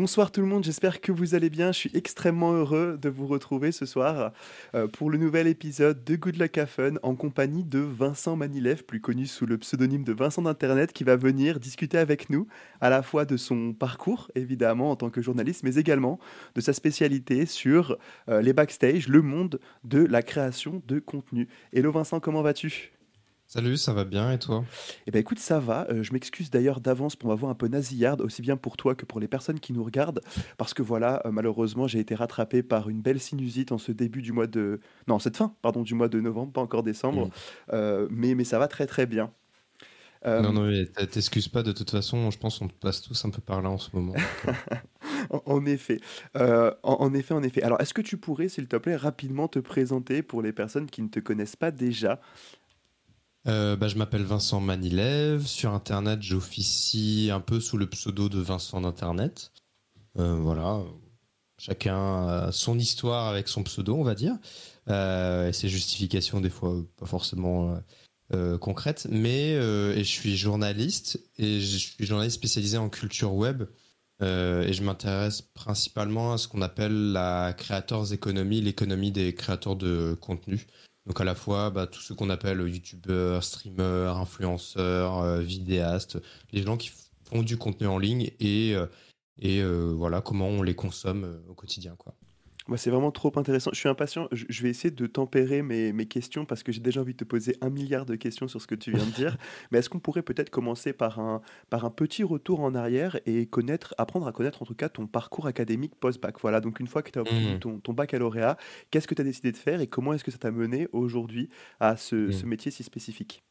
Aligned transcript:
Bonsoir 0.00 0.30
tout 0.30 0.42
le 0.42 0.46
monde, 0.46 0.62
j'espère 0.62 1.00
que 1.00 1.10
vous 1.10 1.34
allez 1.34 1.50
bien. 1.50 1.72
Je 1.72 1.78
suis 1.78 1.90
extrêmement 1.92 2.52
heureux 2.52 2.96
de 3.02 3.08
vous 3.08 3.26
retrouver 3.26 3.72
ce 3.72 3.84
soir 3.84 4.32
euh, 4.76 4.86
pour 4.86 5.10
le 5.10 5.18
nouvel 5.18 5.48
épisode 5.48 6.04
de 6.04 6.14
Good 6.14 6.36
Luck 6.36 6.56
Have 6.56 6.68
Fun 6.68 6.94
en 7.02 7.16
compagnie 7.16 7.64
de 7.64 7.80
Vincent 7.80 8.36
Manilev, 8.36 8.84
plus 8.84 9.00
connu 9.00 9.26
sous 9.26 9.44
le 9.44 9.58
pseudonyme 9.58 10.04
de 10.04 10.12
Vincent 10.12 10.42
d'Internet, 10.42 10.92
qui 10.92 11.02
va 11.02 11.16
venir 11.16 11.58
discuter 11.58 11.98
avec 11.98 12.30
nous 12.30 12.46
à 12.80 12.90
la 12.90 13.02
fois 13.02 13.24
de 13.24 13.36
son 13.36 13.72
parcours, 13.72 14.30
évidemment, 14.36 14.92
en 14.92 14.94
tant 14.94 15.10
que 15.10 15.20
journaliste, 15.20 15.64
mais 15.64 15.74
également 15.74 16.20
de 16.54 16.60
sa 16.60 16.72
spécialité 16.72 17.44
sur 17.44 17.98
euh, 18.28 18.40
les 18.40 18.52
backstage, 18.52 19.08
le 19.08 19.20
monde 19.20 19.58
de 19.82 20.04
la 20.04 20.22
création 20.22 20.80
de 20.86 21.00
contenu. 21.00 21.48
Hello 21.72 21.90
Vincent, 21.90 22.20
comment 22.20 22.42
vas-tu? 22.42 22.97
Salut, 23.50 23.78
ça 23.78 23.94
va 23.94 24.04
bien 24.04 24.30
et 24.30 24.38
toi? 24.38 24.62
Eh 25.06 25.10
ben 25.10 25.20
écoute, 25.20 25.38
ça 25.38 25.58
va. 25.58 25.86
Euh, 25.88 26.02
je 26.02 26.12
m'excuse 26.12 26.50
d'ailleurs 26.50 26.82
d'avance 26.82 27.16
pour 27.16 27.30
m'avoir 27.30 27.50
un 27.50 27.54
peu 27.54 27.66
nasillarde, 27.66 28.20
aussi 28.20 28.42
bien 28.42 28.58
pour 28.58 28.76
toi 28.76 28.94
que 28.94 29.06
pour 29.06 29.20
les 29.20 29.26
personnes 29.26 29.58
qui 29.58 29.72
nous 29.72 29.82
regardent, 29.82 30.20
parce 30.58 30.74
que 30.74 30.82
voilà, 30.82 31.22
euh, 31.24 31.30
malheureusement, 31.30 31.86
j'ai 31.86 31.98
été 31.98 32.14
rattrapé 32.14 32.62
par 32.62 32.90
une 32.90 33.00
belle 33.00 33.20
sinusite 33.20 33.72
en 33.72 33.78
ce 33.78 33.90
début 33.90 34.20
du 34.20 34.32
mois 34.32 34.46
de... 34.46 34.80
Non, 35.06 35.18
cette 35.18 35.38
fin, 35.38 35.54
pardon, 35.62 35.80
du 35.80 35.94
mois 35.94 36.08
de 36.08 36.20
novembre, 36.20 36.52
pas 36.52 36.60
encore 36.60 36.82
décembre, 36.82 37.30
euh, 37.72 38.06
mais, 38.10 38.34
mais 38.34 38.44
ça 38.44 38.58
va 38.58 38.68
très 38.68 38.86
très 38.86 39.06
bien. 39.06 39.32
Non, 40.26 40.52
non, 40.52 40.66
mais 40.66 40.84
t'excuses 41.06 41.48
pas 41.48 41.62
de 41.62 41.72
toute 41.72 41.90
façon, 41.90 42.30
je 42.30 42.36
pense 42.36 42.58
qu'on 42.58 42.68
passe 42.68 43.00
tous 43.00 43.24
un 43.24 43.30
peu 43.30 43.40
par 43.40 43.62
là 43.62 43.70
en 43.70 43.78
ce 43.78 43.88
moment. 43.94 44.14
en, 45.30 45.64
effet. 45.64 46.00
en, 46.34 46.72
en, 46.82 47.14
effet, 47.14 47.32
en 47.32 47.42
effet. 47.42 47.62
Alors, 47.62 47.80
est-ce 47.80 47.94
que 47.94 48.02
tu 48.02 48.18
pourrais, 48.18 48.48
s'il 48.48 48.68
te 48.68 48.76
plaît, 48.76 48.96
rapidement 48.96 49.48
te 49.48 49.60
présenter 49.60 50.22
pour 50.22 50.42
les 50.42 50.52
personnes 50.52 50.90
qui 50.90 51.00
ne 51.00 51.08
te 51.08 51.20
connaissent 51.20 51.56
pas 51.56 51.70
déjà? 51.70 52.20
Euh, 53.48 53.76
bah, 53.76 53.88
je 53.88 53.96
m'appelle 53.96 54.24
Vincent 54.24 54.60
Manilev. 54.60 55.46
Sur 55.46 55.72
Internet, 55.72 56.22
j'officie 56.22 57.30
un 57.32 57.40
peu 57.40 57.60
sous 57.60 57.78
le 57.78 57.88
pseudo 57.88 58.28
de 58.28 58.40
Vincent 58.40 58.80
d'Internet. 58.80 59.52
Euh, 60.18 60.34
voilà. 60.34 60.82
Chacun 61.58 62.28
a 62.28 62.52
son 62.52 62.78
histoire 62.78 63.26
avec 63.26 63.48
son 63.48 63.62
pseudo, 63.62 63.96
on 63.96 64.04
va 64.04 64.14
dire. 64.14 64.36
Euh, 64.88 65.48
et 65.48 65.52
ses 65.52 65.68
justifications, 65.68 66.40
des 66.40 66.50
fois, 66.50 66.74
pas 66.96 67.06
forcément 67.06 67.80
concrètes. 68.60 69.06
Mais 69.10 69.52
et 69.52 70.04
je 70.04 70.10
suis 70.10 70.36
journaliste. 70.36 71.18
Et 71.38 71.60
je 71.60 71.76
suis 71.78 72.04
journaliste 72.04 72.36
spécialisé 72.36 72.76
en 72.76 72.90
culture 72.90 73.32
web. 73.34 73.62
et 74.20 74.72
je 74.72 74.82
m'intéresse 74.82 75.40
principalement 75.40 76.34
à 76.34 76.38
ce 76.38 76.48
qu'on 76.48 76.60
appelle 76.60 77.12
la 77.12 77.54
creators 77.56 78.12
economy, 78.12 78.60
l'économie 78.60 79.10
des 79.10 79.34
créateurs 79.34 79.76
de 79.76 80.16
contenu. 80.20 80.66
Donc 81.08 81.22
à 81.22 81.24
la 81.24 81.34
fois 81.34 81.70
bah, 81.70 81.86
tous 81.86 82.00
ceux 82.00 82.14
qu'on 82.14 82.28
appelle 82.28 82.60
youtubeurs, 82.60 83.42
streamers, 83.42 84.18
influenceurs, 84.18 85.18
euh, 85.20 85.40
vidéastes, 85.40 86.18
les 86.52 86.62
gens 86.62 86.76
qui 86.76 86.90
font 87.24 87.42
du 87.42 87.56
contenu 87.56 87.86
en 87.86 87.98
ligne 87.98 88.30
et, 88.40 88.74
euh, 88.74 88.86
euh, 89.42 89.94
voilà 89.96 90.20
comment 90.20 90.48
on 90.48 90.62
les 90.62 90.74
consomme 90.74 91.40
au 91.48 91.54
quotidien. 91.54 91.96
Quoi 91.96 92.14
c'est 92.76 92.90
vraiment 92.90 93.10
trop 93.10 93.32
intéressant. 93.36 93.70
Je 93.72 93.78
suis 93.78 93.88
impatient. 93.88 94.28
Je, 94.32 94.62
vais 94.62 94.68
essayer 94.68 94.90
de 94.90 95.06
tempérer 95.06 95.62
mes, 95.62 95.92
mes 95.92 96.06
questions 96.06 96.44
parce 96.44 96.62
que 96.62 96.72
j'ai 96.72 96.80
déjà 96.80 97.00
envie 97.00 97.12
de 97.12 97.18
te 97.18 97.24
poser 97.24 97.56
un 97.60 97.70
milliard 97.70 98.04
de 98.04 98.14
questions 98.14 98.48
sur 98.48 98.60
ce 98.60 98.66
que 98.66 98.74
tu 98.74 98.92
viens 98.92 99.06
de 99.06 99.10
dire. 99.12 99.36
Mais 99.70 99.78
est-ce 99.78 99.88
qu'on 99.88 100.00
pourrait 100.00 100.22
peut-être 100.22 100.50
commencer 100.50 100.92
par 100.92 101.18
un, 101.18 101.40
par 101.70 101.84
un 101.84 101.90
petit 101.90 102.22
retour 102.22 102.60
en 102.60 102.74
arrière 102.74 103.18
et 103.26 103.46
connaître, 103.46 103.94
apprendre 103.96 104.26
à 104.26 104.32
connaître 104.32 104.62
en 104.62 104.66
tout 104.66 104.74
cas 104.74 104.88
ton 104.88 105.06
parcours 105.06 105.46
académique 105.46 105.94
post-bac? 105.98 106.36
Voilà, 106.40 106.60
donc 106.60 106.80
une 106.80 106.86
fois 106.86 107.02
que 107.02 107.10
tu 107.10 107.18
as 107.18 107.22
obtenu 107.22 107.54
mmh. 107.54 107.58
ton, 107.60 107.78
ton, 107.80 107.92
baccalauréat, 107.92 108.56
qu'est-ce 108.90 109.08
que 109.08 109.14
tu 109.14 109.22
as 109.22 109.24
décidé 109.24 109.50
de 109.52 109.56
faire 109.56 109.80
et 109.80 109.86
comment 109.86 110.12
est-ce 110.12 110.24
que 110.24 110.30
ça 110.30 110.38
t'a 110.38 110.50
mené 110.50 110.88
aujourd'hui 110.92 111.48
à 111.80 111.96
ce, 111.96 112.16
mmh. 112.16 112.32
ce, 112.32 112.46
métier 112.46 112.70
si 112.70 112.82
spécifique? 112.82 113.42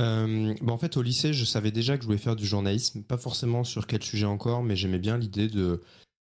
Euh, 0.00 0.54
bah, 0.60 0.72
en 0.72 0.78
fait, 0.78 0.96
au 0.96 1.02
lycée, 1.02 1.32
je 1.32 1.44
savais 1.44 1.70
déjà 1.70 1.96
que 1.96 2.02
je 2.02 2.06
voulais 2.06 2.18
faire 2.18 2.36
du 2.36 2.46
journalisme, 2.46 3.02
pas 3.02 3.18
forcément 3.18 3.64
sur 3.64 3.86
quel 3.86 4.02
sujet 4.02 4.26
encore, 4.26 4.62
mais 4.62 4.76
j'aimais 4.76 4.98
bien 4.98 5.18
l'idée 5.18 5.48
de, 5.48 5.82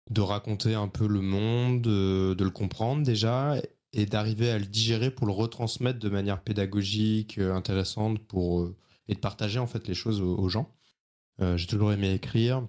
de 0.10 0.22
raconter 0.22 0.74
un 0.74 0.88
peu 0.88 1.08
le 1.08 1.22
monde, 1.22 1.82
de, 1.82 2.36
le 2.40 2.50
comprendre 2.50 3.04
déjà, 3.04 3.56
et 3.94 4.06
d'arriver 4.06 4.50
à 4.50 4.58
le 4.58 4.66
digérer 4.66 5.12
pour 5.12 5.28
le 5.28 5.34
retransmettre 5.34 6.00
de 6.00 6.10
manière 6.10 6.42
pédagogique, 6.42 7.38
euh, 7.38 7.54
intéressante, 7.54 8.20
pour, 8.20 8.62
euh, 8.62 8.76
et 9.08 9.16
de 9.16 9.20
partager 9.20 9.60
en 9.60 9.68
fait 9.68 9.88
les 9.88 9.94
choses 9.94 10.22
aux, 10.22 10.50
gens. 10.50 10.76
Euh, 11.42 11.58
j'ai 11.58 11.68
toujours 11.68 11.92
aimé 11.92 12.14
écrire. 12.14 12.68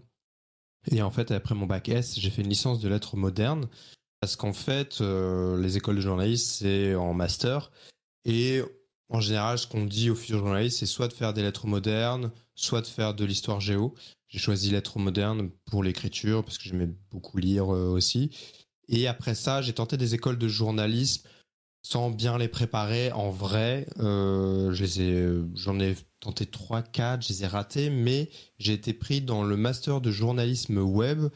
Et 0.90 1.02
en 1.02 1.10
fait, 1.10 1.30
après 1.30 1.54
mon 1.54 1.66
bac 1.66 1.88
S, 1.88 2.18
j'ai 2.18 2.30
fait 2.30 2.42
une 2.42 2.48
licence 2.48 2.80
de 2.80 2.88
lettres 2.88 3.16
modernes, 3.16 3.68
parce 4.20 4.36
qu'en 4.36 4.52
fait, 4.52 5.00
les 5.00 5.76
écoles 5.76 5.96
de 5.96 6.00
journalisme, 6.00 6.50
c'est 6.58 6.94
en 6.94 7.14
master. 7.14 7.70
Et 8.26 8.62
en 9.08 9.20
général, 9.20 9.58
ce 9.58 9.66
qu'on 9.66 9.84
dit 9.84 10.10
aux 10.10 10.14
futurs 10.14 10.38
journalistes, 10.38 10.78
c'est 10.78 10.86
soit 10.86 11.08
de 11.08 11.12
faire 11.14 11.32
des 11.32 11.42
lettres 11.42 11.66
modernes, 11.66 12.30
soit 12.54 12.82
de 12.82 12.86
faire 12.86 13.14
de 13.14 13.24
l'histoire 13.24 13.60
géo. 13.60 13.94
J'ai 14.30 14.38
choisi 14.38 14.70
lettres 14.70 14.98
modernes 14.98 15.50
pour 15.66 15.82
l'écriture 15.82 16.44
parce 16.44 16.56
que 16.56 16.64
j'aimais 16.64 16.88
beaucoup 17.10 17.38
lire 17.38 17.74
euh, 17.74 17.88
aussi. 17.88 18.30
Et 18.88 19.06
après 19.06 19.34
ça, 19.34 19.60
j'ai 19.60 19.72
tenté 19.72 19.96
des 19.96 20.14
écoles 20.14 20.38
de 20.38 20.48
journalisme 20.48 21.28
sans 21.82 22.10
bien 22.10 22.38
les 22.38 22.48
préparer 22.48 23.10
en 23.12 23.30
vrai. 23.30 23.86
Euh, 23.98 24.72
j'en 25.54 25.80
ai, 25.80 25.96
tenté 26.20 26.46
3, 26.46 26.82
4, 26.82 27.22
je 27.22 27.28
les 27.28 27.44
ai 27.44 27.46
ratés, 27.46 27.90
mais 27.90 28.28
j'ai 28.58 28.74
été 28.74 28.92
pris 28.92 29.20
dans 29.20 29.42
le 29.42 29.56
master 29.56 30.00
de 30.00 30.10
journalisme 30.10 30.78
web 30.78 31.28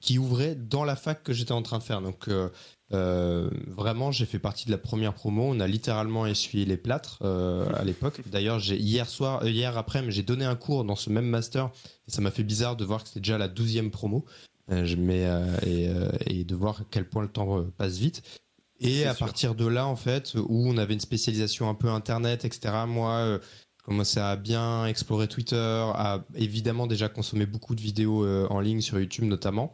qui 0.00 0.18
ouvrait 0.18 0.56
dans 0.56 0.84
la 0.84 0.96
fac 0.96 1.22
que 1.22 1.32
j'étais 1.32 1.52
en 1.52 1.62
train 1.62 1.78
de 1.78 1.84
faire. 1.84 2.02
Donc 2.02 2.28
euh, 2.28 2.50
euh, 2.92 3.48
vraiment, 3.68 4.12
j'ai 4.12 4.26
fait 4.26 4.38
partie 4.38 4.66
de 4.66 4.70
la 4.70 4.78
première 4.78 5.14
promo. 5.14 5.44
On 5.44 5.60
a 5.60 5.66
littéralement 5.66 6.26
essuyé 6.26 6.64
les 6.64 6.76
plâtres 6.76 7.18
euh, 7.22 7.66
à 7.74 7.84
l'époque. 7.84 8.20
D'ailleurs, 8.26 8.58
j'ai 8.58 8.76
hier 8.76 9.08
soir, 9.08 9.42
euh, 9.42 9.50
hier 9.50 9.78
après, 9.78 10.04
j'ai 10.10 10.22
donné 10.22 10.44
un 10.44 10.56
cours 10.56 10.84
dans 10.84 10.96
ce 10.96 11.10
même 11.10 11.26
master 11.26 11.70
et 12.08 12.10
ça 12.10 12.20
m'a 12.20 12.30
fait 12.30 12.42
bizarre 12.42 12.76
de 12.76 12.84
voir 12.84 13.02
que 13.02 13.08
c'était 13.08 13.20
déjà 13.20 13.38
la 13.38 13.48
douzième 13.48 13.90
promo. 13.90 14.24
je 14.68 14.96
mets, 14.96 15.28
et, 15.66 15.88
et, 16.26 16.44
de 16.44 16.54
voir 16.54 16.80
à 16.80 16.84
quel 16.90 17.08
point 17.08 17.22
le 17.22 17.28
temps 17.28 17.64
passe 17.76 17.98
vite. 17.98 18.22
Et 18.80 19.04
à 19.04 19.14
partir 19.14 19.54
de 19.54 19.66
là, 19.66 19.86
en 19.86 19.96
fait, 19.96 20.34
où 20.34 20.68
on 20.68 20.76
avait 20.76 20.94
une 20.94 21.00
spécialisation 21.00 21.68
un 21.68 21.74
peu 21.74 21.88
internet, 21.88 22.44
etc. 22.44 22.74
Moi, 22.88 23.38
je 23.78 23.84
commençais 23.84 24.20
à 24.20 24.34
bien 24.36 24.86
explorer 24.86 25.28
Twitter, 25.28 25.56
à 25.56 26.24
évidemment 26.34 26.86
déjà 26.86 27.08
consommer 27.08 27.46
beaucoup 27.46 27.74
de 27.74 27.80
vidéos 27.80 28.26
en 28.48 28.60
ligne 28.60 28.80
sur 28.80 28.98
YouTube 28.98 29.24
notamment. 29.24 29.72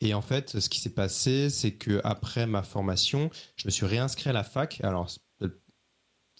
Et 0.00 0.14
en 0.14 0.22
fait, 0.22 0.60
ce 0.60 0.68
qui 0.68 0.80
s'est 0.80 0.94
passé, 0.94 1.50
c'est 1.50 1.72
que 1.72 2.00
après 2.04 2.46
ma 2.46 2.62
formation, 2.62 3.30
je 3.56 3.66
me 3.66 3.70
suis 3.70 3.86
réinscrit 3.86 4.30
à 4.30 4.32
la 4.32 4.44
fac. 4.44 4.80
Alors, 4.84 5.10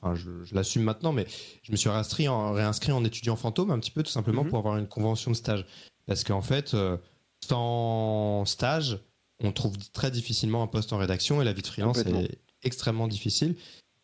enfin, 0.01 0.15
je, 0.15 0.55
l'assume 0.55 0.83
maintenant, 0.83 1.13
mais 1.13 1.27
je 1.63 1.73
me 1.73 1.77
suis 1.77 1.89
réinscrit 1.89 2.29
en, 2.29 2.53
réinscrit 2.53 2.93
en 2.93 3.05
étudiant 3.05 3.37
fantôme 3.37 3.71
un 3.71 3.79
petit 3.79 3.91
peu, 3.91 4.03
tout 4.03 4.11
simplement 4.11 4.45
mhm. 4.45 4.51
pour 4.51 4.59
avoir 4.59 4.77
une 4.77 4.87
convention 4.87 5.31
de 5.31 5.37
stage. 5.37 5.67
Parce 6.07 6.23
qu'en 6.23 6.43
fait, 6.43 6.75
euh, 6.75 6.97
sans 7.45 8.45
stage, 8.45 9.01
on 9.41 9.53
trouve 9.53 9.77
très 9.93 10.11
difficilement 10.11 10.63
un 10.63 10.67
poste 10.67 10.93
en 10.93 10.99
rédaction 10.99 11.43
et 11.43 11.45
la 11.45 11.53
vie 11.53 11.63
de 11.63 11.67
freelance 11.67 11.99
est 11.99 12.39
extrêmement 12.63 13.09
difficile. 13.09 13.57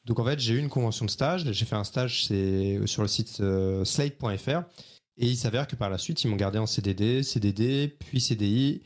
Donc 0.04 0.18
en 0.18 0.24
fait, 0.24 0.38
j'ai 0.38 0.54
eu 0.54 0.58
une 0.58 0.68
convention 0.68 1.06
de 1.06 1.10
stage. 1.10 1.50
J'ai 1.50 1.64
fait 1.64 1.76
un 1.76 1.84
stage 1.84 2.24
sur 2.24 3.02
le 3.02 3.08
site 3.08 3.38
euh, 3.40 3.84
slate.fr. 3.84 4.62
Et 5.16 5.26
il 5.26 5.36
s'avère 5.36 5.66
que 5.66 5.76
par 5.76 5.90
la 5.90 5.98
suite, 5.98 6.24
ils 6.24 6.28
m'ont 6.28 6.36
gardé 6.36 6.58
en 6.58 6.66
CDD, 6.66 7.22
CDD, 7.22 7.96
puis 8.00 8.20
CDI. 8.20 8.82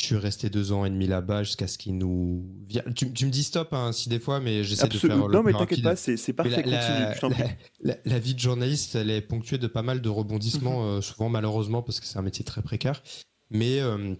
Je 0.00 0.06
suis 0.06 0.16
resté 0.16 0.48
deux 0.48 0.72
ans 0.72 0.86
et 0.86 0.90
demi 0.90 1.06
là-bas 1.06 1.42
jusqu'à 1.42 1.66
ce 1.66 1.76
qu'il 1.76 1.98
nous. 1.98 2.42
Tu, 2.94 3.04
me 3.06 3.30
dis 3.30 3.44
stop 3.44 3.68
hein, 3.72 3.92
si 3.92 4.08
des 4.08 4.18
fois, 4.18 4.40
mais 4.40 4.64
j'essaie 4.64 4.88
de 4.88 4.96
faire. 4.96 5.28
Non, 5.28 5.42
mais 5.42 5.52
t'inquiète 5.52 5.82
pas, 5.82 5.94
c'est 5.94 6.32
parfait. 6.32 6.62
La, 6.64 7.14
continue. 7.14 7.44
La, 8.06 8.18
vie 8.18 8.34
de 8.34 8.38
journaliste, 8.38 8.94
elle 8.94 9.10
est 9.10 9.20
ponctuée 9.20 9.58
de 9.58 9.66
pas 9.66 9.82
mal 9.82 10.00
de 10.00 10.08
rebondissements, 10.08 10.82
mhm. 10.82 10.88
euh, 10.88 11.00
souvent 11.02 11.28
malheureusement 11.28 11.82
parce 11.82 12.00
que 12.00 12.06
c'est 12.06 12.18
un 12.18 12.22
métier 12.22 12.46
très 12.46 12.62
précaire. 12.62 13.02
Mais 13.50 13.80
euh, 13.80 14.14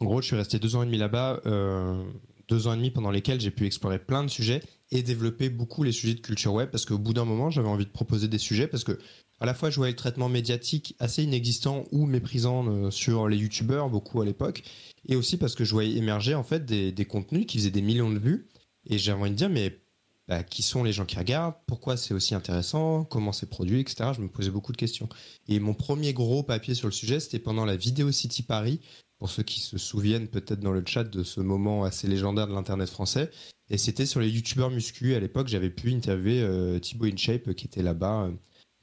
en 0.00 0.04
gros, 0.04 0.20
je 0.20 0.26
suis 0.26 0.36
resté 0.36 0.58
deux 0.58 0.76
ans 0.76 0.82
et 0.82 0.86
demi 0.86 0.98
là-bas, 0.98 1.40
euh, 1.46 2.04
deux 2.48 2.66
ans 2.66 2.74
et 2.74 2.76
demi 2.76 2.90
pendant 2.90 3.10
lesquels 3.10 3.40
j'ai 3.40 3.50
pu 3.50 3.64
explorer 3.64 3.98
plein 3.98 4.22
de 4.22 4.28
sujets 4.28 4.60
et 4.90 5.02
développer 5.02 5.48
beaucoup 5.48 5.82
les 5.82 5.92
sujets 5.92 6.14
de 6.14 6.20
culture 6.20 6.52
web 6.52 6.68
parce 6.70 6.84
qu'au 6.84 6.98
bout 6.98 7.14
d'un 7.14 7.24
moment, 7.24 7.48
j'avais 7.48 7.68
envie 7.68 7.86
de 7.86 7.90
proposer 7.90 8.28
des 8.28 8.38
sujets 8.38 8.66
parce 8.66 8.84
que 8.84 8.98
à 9.40 9.46
la 9.46 9.54
fois 9.54 9.70
je 9.70 9.76
voyais 9.76 9.92
le 9.92 9.96
traitement 9.96 10.28
médiatique 10.28 10.94
assez 10.98 11.22
inexistant 11.22 11.84
ou 11.90 12.06
méprisant 12.06 12.90
sur 12.90 13.28
les 13.28 13.36
youtubeurs, 13.36 13.90
beaucoup 13.90 14.20
à 14.20 14.24
l'époque, 14.24 14.62
et 15.06 15.16
aussi 15.16 15.36
parce 15.36 15.54
que 15.54 15.64
je 15.64 15.72
voyais 15.72 15.96
émerger 15.96 16.34
en 16.34 16.42
fait 16.42 16.64
des, 16.64 17.04
contenus 17.04 17.46
qui 17.46 17.58
faisaient 17.58 17.70
des 17.70 17.82
millions 17.82 18.10
de 18.10 18.18
vues 18.18 18.48
et 18.86 18.98
j'avais 18.98 19.20
envie 19.20 19.30
de 19.30 19.36
dire 19.36 19.50
mais 19.50 19.80
bah, 20.28 20.42
qui 20.42 20.62
sont 20.62 20.82
les 20.82 20.92
gens 20.92 21.06
qui 21.06 21.16
regardent, 21.16 21.54
pourquoi 21.66 21.96
c'est 21.96 22.12
aussi 22.12 22.34
intéressant, 22.34 23.04
comment 23.04 23.32
c'est 23.32 23.48
produit, 23.48 23.80
etc. 23.80 24.10
Je 24.16 24.20
me 24.20 24.28
posais 24.28 24.50
beaucoup 24.50 24.72
de 24.72 24.76
questions. 24.76 25.08
Et 25.46 25.60
mon 25.60 25.72
premier 25.72 26.12
gros 26.12 26.42
papier 26.42 26.74
sur 26.74 26.88
le 26.88 26.92
sujet, 26.92 27.20
c'était 27.20 27.38
pendant 27.38 27.64
la 27.64 27.76
Vidéo 27.76 28.10
City 28.10 28.42
Paris, 28.42 28.80
pour 29.18 29.30
ceux 29.30 29.44
qui 29.44 29.60
se 29.60 29.78
souviennent 29.78 30.26
peut-être 30.26 30.58
dans 30.58 30.72
le 30.72 30.82
chat 30.84 31.04
de 31.04 31.22
ce 31.22 31.40
moment 31.40 31.84
assez 31.84 32.08
légendaire 32.08 32.48
de 32.48 32.52
l'Internet 32.52 32.90
français. 32.90 33.30
Et 33.70 33.78
c'était 33.78 34.04
sur 34.04 34.20
les 34.20 34.28
youtubeurs 34.28 34.70
muscu. 34.70 35.14
À 35.14 35.20
l'époque, 35.20 35.46
j'avais 35.46 35.70
pu 35.70 35.92
interviewer 35.92 36.42
euh, 36.42 36.80
Thibaut 36.80 37.06
InShape 37.06 37.54
qui 37.54 37.66
était 37.66 37.82
là-bas, 37.82 38.30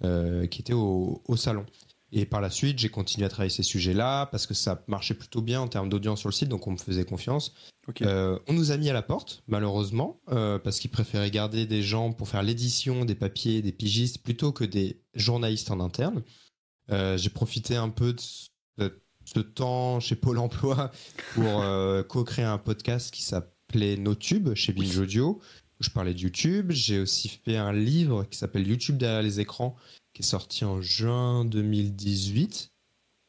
euh, 0.03 0.47
qui 0.47 0.61
était 0.61 0.73
au, 0.73 1.21
au 1.27 1.35
salon. 1.35 1.65
Et 2.15 2.25
par 2.25 2.41
la 2.41 2.51
suite, 2.51 2.77
j'ai 2.77 2.89
continué 2.89 3.25
à 3.25 3.29
travailler 3.29 3.49
ces 3.49 3.63
sujets-là 3.63 4.27
parce 4.27 4.45
que 4.45 4.53
ça 4.53 4.83
marchait 4.87 5.15
plutôt 5.15 5.41
bien 5.41 5.61
en 5.61 5.67
termes 5.67 5.89
d'audience 5.89 6.19
sur 6.19 6.29
le 6.29 6.33
site, 6.33 6.47
donc 6.47 6.67
on 6.67 6.71
me 6.71 6.77
faisait 6.77 7.05
confiance. 7.05 7.53
Euh, 8.01 8.37
on 8.47 8.53
nous 8.53 8.71
a 8.71 8.77
mis 8.77 8.89
à 8.89 8.93
la 8.93 9.01
porte, 9.01 9.43
malheureusement, 9.47 10.21
euh, 10.29 10.59
parce 10.59 10.79
qu'ils 10.79 10.91
préféraient 10.91 11.31
garder 11.31 11.65
des 11.65 11.81
gens 11.81 12.13
pour 12.13 12.29
faire 12.29 12.43
l'édition, 12.43 13.03
des 13.03 13.15
papiers, 13.15 13.63
des 13.63 13.71
pigistes, 13.71 14.21
plutôt 14.23 14.51
que 14.51 14.63
des 14.63 15.01
journalistes 15.15 15.71
en 15.71 15.79
interne. 15.79 16.23
Euh, 16.91 17.17
j'ai 17.17 17.31
profité 17.31 17.75
un 17.75 17.89
peu 17.89 18.13
de, 18.13 19.01
ce 19.25 19.39
temps 19.39 19.99
chez 19.99 20.15
Pôle 20.15 20.37
Emploi 20.37 20.91
pour 21.33 21.63
co-créer 22.07 22.45
un 22.45 22.59
podcast 22.59 23.11
qui 23.11 23.23
s'appelait 23.23 23.97
NoTube 23.97 24.53
chez 24.53 24.71
Binge 24.71 24.99
Audio. 24.99 25.41
Où 25.79 25.83
je 25.83 25.89
parlais 25.89 26.13
de 26.13 26.19
YouTube. 26.19 26.71
J'ai 26.71 26.99
aussi 26.99 27.27
fait 27.27 27.57
un 27.57 27.73
livre 27.73 28.25
qui 28.25 28.37
s'appelle 28.37 28.67
YouTube 28.67 28.97
derrière 28.97 29.23
les 29.23 29.39
écrans, 29.39 29.75
qui 30.13 30.21
est 30.21 30.25
sorti 30.25 30.63
en 30.65 30.81
juin 30.81 31.45
2018. 31.45 32.71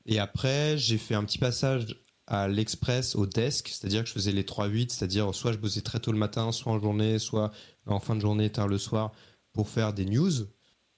Et 0.06 0.18
après, 0.18 0.76
j'ai 0.76 0.98
fait 0.98 1.14
un 1.14 1.24
petit 1.24 1.38
passage 1.38 2.04
à 2.26 2.48
l'express, 2.48 3.16
au 3.16 3.26
desk, 3.26 3.68
c'est-à-dire 3.68 4.02
que 4.02 4.08
je 4.08 4.14
faisais 4.14 4.32
les 4.32 4.44
3-8, 4.44 4.90
c'est-à-dire 4.90 5.34
soit 5.34 5.52
je 5.52 5.58
bossais 5.58 5.82
très 5.82 6.00
tôt 6.00 6.12
le 6.12 6.18
matin, 6.18 6.52
soit 6.52 6.72
en 6.72 6.80
journée, 6.80 7.18
soit 7.18 7.50
en 7.86 8.00
fin 8.00 8.16
de 8.16 8.20
journée, 8.20 8.50
tard 8.50 8.68
le 8.68 8.78
soir, 8.78 9.12
pour 9.52 9.68
faire 9.68 9.92
des 9.92 10.06
news. 10.06 10.32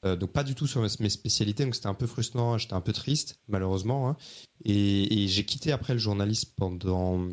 Euh, 0.05 0.15
donc 0.15 0.33
pas 0.33 0.45
du 0.45 0.55
tout 0.55 0.67
sur 0.67 0.83
mes 0.83 1.09
spécialités, 1.09 1.65
donc 1.65 1.75
c'était 1.75 1.89
un 1.89 1.95
peu 1.95 2.07
frustrant, 2.07 2.59
j'étais 2.59 2.75
un 2.75 2.81
peu 2.81 2.93
triste, 2.93 3.41
malheureusement. 3.49 4.09
Hein. 4.09 4.17
Et, 4.65 5.27
j'ai 5.29 5.45
quitté 5.45 5.73
après 5.73 5.95
le 5.95 5.99
journalisme 5.99 6.51
pendant 6.57 7.29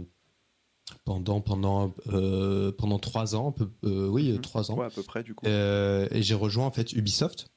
pendant 1.05 1.41
pendant 1.41 1.95
euh, 2.07 2.71
pendant 2.71 2.99
trois 2.99 3.35
ans, 3.35 3.51
peu, 3.51 3.69
euh, 3.85 4.07
oui, 4.07 4.31
mmh. 4.31 4.41
trois 4.41 4.71
ans. 4.71 4.81
à 4.81 4.89
peu 4.89 5.03
près 5.03 5.23
du 5.23 5.35
coup. 5.35 5.45
et 5.45 6.21
j'ai 6.21 6.35
rejoint 6.35 6.65
en 6.65 6.71
fait 6.71 6.93
Ubisoft 6.93 7.52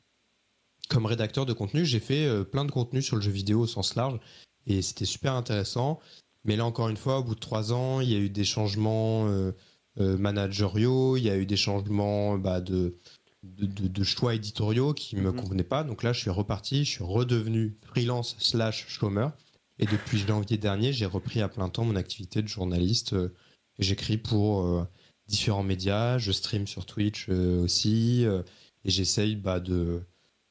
comme 0.89 1.07
rédacteur 1.07 1.47
de 1.47 1.53
contenu. 1.53 1.85
J'ai 1.85 2.01
fait 2.01 2.45
plein 2.45 2.65
de 2.65 2.71
contenu 2.71 3.03
sur 3.03 3.17
le 3.17 3.23
jeu 3.23 3.31
vidéo 3.31 3.61
au 3.61 3.67
sens 3.67 3.95
large 3.95 4.19
et 4.67 4.83
c'était 4.83 5.05
super 5.05 5.35
intéressant. 5.35 6.01
Mais 6.45 6.57
là, 6.57 6.65
encore 6.65 6.89
une 6.89 6.97
fois, 6.97 7.19
au 7.19 7.25
bout 7.25 7.35
de 7.35 7.41
trois 7.41 7.73
ans, 7.73 8.01
il 8.01 8.11
y 8.11 8.15
a 8.15 8.19
eu 8.19 8.31
des 8.31 8.45
changements 8.45 9.27
euh, 9.29 9.53
euh, 9.99 10.17
managériaux, 10.17 11.17
il 11.17 11.25
y 11.25 11.31
a 11.31 11.37
eu 11.37 11.47
des 11.47 11.57
changements 11.57 12.39
bah, 12.39 12.61
de, 12.61 12.97
de, 13.43 14.05
choix 14.05 14.35
éditoriaux 14.35 14.95
qui 14.95 15.17
ne 15.17 15.23
me 15.23 15.33
mhm. 15.33 15.41
convenaient 15.41 15.65
pas. 15.65 15.83
Donc 15.83 16.03
là, 16.03 16.13
je 16.13 16.21
suis 16.21 16.31
reparti, 16.31 16.85
je 16.85 16.91
suis 16.91 17.05
redevenu 17.05 17.77
freelance 17.83 18.37
slash 18.39 18.87
chômeur. 18.89 19.33
Et 19.79 19.87
depuis 19.87 20.19
janvier 20.19 20.57
dernier, 20.57 20.93
j'ai 20.93 21.05
repris 21.05 21.43
à 21.43 21.49
plein 21.49 21.69
temps 21.69 21.85
mon 21.85 21.97
activité 21.97 22.43
de 22.43 22.49
journaliste. 22.49 23.13
Euh, 23.13 23.35
j'écris 23.79 24.17
pour 24.17 24.87
différents 25.29 25.65
médias, 25.65 26.17
je 26.17 26.33
stream 26.33 26.67
sur 26.67 26.87
Twitch 26.87 27.29
aussi, 27.29 28.25
et 28.25 28.91
j'essaye 28.91 29.37
bah, 29.37 29.61
de, 29.61 30.01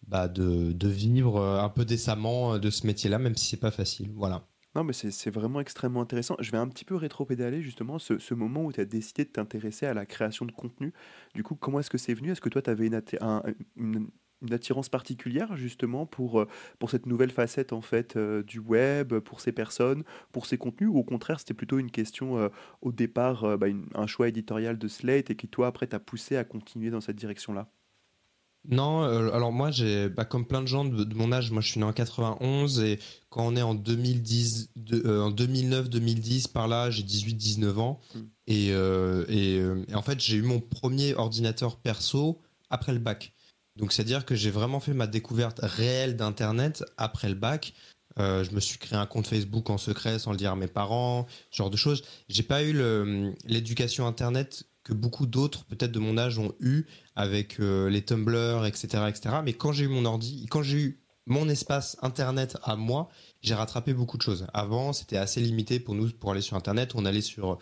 bah, 0.08 0.28
de, 0.28 0.88
vivre 0.88 1.42
un 1.42 1.70
peu 1.70 1.86
décemment 1.86 2.60
de 2.60 2.70
ce 2.70 2.86
métier-là, 2.88 3.20
même 3.20 3.36
si 3.36 3.48
c'est 3.48 3.60
pas 3.60 3.72
facile. 3.72 4.12
Voilà. 4.16 4.48
Non, 4.76 4.84
mais 4.84 4.92
c'est 4.92 5.30
vraiment 5.30 5.62
extrêmement 5.62 6.02
intéressant. 6.02 6.36
Je 6.42 6.52
vais 6.52 6.58
un 6.58 6.68
petit 6.68 6.84
peu 6.84 6.96
rétro-pédaler 6.96 7.62
justement 7.62 7.98
ce, 7.98 8.34
moment 8.34 8.66
où 8.66 8.74
tu 8.74 8.82
as 8.82 8.86
décidé 8.86 9.24
de 9.24 9.30
t'intéresser 9.30 9.86
à 9.86 9.94
la 9.94 10.06
création 10.06 10.46
de 10.46 10.52
contenu. 10.52 10.92
Du 11.34 11.44
coup, 11.44 11.56
comment 11.56 11.80
est-ce 11.80 11.90
que 11.90 11.98
c'est 11.98 12.14
venu? 12.14 12.32
Est-ce 12.32 12.42
que 12.42 12.50
toi, 12.50 12.62
tu 12.62 12.70
avais 12.70 12.88
une, 13.78 14.10
attirance 14.52 14.90
particulière 14.90 15.56
justement 15.56 16.06
pour, 16.06 16.42
euh, 16.42 16.48
pour 16.78 16.90
cette 16.90 17.06
nouvelle 17.06 17.32
facette 17.32 17.72
en 17.72 17.82
fait 17.82 18.18
euh, 18.18 18.44
du 18.44 18.60
web, 18.60 19.18
pour 19.20 19.40
ces 19.40 19.54
personnes, 19.54 20.04
pour 20.34 20.46
ces 20.46 20.58
contenus? 20.58 20.90
Ou 20.92 20.98
au 20.98 21.04
contraire, 21.06 21.40
c'était 21.40 21.54
plutôt 21.54 21.80
une 21.80 21.90
question 21.90 22.38
euh, 22.38 22.50
au 22.82 22.92
départ, 22.92 23.58
bah, 23.58 23.68
un 23.94 24.08
choix 24.08 24.28
éditorial 24.28 24.78
de 24.78 24.88
Slate 24.90 25.30
et 25.30 25.38
qui 25.38 25.48
toi, 25.48 25.68
après, 25.68 25.88
t'a 25.88 26.00
poussé 26.00 26.36
à 26.36 26.44
continuer 26.44 26.90
dans 26.90 27.02
cette 27.02 27.16
direction-là? 27.16 27.70
Non, 28.70 29.04
euh, 29.04 29.32
alors 29.32 29.52
moi, 29.52 29.72
j'ai, 29.72 30.10
bah, 30.10 30.26
comme 30.26 30.46
plein 30.46 30.62
de 30.62 30.68
gens 30.68 30.86
de, 30.86 31.14
mon 31.14 31.32
âge, 31.32 31.52
moi 31.52 31.62
je 31.62 31.70
suis 31.70 31.80
né 31.80 31.86
en 31.86 31.94
91 31.94 32.80
et 32.80 33.00
quand 33.30 33.46
on 33.46 33.56
est 33.56 33.62
en 33.62 33.76
2010, 33.76 34.72
euh, 34.94 35.22
en 35.22 35.32
2009-2010, 35.32 36.52
par 36.52 36.68
là, 36.68 36.90
j'ai 36.90 37.04
18-19 37.04 37.78
ans 37.78 38.00
hmm. 38.14 38.20
euh, 38.50 39.26
et, 39.28 39.56
et, 39.92 39.96
en 39.96 40.02
fait, 40.02 40.20
j'ai 40.20 40.38
eu 40.38 40.42
mon 40.42 40.60
premier 40.60 41.14
ordinateur 41.16 41.78
perso 41.78 42.42
après 42.70 42.94
le 42.94 43.00
bac. 43.00 43.34
Donc, 43.76 43.92
c'est-à-dire 43.92 44.26
que 44.26 44.36
j'ai 44.36 44.52
vraiment 44.52 44.80
fait 44.80 44.94
ma 44.94 45.08
découverte 45.08 45.60
réelle 45.62 46.16
d'Internet 46.16 46.84
après 46.98 47.30
le 47.30 47.36
bac. 47.36 47.74
je 48.18 48.56
me 48.56 48.62
suis 48.62 48.78
créé 48.78 48.98
un 48.98 49.06
compte 49.06 49.28
Facebook 49.28 49.70
en 49.70 49.78
secret 49.78 50.18
sans 50.18 50.32
le 50.32 50.38
dire 50.38 50.54
à 50.54 50.56
mes 50.56 50.68
parents, 50.68 51.28
ce 51.52 51.58
genre 51.58 51.70
de 51.70 51.78
choses. 51.78 52.04
J'ai 52.30 52.44
pas 52.44 52.64
eu 52.64 52.74
l'éducation 53.44 54.08
Internet 54.08 54.66
que 54.86 54.94
beaucoup 54.94 55.26
d'autres, 55.26 55.66
peut-être 55.66 55.92
de 55.92 56.00
mon 56.00 56.18
âge, 56.18 56.40
ont 56.40 56.54
eu 56.62 56.86
avec 57.16 57.60
euh, 57.60 57.90
les 57.90 58.06
Tumblr, 58.06 58.66
etc., 58.66 59.04
etc. 59.10 59.38
Mais 59.44 59.54
quand 59.54 59.74
j'ai 59.74 59.86
eu 59.86 59.90
mon 59.90 60.06
ordi, 60.06 60.46
quand 60.50 60.62
j'ai 60.62 60.78
eu 60.78 61.02
mon 61.26 61.50
espace 61.50 61.98
Internet 62.04 62.56
à 62.64 62.76
moi, 62.76 63.10
j'ai 63.42 63.56
rattrapé 63.56 63.94
beaucoup 63.94 64.18
de 64.18 64.22
choses. 64.22 64.46
Avant, 64.54 64.94
c'était 64.94 65.18
assez 65.18 65.42
limité 65.42 65.80
pour 65.80 65.96
nous 65.96 66.12
pour 66.12 66.32
aller 66.32 66.42
sur 66.42 66.56
Internet. 66.56 66.92
On 66.94 67.04
allait 67.04 67.22
sur 67.22 67.58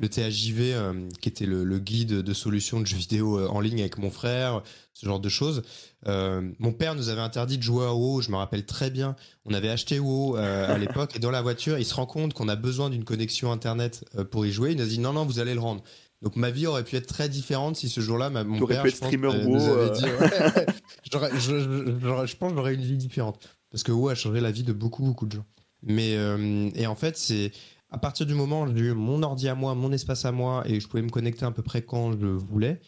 le 0.00 0.08
THJV, 0.08 0.74
euh, 0.74 1.08
qui 1.20 1.28
était 1.28 1.46
le, 1.46 1.78
guide 1.80 2.22
de 2.22 2.32
solutions 2.32 2.78
de 2.78 2.86
jeux 2.86 2.96
vidéo 2.96 3.40
euh, 3.40 3.48
en 3.48 3.58
ligne 3.58 3.80
avec 3.80 3.98
mon 3.98 4.12
frère, 4.12 4.62
ce 4.94 5.04
genre 5.04 5.18
de 5.18 5.28
choses. 5.28 5.62
mon 6.06 6.72
père 6.72 6.94
nous 6.94 7.08
avait 7.08 7.20
interdit 7.20 7.58
de 7.58 7.62
jouer 7.64 7.86
à 7.86 7.92
WoW, 7.92 8.20
je 8.20 8.30
me 8.30 8.36
rappelle 8.36 8.64
très 8.64 8.90
bien. 8.90 9.16
On 9.44 9.52
avait 9.52 9.70
acheté 9.70 9.98
WoW 9.98 10.36
à 10.36 10.78
l'époque 10.78 11.16
et 11.16 11.18
dans 11.18 11.32
la 11.32 11.42
voiture, 11.42 11.76
il 11.76 11.84
se 11.84 11.94
rend 11.94 12.06
compte 12.06 12.34
qu'on 12.34 12.48
a 12.48 12.54
besoin 12.54 12.88
d'une 12.88 13.04
connexion 13.04 13.50
Internet 13.50 14.04
pour 14.30 14.46
y 14.46 14.52
jouer. 14.52 14.70
Il 14.70 14.76
nous 14.76 14.84
a 14.84 14.86
dit 14.86 15.00
non, 15.00 15.12
non, 15.12 15.24
vous 15.24 15.40
allez 15.40 15.54
le 15.54 15.60
rendre. 15.60 15.82
Donc 16.22 16.36
ma 16.36 16.50
vie 16.50 16.66
aurait 16.66 16.84
pu 16.84 16.96
être 16.96 17.06
très 17.06 17.28
différente 17.28 17.76
si 17.76 17.88
ce 17.88 18.00
jour-là, 18.00 18.30
mon 18.30 18.66
père, 18.66 18.82
pu 18.82 18.88
être 18.88 18.96
streamer 18.96 19.28
WoW. 19.28 19.56
Euh. 19.56 19.94
je, 21.04 22.36
pense 22.36 22.50
que 22.50 22.56
j'aurais 22.56 22.74
une 22.74 22.82
vie 22.82 22.96
différente 22.96 23.38
parce 23.70 23.84
que 23.84 23.92
WoW 23.92 24.08
a 24.08 24.14
changé 24.14 24.40
la 24.40 24.50
vie 24.50 24.64
de 24.64 24.72
beaucoup 24.72 25.04
beaucoup 25.04 25.26
de 25.26 25.32
gens. 25.32 25.46
Mais 25.82 26.16
euh, 26.16 26.70
et 26.74 26.88
en 26.88 26.96
fait, 26.96 27.16
c'est 27.16 27.52
à 27.90 27.98
partir 27.98 28.26
du 28.26 28.34
moment 28.34 28.62
où 28.62 28.76
j'ai 28.76 28.86
eu 28.86 28.94
mon 28.94 29.22
ordi 29.22 29.48
à 29.48 29.54
moi, 29.54 29.74
mon 29.76 29.92
espace 29.92 30.24
à 30.24 30.32
moi 30.32 30.64
et 30.66 30.80
je 30.80 30.88
pouvais 30.88 31.02
me 31.02 31.10
connecter 31.10 31.44
à 31.44 31.52
peu 31.52 31.62
près 31.62 31.82
quand 31.82 32.12
je 32.12 32.26
voulais, 32.26 32.80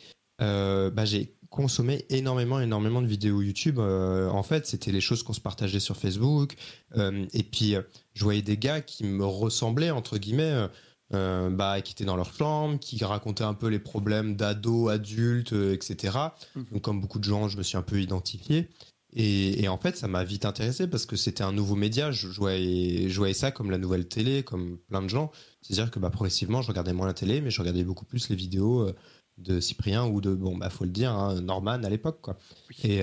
euh, 0.42 0.90
bah, 0.90 1.04
j'ai 1.04 1.36
consommé 1.50 2.06
énormément, 2.10 2.60
énormément 2.60 3.00
de 3.00 3.06
vidéos 3.06 3.42
YouTube. 3.42 3.78
en 3.78 4.42
fait, 4.42 4.66
c'était 4.66 4.92
les 4.92 5.00
choses 5.00 5.22
qu'on 5.22 5.32
se 5.32 5.40
partageait 5.40 5.80
sur 5.80 5.96
Facebook. 5.96 6.54
et 6.96 7.42
puis, 7.42 7.74
je 8.12 8.24
voyais 8.24 8.42
des 8.42 8.56
gars 8.56 8.80
qui 8.80 9.04
me 9.04 9.24
ressemblaient, 9.24 9.90
entre 9.90 10.18
guillemets. 10.18 10.68
Euh, 11.12 11.50
bah, 11.50 11.80
qui 11.80 11.92
étaient 11.92 12.04
dans 12.04 12.14
leur 12.14 12.32
chambre, 12.32 12.78
qui 12.78 13.04
racontaient 13.04 13.42
un 13.42 13.54
peu 13.54 13.66
les 13.66 13.80
problèmes 13.80 14.36
d'ados, 14.36 14.92
adultes, 14.92 15.52
euh, 15.52 15.74
etc. 15.74 16.16
Mhm. 16.54 16.66
Donc, 16.70 16.82
comme 16.82 17.00
beaucoup 17.00 17.18
de 17.18 17.24
gens, 17.24 17.48
je 17.48 17.58
me 17.58 17.64
suis 17.64 17.76
un 17.76 17.82
peu 17.82 18.00
identifié. 18.00 18.68
Et, 19.12 19.66
en 19.66 19.76
fait, 19.76 19.96
ça 19.96 20.06
m'a 20.06 20.22
vite 20.22 20.44
intéressé 20.44 20.86
parce 20.86 21.06
que 21.06 21.16
c'était 21.16 21.42
un 21.42 21.50
nouveau 21.50 21.74
média. 21.74 22.12
Je 22.12 22.28
voyais, 22.28 23.08
je 23.08 23.18
voyais, 23.18 23.34
ça 23.34 23.50
comme 23.50 23.72
la 23.72 23.78
nouvelle 23.78 24.06
télé, 24.06 24.44
comme 24.44 24.78
plein 24.88 25.02
de 25.02 25.08
gens. 25.08 25.32
C'est-à-dire 25.62 25.90
que 25.90 25.98
bah, 25.98 26.10
progressivement, 26.10 26.62
je 26.62 26.68
regardais 26.68 26.92
moins 26.92 27.08
la 27.08 27.14
télé, 27.14 27.40
mais 27.40 27.50
je 27.50 27.60
regardais 27.60 27.82
beaucoup 27.82 28.04
plus 28.04 28.28
les 28.28 28.36
vidéos 28.36 28.82
euh, 28.82 28.94
de 29.36 29.58
Cyprien 29.58 30.06
ou 30.06 30.20
de, 30.20 30.32
bon, 30.32 30.56
bah, 30.56 30.70
faut 30.70 30.84
le 30.84 30.90
dire, 30.90 31.10
hein, 31.10 31.40
Norman 31.40 31.82
à 31.82 31.88
l'époque. 31.88 32.20
Quoi. 32.22 32.38
Et, 32.84 33.00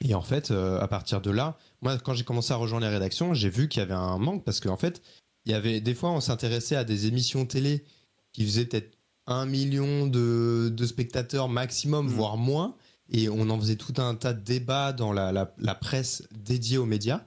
et 0.00 0.14
en 0.14 0.22
fait, 0.22 0.50
à 0.50 0.88
partir 0.88 1.20
de 1.20 1.30
là, 1.30 1.56
moi, 1.80 1.96
quand 1.98 2.14
j'ai 2.14 2.24
commencé 2.24 2.52
à 2.52 2.56
rejoindre 2.56 2.84
les 2.86 2.92
rédactions, 2.92 3.34
j'ai 3.34 3.50
vu 3.50 3.68
qu'il 3.68 3.78
y 3.78 3.82
avait 3.84 3.94
un 3.94 4.18
manque 4.18 4.44
parce 4.44 4.58
qu'en 4.58 4.76
fait, 4.76 5.00
il 5.44 5.52
y 5.52 5.54
avait 5.54 5.80
des 5.80 5.94
fois, 5.94 6.10
on 6.10 6.20
s'intéressait 6.20 6.76
à 6.76 6.84
des 6.84 7.06
émissions 7.06 7.46
télé 7.46 7.84
qui 8.32 8.44
faisaient 8.44 8.66
peut-être 8.66 8.96
un 9.26 9.46
million 9.46 10.06
de, 10.06 10.74
spectateurs 10.84 11.48
maximum, 11.48 12.06
mm. 12.06 12.10
voire 12.10 12.36
moins. 12.36 12.76
Et 13.10 13.28
on 13.28 13.50
en 13.50 13.60
faisait 13.60 13.76
tout 13.76 13.94
un 13.98 14.14
tas 14.14 14.32
de 14.32 14.40
débats 14.40 14.92
dans 14.92 15.12
la, 15.12 15.74
presse 15.74 16.26
dédiée 16.32 16.78
aux 16.78 16.86
médias. 16.86 17.24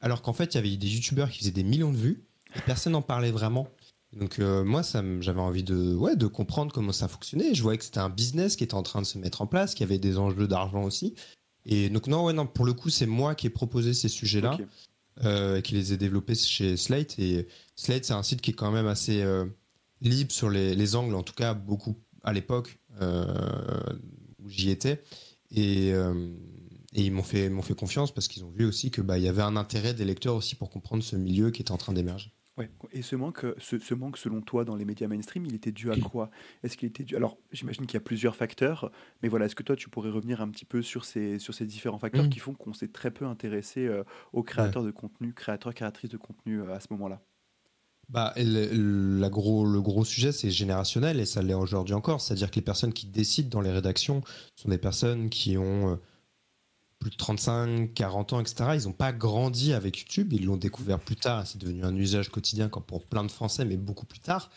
Alors 0.00 0.20
qu'en 0.20 0.32
fait, 0.32 0.54
il 0.54 0.56
y 0.56 0.58
avait 0.58 0.76
des 0.76 0.88
youtubeurs 0.88 1.30
qui 1.30 1.38
faisaient 1.38 1.52
des 1.52 1.62
millions 1.62 1.92
de 1.92 1.96
vues 1.96 2.24
et 2.56 2.60
personne 2.60 2.92
n'en 2.92 3.02
parlait 3.02 3.30
vraiment. 3.30 3.68
Donc 4.12 4.40
euh, 4.40 4.62
moi, 4.62 4.82
j'avais 5.20 5.40
envie 5.40 5.62
de, 5.62 5.94
ouais, 5.94 6.16
de 6.16 6.26
comprendre 6.26 6.72
comment 6.72 6.92
ça 6.92 7.08
fonctionnait. 7.08 7.54
Je 7.54 7.62
voyais 7.62 7.78
que 7.78 7.84
c'était 7.84 8.00
un 8.00 8.10
business 8.10 8.56
qui 8.56 8.64
était 8.64 8.74
en 8.74 8.82
train 8.82 9.00
de 9.00 9.06
se 9.06 9.16
mettre 9.16 9.40
en 9.40 9.46
place, 9.46 9.74
qu'il 9.74 9.86
y 9.86 9.88
avait 9.88 9.98
des 9.98 10.18
enjeux 10.18 10.48
d'argent 10.48 10.82
aussi. 10.82 11.14
Et 11.64 11.88
donc 11.88 12.08
non, 12.08 12.24
ouais, 12.26 12.32
non, 12.32 12.46
pour 12.46 12.66
le 12.66 12.74
coup, 12.74 12.90
c'est 12.90 13.06
moi 13.06 13.34
qui 13.34 13.46
ai 13.46 13.50
proposé 13.50 13.94
ces 13.94 14.08
sujets-là. 14.08 14.58
Euh, 15.24 15.60
qui 15.60 15.74
les 15.74 15.92
a 15.92 15.96
développés 15.96 16.34
chez 16.34 16.76
Slate. 16.78 17.18
Et 17.18 17.46
Slate, 17.76 18.06
c'est 18.06 18.14
un 18.14 18.22
site 18.22 18.40
qui 18.40 18.52
est 18.52 18.54
quand 18.54 18.70
même 18.70 18.86
assez 18.86 19.20
euh, 19.20 19.44
libre 20.00 20.32
sur 20.32 20.48
les, 20.48 20.96
angles, 20.96 21.14
en 21.14 21.22
tout 21.22 21.34
cas 21.34 21.52
beaucoup 21.52 21.98
à 22.24 22.32
l'époque 22.32 22.78
euh, 23.02 23.26
où 24.42 24.48
j'y 24.48 24.70
étais. 24.70 25.02
Et, 25.50 25.92
ils 26.94 27.12
m'ont 27.12 27.22
fait, 27.22 27.50
confiance 27.76 28.12
parce 28.12 28.26
qu'ils 28.26 28.44
ont 28.44 28.50
vu 28.50 28.64
aussi 28.64 28.90
qu'il 28.90 29.04
bah, 29.04 29.18
y 29.18 29.28
avait 29.28 29.42
un 29.42 29.56
intérêt 29.56 29.92
des 29.92 30.04
lecteurs 30.04 30.34
aussi 30.34 30.54
pour 30.54 30.70
comprendre 30.70 31.02
ce 31.02 31.16
milieu 31.16 31.50
qui 31.50 31.60
était 31.60 31.72
en 31.72 31.78
train 31.78 31.92
d'émerger. 31.92 32.32
Ouais. 32.58 32.70
Et 32.92 33.00
ce 33.00 33.16
manque, 33.16 33.46
ce, 33.58 33.94
manque, 33.94 34.18
selon 34.18 34.42
toi, 34.42 34.64
dans 34.64 34.76
les 34.76 34.84
médias 34.84 35.08
mainstream, 35.08 35.46
il 35.46 35.54
était 35.54 35.72
dû 35.72 35.90
à 35.90 35.96
quoi? 35.96 36.30
Est-ce 36.62 36.76
qu'il 36.76 36.88
était 36.88 37.02
dû 37.02 37.16
Alors, 37.16 37.38
j'imagine 37.50 37.86
qu'il 37.86 37.94
y 37.94 37.96
a 37.96 38.04
plusieurs 38.04 38.36
facteurs, 38.36 38.92
mais 39.22 39.28
voilà, 39.28 39.46
est-ce 39.46 39.54
que 39.54 39.62
toi, 39.62 39.74
tu 39.74 39.88
pourrais 39.88 40.10
revenir 40.10 40.42
un 40.42 40.50
petit 40.50 40.66
peu 40.66 40.82
sur 40.82 41.06
ces, 41.06 41.38
sur 41.38 41.54
ces 41.54 41.64
différents 41.64 41.98
facteurs 41.98 42.26
mmh. 42.26 42.30
qui 42.30 42.40
font 42.40 42.52
qu'on 42.52 42.74
s'est 42.74 42.88
très 42.88 43.10
peu 43.10 43.24
intéressé 43.24 43.86
euh, 43.86 44.04
aux 44.34 44.42
créateurs 44.42 44.82
de 44.82 44.90
contenu, 44.90 45.32
créateurs, 45.32 45.72
créatrices 45.72 46.10
de 46.10 46.18
contenu 46.18 46.60
euh, 46.60 46.74
à 46.74 46.80
ce 46.80 46.88
moment-là? 46.90 47.22
Bah, 48.10 48.34
le, 48.36 49.26
gros, 49.28 49.64
le 49.64 49.80
gros 49.80 50.04
sujet, 50.04 50.32
c'est 50.32 50.50
générationnel 50.50 51.20
et 51.20 51.24
ça 51.24 51.40
l'est 51.40 51.54
aujourd'hui 51.54 51.94
encore. 51.94 52.20
C'est-à-dire 52.20 52.50
que 52.50 52.56
les 52.56 52.62
personnes 52.62 52.92
qui 52.92 53.06
décident 53.06 53.48
dans 53.48 53.62
les 53.62 53.70
rédactions 53.70 54.20
sont 54.56 54.68
des 54.68 54.76
personnes 54.76 55.30
qui 55.30 55.56
ont 55.56 55.92
euh, 55.92 55.96
plus 57.02 57.10
de 57.10 57.16
35, 57.16 57.94
40 57.94 58.32
ans, 58.32 58.40
etc. 58.40 58.70
Ils 58.74 58.84
n'ont 58.84 58.92
pas 58.92 59.12
grandi 59.12 59.72
avec 59.72 59.98
YouTube, 59.98 60.32
ils 60.32 60.44
l'ont 60.44 60.56
découvert 60.56 61.00
plus 61.00 61.16
tard, 61.16 61.44
c'est 61.46 61.58
devenu 61.58 61.84
un 61.84 61.96
usage 61.96 62.28
quotidien 62.28 62.68
pour 62.68 63.04
plein 63.04 63.24
de 63.24 63.30
Français, 63.30 63.64
mais 63.64 63.76
beaucoup 63.76 64.06
plus 64.06 64.20
tard. 64.20 64.50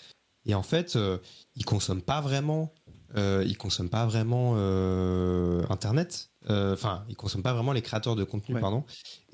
Et 0.45 0.53
en 0.53 0.61
fait, 0.61 0.93
ils 0.93 0.99
euh, 0.99 1.17
ils 1.55 1.65
consomment 1.65 2.03
pas 2.03 2.21
vraiment 2.21 2.71
euh, 3.17 3.51
consomment 3.57 3.89
pas 3.89 4.05
vraiment 4.05 4.53
euh, 4.57 5.63
Internet. 5.69 6.29
Euh, 6.49 6.73
enfin, 6.73 7.05
ils 7.09 7.15
consomment 7.15 7.43
pas 7.43 7.53
vraiment 7.53 7.71
les 7.71 7.81
créateurs 7.81 8.15
de 8.15 8.23
contenu, 8.23 8.59
pardon. 8.59 8.83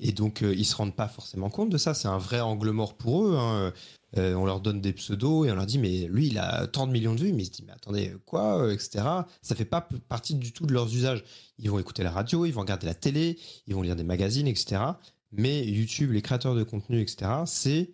Et 0.00 0.12
donc, 0.12 0.40
ils 0.42 0.64
se 0.64 0.74
rendent 0.76 0.96
pas 0.96 1.08
forcément 1.08 1.50
compte 1.50 1.70
de 1.70 1.78
ça. 1.78 1.94
C'est 1.94 2.08
un 2.08 2.18
vrai 2.18 2.40
angle 2.40 2.70
mort 2.70 2.96
pour 2.96 3.26
eux. 3.26 3.36
Hein. 3.36 3.72
on 4.16 4.44
leur 4.44 4.60
donne 4.60 4.80
des 4.80 4.92
pseudos 4.92 5.46
et 5.46 5.50
on 5.50 5.54
leur 5.54 5.66
dit, 5.66 5.78
mais 5.78 6.06
lui, 6.06 6.28
il 6.28 6.38
a 6.38 6.66
tant 6.66 6.86
de 6.86 6.92
millions 6.92 7.14
de 7.14 7.20
vues. 7.20 7.32
Mais 7.32 7.42
ils 7.42 7.46
se 7.46 7.50
disent, 7.50 7.66
mais 7.66 7.72
attendez, 7.72 8.14
quoi, 8.26 8.72
etc. 8.72 9.04
Ça 9.42 9.54
fait 9.54 9.64
pas 9.64 9.86
partie 10.08 10.34
du 10.34 10.52
tout 10.52 10.66
de 10.66 10.72
leurs 10.72 10.94
usages. 10.94 11.22
Ils 11.58 11.70
vont 11.70 11.78
écouter 11.78 12.02
la 12.02 12.10
radio, 12.10 12.46
ils 12.46 12.52
vont 12.52 12.62
regarder 12.62 12.86
la 12.86 12.94
télé, 12.94 13.38
ils 13.66 13.74
vont 13.74 13.82
lire 13.82 13.96
des 13.96 14.04
magazines, 14.04 14.48
etc. 14.48 14.82
Mais 15.32 15.64
YouTube, 15.64 16.12
les 16.12 16.22
créateurs 16.22 16.54
de 16.54 16.62
contenu, 16.62 17.00
etc. 17.00 17.30
C'est 17.46 17.90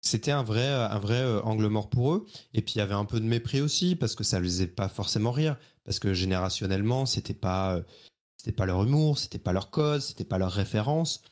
c'était 0.00 0.30
un 0.30 0.42
vrai, 0.42 0.66
un 0.66 0.98
vrai 0.98 1.20
euh, 1.20 1.42
angle 1.42 1.66
mort 1.68 1.90
pour 1.90 2.14
eux. 2.14 2.26
Et 2.54 2.62
puis 2.62 2.74
il 2.76 2.78
y 2.78 2.80
avait 2.80 2.94
un 2.94 3.04
peu 3.04 3.20
de 3.20 3.24
mépris 3.24 3.60
aussi 3.60 3.96
parce 3.96 4.14
que 4.14 4.24
ça 4.24 4.38
ne 4.38 4.44
les 4.44 4.48
faisait 4.48 4.66
pas 4.66 4.88
forcément 4.88 5.32
rire 5.32 5.56
parce 5.88 6.00
que 6.00 6.12
générationnellement 6.12 7.06
c'était 7.06 7.32
pas, 7.32 7.76
euh, 7.76 7.82
c'était 8.36 8.52
pas 8.52 8.66
leur 8.66 8.84
humour, 8.84 9.18
c'était 9.18 9.38
pas 9.38 9.54
leur 9.54 9.70
cause, 9.70 10.04
c'était 10.04 10.24
pas 10.24 10.36
leur 10.36 10.52
référence. 10.52 11.22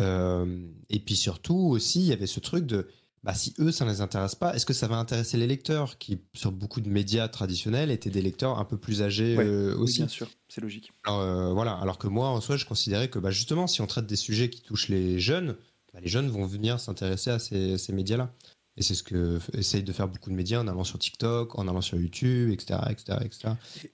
Euh, 0.00 0.66
et 0.88 0.98
puis 0.98 1.14
surtout 1.14 1.54
aussi 1.54 2.00
il 2.00 2.06
y 2.06 2.12
avait 2.12 2.26
ce 2.26 2.40
truc 2.40 2.66
de 2.66 2.88
bah, 3.22 3.34
si 3.34 3.54
eux 3.60 3.70
ça 3.70 3.84
ne 3.84 3.90
les 3.90 4.00
intéresse 4.00 4.34
pas, 4.34 4.52
est-ce 4.54 4.66
que 4.66 4.72
ça 4.72 4.88
va 4.88 4.96
intéresser 4.96 5.36
les 5.36 5.46
lecteurs 5.46 5.96
qui 5.98 6.20
sur 6.34 6.50
beaucoup 6.50 6.80
de 6.80 6.88
médias 6.88 7.28
traditionnels 7.28 7.92
étaient 7.92 8.10
des 8.10 8.22
lecteurs 8.22 8.58
un 8.58 8.64
peu 8.64 8.78
plus 8.78 9.00
âgés 9.02 9.36
aussi. 9.74 9.98
bien 9.98 10.08
sûr, 10.08 10.28
c'est 10.48 10.60
logique. 10.60 10.90
Alors, 11.04 11.54
voilà, 11.54 11.74
alors 11.74 11.98
que 11.98 12.08
moi 12.08 12.30
en 12.30 12.40
soi 12.40 12.56
je 12.56 12.66
considérais 12.66 13.08
que 13.08 13.20
bah, 13.20 13.30
justement 13.30 13.68
si 13.68 13.80
on 13.80 13.86
traite 13.86 14.06
des 14.06 14.16
sujets 14.16 14.50
qui 14.50 14.60
touchent 14.60 14.88
les 14.88 15.20
jeunes 15.20 15.56
bah, 15.92 16.00
les 16.00 16.08
jeunes 16.08 16.28
vont 16.28 16.46
venir 16.46 16.80
s'intéresser 16.80 17.30
à 17.30 17.38
ces, 17.38 17.92
médias-là. 17.92 18.32
Et 18.76 18.82
c'est 18.82 18.94
ce 18.94 19.02
que 19.02 19.38
essayent 19.52 19.82
de 19.82 19.92
faire 19.92 20.08
beaucoup 20.08 20.30
de 20.30 20.34
médias 20.34 20.60
en 20.60 20.68
allant 20.68 20.84
sur 20.84 20.98
TikTok, 20.98 21.58
en 21.58 21.68
allant 21.68 21.80
sur 21.80 21.98
YouTube, 21.98 22.50
etc. 22.50 22.80
etc., 22.88 23.18
etc. 23.22 23.48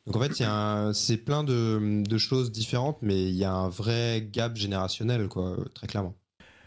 Donc 0.07 0.17
en 0.17 0.21
fait, 0.21 0.95
c'est 0.95 1.17
plein 1.17 1.45
de, 1.45 2.03
de, 2.07 2.19
choses 2.19 2.53
différentes, 2.53 2.99
mais 3.03 3.25
il 3.25 3.35
y 3.35 3.45
a 3.45 3.53
un 3.53 3.69
vrai 3.69 4.29
gap 4.31 4.57
générationnel, 4.57 5.29
quoi, 5.29 5.57
très 5.75 5.87
clairement. 5.87 6.15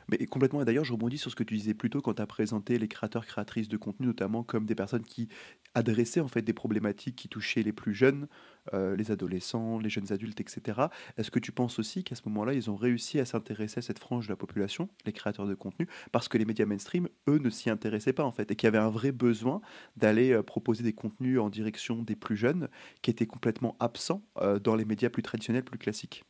Mais 0.10 0.26
complètement, 0.26 0.62
et 0.62 0.66
d'ailleurs, 0.66 0.86
je 0.86 0.94
rebondis 0.94 1.20
sur 1.20 1.30
ce 1.30 1.36
que 1.36 1.44
tu 1.44 1.56
disais 1.56 1.76
plus 1.76 1.90
tôt 1.92 2.02
quand 2.02 2.16
tu 2.16 2.22
as 2.22 2.26
présenté 2.26 2.80
les 2.80 2.88
créateurs, 2.88 3.26
créatrices 3.26 3.68
de 3.68 3.78
contenu, 3.78 4.08
notamment 4.08 4.44
comme 4.44 4.66
des 4.66 4.74
personnes 4.74 5.04
qui 5.04 5.28
adressaient 5.76 6.20
en 6.20 6.28
fait 6.28 6.42
des 6.42 6.54
problématiques 6.54 7.16
qui 7.16 7.30
touchaient 7.30 7.62
les 7.62 7.74
plus 7.74 7.94
jeunes, 7.94 8.28
euh, 8.74 8.96
les 8.96 9.12
adolescents, 9.12 9.78
les 9.78 9.90
jeunes 9.90 10.12
adultes, 10.12 10.42
etc. 10.42 10.90
Est-ce 11.18 11.30
que 11.30 11.38
tu 11.38 11.52
penses 11.52 11.78
aussi 11.78 12.04
qu'à 12.04 12.16
ce 12.16 12.24
moment-là, 12.26 12.54
ils 12.54 12.72
ont 12.72 12.76
réussi 12.76 13.20
à 13.20 13.26
s'intéresser 13.26 13.80
à 13.80 13.82
cette 13.84 14.00
frange 14.00 14.26
de 14.28 14.32
la 14.34 14.36
population, 14.38 14.90
les 15.06 15.14
créateurs 15.14 15.46
de 15.46 15.54
contenu, 15.54 15.88
parce 16.12 16.28
que 16.28 16.38
les 16.40 16.46
médias 16.46 16.66
mainstream, 16.66 17.08
eux, 17.28 17.38
ne 17.38 17.50
s'y 17.52 17.70
intéressaient 17.70 18.14
pas 18.14 18.24
en 18.24 18.32
fait, 18.32 18.50
et 18.52 18.56
qu'il 18.56 18.66
y 18.66 18.70
avait 18.70 18.78
un 18.80 18.90
vrai 18.90 19.12
besoin 19.12 19.62
d'aller 19.96 20.32
euh, 20.32 20.42
proposer 20.42 20.84
des 20.84 20.94
contenus 20.94 21.40
en 21.40 21.50
direction 21.50 22.02
des 22.02 22.16
plus 22.16 22.36
jeunes, 22.36 22.68
qui 23.04 23.12
étaient 23.12 23.28
complètement 23.28 23.76
absents 23.80 24.24
euh, 24.38 24.58
dans 24.60 24.76
les 24.76 24.86
médias 24.86 25.10
plus 25.10 25.24
traditionnels, 25.24 25.64
plus 25.64 25.78
classiques? 25.78 26.24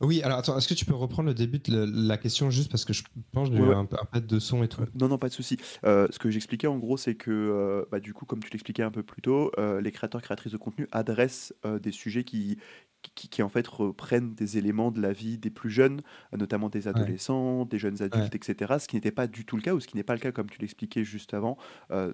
Oui, 0.00 0.22
alors 0.22 0.38
attends, 0.38 0.56
est-ce 0.56 0.66
que 0.66 0.74
tu 0.74 0.86
peux 0.86 0.94
reprendre 0.94 1.28
le 1.28 1.34
début 1.34 1.58
de 1.58 1.86
la 2.08 2.16
question 2.16 2.48
juste 2.48 2.70
parce 2.70 2.86
que 2.86 2.94
je 2.94 3.02
pense 3.32 3.50
que 3.50 3.56
j'ai 3.56 3.62
eu 3.62 3.74
un, 3.74 3.86
de 4.18 4.38
son 4.38 4.62
et 4.62 4.68
tout. 4.68 4.82
non, 4.94 5.08
non, 5.08 5.18
pas 5.18 5.28
de 5.28 5.34
souci. 5.34 5.58
Euh, 5.84 6.06
ce 6.10 6.18
que 6.18 6.30
j'expliquais 6.30 6.66
en 6.66 6.78
gros, 6.78 6.96
c'est 6.96 7.14
que 7.14 7.30
euh, 7.30 7.84
bah, 7.90 8.00
du 8.00 8.14
coup, 8.14 8.24
comme 8.24 8.42
tu 8.42 8.50
l'expliquais 8.50 8.82
un 8.82 8.90
peu 8.90 9.02
plus 9.02 9.20
tôt, 9.20 9.52
euh, 9.58 9.80
les 9.82 9.92
créateurs 9.92 10.22
créatrices 10.22 10.52
de 10.52 10.56
contenu 10.56 10.88
adressent 10.90 11.52
des 11.82 11.92
sujets 11.92 12.24
qui, 12.24 12.58
qui, 13.14 13.42
en 13.42 13.50
fait 13.50 13.66
reprennent 13.66 14.34
des 14.34 14.56
éléments 14.56 14.90
de 14.90 15.02
la 15.02 15.12
vie 15.12 15.36
des 15.36 15.50
plus 15.50 15.70
jeunes, 15.70 16.00
notamment 16.32 16.70
des 16.70 16.88
adolescents, 16.88 17.66
des 17.66 17.78
jeunes 17.78 18.00
adultes, 18.02 18.34
etc. 18.34 18.76
Ce 18.78 18.88
qui 18.88 18.96
n'était 18.96 19.10
pas 19.10 19.26
du 19.26 19.44
tout 19.44 19.56
le 19.56 19.62
cas, 19.62 19.74
ou 19.74 19.80
ce 19.80 19.86
qui 19.86 19.96
n'est 19.96 20.02
pas 20.02 20.14
le 20.14 20.20
cas, 20.20 20.32
comme 20.32 20.48
tu 20.48 20.58
l'expliquais 20.60 21.04
juste 21.04 21.34
avant, 21.34 21.58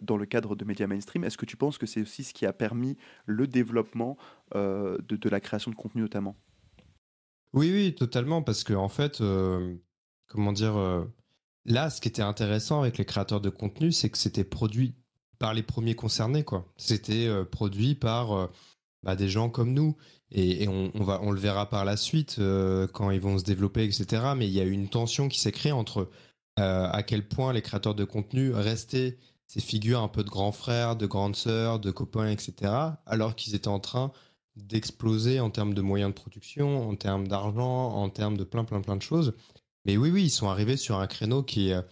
dans 0.02 0.16
le 0.16 0.26
cadre 0.26 0.56
de 0.56 0.64
médias 0.64 0.88
mainstream. 0.88 1.22
Est-ce 1.22 1.38
que 1.38 1.46
tu 1.46 1.56
penses 1.56 1.78
que 1.78 1.86
c'est 1.86 2.02
aussi 2.02 2.24
ce 2.24 2.34
qui 2.34 2.46
a 2.46 2.52
permis 2.52 2.96
le 3.26 3.46
développement 3.46 4.16
de, 4.54 4.98
de 5.08 5.28
la 5.28 5.38
création 5.38 5.70
de 5.70 5.76
contenu 5.76 6.02
notamment? 6.02 6.36
Oui, 7.52 7.70
oui, 7.72 7.94
totalement, 7.94 8.42
parce 8.42 8.64
que 8.64 8.74
en 8.74 8.88
fait, 8.88 9.20
euh, 9.20 9.74
comment 10.28 10.52
dire, 10.52 10.76
euh, 10.76 11.04
là, 11.64 11.90
ce 11.90 12.00
qui 12.00 12.08
était 12.08 12.22
intéressant 12.22 12.80
avec 12.80 12.98
les 12.98 13.04
créateurs 13.04 13.40
de 13.40 13.50
contenu, 13.50 13.92
c'est 13.92 14.10
que 14.10 14.18
c'était 14.18 14.44
produit 14.44 14.94
par 15.38 15.54
les 15.54 15.62
premiers 15.62 15.94
concernés, 15.94 16.44
quoi. 16.44 16.72
C'était 16.76 17.26
euh, 17.26 17.44
produit 17.44 17.94
par 17.94 18.50
bah, 19.02 19.16
des 19.16 19.28
gens 19.28 19.50
comme 19.50 19.72
nous, 19.72 19.96
et, 20.32 20.66
on, 20.68 20.90
va, 21.02 21.20
on 21.22 21.30
le 21.30 21.38
verra 21.38 21.68
par 21.68 21.84
la 21.84 21.96
suite 21.96 22.40
quand 22.92 23.10
ils 23.10 23.20
vont 23.20 23.38
se 23.38 23.44
développer, 23.44 23.84
etc. 23.84 24.32
Mais 24.36 24.48
il 24.48 24.52
y 24.52 24.60
a 24.60 24.64
une 24.64 24.88
tension 24.88 25.28
qui 25.28 25.38
s'est 25.38 25.52
créée 25.52 25.72
entre 25.72 26.10
à 26.56 27.02
quel 27.02 27.28
point 27.28 27.52
les 27.52 27.62
créateurs 27.62 27.94
de 27.94 28.04
contenu 28.04 28.50
restaient 28.52 29.18
ces 29.46 29.60
figures 29.60 30.02
un 30.02 30.08
peu 30.08 30.24
de 30.24 30.30
grands 30.30 30.52
frères, 30.52 30.96
de 30.96 31.06
grandes 31.06 31.36
sœurs, 31.36 31.78
de 31.78 31.90
copains, 31.90 32.28
etc. 32.28 32.72
Alors 33.06 33.36
qu'ils 33.36 33.54
étaient 33.54 33.68
en 33.68 33.78
train 33.78 34.12
d'exploser 34.56 35.38
en 35.40 35.50
termes 35.50 35.74
de 35.74 35.82
moyens 35.82 36.10
de 36.10 36.14
production, 36.14 36.88
en 36.88 36.96
termes 36.96 37.28
d'argent, 37.28 37.92
en 37.92 38.08
termes 38.08 38.36
de 38.36 38.44
plein, 38.44 38.64
plein, 38.64 38.80
plein 38.80 38.96
de 38.96 39.02
choses. 39.02 39.34
Mais 39.84 39.96
oui, 39.96 40.10
oui, 40.10 40.24
ils 40.24 40.30
sont 40.30 40.48
arrivés 40.48 40.76
sur 40.76 40.98
un 40.98 41.06
créneau 41.06 41.42
qui, 41.42 41.72
euh, 41.72 41.82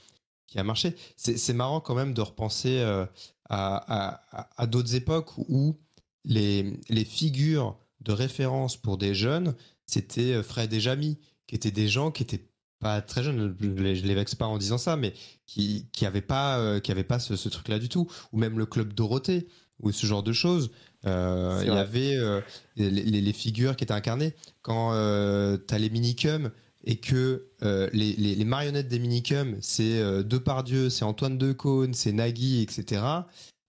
qui 0.46 0.58
a 0.58 0.64
marché. 0.64 0.96
C'est 1.16 1.52
marrant 1.52 1.80
quand 1.80 1.94
même 1.94 2.14
de 2.14 2.22
repenser 2.22 2.78
euh, 2.78 3.06
à, 3.48 4.22
à, 4.56 4.66
d'autres 4.66 4.94
époques 4.94 5.36
où 5.36 5.78
les, 6.24 6.80
les 6.88 7.04
figures 7.04 7.78
de 8.00 8.12
référence 8.12 8.76
pour 8.76 8.98
des 8.98 9.14
jeunes, 9.14 9.54
c'était 9.86 10.32
euh, 10.32 10.42
Fred 10.42 10.72
et 10.72 10.80
Jamy, 10.80 11.18
qui 11.46 11.54
étaient 11.54 11.70
des 11.70 11.88
gens 11.88 12.10
qui 12.10 12.22
étaient 12.22 12.48
pas 12.80 13.00
très 13.00 13.22
jeunes, 13.22 13.56
je 13.60 13.66
les, 13.66 13.94
les 13.94 14.14
vexe 14.14 14.34
pas 14.34 14.46
en 14.46 14.58
disant 14.58 14.78
ça, 14.78 14.96
mais 14.96 15.14
qui 15.46 15.88
qui 15.92 16.06
pas 16.20 16.80
qui 16.80 16.92
pas 17.04 17.18
ce, 17.18 17.36
ce 17.36 17.48
truc-là 17.48 17.78
du 17.78 17.88
tout, 17.88 18.10
ou 18.32 18.38
même 18.38 18.58
le 18.58 18.66
club 18.66 18.92
Dorothée 18.92 19.46
ou 19.80 19.92
ce 19.92 20.06
genre 20.06 20.22
de 20.22 20.32
choses. 20.32 20.70
Euh, 21.06 21.60
il 21.62 21.68
y 21.68 21.76
avait 21.76 22.16
euh, 22.16 22.40
les, 22.76 22.90
les, 22.90 23.32
figures 23.32 23.76
qui 23.76 23.84
étaient 23.84 23.92
incarnées. 23.92 24.34
Quand 24.62 24.92
euh, 24.94 25.58
tu 25.66 25.74
as 25.74 25.78
les 25.78 25.90
minicums 25.90 26.50
et 26.84 26.96
que 26.96 27.48
les, 27.60 28.12
les, 28.14 28.44
marionnettes 28.44 28.88
des 28.88 28.98
minicums, 28.98 29.56
c'est 29.60 30.22
Depardieu, 30.22 30.90
c'est 30.90 31.04
Antoine 31.04 31.38
Decaune, 31.38 31.94
c'est 31.94 32.12
Nagui, 32.12 32.62
etc., 32.62 33.02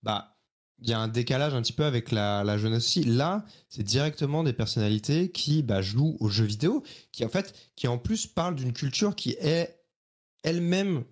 bah 0.04 0.32
il 0.82 0.90
y 0.90 0.94
a 0.94 1.00
un 1.00 1.08
décalage 1.08 1.54
un 1.54 1.62
petit 1.62 1.72
peu 1.72 1.86
avec 1.86 2.12
la, 2.12 2.44
la 2.44 2.58
jeunesse 2.58 2.84
aussi. 2.84 3.06
Là, 3.06 3.46
c'est 3.70 3.82
directement 3.82 4.44
des 4.44 4.52
personnalités 4.52 5.32
qui 5.32 5.64
bah, 5.64 5.82
jouent 5.82 6.18
aux 6.20 6.28
jeux 6.28 6.44
vidéo, 6.44 6.84
qui 7.14 7.24
en 7.24 7.30
fait, 7.30 7.56
qui 7.78 7.88
en 7.88 7.98
plus 7.98 8.28
parlent 8.28 8.56
d'une 8.56 8.74
culture 8.74 9.16
qui 9.16 9.38
est 9.40 9.80
elle-même 10.44 11.06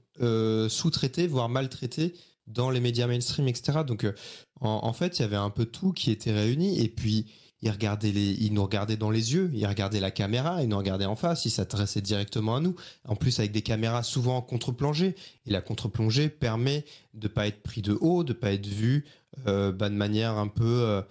sous-traitée, 0.67 1.27
voire 1.27 1.47
maltraitée 1.47 2.13
dans 2.47 2.69
les 2.69 2.79
médias 2.79 3.07
mainstream, 3.07 3.47
etc. 3.47 3.79
Donc, 3.85 4.03
euh, 4.03 4.13
en, 4.61 4.93
fait, 4.93 5.19
il 5.19 5.23
y 5.23 5.25
avait 5.25 5.35
un 5.35 5.49
peu 5.49 5.65
tout 5.65 5.91
qui 5.91 6.11
était 6.11 6.31
réuni. 6.31 6.79
Et 6.79 6.89
puis, 6.89 7.25
il 7.61 8.53
nous 8.53 8.63
regardait 8.63 8.97
dans 8.97 9.09
les 9.09 9.33
yeux, 9.33 9.49
il 9.53 9.65
regardait 9.65 9.99
la 9.99 10.11
caméra, 10.11 10.61
il 10.61 10.69
nous 10.69 10.77
regardait 10.77 11.05
en 11.05 11.15
face, 11.15 11.45
il 11.45 11.49
s'adressait 11.49 12.01
directement 12.01 12.55
à 12.55 12.59
nous. 12.59 12.75
En 13.07 13.15
plus, 13.15 13.39
avec 13.39 13.51
des 13.51 13.61
caméras 13.61 14.03
souvent 14.03 14.37
en 14.37 14.41
contre-plongée. 14.41 15.15
Et 15.45 15.51
la 15.51 15.61
contre-plongée 15.61 16.29
permet 16.29 16.85
de 17.13 17.27
pas 17.27 17.47
être 17.47 17.61
pris 17.61 17.81
de 17.81 17.97
haut, 17.99 18.23
de 18.23 18.33
pas 18.33 18.51
être 18.51 18.67
vu 18.67 19.05
euh, 19.47 19.71
bah, 19.71 19.89
de 19.89 19.95
manière 19.95 20.37
un 20.37 20.47
peu, 20.47 20.63
euh, 20.63 21.01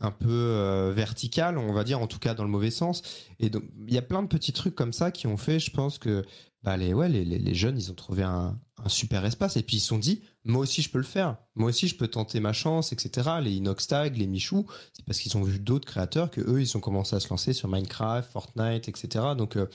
un 0.00 0.10
peu 0.10 0.90
verticale, 0.94 1.58
on 1.58 1.72
va 1.72 1.84
dire, 1.84 2.00
en 2.00 2.06
tout 2.06 2.18
cas 2.18 2.34
dans 2.34 2.44
le 2.44 2.50
mauvais 2.50 2.70
sens. 2.70 3.02
Et 3.40 3.50
donc, 3.50 3.64
il 3.86 3.92
y 3.92 3.98
a 3.98 4.02
plein 4.02 4.22
de 4.22 4.28
petits 4.28 4.52
trucs 4.52 4.74
comme 4.74 4.92
ça 4.92 5.10
qui 5.10 5.26
ont 5.26 5.38
fait, 5.38 5.58
je 5.58 5.70
pense 5.70 5.98
que 5.98 6.24
bah 6.62 6.76
les, 6.76 6.94
ouais, 6.94 7.08
les, 7.08 7.24
les, 7.24 7.54
jeunes, 7.54 7.76
ils 7.76 7.90
ont 7.90 7.94
trouvé 7.94 8.22
un, 8.22 8.58
un, 8.84 8.88
super 8.88 9.24
espace 9.24 9.56
et 9.56 9.62
puis 9.64 9.78
ils 9.78 9.80
se 9.80 9.88
sont 9.88 9.98
dit, 9.98 10.22
moi 10.44 10.60
aussi 10.60 10.80
je 10.80 10.90
peux 10.90 10.98
le 10.98 11.04
faire, 11.04 11.36
moi 11.56 11.70
aussi 11.70 11.88
je 11.88 11.96
peux 11.96 12.06
tenter 12.06 12.38
ma 12.38 12.52
chance, 12.52 12.92
etc. 12.92 13.30
Les 13.42 13.52
Inoxtag, 13.54 14.16
les 14.16 14.28
Michou, 14.28 14.66
c'est 14.92 15.04
parce 15.04 15.18
qu'ils 15.18 15.36
ont 15.36 15.42
vu 15.42 15.58
d'autres 15.58 15.86
créateurs 15.86 16.30
que 16.30 16.40
eux, 16.40 16.60
ils 16.60 16.76
ont 16.76 16.80
commencé 16.80 17.16
à 17.16 17.20
se 17.20 17.28
lancer 17.30 17.52
sur 17.52 17.68
Minecraft, 17.68 18.30
Fortnite, 18.30 18.88
etc. 18.88 19.24
Donc 19.36 19.56
euh, 19.56 19.66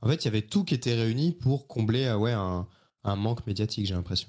en 0.00 0.08
fait, 0.08 0.24
il 0.24 0.24
y 0.26 0.28
avait 0.28 0.42
tout 0.42 0.62
qui 0.64 0.74
était 0.74 0.94
réuni 0.94 1.32
pour 1.32 1.66
combler 1.66 2.04
euh, 2.04 2.16
ouais, 2.16 2.32
un, 2.32 2.68
un 3.02 3.16
manque 3.16 3.44
médiatique, 3.46 3.86
j'ai 3.86 3.94
l'impression. 3.94 4.28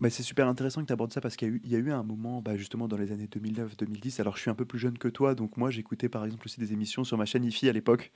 Bah, 0.00 0.10
c'est 0.10 0.24
super 0.24 0.48
intéressant 0.48 0.80
que 0.80 0.86
tu 0.86 0.92
abordes 0.92 1.12
ça 1.12 1.20
parce 1.20 1.36
qu'il 1.36 1.60
y, 1.64 1.70
y, 1.70 1.76
a 1.76 1.78
eu 1.78 1.92
un 1.92 2.02
moment, 2.02 2.42
bah, 2.42 2.56
justement 2.56 2.88
dans 2.88 2.96
les 2.96 3.12
années 3.12 3.28
2009-2010. 3.28 4.20
Alors 4.20 4.36
je 4.36 4.42
suis 4.42 4.50
un 4.50 4.54
peu 4.56 4.64
plus 4.64 4.80
jeune 4.80 4.98
que 4.98 5.06
toi, 5.06 5.36
donc 5.36 5.56
moi 5.56 5.70
j'écoutais 5.70 6.08
par 6.08 6.24
exemple 6.24 6.46
aussi 6.46 6.58
des 6.58 6.72
émissions 6.72 7.04
sur 7.04 7.16
ma 7.16 7.26
chaîne 7.26 7.44
IFI 7.44 7.68
à 7.68 7.72
l'époque. 7.72 8.10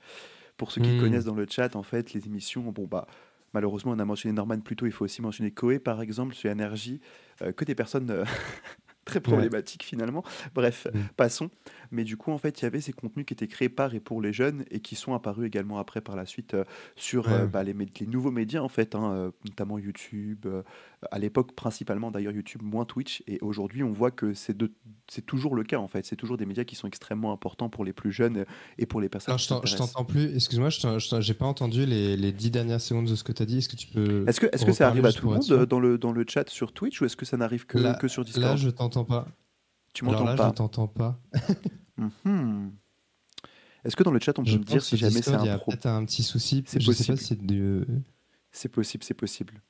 Pour 0.57 0.71
ceux 0.71 0.81
qui 0.81 0.91
hmm. 0.91 0.99
connaissent 0.99 1.25
dans 1.25 1.35
le 1.35 1.45
chat, 1.49 1.75
en 1.75 1.83
fait, 1.83 2.13
les 2.13 2.25
émissions, 2.25 2.61
bon, 2.63 2.85
bah, 2.85 3.07
malheureusement, 3.53 3.91
on 3.91 3.99
a 3.99 4.05
mentionné 4.05 4.33
Norman 4.33 4.59
plus 4.59 4.75
tôt, 4.75 4.85
il 4.85 4.91
faut 4.91 5.05
aussi 5.05 5.21
mentionner 5.21 5.51
Koé, 5.51 5.79
par 5.79 6.01
exemple, 6.01 6.33
sur 6.35 6.49
Énergie, 6.49 6.99
euh, 7.41 7.51
que 7.51 7.63
des 7.63 7.75
personnes 7.75 8.09
euh, 8.09 8.25
très 9.05 9.21
problématiques 9.21 9.83
finalement. 9.83 10.23
Bref, 10.53 10.87
hmm. 10.93 10.99
passons. 11.15 11.49
Mais 11.91 12.03
du 12.03 12.17
coup, 12.17 12.31
en 12.31 12.37
fait, 12.37 12.61
il 12.61 12.63
y 12.63 12.65
avait 12.65 12.81
ces 12.81 12.93
contenus 12.93 13.25
qui 13.25 13.33
étaient 13.33 13.47
créés 13.47 13.69
par 13.69 13.93
et 13.93 13.99
pour 13.99 14.21
les 14.21 14.33
jeunes 14.33 14.65
et 14.71 14.79
qui 14.79 14.95
sont 14.95 15.13
apparus 15.13 15.47
également 15.47 15.77
après 15.79 16.01
par 16.01 16.15
la 16.15 16.25
suite 16.25 16.53
euh, 16.53 16.63
sur 16.95 17.27
bah, 17.47 17.63
les, 17.63 17.73
les, 17.73 18.07
nouveaux 18.07 18.31
médias, 18.31 18.61
en 18.61 18.69
fait, 18.69 18.95
hein, 18.95 19.31
notamment 19.45 19.77
YouTube, 19.79 20.45
à 21.11 21.19
l'époque 21.19 21.53
principalement 21.53 22.11
d'ailleurs 22.11 22.33
YouTube, 22.33 22.61
moins 22.63 22.85
Twitch. 22.85 23.23
Et 23.27 23.37
aujourd'hui, 23.41 23.83
on 23.83 23.91
voit 23.91 24.11
que 24.11 24.33
c'est 24.33 24.57
c'est 25.09 25.25
toujours 25.25 25.55
le 25.55 25.63
cas 25.63 25.77
en 25.77 25.87
fait. 25.87 26.05
C'est 26.05 26.15
toujours 26.15 26.37
des 26.37 26.45
médias 26.45 26.63
qui 26.63 26.75
sont 26.75 26.87
extrêmement 26.87 27.31
importants 27.31 27.69
pour 27.69 27.85
les 27.85 27.93
plus 27.93 28.11
jeunes 28.11 28.45
et 28.77 28.85
pour 28.85 29.01
les 29.01 29.09
personnes. 29.09 29.33
Alors, 29.33 29.65
je 29.65 29.75
t'entends 29.75 30.05
plus. 30.05 30.35
Excuse-moi, 30.35 30.69
je 30.69 31.17
j'ai 31.19 31.33
pas 31.33 31.45
entendu 31.45 31.85
les, 31.85 32.17
les, 32.17 32.31
dix 32.31 32.51
dernières 32.51 32.81
secondes 32.81 33.07
de 33.07 33.15
ce 33.15 33.23
que 33.23 33.31
tu 33.31 33.43
as 33.43 33.45
dit. 33.45 33.59
Est-ce 33.59 33.69
que 33.69 33.75
tu 33.75 33.87
peux. 33.87 34.25
Est-ce 34.27 34.39
que, 34.39 34.71
ça 34.71 34.87
arrive 34.87 35.05
à 35.05 35.11
tout 35.11 35.27
le 35.27 35.35
monde 35.35 35.65
dans 35.65 35.79
le, 35.79 35.97
dans 35.97 36.11
le 36.11 36.25
chat 36.27 36.49
sur 36.49 36.71
Twitch 36.71 37.01
ou 37.01 37.05
est-ce 37.05 37.15
que 37.15 37.25
ça 37.25 37.37
n'arrive 37.37 37.65
que, 37.65 37.97
que 37.99 38.07
sur 38.07 38.23
Discord? 38.23 38.45
Là, 38.45 38.55
je 38.55 38.69
t'entends 38.69 39.05
pas. 39.05 39.27
Tu 39.97 40.05
m'entends 40.05 40.25
pas 40.35 40.49
Je 40.49 40.53
t'entends 40.53 40.87
pas. 40.87 41.19
Mhm. 41.97 42.73
Est-ce 43.83 43.95
que 43.95 44.03
dans 44.03 44.11
le 44.11 44.19
chat 44.19 44.37
on 44.37 44.43
peut 44.43 44.51
me 44.51 44.63
dire 44.63 44.83
si 44.83 44.97
jamais 44.97 45.23
c'est 45.23 45.33
un 45.33 45.57
pro... 45.57 45.71
peut-être 45.71 45.87
un 45.87 46.05
petit 46.05 46.21
souci. 46.21 46.63
C'est 46.67 46.77
possible. 46.77 47.17
c'est 48.51 48.69
possible, 48.69 49.03
c'est 49.03 49.15
possible. 49.15 49.63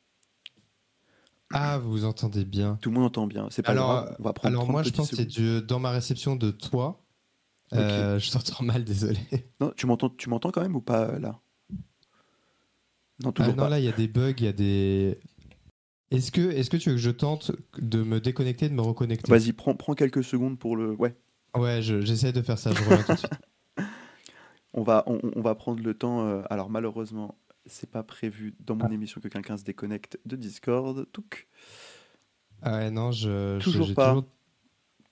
Ah, 1.53 1.77
vous 1.77 2.03
entendez 2.03 2.43
bien. 2.43 2.77
Tout 2.81 2.89
le 2.89 2.96
monde 2.96 3.05
entend 3.05 3.27
bien. 3.27 3.48
C'est 3.50 3.62
pas 3.62 3.72
alors, 3.72 4.03
grave. 4.03 4.15
On 4.19 4.24
va 4.24 4.34
prendre 4.34 4.55
alors 4.55 4.69
moi, 4.69 4.84
je 4.84 4.89
pense 4.89 5.10
que 5.12 5.15
c'est 5.15 5.62
dans 5.62 5.79
ma 5.79 5.91
réception 5.91 6.36
de 6.36 6.51
toi. 6.51 7.01
Euh, 7.72 8.19
je 8.19 8.29
t'entends 8.29 8.65
mal, 8.65 8.84
désolé. 8.84 9.19
Non, 9.62 9.72
tu 9.77 9.86
m'entends, 9.86 10.10
tu 10.10 10.29
m'entends 10.29 10.51
quand 10.51 10.62
même 10.62 10.75
ou 10.75 10.81
pas 10.81 11.17
là? 11.19 11.39
Non, 13.24 13.31
toujours 13.31 13.53
ah, 13.57 13.62
non, 13.63 13.69
là, 13.69 13.79
il 13.79 13.86
y 13.86 13.89
a 13.89 13.93
des 13.93 14.10
bugs, 14.10 14.34
il 14.38 14.43
y 14.43 14.50
a 14.50 14.53
des. 14.53 15.17
Est-ce 16.09 16.31
que, 16.31 16.41
est-ce 16.41 16.69
que 16.69 16.77
tu 16.77 16.89
veux 16.89 16.95
que 16.95 17.01
je 17.01 17.11
tente 17.11 17.51
de 17.77 18.01
me 18.01 18.19
déconnecter, 18.19 18.69
de 18.69 18.73
me 18.73 18.81
reconnecter? 18.81 19.29
Vas-y, 19.29 19.51
prends, 19.51 19.75
prends 19.75 19.93
quelques 19.93 20.23
secondes 20.23 20.57
pour 20.57 20.77
le. 20.77 20.93
Ouais. 20.93 21.15
Ouais, 21.55 21.81
j'essaie 21.81 22.31
de 22.31 22.41
faire 22.41 22.57
ça. 22.57 22.71
Je 22.73 22.81
reviens 22.83 23.03
tout 23.03 23.13
de 23.13 23.17
suite. 23.17 23.31
On 24.73 24.83
va, 24.83 25.03
on, 25.07 25.41
va 25.41 25.55
prendre 25.55 25.81
le 25.81 25.95
temps. 25.95 26.27
Euh, 26.27 26.43
alors 26.51 26.69
malheureusement, 26.69 27.35
c'est 27.65 27.89
pas 27.89 28.03
prévu 28.03 28.53
dans 28.59 28.75
mon 28.75 28.85
ah. 28.85 28.93
émission 28.93 29.19
que 29.19 29.27
quelqu'un 29.27 29.57
se 29.57 29.63
déconnecte 29.63 30.19
de 30.25 30.35
Discord. 30.35 31.07
Touc. 31.11 31.47
Ah 32.61 32.77
ouais, 32.77 32.91
non, 32.91 33.11
je. 33.11 33.57
Toujours 33.59 33.91
pas. 33.95 34.23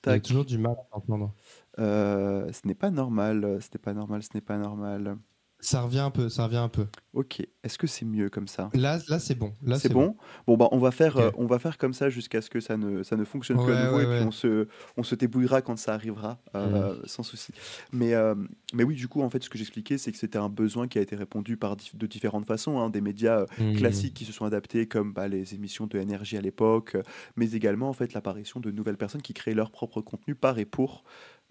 Toujours, 0.04 0.22
toujours 0.22 0.46
du 0.46 0.60
mal 0.60 0.76
à 0.92 0.98
entendre. 0.98 1.34
Euh, 1.80 2.52
ce 2.52 2.68
n'est 2.68 2.76
pas 2.76 2.92
normal. 2.92 3.58
Ce 3.60 3.70
n'est 3.74 3.82
pas 3.82 3.94
normal. 3.94 4.22
Ce 4.22 4.30
n'est 4.36 4.42
pas 4.42 4.58
normal. 4.58 5.18
Ça 5.60 5.82
revient 5.82 6.00
un 6.00 6.12
peu, 6.12 6.30
ça 6.30 6.46
revient 6.46 6.58
un 6.58 6.70
peu. 6.70 6.86
Ok. 7.14 7.42
Est-ce 7.64 7.78
que 7.78 7.88
c'est 7.88 8.06
mieux 8.06 8.30
comme 8.30 8.48
ça? 8.48 8.70
Là, 8.74 9.00
là 9.08 9.20
c'est 9.20 9.36
bon. 9.36 9.54
Là, 9.64 9.80
c'est 9.80 9.90
bon. 9.90 10.16
bon? 10.46 10.58
bah, 10.58 10.68
on 10.72 10.78
va 10.78 10.92
faire, 10.92 11.18
euh, 11.18 11.32
on 11.38 11.46
va 11.46 11.60
faire 11.60 11.78
comme 11.78 11.94
ça 11.94 12.10
jusqu'à 12.10 12.42
ce 12.42 12.50
que 12.50 12.60
ça 12.60 12.78
ne, 12.78 13.04
ça 13.04 13.16
ne 13.16 13.24
fonctionne 13.24 13.64
plus 13.64 13.74
à 13.74 13.86
nouveau 13.86 14.02
et 14.02 14.06
puis 14.06 14.28
on 14.28 14.32
se, 14.32 14.68
on 14.98 15.04
se 15.04 15.16
débrouillera 15.16 15.62
quand 15.62 15.78
ça 15.78 15.94
arrivera, 15.94 16.40
euh, 16.56 16.94
mm. 16.94 17.08
sans 17.08 17.24
souci. 17.24 17.54
Mais, 17.94 18.14
euh, 18.14 18.36
mais 18.74 18.84
oui, 18.84 18.96
du 18.96 19.08
coup, 19.08 19.22
en 19.22 19.30
fait, 19.30 19.44
ce 19.44 19.50
que 19.50 19.58
j'expliquais, 19.58 19.98
c'est 19.98 20.12
que 20.12 20.18
c'était 20.18 20.38
un 20.38 20.50
besoin 20.50 20.88
qui 20.88 21.00
a 21.00 21.02
été 21.02 21.16
répondu 21.16 21.58
par 21.58 21.78
de 21.78 22.06
différentes 22.06 22.46
façons, 22.46 22.80
hein. 22.80 22.90
des 22.90 23.02
médias 23.02 23.46
mm. 23.58 23.78
classiques 23.78 24.14
qui 24.14 24.26
se 24.26 24.34
sont 24.34 24.46
adaptés, 24.46 24.88
comme 24.88 25.14
bah, 25.14 25.28
les 25.28 25.56
émissions 25.56 25.88
de 25.88 25.98
énergie 25.98 26.38
à 26.38 26.42
l'époque, 26.42 26.98
mais 27.38 27.52
également 27.52 27.90
en 27.90 27.94
fait 27.94 28.14
l'apparition 28.14 28.60
de 28.60 28.72
nouvelles 28.72 28.98
personnes 28.98 29.22
qui 29.22 29.34
créent 29.34 29.54
leur 29.54 29.72
propre 29.72 30.02
contenu 30.02 30.36
par 30.36 30.60
et 30.60 30.66
pour 30.66 31.04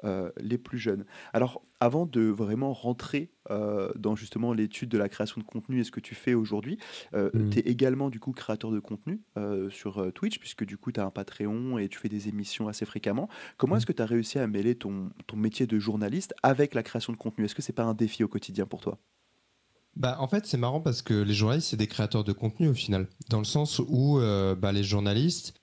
euh, 0.04 0.30
les 0.38 0.58
plus 0.58 0.78
jeunes. 0.78 1.04
Alors, 1.32 1.62
avant 1.80 2.04
de 2.04 2.23
vraiment 2.23 2.73
rentrer 2.75 3.30
euh, 3.50 3.90
dans 3.96 4.14
justement 4.14 4.52
l'étude 4.52 4.90
de 4.90 4.99
la 4.99 5.08
création 5.08 5.40
de 5.40 5.46
contenu 5.46 5.80
et 5.80 5.84
ce 5.84 5.90
que 5.90 6.00
tu 6.00 6.14
fais 6.14 6.34
aujourd'hui, 6.34 6.78
euh, 7.14 7.30
mmh. 7.32 7.50
tu 7.50 7.58
es 7.58 7.62
également 7.62 8.11
du 8.11 8.20
coup 8.20 8.32
créateur 8.32 8.70
de 8.70 8.80
contenu 8.80 9.23
sur 9.70 10.12
Twitch, 10.12 10.38
puisque 10.38 10.64
du 10.64 10.76
coup 10.76 10.92
tu 10.92 11.00
as 11.00 11.04
un 11.04 11.11
Patreon 11.11 11.78
et 11.78 11.88
tu 11.88 11.99
fais 11.99 12.08
des 12.08 12.28
émissions 12.28 12.68
assez 12.68 12.84
fréquemment. 12.84 13.28
Comment 13.56 13.75
mmh. 13.75 13.78
est-ce 13.78 13.87
que 13.87 13.92
tu 13.92 14.02
as 14.02 14.06
réussi 14.06 14.38
à 14.38 14.46
mêler 14.46 14.75
ton, 14.75 15.11
ton 15.26 15.37
métier 15.37 15.66
de 15.66 15.78
journaliste 15.78 16.34
avec 16.42 16.75
la 16.75 16.82
création 16.82 17.12
de 17.12 17.18
contenu? 17.18 17.44
Est-ce 17.44 17.54
que 17.54 17.62
c'est 17.62 17.73
pas 17.73 17.84
un 17.84 17.94
défi 17.94 18.25
au 18.25 18.28
quotidien 18.28 18.66
pour 18.66 18.80
toi? 18.80 18.99
Bah, 19.96 20.16
en 20.18 20.26
fait, 20.26 20.44
c'est 20.44 20.58
marrant 20.58 20.80
parce 20.80 21.02
que 21.02 21.14
les 21.14 21.34
journalistes, 21.34 21.68
c'est 21.68 21.76
des 21.76 21.87
créateurs 21.87 22.25
de 22.25 22.32
contenu 22.32 22.68
au 22.68 22.75
final. 22.75 23.08
Dans 23.30 23.38
le 23.38 23.44
sens 23.44 23.78
où 23.78 24.18
bah, 24.18 24.73
les 24.73 24.84
journalistes, 24.84 25.54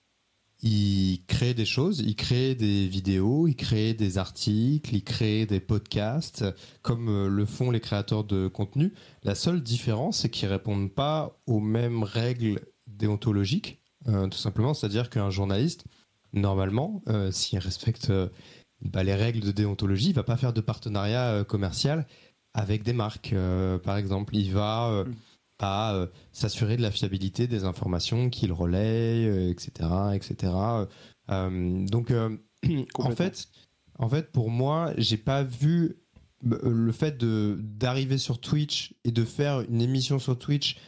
il 0.64 1.24
crée 1.26 1.54
des 1.54 1.66
choses, 1.66 2.00
il 2.00 2.16
crée 2.16 2.54
des 2.54 2.88
vidéos, 2.88 3.48
il 3.48 3.56
crée 3.56 3.94
des 3.94 4.18
articles, 4.18 4.94
il 4.94 5.04
crée 5.04 5.46
des 5.46 5.60
podcasts, 5.60 6.46
comme 6.84 7.10
euh, 7.10 7.28
le 7.28 7.46
font 7.46 7.72
les 7.72 7.80
créateurs 7.80 8.24
de 8.24 8.48
contenu. 8.48 8.94
La 9.24 9.34
seule 9.34 9.64
différence, 9.64 10.20
c'est 10.20 10.30
qu'ils 10.30 10.50
répondent 10.50 10.92
pas 10.92 11.36
aux 11.48 11.60
mêmes 11.60 12.04
règles 12.04 12.62
déontologiques, 12.86 13.82
euh, 14.08 14.28
tout 14.28 14.38
simplement. 14.38 14.76
C'est-à-dire 14.76 15.10
qu'un 15.10 15.32
journaliste, 15.32 15.86
normalement, 16.34 17.02
euh, 17.08 17.32
s'il 17.32 17.58
respecte 17.58 18.12
bah, 18.82 19.04
les 19.04 19.16
règles 19.16 19.42
de 19.42 19.52
déontologie, 19.52 20.10
il 20.10 20.16
va 20.16 20.24
pas 20.24 20.38
faire 20.38 20.54
de 20.54 20.62
partenariat 20.62 21.44
commercial 21.44 22.06
avec 22.54 22.84
des 22.84 22.94
marques, 22.94 23.34
par 23.84 23.98
exemple. 23.98 24.36
Il 24.36 24.52
va 24.52 25.06
mm 25.06 25.31
à 25.62 25.94
euh, 25.94 26.08
s'assurer 26.34 26.76
de 26.76 26.82
la 26.82 26.92
fiabilité 26.92 27.48
des 27.48 27.64
informations 27.64 28.30
qu'il 28.30 28.52
relaie, 28.52 29.50
etc., 29.50 29.72
euh, 29.82 30.12
etc. 30.12 30.54
Euh, 31.30 31.86
donc, 31.88 32.12
en 32.96 33.12
fait, 33.12 33.48
en 33.98 34.10
fait, 34.10 34.32
pour 34.32 34.50
moi, 34.50 34.94
j'ai 34.98 35.18
pas 35.18 35.44
vu 35.44 35.98
le 36.44 36.92
fait 36.92 37.20
de 37.20 37.60
d'arriver 37.62 38.18
sur 38.18 38.42
Twitch 38.42 38.96
et 39.04 39.12
de 39.12 39.24
faire 39.24 39.62
une 39.62 39.80
émission 39.80 40.18
sur 40.18 40.40
Twitch 40.40 40.80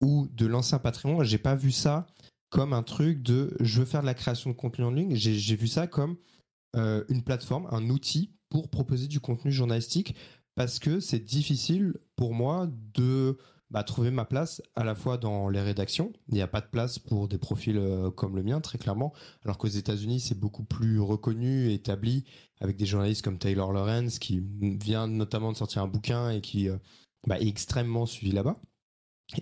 ou 0.00 0.26
de 0.32 0.46
lancer 0.46 0.74
un 0.74 0.78
Patreon, 0.78 1.22
j'ai 1.22 1.36
pas 1.36 1.54
vu 1.54 1.70
ça 1.70 2.06
comme 2.48 2.72
un 2.72 2.82
truc 2.82 3.22
de 3.22 3.54
je 3.60 3.80
veux 3.80 3.84
faire 3.84 4.00
de 4.00 4.06
la 4.06 4.14
création 4.14 4.48
de 4.48 4.56
contenu 4.56 4.86
en 4.86 4.90
ligne. 4.90 5.14
J'ai 5.14 5.56
vu 5.56 5.68
ça 5.68 5.86
comme 5.86 6.16
une 6.74 7.22
plateforme, 7.22 7.68
un 7.70 7.90
outil 7.90 8.32
pour 8.48 8.70
proposer 8.70 9.06
du 9.06 9.20
contenu 9.20 9.52
journalistique 9.52 10.16
parce 10.54 10.78
que 10.78 10.98
c'est 10.98 11.18
difficile 11.22 11.94
pour 12.16 12.32
moi 12.32 12.70
de 12.94 13.36
bah, 13.72 13.82
trouver 13.84 14.10
ma 14.10 14.26
place 14.26 14.60
à 14.76 14.84
la 14.84 14.94
fois 14.94 15.16
dans 15.16 15.48
les 15.48 15.62
rédactions. 15.62 16.12
Il 16.28 16.34
n'y 16.34 16.42
a 16.42 16.46
pas 16.46 16.60
de 16.60 16.66
place 16.66 16.98
pour 16.98 17.26
des 17.26 17.38
profils 17.38 17.78
euh, 17.78 18.10
comme 18.10 18.36
le 18.36 18.42
mien, 18.42 18.60
très 18.60 18.76
clairement. 18.76 19.14
Alors 19.46 19.56
qu'aux 19.56 19.66
États-Unis, 19.66 20.20
c'est 20.20 20.38
beaucoup 20.38 20.62
plus 20.62 21.00
reconnu, 21.00 21.72
établi, 21.72 22.24
avec 22.60 22.76
des 22.76 22.84
journalistes 22.84 23.22
comme 23.22 23.38
Taylor 23.38 23.72
Lorenz, 23.72 24.18
qui 24.18 24.42
vient 24.60 25.06
notamment 25.06 25.52
de 25.52 25.56
sortir 25.56 25.82
un 25.82 25.88
bouquin 25.88 26.28
et 26.30 26.42
qui 26.42 26.68
euh, 26.68 26.76
bah, 27.26 27.40
est 27.40 27.48
extrêmement 27.48 28.04
suivi 28.04 28.32
là-bas. 28.32 28.60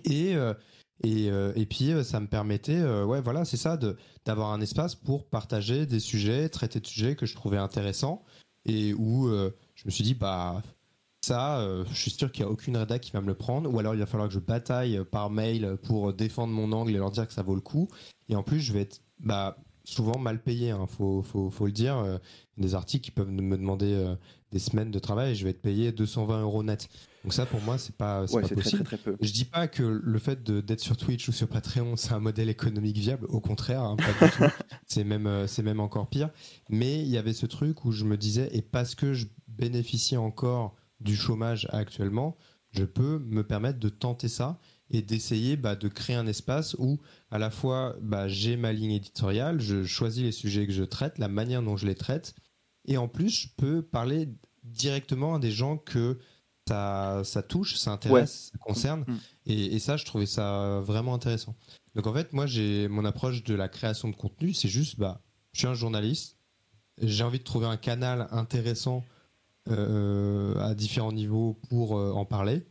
Et, 0.05 0.33
euh, 0.37 0.53
et, 1.03 1.25
et, 1.25 1.65
puis, 1.65 1.91
ça 2.05 2.21
me 2.21 2.27
permettait, 2.27 2.81
ouais, 3.03 3.21
voilà, 3.21 3.43
c'est 3.43 3.57
ça, 3.57 3.77
d'avoir 4.23 4.51
un 4.51 4.61
espace 4.61 4.93
pour 4.93 5.27
partager 5.27 5.87
des 5.87 5.99
sujets, 5.99 6.47
traiter 6.47 6.79
de 6.79 6.85
sujets 6.85 7.15
que 7.15 7.25
je 7.25 7.33
trouvais 7.35 7.57
intéressants 7.57 8.23
et 8.65 8.93
où 8.93 9.27
je 9.27 9.83
me 9.83 9.89
suis 9.89 10.03
dit, 10.03 10.13
bah, 10.13 10.61
ça, 11.21 11.59
euh, 11.59 11.85
je 11.91 11.95
suis 11.95 12.11
sûr 12.11 12.31
qu'il 12.31 12.43
n'y 12.43 12.49
a 12.49 12.51
aucune 12.51 12.75
rédac 12.75 13.01
qui 13.01 13.11
va 13.11 13.21
me 13.21 13.27
le 13.27 13.35
prendre, 13.35 13.71
ou 13.71 13.77
alors 13.77 13.93
il 13.93 13.99
va 13.99 14.07
falloir 14.07 14.27
que 14.27 14.33
je 14.33 14.39
bataille 14.39 15.01
par 15.11 15.29
mail 15.29 15.77
pour 15.83 16.13
défendre 16.13 16.51
mon 16.53 16.71
angle 16.71 16.91
et 16.91 16.97
leur 16.97 17.11
dire 17.11 17.27
que 17.27 17.33
ça 17.33 17.43
vaut 17.43 17.55
le 17.55 17.61
coup. 17.61 17.87
Et 18.29 18.35
en 18.35 18.43
plus, 18.43 18.59
je 18.59 18.73
vais 18.73 18.81
être 18.81 19.01
bah, 19.19 19.57
souvent 19.83 20.17
mal 20.17 20.41
payé, 20.41 20.67
il 20.67 20.71
hein, 20.71 20.87
faut, 20.87 21.21
faut, 21.21 21.49
faut, 21.49 21.65
le 21.65 21.71
dire. 21.71 21.97
Euh, 21.97 22.17
des 22.57 22.75
articles 22.75 23.05
qui 23.05 23.11
peuvent 23.11 23.29
me 23.29 23.57
demander 23.57 23.93
euh, 23.93 24.15
des 24.51 24.59
semaines 24.59 24.91
de 24.91 24.99
travail 24.99 25.31
et 25.31 25.35
je 25.35 25.43
vais 25.43 25.51
être 25.51 25.61
payé 25.61 25.91
220 25.91 26.41
euros 26.41 26.63
net. 26.63 26.89
Donc 27.23 27.33
ça, 27.33 27.45
pour 27.45 27.61
moi, 27.61 27.77
c'est 27.77 27.95
pas, 27.95 28.25
pas 28.25 28.41
possible. 28.47 28.83
Très, 28.83 28.97
très, 28.97 29.11
peu. 29.11 29.17
Je 29.21 29.31
dis 29.31 29.45
pas 29.45 29.67
que 29.67 29.83
le 29.83 30.19
fait 30.19 30.43
d'être 30.43 30.79
sur 30.79 30.97
Twitch 30.97 31.27
ou 31.27 31.31
sur 31.31 31.47
Patreon, 31.47 31.95
c'est 31.95 32.13
un 32.13 32.19
modèle 32.19 32.49
économique 32.49 32.97
viable. 32.97 33.27
Au 33.29 33.39
contraire, 33.39 33.81
hein, 33.81 33.95
pas 33.95 34.25
du 34.25 34.31
tout. 34.31 34.43
C'est 34.87 35.05
même, 35.05 35.47
c'est 35.47 35.63
même 35.63 35.79
encore 35.79 36.07
pire. 36.07 36.31
Mais 36.67 36.99
il 36.99 37.07
y 37.07 37.17
avait 37.17 37.31
ce 37.31 37.45
truc 37.45 37.85
où 37.85 37.93
je 37.93 38.03
me 38.03 38.17
disais, 38.17 38.49
et 38.51 38.61
parce 38.61 38.93
que 38.93 39.13
je 39.13 39.27
bénéficie 39.47 40.17
encore 40.17 40.75
du 41.01 41.15
chômage 41.15 41.67
actuellement, 41.71 42.37
je 42.71 42.83
peux 42.83 43.19
me 43.19 43.43
permettre 43.43 43.79
de 43.79 43.89
tenter 43.89 44.27
ça 44.27 44.59
et 44.89 45.01
d'essayer 45.01 45.55
bah, 45.55 45.75
de 45.75 45.87
créer 45.87 46.15
un 46.15 46.27
espace 46.27 46.75
où 46.77 46.99
à 47.29 47.37
la 47.37 47.49
fois 47.49 47.95
bah, 48.01 48.27
j'ai 48.27 48.57
ma 48.57 48.73
ligne 48.73 48.91
éditoriale, 48.91 49.59
je 49.59 49.83
choisis 49.83 50.23
les 50.23 50.31
sujets 50.31 50.67
que 50.67 50.73
je 50.73 50.83
traite, 50.83 51.17
la 51.17 51.27
manière 51.27 51.63
dont 51.63 51.77
je 51.77 51.85
les 51.85 51.95
traite, 51.95 52.35
et 52.85 52.97
en 52.97 53.07
plus 53.07 53.29
je 53.29 53.47
peux 53.55 53.81
parler 53.81 54.29
directement 54.63 55.35
à 55.35 55.39
des 55.39 55.51
gens 55.51 55.77
que 55.77 56.19
ça, 56.67 57.21
ça 57.23 57.41
touche, 57.41 57.75
ça 57.75 57.91
intéresse, 57.91 58.51
ça 58.51 58.57
concerne, 58.59 59.05
mm. 59.07 59.17
et, 59.47 59.75
et, 59.75 59.79
ça 59.79 59.97
je 59.97 60.05
trouvais 60.05 60.25
ça 60.25 60.81
vraiment 60.81 61.13
intéressant. 61.13 61.55
Donc 61.95 62.07
en 62.07 62.13
fait 62.13 62.33
moi 62.33 62.45
j'ai 62.45 62.87
mon 62.87 63.05
approche 63.05 63.43
de 63.43 63.55
la 63.55 63.67
création 63.67 64.09
de 64.09 64.15
contenu, 64.15 64.53
c'est 64.53 64.69
juste 64.69 64.99
bah 64.99 65.21
je 65.53 65.59
suis 65.59 65.67
un 65.67 65.73
journaliste, 65.73 66.37
j'ai 67.01 67.23
envie 67.23 67.39
de 67.39 67.43
trouver 67.43 67.65
un 67.67 67.77
canal 67.77 68.27
intéressant 68.31 69.03
euh, 69.69 70.57
à 70.59 70.73
différents 70.73 71.11
niveaux 71.11 71.59
pour 71.69 71.97
euh, 71.97 72.11
en 72.11 72.25
parler, 72.25 72.65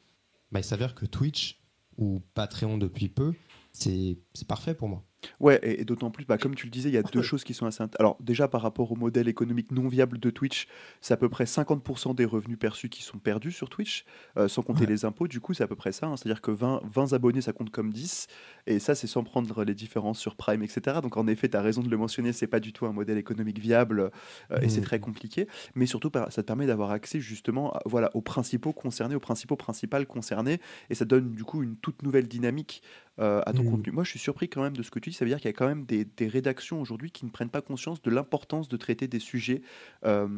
bah, 0.51 0.61
il 0.61 0.65
s'avère 0.65 0.95
que 0.95 1.07
Twitch 1.07 1.61
ou 1.97 2.23
Patreon 2.35 2.79
depuis 2.79 3.09
peu, 3.09 3.35
c'est 3.73 4.19
parfait 4.49 4.75
pour 4.75 4.89
moi. 4.89 5.05
Ouais, 5.39 5.59
et, 5.63 5.85
d'autant 5.85 6.11
plus, 6.11 6.25
bah, 6.25 6.39
comme 6.39 6.55
tu 6.55 6.67
le 6.67 6.71
disais, 6.71 6.89
il 6.89 6.95
y 6.95 6.99
a 6.99 7.03
deux 7.03 7.23
choses 7.23 7.45
qui 7.45 7.55
sont 7.55 7.67
assez. 7.67 7.83
Alors, 7.99 8.17
déjà, 8.21 8.49
par 8.49 8.63
rapport 8.63 8.91
au 8.93 8.97
modèle 8.97 9.29
économique 9.29 9.71
non 9.71 9.89
viable 9.89 10.19
de 10.19 10.31
Twitch, 10.31 10.67
c'est 11.01 11.15
à 11.15 11.17
peu 11.17 11.29
près 11.29 11.45
50% 11.45 12.15
des 12.15 12.25
revenus 12.25 12.59
perçus 12.59 12.89
qui 12.89 13.03
sont 13.03 13.19
perdus 13.19 13.53
sur 13.53 13.69
Twitch, 13.69 14.05
euh, 14.37 14.49
sans 14.49 14.63
compter 14.63 14.87
les 14.87 15.05
impôts. 15.05 15.29
Du 15.29 15.41
coup, 15.41 15.55
c'est 15.55 15.65
à 15.65 15.67
peu 15.67 15.77
près 15.77 15.93
ça. 15.93 16.07
Hein. 16.07 16.17
C'est-à-dire 16.17 16.41
que 16.41 16.51
20, 16.51 16.83
20 16.85 17.13
abonnés, 17.13 17.41
ça 17.41 17.53
compte 17.53 17.71
comme 17.71 17.93
10. 17.93 18.27
Et 18.67 18.79
ça, 18.79 18.95
c'est 18.95 19.07
sans 19.07 19.25
prendre 19.25 19.65
les 19.65 19.75
différences 19.75 20.19
sur 20.19 20.37
Prime, 20.37 20.63
etc. 20.63 20.99
Donc, 21.03 21.17
en 21.17 21.27
effet, 21.27 21.49
tu 21.49 21.57
as 21.57 21.63
raison 21.63 21.83
de 21.83 21.89
le 21.89 21.97
mentionner, 21.97 22.33
c'est 22.33 22.47
pas 22.47 22.61
du 22.61 22.73
tout 22.73 22.87
un 22.87 22.93
modèle 22.93 23.19
économique 23.19 23.59
viable 23.59 24.11
euh, 24.51 24.61
et 24.61 24.69
c'est 24.69 24.81
mmh. 24.81 24.85
très 24.85 25.01
compliqué. 25.01 25.49
Mais 25.75 25.87
surtout, 25.87 26.11
ça 26.31 26.43
te 26.43 26.47
permet 26.47 26.67
d'avoir 26.67 26.91
accès 26.91 27.21
justement 27.21 27.75
voilà, 27.85 28.11
aux 28.15 28.21
principaux 28.23 28.73
concernés, 28.73 29.15
aux 29.15 29.21
principaux 29.21 29.57
principales 29.57 30.07
concernés. 30.07 30.61
Et 30.89 30.95
ça 30.95 31.05
donne 31.05 31.33
du 31.33 31.45
coup 31.45 31.63
une 31.63 31.77
toute 31.77 32.03
nouvelle 32.03 32.29
dynamique 32.29 32.83
euh, 33.19 33.43
à 33.45 33.53
ton 33.53 33.63
mmh. 33.63 33.71
contenu. 33.71 33.93
Moi, 33.93 34.05
je 34.05 34.11
suis 34.11 34.19
surpris 34.19 34.49
quand 34.49 34.63
même 34.63 34.77
de 34.77 34.83
ce 34.83 34.91
que 34.91 34.99
tu 34.99 35.10
Ça 35.13 35.25
veut 35.25 35.31
dire 35.31 35.39
qu'il 35.39 35.47
y 35.47 35.51
a 35.51 35.53
quand 35.53 35.67
même 35.67 35.85
des, 35.85 36.29
rédactions 36.29 36.81
aujourd'hui 36.81 37.11
qui 37.11 37.25
ne 37.25 37.31
prennent 37.31 37.51
pas 37.51 37.63
conscience 37.63 38.03
de 38.03 38.11
l'importance 38.11 38.69
de 38.69 38.77
traiter 38.77 39.09
des 39.09 39.19
sujets 39.19 39.63
euh, 40.05 40.29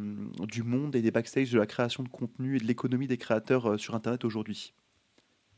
du 0.40 0.62
monde 0.62 0.96
et 0.96 1.02
des 1.02 1.11
backstage 1.11 1.50
de 1.50 1.58
la 1.58 1.66
création 1.66 2.02
de 2.02 2.08
contenu 2.08 2.56
et 2.56 2.58
de 2.58 2.64
l'économie 2.64 3.06
des 3.06 3.18
créateurs 3.18 3.72
euh, 3.72 3.78
sur 3.78 3.94
Internet 3.94 4.24
aujourd'hui. 4.24 4.74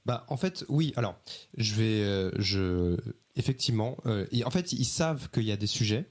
Bah, 0.07 0.27
en 0.29 0.37
fait, 0.37 0.65
oui. 0.69 0.93
Alors, 0.97 1.17
je 1.57 1.75
vais, 1.75 2.31
je, 2.39 2.97
effectivement, 3.37 3.97
en 4.05 4.51
fait, 4.51 4.73
ils 4.73 4.85
savent 4.85 5.31
qu'il 5.31 5.45
y 5.45 5.53
a 5.53 5.57
des 5.57 5.67
sujets, 5.67 6.11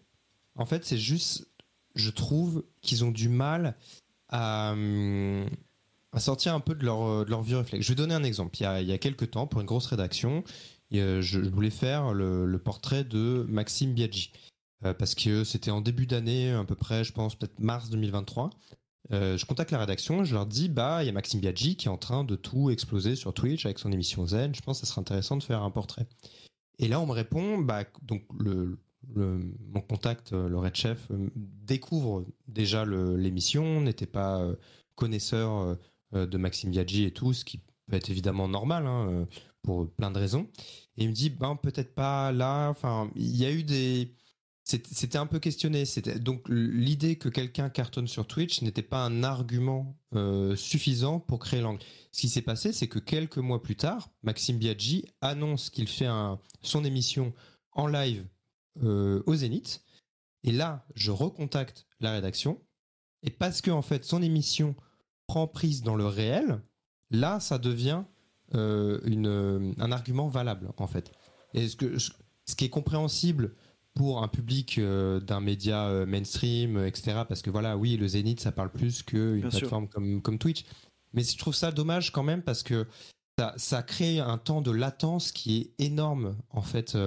En 0.56 0.66
fait, 0.66 0.84
c'est 0.84 0.98
juste, 0.98 1.48
je 1.94 2.10
trouve 2.10 2.64
qu'ils 2.82 3.06
ont 3.06 3.12
du 3.12 3.30
mal 3.30 3.76
à, 4.30 4.74
à, 6.12 6.20
sortir 6.20 6.56
un 6.56 6.60
peu 6.60 6.74
de 6.74 6.84
leur, 6.84 7.24
de 7.24 7.30
leur 7.30 7.44
vieux 7.44 7.58
réflexe. 7.58 7.86
Je 7.86 7.92
vais 7.92 7.96
donner 7.96 8.16
un 8.16 8.24
exemple. 8.24 8.58
Il 8.60 8.64
y 8.64 8.66
a, 8.66 8.82
il 8.82 8.88
y 8.88 8.94
a 8.94 8.98
quelques 8.98 9.30
temps, 9.30 9.46
pour 9.46 9.62
une 9.62 9.68
grosse 9.68 9.86
rédaction, 9.86 10.44
je 10.94 11.40
voulais 11.40 11.70
faire 11.70 12.14
le, 12.14 12.58
portrait 12.58 13.04
de 13.04 13.46
Maxime 13.50 13.94
Biaggi. 13.94 14.32
parce 14.82 15.16
que 15.16 15.44
c'était 15.44 15.72
en 15.72 15.82
début 15.82 16.06
d'année, 16.06 16.52
à 16.52 16.64
peu 16.64 16.76
près, 16.76 17.04
je 17.04 17.14
pense, 17.14 17.36
peut-être 17.36 17.60
mars 17.60 17.90
2023. 17.90 18.50
Euh, 19.12 19.38
je 19.38 19.46
contacte 19.46 19.72
la 19.72 19.80
rédaction, 19.80 20.24
je 20.24 20.34
leur 20.34 20.46
dis 20.46 20.70
bah 20.70 21.04
il 21.04 21.08
y 21.08 21.10
a 21.10 21.12
Maxime 21.12 21.42
Biaggi 21.42 21.76
qui 21.76 21.88
est 21.88 21.92
en 21.92 21.98
train 21.98 22.24
de 22.24 22.36
tout 22.36 22.70
exploser 22.70 23.16
sur 23.16 23.34
Twitch 23.34 23.66
avec 23.66 23.80
son 23.80 23.92
émission 23.92 24.26
Zen. 24.26 24.56
Je 24.56 24.62
pense 24.62 24.80
que 24.80 24.86
ça 24.86 24.92
serait 24.92 25.02
intéressant 25.02 25.36
de 25.36 25.44
faire 25.44 25.62
un 25.62 25.72
portrait. 25.72 26.08
Et 26.80 26.88
là 26.88 27.02
on 27.02 27.06
me 27.06 27.12
répond 27.12 27.58
bah 27.58 27.84
donc 28.02 28.24
le, 28.40 28.80
mon 29.16 29.82
contact 29.82 30.32
euh, 30.32 30.48
le 30.48 30.58
red 30.58 30.76
chef 30.76 31.12
euh, 31.12 31.30
découvre 31.36 32.26
déjà 32.48 32.86
l'émission, 32.86 33.82
n'était 33.82 34.06
pas 34.06 34.48
connaisseur 34.96 35.78
de 36.14 36.38
Maxime 36.38 36.70
Biaggi 36.70 37.04
et 37.06 37.12
tout, 37.12 37.34
ce 37.34 37.44
qui 37.44 37.58
peut 37.58 37.96
être 37.96 38.10
évidemment 38.10 38.48
normal 38.48 38.86
hein, 38.86 39.28
pour 39.64 39.90
plein 39.90 40.12
de 40.12 40.20
raisons. 40.20 40.48
Et 40.98 41.04
il 41.04 41.10
me 41.10 41.14
dit 41.14 41.30
ben 41.30 41.56
peut-être 41.56 41.96
pas 41.96 42.32
là. 42.32 42.70
Enfin 42.70 43.10
il 43.16 43.36
y 43.36 43.46
a 43.46 43.52
eu 43.52 43.64
des 43.64 44.16
c'était 44.66 45.18
un 45.18 45.26
peu 45.26 45.40
questionné. 45.40 45.84
donc 46.22 46.48
l'idée 46.48 47.18
que 47.18 47.28
quelqu'un 47.28 47.70
cartonne 47.70 48.08
sur 48.08 48.26
Twitch 48.26 48.62
n'était 48.62 48.82
pas 48.82 49.04
un 49.04 49.24
argument 49.24 49.98
euh, 50.16 50.56
suffisant 50.56 51.20
pour 51.20 51.40
créer 51.40 51.60
l'angle. 51.60 51.82
Ce 52.12 52.22
qui 52.22 52.30
s'est 52.30 52.42
passé, 52.42 52.72
c'est 52.72 52.88
que 52.88 53.00
quelques 53.00 53.38
mois 53.38 53.62
plus 53.62 53.76
tard, 53.76 54.10
Maxime 54.24 54.58
Biaggi 54.58 55.06
annonce 55.20 55.70
qu'il 55.70 55.88
fait 55.88 56.08
son 56.62 56.86
émission 56.86 57.34
en 57.74 57.88
live 57.88 58.26
euh, 58.84 59.22
au 59.26 59.36
Zénith. 59.36 59.84
Et 60.44 60.54
là, 60.54 60.86
je 60.96 61.12
recontacte 61.12 61.86
la 62.00 62.14
rédaction. 62.14 62.62
Et 63.22 63.32
parce 63.32 63.62
que 63.62 63.72
en 63.72 63.82
fait, 63.82 64.06
son 64.06 64.22
émission 64.22 64.76
prend 65.28 65.48
prise 65.48 65.84
dans 65.84 65.96
le 65.96 66.06
réel, 66.06 66.62
là, 67.10 67.40
ça 67.42 67.58
devient 67.58 68.04
euh, 68.56 69.74
un 69.78 69.92
argument 69.92 70.28
valable 70.28 70.72
en 70.78 70.88
fait. 70.88 71.12
Et 71.54 71.68
ce, 71.68 71.76
que, 71.76 71.98
ce 71.98 72.56
qui 72.56 72.66
est 72.66 72.70
compréhensible 72.70 73.56
pour 73.94 74.24
un 74.24 74.28
public 74.28 74.78
euh, 74.78 75.20
d'un 75.20 75.40
média 75.40 75.88
euh, 75.88 76.06
mainstream, 76.06 76.78
euh, 76.78 76.88
etc. 76.88 77.22
Parce 77.28 77.42
que 77.42 77.50
voilà, 77.50 77.78
oui, 77.78 77.98
le 77.98 78.08
Zénith, 78.08 78.40
ça 78.40 78.52
parle 78.52 78.72
plus 78.72 79.04
qu'une 79.04 79.42
plateforme 79.42 79.88
comme, 79.88 80.22
comme 80.22 80.40
Twitch. 80.40 80.66
Mais 81.14 81.24
je 81.24 81.38
trouve 81.38 81.54
ça 81.54 81.72
dommage 81.72 82.12
quand 82.12 82.24
même 82.24 82.42
parce 82.42 82.64
que 82.64 82.88
ça, 83.38 83.54
ça 83.58 83.84
crée 83.84 84.20
un 84.20 84.38
temps 84.38 84.62
de 84.62 84.72
latence 84.72 85.32
qui 85.32 85.58
est 85.78 85.86
énorme, 85.86 86.36
en 86.50 86.62
fait, 86.62 86.98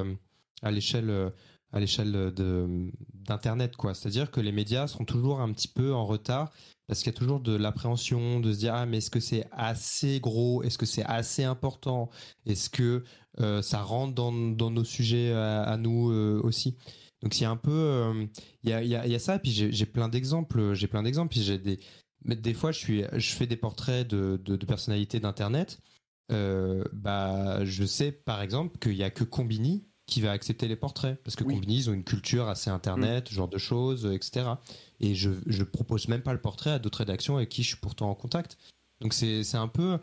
à 0.63 0.71
l'échelle 0.71 1.33
à 1.73 1.81
l'échelle 1.81 2.33
d'internet 3.15 3.77
quoi. 3.77 3.95
C'est 3.95 4.09
à 4.09 4.11
dire 4.11 4.31
que 4.31 4.41
les 4.41 4.53
médias 4.53 4.87
seront 4.87 5.05
toujours 5.05 5.41
un 5.41 5.53
petit 5.53 5.69
peu 5.69 5.93
en 5.93 6.07
retard 6.07 6.53
parce 6.87 7.03
qu'il 7.03 7.13
y 7.13 7.17
a 7.17 7.19
toujours 7.19 7.41
de 7.41 7.55
l'appréhension 7.55 8.41
de 8.41 8.53
se 8.53 8.59
dire 8.59 8.75
ah 8.75 8.87
mais 8.87 8.99
est-ce 8.99 9.11
que 9.11 9.21
c'est 9.21 9.47
assez 9.51 10.21
gros? 10.21 10.63
Est-ce 10.63 10.79
que 10.79 10.87
c'est 10.87 11.05
assez 11.05 11.45
important? 11.45 12.11
Est-ce 12.47 12.71
que 12.71 13.05
euh, 13.41 13.61
ça 13.63 13.83
rentre 13.83 14.15
dans, 14.15 14.31
nos 14.33 14.85
sujets 14.85 15.33
à, 15.33 15.77
nous 15.77 16.11
euh, 16.11 16.41
aussi? 16.43 16.77
Donc 17.23 17.39
il 17.39 17.43
y 17.43 17.47
a 17.47 17.51
un 17.51 17.57
peu 17.57 17.71
euh, 17.71 18.27
il 18.63 18.71
y, 18.71 18.95
a, 18.95 19.19
ça. 19.19 19.39
Puis 19.39 19.51
j'ai 19.51 19.87
plein 19.87 20.09
d'exemples 20.09 20.75
j'ai 20.75 20.87
plein 20.87 21.03
d'exemples. 21.03 21.35
J'ai 21.37 21.59
des 21.59 21.81
mais 22.25 22.37
des 22.37 22.55
fois 22.55 22.73
je 22.73 23.05
fais 23.21 23.47
des 23.47 23.57
portraits 23.57 24.07
de, 24.07 24.41
de, 24.45 24.57
de 24.57 24.67
personnalités 24.67 25.21
d'internet. 25.21 25.79
Bah 26.29 27.65
je 27.65 27.85
sais 27.85 28.13
par 28.13 28.43
exemple 28.43 28.79
qu'il 28.79 28.95
y 28.95 29.03
a 29.03 29.11
que 29.11 29.25
Combini 29.25 29.87
qui 30.07 30.21
va 30.21 30.31
accepter 30.31 30.69
les 30.69 30.77
portraits 30.77 31.21
parce 31.23 31.37
que 31.37 31.45
Combini 31.45 31.77
ils 31.77 31.91
ont 31.91 31.93
une 31.93 32.05
culture 32.05 32.49
assez 32.49 32.71
internet, 32.71 33.29
ce 33.29 33.33
mm. 33.33 33.37
genre 33.37 33.49
de 33.49 33.59
choses, 33.59 34.07
etc. 34.07 34.51
Et 35.01 35.15
je 35.15 35.31
je 35.47 35.63
propose 35.65 36.09
même 36.09 36.23
pas 36.23 36.33
le 36.33 36.41
portrait 36.41 36.71
à 36.71 36.79
d'autres 36.79 36.99
rédactions 36.99 37.37
avec 37.37 37.49
qui 37.49 37.63
je 37.63 37.69
suis 37.69 37.77
pourtant 37.77 38.11
en 38.11 38.15
contact. 38.15 38.57
Donc 39.01 39.13
c'est 39.13 39.43
c'est 39.43 39.57
un 39.57 39.69
peu 39.69 39.99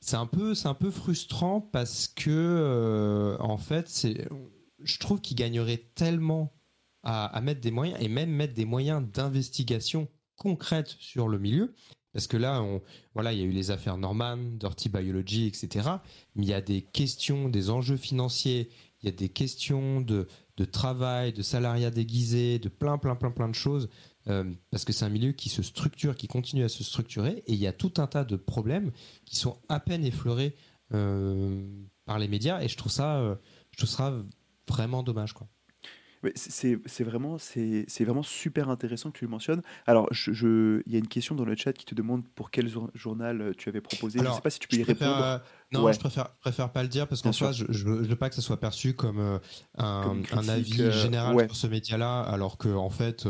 c'est 0.00 0.16
un 0.16 0.26
peu 0.26 0.54
c'est 0.54 0.68
un 0.68 0.74
peu 0.74 0.90
frustrant 0.90 1.60
parce 1.60 2.08
que 2.08 2.30
euh, 2.30 3.36
en 3.40 3.58
fait 3.58 3.88
c'est 3.88 4.28
je 4.82 4.98
trouve 4.98 5.20
qu'ils 5.20 5.36
gagneraient 5.36 5.84
tellement 5.94 6.52
à, 7.02 7.26
à, 7.26 7.40
mettre 7.40 7.60
des 7.60 7.70
moyens 7.70 7.98
et 8.00 8.08
même 8.08 8.30
mettre 8.30 8.54
des 8.54 8.64
moyens 8.64 9.02
d'investigation 9.12 10.08
concrète 10.36 10.96
sur 10.98 11.28
le 11.28 11.38
milieu 11.38 11.74
parce 12.14 12.28
que 12.28 12.36
là, 12.36 12.62
on, 12.62 12.80
voilà, 13.12 13.32
il 13.32 13.40
y 13.40 13.42
a 13.42 13.44
eu 13.44 13.50
les 13.50 13.72
affaires 13.72 13.98
Norman, 13.98 14.36
Dirty 14.36 14.88
Biology, 14.88 15.48
etc. 15.48 15.88
Mais 16.36 16.44
il 16.44 16.48
y 16.48 16.54
a 16.54 16.60
des 16.60 16.80
questions, 16.80 17.48
des 17.48 17.70
enjeux 17.70 17.96
financiers, 17.96 18.70
il 19.04 19.10
y 19.10 19.12
a 19.12 19.16
des 19.16 19.28
questions 19.28 20.00
de, 20.00 20.26
de 20.56 20.64
travail, 20.64 21.34
de 21.34 21.42
salariat 21.42 21.90
déguisé, 21.90 22.58
de 22.58 22.70
plein, 22.70 22.96
plein, 22.96 23.14
plein, 23.16 23.30
plein 23.30 23.48
de 23.48 23.54
choses. 23.54 23.90
Euh, 24.28 24.50
parce 24.70 24.86
que 24.86 24.94
c'est 24.94 25.04
un 25.04 25.10
milieu 25.10 25.32
qui 25.32 25.50
se 25.50 25.62
structure, 25.62 26.16
qui 26.16 26.26
continue 26.26 26.64
à 26.64 26.70
se 26.70 26.82
structurer, 26.82 27.42
et 27.46 27.52
il 27.52 27.58
y 27.58 27.66
a 27.66 27.74
tout 27.74 27.92
un 27.98 28.06
tas 28.06 28.24
de 28.24 28.36
problèmes 28.36 28.90
qui 29.26 29.36
sont 29.36 29.58
à 29.68 29.78
peine 29.78 30.04
effleurés 30.06 30.54
euh, 30.94 31.68
par 32.06 32.18
les 32.18 32.28
médias, 32.28 32.62
et 32.62 32.68
je 32.68 32.76
trouve 32.78 32.92
ça, 32.92 33.18
euh, 33.18 33.36
je 33.72 33.78
trouve 33.78 33.90
ça 33.90 34.14
vraiment 34.66 35.02
dommage, 35.02 35.34
quoi. 35.34 35.46
C'est 36.34 37.04
vraiment, 37.04 37.36
vraiment 38.00 38.22
super 38.22 38.68
intéressant 38.68 39.10
que 39.10 39.18
tu 39.18 39.24
le 39.24 39.30
mentionnes. 39.30 39.62
Alors, 39.86 40.08
il 40.10 40.16
je, 40.16 40.82
y 40.86 40.96
a 40.96 40.98
une 40.98 41.08
question 41.08 41.34
dans 41.34 41.44
le 41.44 41.56
chat 41.56 41.72
qui 41.72 41.84
te 41.84 41.94
demande 41.94 42.26
pour 42.34 42.50
quel 42.50 42.70
journal 42.94 43.40
euh, 43.40 43.52
tu 43.56 43.68
avais 43.68 43.80
proposé. 43.80 44.18
je 44.18 44.24
ne 44.24 44.32
sais 44.32 44.40
pas 44.40 44.50
si 44.50 44.58
tu 44.58 44.68
peux 44.68 44.76
y 44.76 44.82
répondre. 44.82 45.22
Euh, 45.22 45.38
non, 45.72 45.90
je 45.90 45.98
préfère, 45.98 46.30
préfère 46.36 46.70
pas 46.70 46.82
le 46.82 46.88
dire 46.88 47.08
parce 47.08 47.22
qu'en 47.22 47.32
soi, 47.32 47.52
je 47.52 47.64
ne 47.64 48.06
veux 48.06 48.16
pas 48.16 48.28
que 48.28 48.34
ça 48.34 48.42
soit 48.42 48.60
perçu 48.60 48.94
comme 48.94 49.18
euh, 49.18 49.38
un, 49.76 50.22
un, 50.32 50.48
avis 50.48 50.92
général 50.92 51.46
sur 51.46 51.56
ce 51.56 51.66
média-là, 51.66 52.20
alors 52.20 52.58
qu'en 52.58 52.76
en 52.76 52.90
fait, 52.90 53.26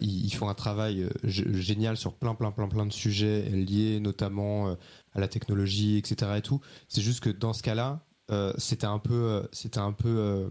ils, 0.00 0.34
font 0.34 0.48
un 0.48 0.54
travail 0.54 1.08
génial 1.24 1.96
sur 1.96 2.14
plein, 2.14 2.34
plein, 2.34 2.50
plein, 2.50 2.68
plein 2.68 2.86
de 2.86 2.92
sujets 2.92 3.42
liés 3.50 4.00
notamment 4.00 4.76
à 5.14 5.20
la 5.20 5.28
technologie, 5.28 5.96
etc. 5.96 6.32
Et 6.36 6.42
tout. 6.42 6.60
C'est 6.88 7.00
juste 7.00 7.20
que 7.20 7.30
dans 7.30 7.52
ce 7.52 7.62
cas-là, 7.62 8.04
c'était 8.58 8.86
un 8.86 8.98
peu, 8.98 9.48
c'était 9.52 9.78
un 9.78 9.92
peu, 9.92 10.50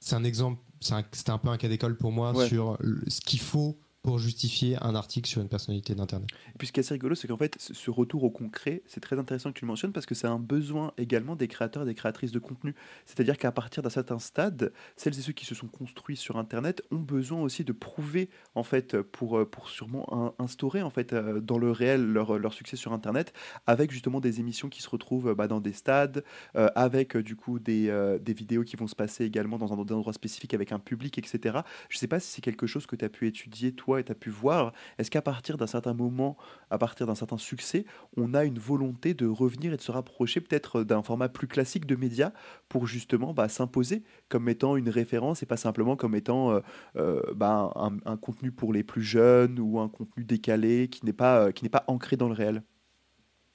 c'est 0.00 0.14
un 0.14 0.24
exemple 0.24 0.60
c'était 0.80 1.30
un 1.30 1.38
peu 1.38 1.48
un 1.48 1.56
cas 1.56 1.68
d'école 1.68 1.96
pour 1.96 2.12
moi 2.12 2.32
sur 2.46 2.78
ce 3.08 3.20
qu'il 3.20 3.40
faut 3.40 3.78
pour 4.02 4.18
justifier 4.18 4.76
un 4.82 4.94
article 4.94 5.28
sur 5.28 5.42
une 5.42 5.48
personnalité 5.48 5.94
d'Internet. 5.94 6.28
Et 6.54 6.58
puis 6.58 6.68
ce 6.68 6.72
qui 6.72 6.80
est 6.80 6.84
assez 6.84 6.94
rigolo, 6.94 7.14
c'est 7.14 7.28
qu'en 7.28 7.36
fait, 7.36 7.56
ce 7.58 7.90
retour 7.90 8.24
au 8.24 8.30
concret, 8.30 8.82
c'est 8.86 9.00
très 9.00 9.18
intéressant 9.18 9.52
que 9.52 9.58
tu 9.58 9.64
le 9.64 9.68
mentionnes 9.68 9.92
parce 9.92 10.06
que 10.06 10.14
c'est 10.14 10.26
un 10.26 10.38
besoin 10.38 10.92
également 10.98 11.36
des 11.36 11.48
créateurs 11.48 11.82
et 11.82 11.86
des 11.86 11.94
créatrices 11.94 12.32
de 12.32 12.38
contenu. 12.38 12.74
C'est-à-dire 13.06 13.36
qu'à 13.36 13.52
partir 13.52 13.82
d'un 13.82 13.90
certain 13.90 14.18
stade, 14.18 14.72
celles 14.96 15.18
et 15.18 15.22
ceux 15.22 15.32
qui 15.32 15.44
se 15.44 15.54
sont 15.54 15.66
construits 15.66 16.16
sur 16.16 16.36
Internet 16.36 16.82
ont 16.90 16.96
besoin 16.96 17.40
aussi 17.42 17.64
de 17.64 17.72
prouver, 17.72 18.30
en 18.54 18.62
fait, 18.62 19.00
pour, 19.02 19.46
pour 19.50 19.68
sûrement 19.68 20.34
instaurer, 20.38 20.82
en 20.82 20.90
fait, 20.90 21.12
euh, 21.12 21.40
dans 21.40 21.58
le 21.58 21.70
réel 21.70 22.04
leur, 22.04 22.38
leur 22.38 22.54
succès 22.54 22.76
sur 22.76 22.92
Internet, 22.92 23.32
avec 23.66 23.90
justement 23.90 24.20
des 24.20 24.40
émissions 24.40 24.68
qui 24.68 24.82
se 24.82 24.88
retrouvent 24.88 25.34
bah, 25.34 25.48
dans 25.48 25.60
des 25.60 25.72
stades, 25.72 26.24
euh, 26.56 26.68
avec 26.74 27.16
du 27.16 27.36
coup 27.36 27.58
des, 27.58 27.88
euh, 27.88 28.18
des 28.18 28.32
vidéos 28.32 28.64
qui 28.64 28.76
vont 28.76 28.86
se 28.86 28.94
passer 28.94 29.24
également 29.24 29.58
dans 29.58 29.72
un, 29.72 29.78
endroit 29.78 30.12
spécifique 30.12 30.54
avec 30.54 30.72
un 30.72 30.78
public, 30.78 31.18
etc. 31.18 31.58
Je 31.88 31.96
ne 31.96 31.98
sais 31.98 32.08
pas 32.08 32.20
si 32.20 32.30
c'est 32.30 32.40
quelque 32.40 32.66
chose 32.66 32.86
que 32.86 32.96
tu 32.96 33.04
as 33.04 33.08
pu 33.08 33.26
étudier, 33.26 33.72
et 33.96 34.04
tu 34.04 34.12
as 34.12 34.14
pu 34.14 34.30
voir, 34.30 34.72
est-ce 34.98 35.10
qu'à 35.10 35.22
partir 35.22 35.56
d'un 35.56 35.66
certain 35.66 35.94
moment, 35.94 36.36
à 36.70 36.78
partir 36.78 37.06
d'un 37.06 37.14
certain 37.14 37.38
succès, 37.38 37.86
on 38.16 38.34
a 38.34 38.44
une 38.44 38.58
volonté 38.58 39.14
de 39.14 39.26
revenir 39.26 39.72
et 39.72 39.76
de 39.76 39.82
se 39.82 39.90
rapprocher 39.92 40.40
peut-être 40.40 40.82
d'un 40.84 41.02
format 41.02 41.28
plus 41.28 41.48
classique 41.48 41.86
de 41.86 41.96
médias 41.96 42.32
pour 42.68 42.86
justement 42.86 43.32
bah, 43.32 43.48
s'imposer 43.48 44.02
comme 44.28 44.48
étant 44.48 44.76
une 44.76 44.90
référence 44.90 45.42
et 45.42 45.46
pas 45.46 45.56
simplement 45.56 45.96
comme 45.96 46.14
étant 46.14 46.50
euh, 46.50 46.60
euh, 46.96 47.22
bah, 47.34 47.72
un, 48.04 48.16
contenu 48.16 48.52
pour 48.52 48.72
les 48.72 48.82
plus 48.82 49.02
jeunes 49.02 49.58
ou 49.58 49.78
un 49.80 49.88
contenu 49.88 50.24
décalé 50.24 50.88
qui 50.88 51.06
n'est 51.06 51.12
pas, 51.12 51.46
euh, 51.46 51.52
qui 51.52 51.64
n'est 51.64 51.70
pas 51.70 51.84
ancré 51.86 52.16
dans 52.16 52.28
le 52.28 52.34
réel? 52.34 52.62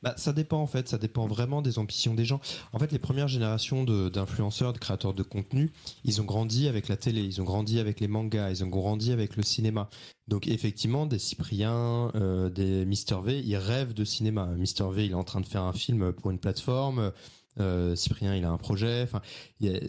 Bah, 0.04 0.14
ça 0.18 0.34
dépend 0.34 0.60
en 0.60 0.68
fait, 0.68 0.90
ça 0.90 0.98
dépend 0.98 1.26
vraiment 1.26 1.62
des 1.62 1.80
ambitions 1.80 2.14
des 2.14 2.26
gens. 2.26 2.42
En 2.74 2.80
fait, 2.80 2.92
les 2.92 3.00
premières 3.00 3.30
générations 3.30 3.86
d'influenceurs, 3.86 4.74
de, 4.74 4.78
créateurs 4.78 5.14
de 5.14 5.24
contenu, 5.24 5.72
ils 6.04 6.22
ont 6.22 6.26
grandi 6.26 6.68
avec 6.68 6.90
la 6.90 6.98
télé, 6.98 7.22
ils 7.22 7.42
ont 7.42 7.46
grandi 7.46 7.80
avec 7.80 8.02
les 8.02 8.10
mangas, 8.10 8.50
ils 8.50 8.64
ont 8.66 8.68
grandi 8.68 9.14
avec 9.14 9.38
le 9.38 9.44
cinéma. 9.44 9.90
Donc 10.28 10.48
effectivement, 10.48 11.06
des 11.06 11.20
Cypriens, 11.20 12.12
euh, 12.16 12.50
des 12.50 12.86
Mister 12.86 13.16
V, 13.24 13.40
ils 13.40 13.56
rêvent 13.56 13.94
de 13.94 14.04
cinéma. 14.04 14.48
Mister 14.58 14.86
V, 14.92 15.06
il 15.06 15.12
est 15.12 15.16
en 15.16 15.24
train 15.24 15.40
de 15.40 15.46
faire 15.46 15.64
un 15.64 15.74
film 15.74 16.12
pour 16.12 16.32
une 16.32 16.40
plateforme. 16.40 17.14
Euh, 17.62 17.96
Cyprien, 17.96 18.36
il 18.36 18.44
a 18.44 18.50
un 18.50 18.58
projet. 18.58 19.04
Enfin, 19.04 19.22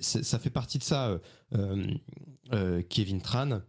ça 0.00 0.38
fait 0.38 0.50
partie 0.50 0.78
de 0.78 0.84
ça. 0.84 1.18
Euh, 1.54 2.82
Kevin 2.88 3.20
Tran, 3.20 3.62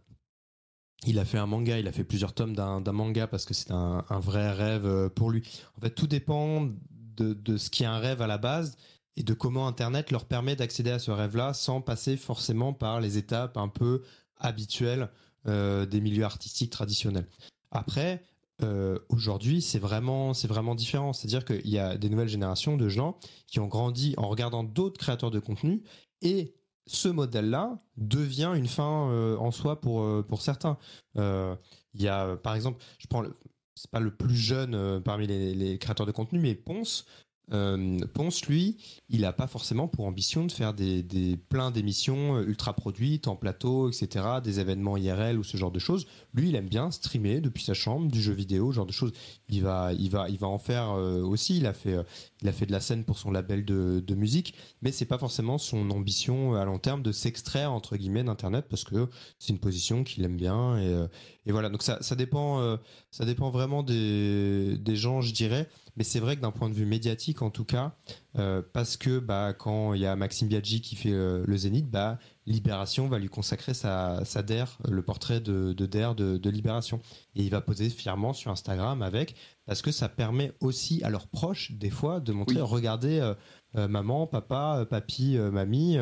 il 1.06 1.18
a 1.18 1.24
fait 1.24 1.38
un 1.38 1.46
manga, 1.46 1.78
il 1.78 1.86
a 1.88 1.92
fait 1.92 2.04
plusieurs 2.04 2.34
tomes 2.34 2.54
d'un 2.54 2.92
manga 2.92 3.26
parce 3.26 3.44
que 3.44 3.54
c'est 3.54 3.70
un, 3.70 4.04
vrai 4.20 4.50
rêve 4.52 4.86
euh, 4.86 5.08
pour 5.08 5.30
lui. 5.30 5.42
En 5.78 5.80
fait, 5.80 5.90
tout 5.90 6.06
dépend 6.06 6.68
de, 7.16 7.56
ce 7.56 7.70
qui 7.70 7.84
est 7.84 7.86
un 7.86 7.98
rêve 7.98 8.20
à 8.20 8.26
la 8.26 8.38
base 8.38 8.76
et 9.16 9.22
de 9.22 9.32
comment 9.32 9.66
Internet 9.66 10.10
leur 10.10 10.26
permet 10.26 10.56
d'accéder 10.56 10.90
à 10.90 10.98
ce 10.98 11.10
rêve-là 11.10 11.54
sans 11.54 11.80
passer 11.80 12.16
forcément 12.16 12.74
par 12.74 13.00
les 13.00 13.16
étapes 13.16 13.56
un 13.56 13.68
peu 13.68 14.02
habituelles 14.36 15.08
euh, 15.46 15.86
des 15.86 16.00
milieux 16.00 16.24
artistiques 16.24 16.70
traditionnels. 16.70 17.26
Après, 17.70 18.22
euh, 18.62 18.98
aujourd'hui, 19.08 19.62
c'est 19.62 19.78
vraiment, 19.78 20.34
c'est 20.34 20.48
vraiment 20.48 20.74
différent. 20.74 21.12
C'est-à-dire 21.12 21.44
qu'il 21.44 21.68
y 21.68 21.78
a 21.78 21.96
des 21.96 22.10
nouvelles 22.10 22.28
générations 22.28 22.76
de 22.76 22.88
gens 22.88 23.18
qui 23.46 23.60
ont 23.60 23.68
grandi 23.68 24.14
en 24.18 24.28
regardant 24.28 24.64
d'autres 24.64 24.98
créateurs 24.98 25.30
de 25.30 25.38
contenu 25.38 25.82
et 26.20 26.55
ce 26.86 27.08
modèle-là 27.08 27.78
devient 27.96 28.52
une 28.54 28.68
fin 28.68 29.36
en 29.38 29.50
soi 29.50 29.80
pour, 29.80 30.24
pour 30.26 30.42
certains. 30.42 30.78
Il 31.16 32.02
y 32.02 32.08
a, 32.08 32.36
par 32.36 32.54
exemple, 32.54 32.82
je 32.98 33.06
prends 33.06 33.22
le, 33.22 33.34
c'est 33.74 33.90
pas 33.90 34.00
le 34.00 34.14
plus 34.14 34.36
jeune 34.36 35.00
parmi 35.02 35.26
les, 35.26 35.78
créateurs 35.78 36.06
de 36.06 36.12
contenu, 36.12 36.38
mais 36.38 36.54
Ponce, 36.54 37.04
euh, 37.52 37.98
Ponce, 38.12 38.46
lui, 38.46 38.76
il 39.08 39.20
n'a 39.20 39.32
pas 39.32 39.46
forcément 39.46 39.86
pour 39.86 40.04
ambition 40.06 40.44
de 40.44 40.52
faire 40.52 40.74
des, 40.74 41.02
des 41.02 41.36
plein 41.36 41.70
d'émissions 41.70 42.36
euh, 42.36 42.42
ultra 42.42 42.72
produites 42.72 43.28
en 43.28 43.36
plateau, 43.36 43.88
etc., 43.88 44.26
des 44.42 44.58
événements 44.58 44.96
IRL 44.96 45.38
ou 45.38 45.44
ce 45.44 45.56
genre 45.56 45.70
de 45.70 45.78
choses. 45.78 46.06
Lui, 46.34 46.48
il 46.48 46.56
aime 46.56 46.68
bien 46.68 46.90
streamer 46.90 47.40
depuis 47.40 47.62
sa 47.62 47.74
chambre, 47.74 48.10
du 48.10 48.20
jeu 48.20 48.32
vidéo, 48.32 48.72
genre 48.72 48.86
de 48.86 48.92
choses. 48.92 49.12
Il 49.48 49.62
va, 49.62 49.92
il 49.92 50.10
va, 50.10 50.28
il 50.28 50.38
va 50.38 50.48
en 50.48 50.58
faire 50.58 50.90
euh, 50.90 51.22
aussi. 51.22 51.58
Il 51.58 51.66
a 51.66 51.72
fait, 51.72 51.96
il 52.42 52.48
a 52.48 52.52
fait 52.52 52.66
de 52.66 52.72
la 52.72 52.80
scène 52.80 53.04
pour 53.04 53.18
son 53.18 53.30
label 53.30 53.64
de, 53.64 54.14
musique, 54.14 54.54
mais 54.82 54.92
c'est 54.92 55.06
pas 55.06 55.18
forcément 55.18 55.58
son 55.58 55.90
ambition 55.90 56.54
à 56.54 56.64
long 56.64 56.78
terme 56.78 57.02
de 57.02 57.12
s'extraire 57.12 57.72
entre 57.72 57.96
guillemets 57.96 58.24
d'internet 58.24 58.66
parce 58.68 58.84
que 58.84 59.08
c'est 59.38 59.52
une 59.52 59.58
position 59.58 60.04
qu'il 60.04 60.24
aime 60.24 60.36
bien 60.36 60.78
et, 60.78 61.06
et, 61.46 61.52
voilà. 61.52 61.68
Donc 61.68 61.82
ça, 61.82 61.98
dépend, 62.16 62.78
ça 63.10 63.24
dépend 63.24 63.50
vraiment 63.50 63.82
des, 63.82 64.76
des 64.78 64.96
gens, 64.96 65.20
je 65.20 65.32
dirais. 65.32 65.68
Mais 65.96 66.04
c'est 66.04 66.20
vrai 66.20 66.36
que 66.36 66.42
d'un 66.42 66.50
point 66.50 66.68
de 66.68 66.74
vue 66.74 66.84
médiatique, 66.84 67.40
en 67.40 67.50
tout 67.50 67.64
cas, 67.64 67.96
euh, 68.38 68.62
parce 68.72 68.96
que 68.98 69.18
bah, 69.18 69.54
quand 69.54 69.94
il 69.94 70.02
y 70.02 70.06
a 70.06 70.14
Maxime 70.14 70.46
Biaggi 70.46 70.82
qui 70.82 70.94
fait 70.94 71.12
euh, 71.12 71.42
le 71.46 71.56
Zénith, 71.56 71.90
bah, 71.90 72.18
Libération 72.44 73.08
va 73.08 73.18
lui 73.18 73.28
consacrer 73.28 73.72
sa, 73.72 74.22
sa 74.24 74.42
DER, 74.42 74.64
le 74.86 75.02
portrait 75.02 75.40
de, 75.40 75.72
de 75.72 75.86
DER 75.86 76.14
de, 76.14 76.50
Libération. 76.50 77.00
Et 77.34 77.42
il 77.42 77.50
va 77.50 77.62
poser 77.62 77.88
fièrement 77.88 78.34
sur 78.34 78.50
Instagram 78.50 79.00
avec, 79.00 79.34
parce 79.66 79.82
que 79.82 79.90
ça 79.90 80.08
permet 80.08 80.52
aussi 80.60 81.02
à 81.02 81.10
leurs 81.10 81.28
proches, 81.28 81.72
des 81.72 81.90
fois, 81.90 82.20
de 82.20 82.32
montrer, 82.32 82.60
regardez, 82.60 83.34
euh, 83.76 83.88
maman, 83.88 84.26
papa, 84.26 84.86
papy, 84.88 85.36
mamie, 85.36 85.98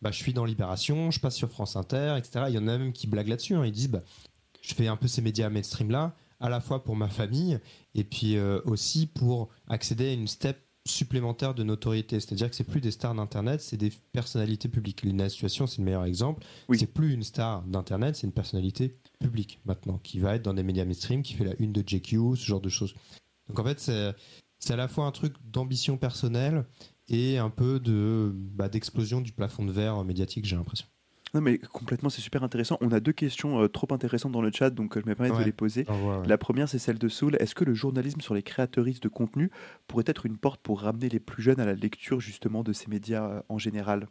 bah, 0.00 0.10
je 0.10 0.16
suis 0.16 0.32
dans 0.32 0.44
Libération, 0.44 1.10
je 1.10 1.20
passe 1.20 1.36
sur 1.36 1.50
France 1.50 1.76
Inter, 1.76 2.14
etc. 2.16 2.46
Il 2.48 2.54
y 2.54 2.58
en 2.58 2.68
a 2.68 2.78
même 2.78 2.92
qui 2.92 3.06
blaguent 3.06 3.28
là-dessus. 3.28 3.54
Hein. 3.54 3.66
Ils 3.66 3.72
disent, 3.72 3.90
bah, 3.90 4.02
je 4.62 4.74
fais 4.74 4.86
un 4.86 4.96
peu 4.96 5.08
ces 5.08 5.22
médias 5.22 5.50
mainstream-là 5.50 6.14
à 6.40 6.48
la 6.48 6.60
fois 6.60 6.84
pour 6.84 6.96
ma 6.96 7.08
famille 7.08 7.58
et 7.94 8.04
puis 8.04 8.36
euh, 8.36 8.60
aussi 8.64 9.06
pour 9.06 9.48
accéder 9.66 10.10
à 10.10 10.12
une 10.12 10.28
step 10.28 10.58
supplémentaire 10.90 11.54
de 11.54 11.62
notoriété. 11.62 12.20
C'est-à-dire 12.20 12.50
que 12.50 12.56
c'est 12.56 12.64
plus 12.64 12.80
des 12.80 12.90
stars 12.90 13.14
d'Internet, 13.14 13.60
c'est 13.60 13.76
des 13.76 13.92
personnalités 14.12 14.68
publiques. 14.68 15.02
Lina 15.02 15.28
Situation, 15.28 15.66
c'est 15.66 15.78
le 15.78 15.84
meilleur 15.84 16.04
exemple. 16.04 16.44
C'est 16.74 16.92
plus 16.92 17.12
une 17.12 17.22
star 17.22 17.62
d'Internet, 17.62 18.16
c'est 18.16 18.26
une 18.26 18.32
personnalité 18.32 18.96
publique 19.18 19.60
maintenant, 19.64 19.98
qui 19.98 20.18
va 20.18 20.34
être 20.34 20.42
dans 20.42 20.54
des 20.54 20.62
médias 20.62 20.84
mainstream, 20.84 21.22
qui 21.22 21.34
fait 21.34 21.44
la 21.44 21.54
une 21.58 21.72
de 21.72 21.82
JQ, 21.86 22.36
ce 22.36 22.44
genre 22.44 22.60
de 22.60 22.68
choses. 22.68 22.94
Donc 23.48 23.58
en 23.58 23.64
fait, 23.64 23.80
c'est 23.80 24.72
à 24.72 24.76
la 24.76 24.88
fois 24.88 25.06
un 25.06 25.12
truc 25.12 25.34
d'ambition 25.44 25.96
personnelle 25.96 26.64
et 27.08 27.38
un 27.38 27.50
peu 27.50 27.80
de 27.80 28.32
bah, 28.34 28.68
d'explosion 28.68 29.20
du 29.20 29.32
plafond 29.32 29.64
de 29.64 29.72
verre 29.72 30.04
médiatique, 30.04 30.44
j'ai 30.44 30.56
l'impression. 30.56 30.86
Non, 31.38 31.44
mais 31.44 31.58
complètement, 31.58 32.10
c'est 32.10 32.20
super 32.20 32.42
intéressant. 32.42 32.78
On 32.80 32.90
a 32.90 32.98
deux 32.98 33.12
questions 33.12 33.62
euh, 33.62 33.68
trop 33.68 33.86
intéressantes 33.92 34.32
dans 34.32 34.42
le 34.42 34.50
chat, 34.50 34.70
donc 34.70 34.96
euh, 34.96 35.00
je 35.04 35.08
me 35.08 35.14
permets 35.14 35.38
de 35.38 35.44
les 35.44 35.52
poser. 35.52 35.86
La 36.26 36.36
première, 36.36 36.68
c'est 36.68 36.80
celle 36.80 36.98
de 36.98 37.08
Soul. 37.08 37.36
Est-ce 37.38 37.54
que 37.54 37.62
le 37.62 37.74
journalisme 37.74 38.20
sur 38.20 38.34
les 38.34 38.42
créateuristes 38.42 39.04
de 39.04 39.08
contenu 39.08 39.52
pourrait 39.86 40.02
être 40.08 40.26
une 40.26 40.36
porte 40.36 40.60
pour 40.60 40.80
ramener 40.80 41.08
les 41.08 41.20
plus 41.20 41.40
jeunes 41.40 41.60
à 41.60 41.64
la 41.64 41.74
lecture 41.74 42.20
justement 42.20 42.64
de 42.64 42.72
ces 42.72 42.88
médias 42.88 43.24
euh, 43.24 43.40
en 43.48 43.56
général? 43.56 44.08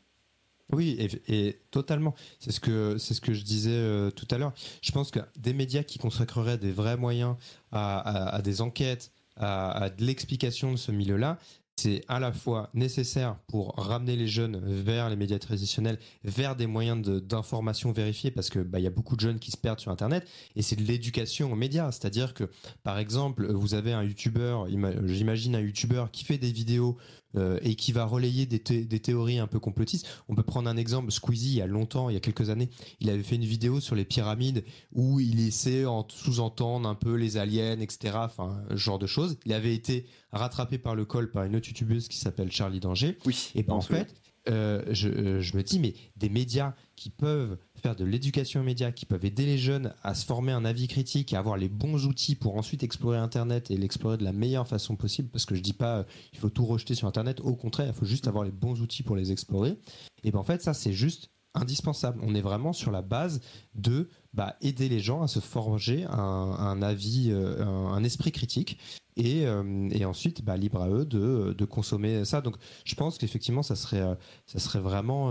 Oui, 0.72 0.98
et, 1.28 1.60
totalement. 1.70 2.16
C'est 2.40 2.52
ce 2.52 2.62
que 2.62 2.98
c'est 2.98 3.14
ce 3.14 3.20
que 3.20 3.34
je 3.34 3.44
disais 3.44 4.12
tout 4.12 4.28
à 4.32 4.38
l'heure. 4.38 4.54
Je 4.82 4.92
pense 4.94 5.12
que 5.12 5.20
des 5.38 5.54
médias 5.54 5.84
qui 5.84 6.00
consacreraient 6.00 6.58
des 6.58 6.72
vrais 6.72 6.98
moyens 6.98 7.36
à, 7.72 8.42
des 8.44 8.62
enquêtes, 8.62 9.12
à, 9.38 9.72
à 9.72 9.90
de 9.90 10.04
l'explication 10.04 10.72
de 10.72 10.78
ce 10.78 10.92
milieu-là, 10.92 11.40
c'est 11.80 12.04
à 12.08 12.20
la 12.20 12.32
fois 12.32 12.70
nécessaire 12.74 13.38
pour 13.48 13.76
ramener 13.78 14.16
les 14.16 14.28
jeunes 14.28 14.60
vers 14.66 15.10
les 15.10 15.16
médias 15.16 15.38
traditionnels, 15.38 16.00
vers 16.24 16.56
des 16.56 16.66
moyens 16.66 17.08
d'information 17.22 17.92
vérifiés, 17.92 18.32
parce 18.32 18.50
que 18.50 18.60
bah, 18.60 18.80
y 18.80 18.88
a 18.88 18.92
beaucoup 18.92 19.16
de 19.16 19.22
jeunes 19.22 19.40
qui 19.40 19.52
se 19.52 19.58
perdent 19.58 19.80
sur 19.80 19.92
Internet, 19.92 20.28
et 20.56 20.64
c'est 20.64 20.76
de 20.76 20.84
l'éducation 20.84 21.52
aux 21.52 21.56
médias. 21.56 21.92
C'est-à-dire 21.92 22.34
que, 22.34 22.50
par 22.84 22.98
exemple, 22.98 23.52
vous 23.54 23.76
avez 23.76 23.94
un 23.94 24.04
YouTuber, 24.04 24.58
j'imagine 25.06 25.56
un 25.56 25.62
YouTuber 25.62 26.06
qui 26.12 26.26
fait 26.26 26.40
des 26.40 26.52
vidéos 26.52 26.98
euh, 27.36 27.60
et 27.62 27.76
qui 27.76 27.92
va 27.92 28.06
relayer 28.06 28.46
des, 28.46 28.60
des, 28.60 29.00
théories 29.00 29.40
un 29.40 29.48
peu 29.48 29.60
complotistes. 29.60 30.08
On 30.30 30.36
peut 30.36 30.44
prendre 30.44 30.70
un 30.70 30.78
exemple, 30.78 31.12
Squeezie, 31.12 31.52
il 31.52 31.58
y 31.58 31.62
a 31.62 31.68
longtemps, 31.68 32.10
il 32.10 32.14
y 32.14 32.18
a 32.18 32.22
quelques 32.22 32.50
années, 32.50 32.70
il 33.00 33.10
avait 33.10 33.24
fait 33.24 33.36
une 33.36 33.46
vidéo 33.46 33.80
sur 33.80 33.96
les 33.96 34.06
pyramides 34.06 34.64
où 34.94 35.20
il 35.20 35.46
essaie 35.46 35.86
en 35.86 36.08
sous-entendre 36.08 36.88
un 36.88 36.96
peu 36.96 37.16
les 37.16 37.38
aliens, 37.38 37.80
etc. 37.80 38.16
Enfin, 38.16 38.64
ce 38.72 38.78
genre 38.78 39.00
de 39.00 39.08
choses. 39.08 39.38
Il 39.46 39.54
avait 39.54 39.76
été 39.76 40.06
rattrapé 40.32 40.78
par 40.78 40.96
le 40.96 41.06
col 41.06 41.30
par 41.32 41.44
une 41.44 41.56
autre 41.56 41.68
youtubeuse 41.68 42.08
qui 42.08 42.18
s'appelle 42.18 42.52
Charlie 42.52 42.80
Danger. 42.80 43.18
Oui. 43.26 43.52
Et 43.56 43.64
ben, 43.64 43.74
en 43.74 43.82
fait, 43.82 44.14
euh, 44.50 44.82
je, 44.92 45.10
euh, 45.10 45.42
je, 45.42 45.58
me 45.58 45.64
dis, 45.64 45.80
mais 45.80 45.94
des 46.16 46.30
médias 46.30 46.74
qui 46.96 47.10
peuvent 47.10 47.58
de 47.96 48.06
l'éducation 48.06 48.62
aux 48.62 48.64
médias, 48.64 48.92
qui 48.92 49.06
peuvent 49.06 49.26
aider 49.26 49.46
les 49.46 49.58
jeunes 49.58 49.94
à 50.04 50.16
se 50.16 50.26
former 50.26 50.52
un 50.52 50.66
avis 50.66 50.88
critique 50.88 51.34
et 51.34 51.36
avoir 51.36 51.58
les 51.58 51.70
bons 51.70 52.06
outils 52.06 52.36
pour 52.36 52.58
ensuite 52.58 52.84
explorer 52.84 53.18
Internet 53.18 53.72
et 53.72 53.78
l'explorer 53.78 54.18
de 54.18 54.24
la 54.24 54.34
meilleure 54.34 54.68
façon 54.68 54.96
possible, 54.96 55.30
parce 55.30 55.46
que 55.46 55.56
je 55.56 55.62
dis 55.62 55.74
pas 55.74 55.98
euh, 55.98 56.04
il 56.34 56.40
faut 56.40 56.50
tout 56.50 56.66
rejeter 56.66 56.96
sur 56.96 57.08
Internet, 57.08 57.40
au 57.42 57.56
contraire, 57.56 57.88
il 57.88 57.94
faut 57.94 58.06
juste 58.06 58.28
avoir 58.28 58.44
les 58.44 58.52
bons 58.52 58.82
outils 58.82 59.04
pour 59.04 59.16
les 59.16 59.32
explorer. 59.32 59.78
Et 60.24 60.32
ben 60.32 60.40
en 60.40 60.44
fait, 60.44 60.62
ça 60.62 60.74
c'est 60.74 60.94
juste 60.94 61.30
indispensable. 61.58 62.20
On 62.24 62.36
est 62.36 62.42
vraiment 62.42 62.74
sur 62.74 62.92
la 62.92 63.02
base 63.02 63.42
de 63.76 64.10
bah, 64.34 64.56
aider 64.62 64.90
les 64.90 65.00
gens 65.00 65.22
à 65.22 65.28
se 65.28 65.40
forger 65.40 66.06
un, 66.06 66.82
avis, 66.82 67.30
euh, 67.32 67.66
un, 67.66 68.04
esprit 68.04 68.32
critique. 68.32 68.80
Et, 69.16 69.48
euh, 69.48 69.90
et 69.92 70.06
ensuite, 70.06 70.44
bah, 70.44 70.58
libre 70.58 70.82
à 70.82 70.90
eux 70.90 71.06
de, 71.06 71.56
de, 71.58 71.66
consommer 71.66 72.24
ça. 72.24 72.42
Donc, 72.42 72.56
je 72.86 72.94
pense 72.94 73.18
qu'effectivement, 73.18 73.64
ça 73.64 73.76
serait, 73.76 74.02
euh, 74.02 74.14
ça 74.46 74.60
serait 74.60 74.80
vraiment, 74.80 75.30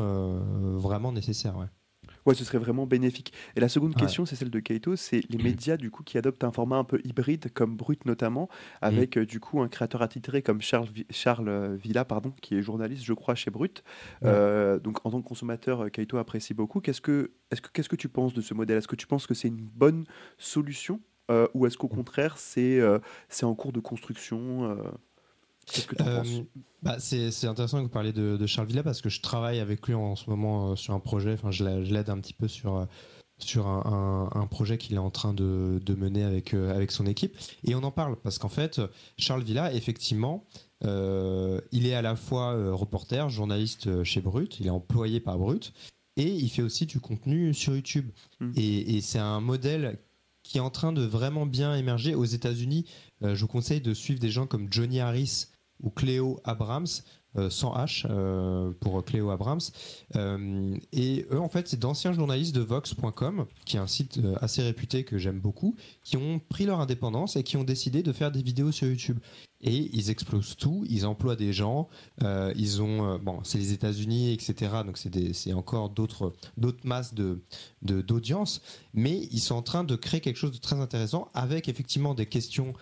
vraiment 0.76 1.12
nécessaire. 1.12 1.68
Ouais, 2.26 2.34
ce 2.34 2.44
serait 2.44 2.58
vraiment 2.58 2.86
bénéfique. 2.86 3.32
Et 3.54 3.60
la 3.60 3.68
seconde 3.68 3.94
question, 3.94 4.26
c'est 4.26 4.34
celle 4.34 4.50
de 4.50 4.58
Kaito, 4.58 4.96
c'est 4.96 5.22
les 5.30 5.38
médias 5.38 5.76
du 5.76 5.90
coup 5.90 6.02
qui 6.02 6.18
adoptent 6.18 6.42
un 6.42 6.50
format 6.50 6.76
un 6.76 6.84
peu 6.84 7.00
hybride, 7.04 7.52
comme 7.54 7.76
Brut 7.76 8.04
notamment, 8.04 8.48
avec 8.82 9.16
mm. 9.16 9.20
euh, 9.20 9.26
du 9.26 9.38
coup 9.38 9.60
un 9.60 9.68
créateur 9.68 10.02
attitré 10.02 10.42
comme 10.42 10.60
Charles, 10.60 10.88
Charles 11.10 11.48
euh, 11.48 11.76
Villa, 11.76 12.04
pardon, 12.04 12.32
qui 12.42 12.56
est 12.56 12.62
journaliste, 12.62 13.04
je 13.04 13.12
crois, 13.12 13.36
chez 13.36 13.50
Brut. 13.50 13.84
Euh, 14.24 14.80
donc 14.80 15.04
en 15.06 15.10
tant 15.10 15.22
que 15.22 15.28
consommateur, 15.28 15.90
Kaito 15.90 16.18
apprécie 16.18 16.52
beaucoup. 16.52 16.80
Qu'est-ce 16.80 17.00
que, 17.00 17.30
est-ce 17.52 17.60
que, 17.62 17.68
qu'est-ce 17.72 17.88
que 17.88 17.96
tu 17.96 18.08
penses 18.08 18.34
de 18.34 18.40
ce 18.40 18.54
modèle? 18.54 18.78
Est-ce 18.78 18.88
que 18.88 18.96
tu 18.96 19.06
penses 19.06 19.26
que 19.26 19.34
c'est 19.34 19.48
une 19.48 19.62
bonne 19.62 20.04
solution? 20.38 21.00
Ou 21.54 21.66
est-ce 21.66 21.76
qu'au 21.76 21.88
contraire 21.88 22.38
c'est, 22.38 22.80
c'est 23.28 23.46
en 23.46 23.54
cours 23.56 23.72
de 23.72 23.80
construction 23.80 24.78
Qu'est-ce 25.72 25.86
que 25.86 25.96
tu 25.96 26.02
euh, 26.02 26.18
penses? 26.18 26.28
bah, 26.82 26.96
c'est, 26.98 27.46
intéressant 27.46 27.78
que 27.78 27.82
vous 27.84 27.88
parliez 27.88 28.12
de, 28.12 28.46
Charles 28.46 28.68
Villa 28.68 28.82
parce 28.82 29.00
que 29.00 29.08
je 29.08 29.20
travaille 29.20 29.58
avec 29.58 29.86
lui 29.86 29.94
en 29.94 30.16
ce 30.16 30.30
moment 30.30 30.72
euh, 30.72 30.76
sur 30.76 30.94
un 30.94 31.00
projet. 31.00 31.32
Enfin, 31.32 31.50
je, 31.50 31.64
l'aide 31.64 32.10
un 32.10 32.18
petit 32.20 32.34
peu 32.34 32.48
sur, 32.48 32.76
euh, 32.76 32.84
sur 33.38 33.66
un, 33.66 34.48
projet 34.50 34.78
qu'il 34.78 34.94
est 34.94 34.98
en 34.98 35.10
train 35.10 35.34
de, 35.34 35.80
mener 35.96 36.22
avec, 36.22 36.54
avec 36.54 36.92
son 36.92 37.06
équipe. 37.06 37.36
Et 37.64 37.74
on 37.74 37.82
en 37.82 37.90
parle 37.90 38.16
parce 38.16 38.38
qu'en 38.38 38.48
fait, 38.48 38.80
Charles 39.18 39.42
Villa, 39.42 39.72
effectivement, 39.72 40.44
il 40.82 41.86
est 41.86 41.94
à 41.94 42.02
la 42.02 42.16
fois 42.16 42.72
reporter, 42.72 43.28
journaliste 43.28 44.04
chez 44.04 44.20
Brut, 44.20 44.60
il 44.60 44.68
est 44.68 44.70
employé 44.70 45.20
par 45.20 45.38
Brut. 45.38 45.72
Et 46.18 46.28
il 46.32 46.48
fait 46.48 46.62
aussi 46.62 46.86
du 46.86 46.98
contenu 46.98 47.52
sur 47.52 47.74
YouTube. 47.74 48.10
Hmm. 48.40 48.50
Et, 48.56 48.96
et 48.96 49.00
c'est 49.02 49.18
un 49.18 49.40
modèle 49.40 49.98
qui 50.42 50.56
est 50.56 50.62
en 50.62 50.70
train 50.70 50.92
de 50.92 51.02
vraiment 51.02 51.44
bien 51.44 51.74
émerger 51.74 52.14
aux 52.14 52.24
États-Unis. 52.24 52.86
je 53.20 53.38
vous 53.38 53.48
conseille 53.48 53.82
de 53.82 53.92
suivre 53.92 54.20
des 54.20 54.30
gens 54.30 54.46
comme 54.46 54.68
Johnny 54.70 55.00
Harris, 55.00 55.48
ou 55.80 55.90
Cléo 55.90 56.40
Abrams, 56.44 56.86
euh, 57.38 57.50
sans 57.50 57.74
H 57.74 58.06
euh, 58.08 58.72
pour 58.80 59.04
Cléo 59.04 59.30
Abrams. 59.30 59.60
Euh, 60.14 60.74
et 60.92 61.26
eux, 61.30 61.40
en 61.40 61.50
fait, 61.50 61.68
c'est 61.68 61.78
d'anciens 61.78 62.14
journalistes 62.14 62.54
de 62.54 62.62
Vox.com, 62.62 63.44
qui 63.66 63.76
est 63.76 63.80
un 63.80 63.86
site 63.86 64.20
assez 64.40 64.62
réputé 64.62 65.04
que 65.04 65.18
j'aime 65.18 65.38
beaucoup, 65.38 65.76
qui 66.02 66.16
ont 66.16 66.38
pris 66.38 66.64
leur 66.64 66.80
indépendance 66.80 67.36
et 67.36 67.42
qui 67.42 67.58
ont 67.58 67.64
décidé 67.64 68.02
de 68.02 68.12
faire 68.12 68.32
des 68.32 68.42
vidéos 68.42 68.72
sur 68.72 68.88
YouTube. 68.88 69.18
Et 69.60 69.90
ils 69.92 70.10
explosent 70.10 70.56
tout, 70.56 70.84
ils 70.88 71.06
emploient 71.06 71.34
des 71.34 71.52
gens, 71.52 71.88
ils 72.20 72.82
ont, 72.82 73.18
bon, 73.18 73.40
c'est 73.42 73.56
les 73.56 73.72
États-Unis, 73.72 74.32
etc. 74.34 74.82
Donc 74.84 74.98
c'est 74.98 75.52
encore 75.54 75.88
d'autres 75.88 76.34
masses 76.84 77.14
de 77.14 77.42
d'audience, 77.82 78.60
mais 78.92 79.28
ils 79.32 79.40
sont 79.40 79.54
en 79.54 79.62
train 79.62 79.82
de 79.82 79.96
créer 79.96 80.20
quelque 80.20 80.36
chose 80.36 80.52
de 80.52 80.58
très 80.58 80.76
intéressant 80.76 81.30
avec 81.32 81.68
effectivement 81.68 82.14
des 82.14 82.26
questions 82.26 82.74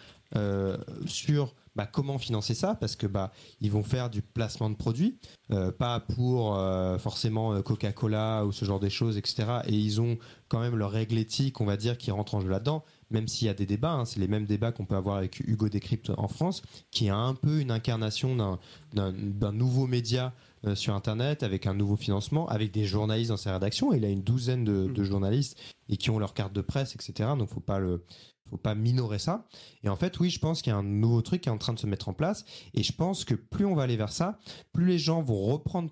sur 1.07 1.55
bah, 1.77 1.87
comment 1.87 2.18
financer 2.18 2.55
ça 2.55 2.75
Parce 2.75 2.94
que 2.94 3.07
bah 3.07 3.33
ils 3.61 3.70
vont 3.70 3.83
faire 3.83 4.09
du 4.09 4.23
placement 4.23 4.70
de 4.70 4.77
produits, 4.77 5.18
euh, 5.51 5.73
pas 5.73 6.01
pour 6.01 6.57
euh, 6.57 6.99
forcément 6.99 7.53
euh, 7.53 7.62
Coca-Cola 7.62 8.44
ou 8.44 8.53
ce 8.53 8.64
genre 8.64 8.81
de 8.81 8.88
choses, 8.88 9.18
etc. 9.18 9.44
Et 9.66 9.75
ils 9.75 10.01
ont 10.01 10.16
quand 10.49 10.61
même 10.61 10.77
leur 10.77 10.92
règle 10.92 11.18
éthique, 11.18 11.61
on 11.61 11.64
va 11.64 11.77
dire, 11.77 11.99
qui 11.99 12.11
rentre 12.11 12.37
en 12.37 12.40
jeu 12.40 12.49
là-dedans. 12.49 12.85
Même 13.11 13.27
s'il 13.27 13.47
y 13.47 13.51
a 13.51 13.55
des 13.55 13.66
débats, 13.66 13.92
hein, 13.92 14.05
c'est 14.05 14.20
les 14.20 14.29
mêmes 14.29 14.47
débats 14.47 14.73
qu'on 14.73 14.87
peut 14.87 14.97
avoir 14.97 15.16
avec 15.16 15.40
Hugo 15.40 15.68
Décrypte 15.68 16.11
en 16.16 16.29
France, 16.29 16.62
qui 16.90 17.07
est 17.07 17.11
un 17.11 17.35
peu 17.35 17.61
une 17.61 17.70
incarnation 17.70 18.59
d'un 18.92 19.53
nouveau 19.53 19.87
média 19.87 20.33
sur 20.75 20.94
Internet 20.94 21.42
avec 21.42 21.66
un 21.66 21.75
nouveau 21.75 21.97
financement, 21.97 22.49
avec 22.49 22.73
des 22.73 22.87
journalistes 22.87 23.31
dans 23.31 23.37
sa 23.37 23.53
rédaction. 23.53 23.92
Il 23.92 24.05
a 24.05 24.09
une 24.09 24.23
douzaine 24.23 24.64
de, 24.64 24.87
de, 24.87 25.03
mmh. 25.03 25.05
journalistes 25.05 25.59
et 25.88 25.97
qui 25.97 26.11
ont 26.11 26.18
leur 26.18 26.33
carte 26.35 26.55
de 26.55 26.62
presse, 26.62 26.94
etc. 26.94 27.31
Donc 27.38 27.51
faut 27.51 27.61
pas 27.61 27.79
le 27.79 28.03
faut 28.50 28.57
pas 28.57 28.74
minorer 28.74 29.18
ça. 29.18 29.46
Et 29.83 29.88
en 29.88 29.96
fait, 29.96 30.18
oui, 30.20 30.30
je 30.30 30.38
pense 30.38 30.62
qu'il 30.62 30.72
y 30.72 30.74
a 30.74 30.78
un 30.78 30.83
nouveau 30.83 31.22
truc 31.22 31.42
qui 31.42 31.48
est 31.48 31.52
en 31.52 31.59
train 31.59 31.72
de 31.72 31.78
se 31.78 31.87
mettre 31.87 32.09
en 32.09 32.14
place. 32.14 32.44
Et 32.74 32.83
je 32.83 32.92
pense 32.92 33.24
que 33.24 33.35
plus 33.35 33.64
on 33.64 33.74
va 33.74 33.83
aller 33.83 33.96
vers 33.96 34.12
ça, 34.12 34.38
plus 34.72 34.87
les 34.87 34.98
gens 34.98 35.22
vont 35.22 35.42
reprendre 35.42 35.90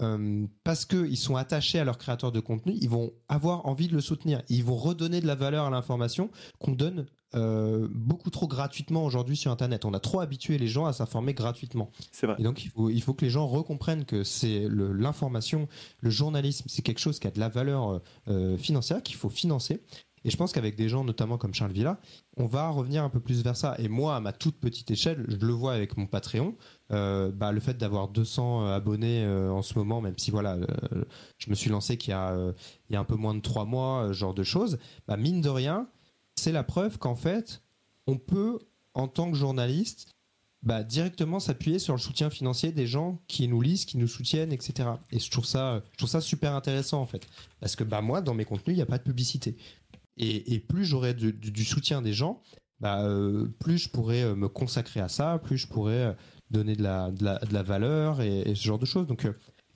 euh, 0.00 0.46
parce 0.62 0.84
qu'ils 0.84 1.16
sont 1.16 1.34
attachés 1.34 1.78
à 1.80 1.84
leur 1.84 1.98
créateur 1.98 2.30
de 2.30 2.38
contenu, 2.38 2.74
ils 2.80 2.88
vont 2.88 3.12
avoir 3.28 3.66
envie 3.66 3.88
de 3.88 3.94
le 3.94 4.00
soutenir. 4.00 4.42
Ils 4.48 4.64
vont 4.64 4.76
redonner 4.76 5.20
de 5.20 5.26
la 5.26 5.34
valeur 5.34 5.66
à 5.66 5.70
l'information 5.70 6.30
qu'on 6.60 6.72
donne 6.72 7.06
euh, 7.34 7.88
beaucoup 7.90 8.30
trop 8.30 8.46
gratuitement 8.46 9.04
aujourd'hui 9.04 9.36
sur 9.36 9.50
Internet. 9.50 9.84
On 9.84 9.92
a 9.92 10.00
trop 10.00 10.20
habitué 10.20 10.56
les 10.56 10.68
gens 10.68 10.86
à 10.86 10.92
s'informer 10.92 11.34
gratuitement. 11.34 11.90
C'est 12.12 12.26
vrai. 12.26 12.36
Et 12.38 12.42
donc 12.42 12.64
il 12.64 12.70
faut, 12.70 12.90
il 12.90 13.02
faut 13.02 13.12
que 13.12 13.24
les 13.24 13.30
gens 13.30 13.46
recomprennent 13.48 14.04
que 14.04 14.22
c'est 14.22 14.66
l'information, 14.70 15.68
le, 16.00 16.10
journalisme, 16.10 16.66
c'est 16.68 16.82
quelque 16.82 17.00
chose 17.00 17.18
qui 17.18 17.26
a 17.26 17.30
de 17.30 17.40
la 17.40 17.48
valeur 17.48 18.00
euh, 18.28 18.56
financière 18.56 19.02
qu'il 19.02 19.16
faut 19.16 19.28
financer. 19.28 19.82
Et 20.28 20.30
je 20.30 20.36
pense 20.36 20.52
qu'avec 20.52 20.76
des 20.76 20.90
gens, 20.90 21.04
notamment 21.04 21.38
comme 21.38 21.54
Charles 21.54 21.72
Villa, 21.72 21.98
on 22.36 22.44
va 22.44 22.68
revenir 22.68 23.02
un 23.02 23.08
peu 23.08 23.18
plus 23.18 23.42
vers 23.42 23.56
ça. 23.56 23.74
Et 23.78 23.88
moi, 23.88 24.14
à 24.14 24.20
ma 24.20 24.34
toute 24.34 24.60
petite 24.60 24.90
échelle, 24.90 25.24
je 25.26 25.36
le 25.36 25.54
vois 25.54 25.72
avec 25.72 25.96
mon 25.96 26.04
Patreon. 26.04 26.54
Euh, 26.92 27.32
bah, 27.32 27.50
le 27.50 27.60
fait 27.60 27.78
d'avoir 27.78 28.08
200 28.08 28.66
euh, 28.66 28.76
abonnés 28.76 29.24
euh, 29.24 29.50
en 29.50 29.62
ce 29.62 29.78
moment, 29.78 30.02
même 30.02 30.18
si 30.18 30.30
voilà, 30.30 30.58
je 31.38 31.48
me 31.48 31.54
suis 31.54 31.70
lancé 31.70 31.96
qu'il 31.96 32.10
y 32.10 32.12
a, 32.12 32.36
il 32.90 32.92
y 32.92 32.96
a 32.96 33.00
un 33.00 33.04
peu 33.04 33.14
moins 33.14 33.34
de 33.34 33.40
trois 33.40 33.64
mois, 33.64 34.12
genre 34.12 34.34
de 34.34 34.42
choses, 34.42 34.78
bah, 35.06 35.16
mine 35.16 35.40
de 35.40 35.48
rien, 35.48 35.88
c'est 36.36 36.52
la 36.52 36.62
preuve 36.62 36.98
qu'en 36.98 37.16
fait, 37.16 37.62
on 38.06 38.18
peut, 38.18 38.58
en 38.92 39.08
tant 39.08 39.30
que 39.30 39.36
journaliste, 39.36 40.14
bah, 40.62 40.82
directement 40.82 41.40
s'appuyer 41.40 41.78
sur 41.78 41.94
le 41.94 42.00
soutien 42.00 42.28
financier 42.28 42.70
des 42.70 42.86
gens 42.86 43.22
qui 43.28 43.48
nous 43.48 43.62
lisent, 43.62 43.86
qui 43.86 43.96
nous 43.96 44.08
soutiennent, 44.08 44.52
etc. 44.52 44.90
Et 45.10 45.20
je 45.20 45.30
trouve 45.30 45.46
ça, 45.46 45.82
je 45.92 45.96
trouve 45.96 46.10
ça 46.10 46.20
super 46.20 46.54
intéressant 46.54 47.00
en 47.00 47.06
fait, 47.06 47.26
parce 47.60 47.76
que 47.76 47.84
bah 47.84 48.02
moi, 48.02 48.20
dans 48.20 48.34
mes 48.34 48.44
contenus, 48.44 48.74
il 48.74 48.76
n'y 48.76 48.82
a 48.82 48.86
pas 48.86 48.98
de 48.98 49.04
publicité. 49.04 49.56
Et, 50.18 50.58
plus 50.60 50.84
j'aurai 50.84 51.14
du, 51.14 51.64
soutien 51.64 52.02
des 52.02 52.12
gens, 52.12 52.42
bah, 52.80 53.02
euh, 53.04 53.46
plus 53.60 53.78
je 53.78 53.88
pourrais 53.88 54.22
euh, 54.22 54.34
me 54.34 54.48
consacrer 54.48 55.00
à 55.00 55.08
ça, 55.08 55.40
plus 55.42 55.58
je 55.58 55.66
pourrais 55.66 56.06
euh, 56.06 56.12
donner 56.50 56.74
de 56.74 56.82
la, 56.82 57.10
de 57.10 57.52
la, 57.52 57.62
valeur 57.62 58.20
et, 58.20 58.40
et, 58.40 58.54
ce 58.54 58.64
genre 58.64 58.78
de 58.78 58.86
choses. 58.86 59.06
Donc 59.06 59.26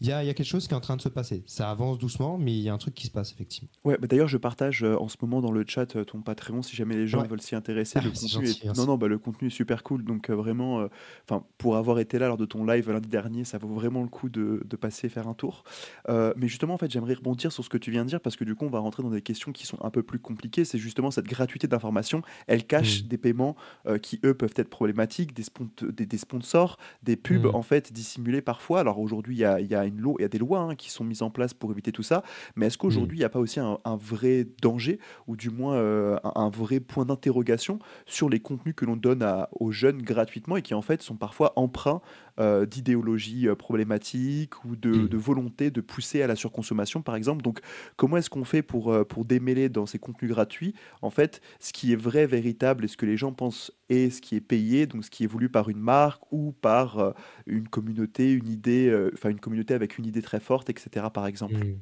il 0.02 0.08
y 0.08 0.12
a, 0.12 0.34
quelque 0.34 0.44
chose 0.44 0.66
qui 0.66 0.74
est 0.74 0.76
en 0.76 0.80
train 0.80 0.96
de 0.96 1.00
se 1.00 1.08
passer. 1.08 1.44
Ça 1.46 1.70
avance 1.70 1.98
doucement, 1.98 2.36
mais 2.36 2.52
il 2.52 2.60
y 2.60 2.68
a 2.68 2.74
un 2.74 2.78
truc 2.78 2.94
qui 2.94 3.06
se 3.06 3.10
passe 3.12 3.32
effectivement. 3.32 3.68
Ouais, 3.84 3.96
bah 4.00 4.08
d'ailleurs, 4.08 4.26
je 4.26 4.36
partage 4.36 4.82
euh, 4.82 4.96
en 4.98 5.08
ce 5.08 5.16
moment 5.22 5.40
dans 5.40 5.52
le 5.52 5.64
chat 5.66 5.94
euh, 5.94 6.04
ton 6.04 6.22
Patreon 6.22 6.62
si 6.62 6.74
jamais 6.74 6.96
les 6.96 7.06
gens 7.06 7.22
veulent 7.22 7.40
s'y 7.40 7.54
intéresser. 7.54 8.00
Ah, 8.00 8.04
le 8.04 8.10
contenu 8.10 8.48
est... 8.48 8.76
Non, 8.76 8.86
non, 8.86 8.96
bah, 8.96 9.06
le 9.06 9.18
contenu 9.18 9.46
est 9.46 9.50
super 9.50 9.84
cool. 9.84 10.04
Donc 10.04 10.28
euh, 10.28 10.34
vraiment, 10.34 10.88
enfin, 11.28 11.44
pour 11.56 11.76
avoir 11.76 12.00
été 12.00 12.18
là 12.18 12.26
lors 12.26 12.36
de 12.36 12.46
ton 12.46 12.64
live 12.64 12.90
lundi 12.90 13.08
dernier, 13.08 13.44
ça 13.44 13.58
vaut 13.58 13.68
vraiment 13.68 14.02
le 14.02 14.08
coup 14.08 14.28
de, 14.28 14.62
de 14.64 14.76
passer 14.76 15.08
faire 15.08 15.28
un 15.28 15.34
tour. 15.34 15.62
mais 16.08 16.48
justement, 16.48 16.74
en 16.74 16.78
fait, 16.78 16.90
j'aimerais 16.90 17.14
rebondir 17.14 17.52
sur 17.52 17.64
ce 17.64 17.68
que 17.68 17.78
tu 17.78 17.90
viens 17.90 18.04
de 18.04 18.08
dire 18.08 18.20
parce 18.20 18.34
que 18.34 18.44
du 18.44 18.56
coup, 18.56 18.64
on 18.64 18.70
va 18.70 18.80
rentrer 18.80 19.04
dans 19.04 19.10
des 19.10 19.22
questions 19.22 19.52
qui 19.52 19.66
sont 19.66 19.78
un 19.84 19.90
peu 19.90 20.02
plus 20.02 20.18
compliquées. 20.18 20.64
C'est 20.64 20.78
justement 20.78 21.12
cette 21.12 21.26
gratuité 21.26 21.68
d'information. 21.68 22.22
Elle 22.48 22.66
cache 22.66 23.04
mmh. 23.04 23.06
des 23.06 23.18
paiements 23.18 23.56
qui 24.00 24.18
eux 24.24 24.34
peuvent 24.34 24.54
être 24.56 24.68
problématiques, 24.68 25.34
des, 25.34 25.44
des, 25.82 26.06
des 26.06 26.18
sponsors, 26.18 26.78
des 27.02 27.16
pubs 27.16 27.46
mmh. 27.46 27.54
en 27.54 27.62
fait 27.62 27.92
dissimulés 27.92 28.42
parfois. 28.42 28.80
Alors 28.80 28.98
aujourd'hui, 28.98 29.36
il 29.36 29.40
y 29.40 29.44
a, 29.44 29.60
y 29.60 29.74
a 29.74 29.84
une 29.84 29.91
loi, 30.00 30.14
il 30.18 30.22
y 30.22 30.24
a 30.24 30.28
des 30.28 30.38
lois. 30.38 30.52
Hein, 30.62 30.74
qui 30.74 30.90
sont 30.90 31.04
mises 31.04 31.22
en 31.22 31.30
place 31.30 31.54
pour 31.54 31.70
éviter 31.70 31.92
tout 31.92 32.02
ça. 32.02 32.22
Mais 32.56 32.66
est-ce 32.66 32.78
qu'aujourd'hui, 32.78 33.18
il 33.18 33.20
n'y 33.20 33.24
a 33.24 33.28
pas 33.28 33.38
aussi 33.38 33.60
un, 33.60 33.78
vrai 33.96 34.46
danger, 34.60 34.98
ou 35.26 35.36
du 35.36 35.50
moins 35.50 35.74
euh, 35.74 36.18
un, 36.34 36.50
vrai 36.50 36.80
point 36.80 37.04
d'interrogation 37.04 37.78
sur 38.06 38.28
les 38.28 38.40
contenus 38.40 38.74
que 38.76 38.84
l'on 38.84 38.96
donne 38.96 39.22
à, 39.22 39.48
aux 39.52 39.70
jeunes 39.70 40.02
gratuitement 40.02 40.56
et 40.56 40.62
qui 40.62 40.74
en 40.74 40.82
fait 40.82 41.02
sont 41.02 41.16
parfois 41.16 41.52
emprunts 41.56 42.00
euh, 42.40 42.66
d'idéologie 42.66 43.48
euh, 43.48 43.54
problématique 43.54 44.64
ou 44.64 44.76
de, 44.76 44.90
mmh. 44.90 45.08
de, 45.08 45.16
volonté 45.16 45.70
de 45.70 45.80
pousser 45.80 46.22
à 46.22 46.26
la 46.26 46.36
surconsommation, 46.36 47.02
par 47.02 47.16
exemple. 47.16 47.42
Donc, 47.42 47.60
comment 47.96 48.16
est-ce 48.16 48.30
qu'on 48.30 48.44
fait 48.44 48.62
pour, 48.62 49.06
pour 49.06 49.24
démêler 49.24 49.68
dans 49.68 49.86
ces 49.86 49.98
contenus 49.98 50.30
gratuits, 50.30 50.74
en 51.02 51.10
fait, 51.10 51.40
ce 51.60 51.72
qui 51.72 51.92
est 51.92 51.96
vrai, 51.96 52.26
véritable 52.26 52.84
et 52.84 52.88
ce 52.88 52.96
que 52.96 53.06
les 53.06 53.16
gens 53.16 53.32
pensent 53.32 53.72
et 53.88 54.10
ce 54.10 54.20
qui 54.20 54.36
est 54.36 54.40
payé, 54.40 54.86
donc 54.86 55.04
ce 55.04 55.10
qui 55.10 55.24
est 55.24 55.26
voulu 55.26 55.48
par 55.48 55.68
une 55.68 55.80
marque 55.80 56.22
ou 56.32 56.52
par 56.52 57.14
une 57.46 57.68
communauté, 57.68 58.32
une 58.32 58.48
idée, 58.48 59.08
enfin 59.12 59.30
une 59.30 59.40
communauté 59.40 59.74
avec 59.74 59.98
une 59.98 60.06
idée 60.06 60.22
très 60.22 60.40
forte, 60.40 60.70
etc. 60.70 61.06
Par 61.12 61.26
exemple? 61.26 61.54
Mmh. 61.54 61.78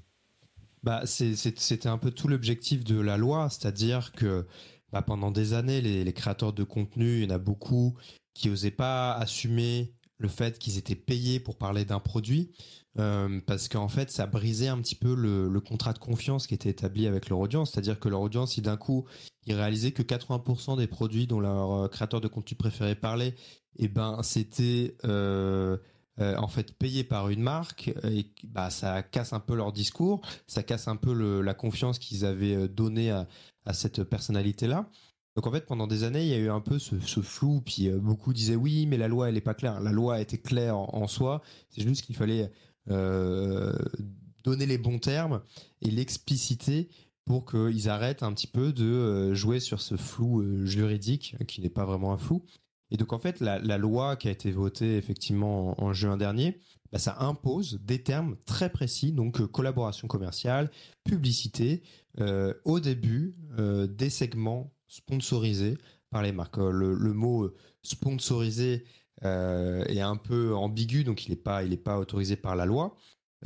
Bah, 0.82 1.02
c'était 1.04 1.88
un 1.88 1.98
peu 1.98 2.10
tout 2.10 2.26
l'objectif 2.26 2.84
de 2.84 2.98
la 3.00 3.18
loi, 3.18 3.48
c'est-à-dire 3.50 4.12
que 4.12 4.46
bah, 4.92 5.02
pendant 5.02 5.30
des 5.30 5.52
années, 5.52 5.80
les, 5.80 6.12
créateurs 6.12 6.52
de 6.52 6.64
contenu, 6.64 7.18
il 7.18 7.24
y 7.24 7.26
en 7.26 7.34
a 7.34 7.38
beaucoup 7.38 7.96
qui 8.34 8.48
n'osaient 8.48 8.70
pas 8.70 9.12
assumer 9.12 9.92
le 10.20 10.28
fait 10.28 10.58
qu'ils 10.58 10.76
étaient 10.78 10.94
payés 10.94 11.40
pour 11.40 11.56
parler 11.56 11.86
d'un 11.86 11.98
produit, 11.98 12.52
euh, 12.98 13.40
parce 13.46 13.68
qu'en 13.68 13.88
fait, 13.88 14.10
ça 14.10 14.26
brisait 14.26 14.68
un 14.68 14.78
petit 14.78 14.94
peu 14.94 15.14
le, 15.14 15.60
contrat 15.60 15.94
de 15.94 15.98
confiance 15.98 16.46
qui 16.46 16.54
était 16.54 16.68
établi 16.68 17.06
avec 17.06 17.30
leur 17.30 17.38
audience. 17.38 17.72
C'est-à-dire 17.72 17.98
que 17.98 18.08
leur 18.08 18.20
audience, 18.20 18.52
si 18.52 18.60
d'un 18.60 18.76
coup, 18.76 19.06
ils 19.46 19.54
réalisaient 19.54 19.92
que 19.92 20.02
80% 20.02 20.76
des 20.76 20.86
produits 20.86 21.26
dont 21.26 21.40
leur 21.40 21.72
euh, 21.72 21.88
créateur 21.88 22.20
de 22.20 22.28
contenu 22.28 22.56
préféré 22.56 22.94
parlait, 22.94 23.34
eh 23.76 23.88
ben, 23.88 24.22
c'était 24.22 24.96
euh, 25.04 25.78
en 26.18 26.48
fait 26.48 26.76
payé 26.76 27.02
par 27.02 27.30
une 27.30 27.40
marque 27.40 27.94
et 28.04 28.26
bah 28.44 28.68
ça 28.68 29.02
casse 29.02 29.32
un 29.32 29.40
peu 29.40 29.54
leur 29.54 29.72
discours, 29.72 30.20
ça 30.46 30.62
casse 30.62 30.86
un 30.86 30.96
peu 30.96 31.40
la 31.40 31.54
confiance 31.54 31.98
qu'ils 31.98 32.26
avaient 32.26 32.68
donnée 32.68 33.10
à, 33.10 33.26
cette 33.72 34.02
personnalité 34.02 34.66
là. 34.66 34.90
Donc 35.40 35.46
en 35.46 35.52
fait 35.52 35.64
pendant 35.64 35.86
des 35.86 36.04
années 36.04 36.22
il 36.22 36.28
y 36.28 36.34
a 36.34 36.38
eu 36.38 36.50
un 36.50 36.60
peu 36.60 36.78
ce, 36.78 36.96
flou 36.98 37.62
puis 37.64 37.88
euh, 37.88 37.98
beaucoup 37.98 38.34
disaient 38.34 38.56
oui 38.56 38.84
mais 38.84 38.98
la 38.98 39.08
loi 39.08 39.30
elle 39.30 39.38
est 39.38 39.40
pas 39.40 39.54
claire. 39.54 39.80
La 39.80 39.90
loi 39.90 40.20
était 40.20 40.36
claire 40.36 40.76
en, 40.76 41.06
soi, 41.06 41.40
c'est 41.70 41.80
juste 41.82 42.04
qu'il 42.04 42.14
fallait 42.14 42.52
donner 42.86 44.66
les 44.66 44.76
bons 44.76 44.98
termes 44.98 45.40
et 45.80 45.90
l'expliciter 45.90 46.90
pour 47.24 47.46
qu'ils 47.46 47.88
arrêtent 47.88 48.22
un 48.22 48.34
petit 48.34 48.48
peu 48.48 48.72
de 48.72 49.32
jouer 49.32 49.60
sur 49.60 49.80
ce 49.80 49.96
flou 49.96 50.66
juridique 50.66 51.36
qui 51.46 51.62
n'est 51.62 51.70
pas 51.70 51.86
vraiment 51.86 52.12
un 52.12 52.18
flou 52.18 52.44
et 52.90 52.96
donc 52.96 53.12
en 53.12 53.18
fait, 53.18 53.40
la, 53.40 53.78
loi 53.78 54.16
qui 54.16 54.28
a 54.28 54.30
été 54.30 54.50
votée 54.50 54.96
effectivement 54.96 55.80
en, 55.82 55.92
juin 55.92 56.16
dernier, 56.16 56.58
bah, 56.92 56.98
ça 56.98 57.16
impose 57.20 57.80
des 57.82 58.02
termes 58.02 58.36
très 58.46 58.70
précis, 58.70 59.12
donc 59.12 59.40
euh, 59.40 59.46
collaboration 59.46 60.08
commerciale, 60.08 60.70
publicité, 61.04 61.82
euh, 62.18 62.52
au 62.64 62.80
début 62.80 63.36
euh, 63.58 63.86
des 63.86 64.10
segments 64.10 64.72
sponsorisés 64.90 65.78
par 66.10 66.22
les 66.22 66.32
marques. 66.32 66.58
Le, 66.58 67.12
mot 67.14 67.50
sponsorisé 67.82 68.84
est 69.22 70.00
un 70.00 70.16
peu 70.16 70.54
ambigu, 70.54 71.04
donc 71.04 71.26
il 71.26 71.30
n'est 71.30 71.36
pas, 71.36 71.62
pas 71.82 71.98
autorisé 71.98 72.36
par 72.36 72.56
la 72.56 72.66
loi. 72.66 72.96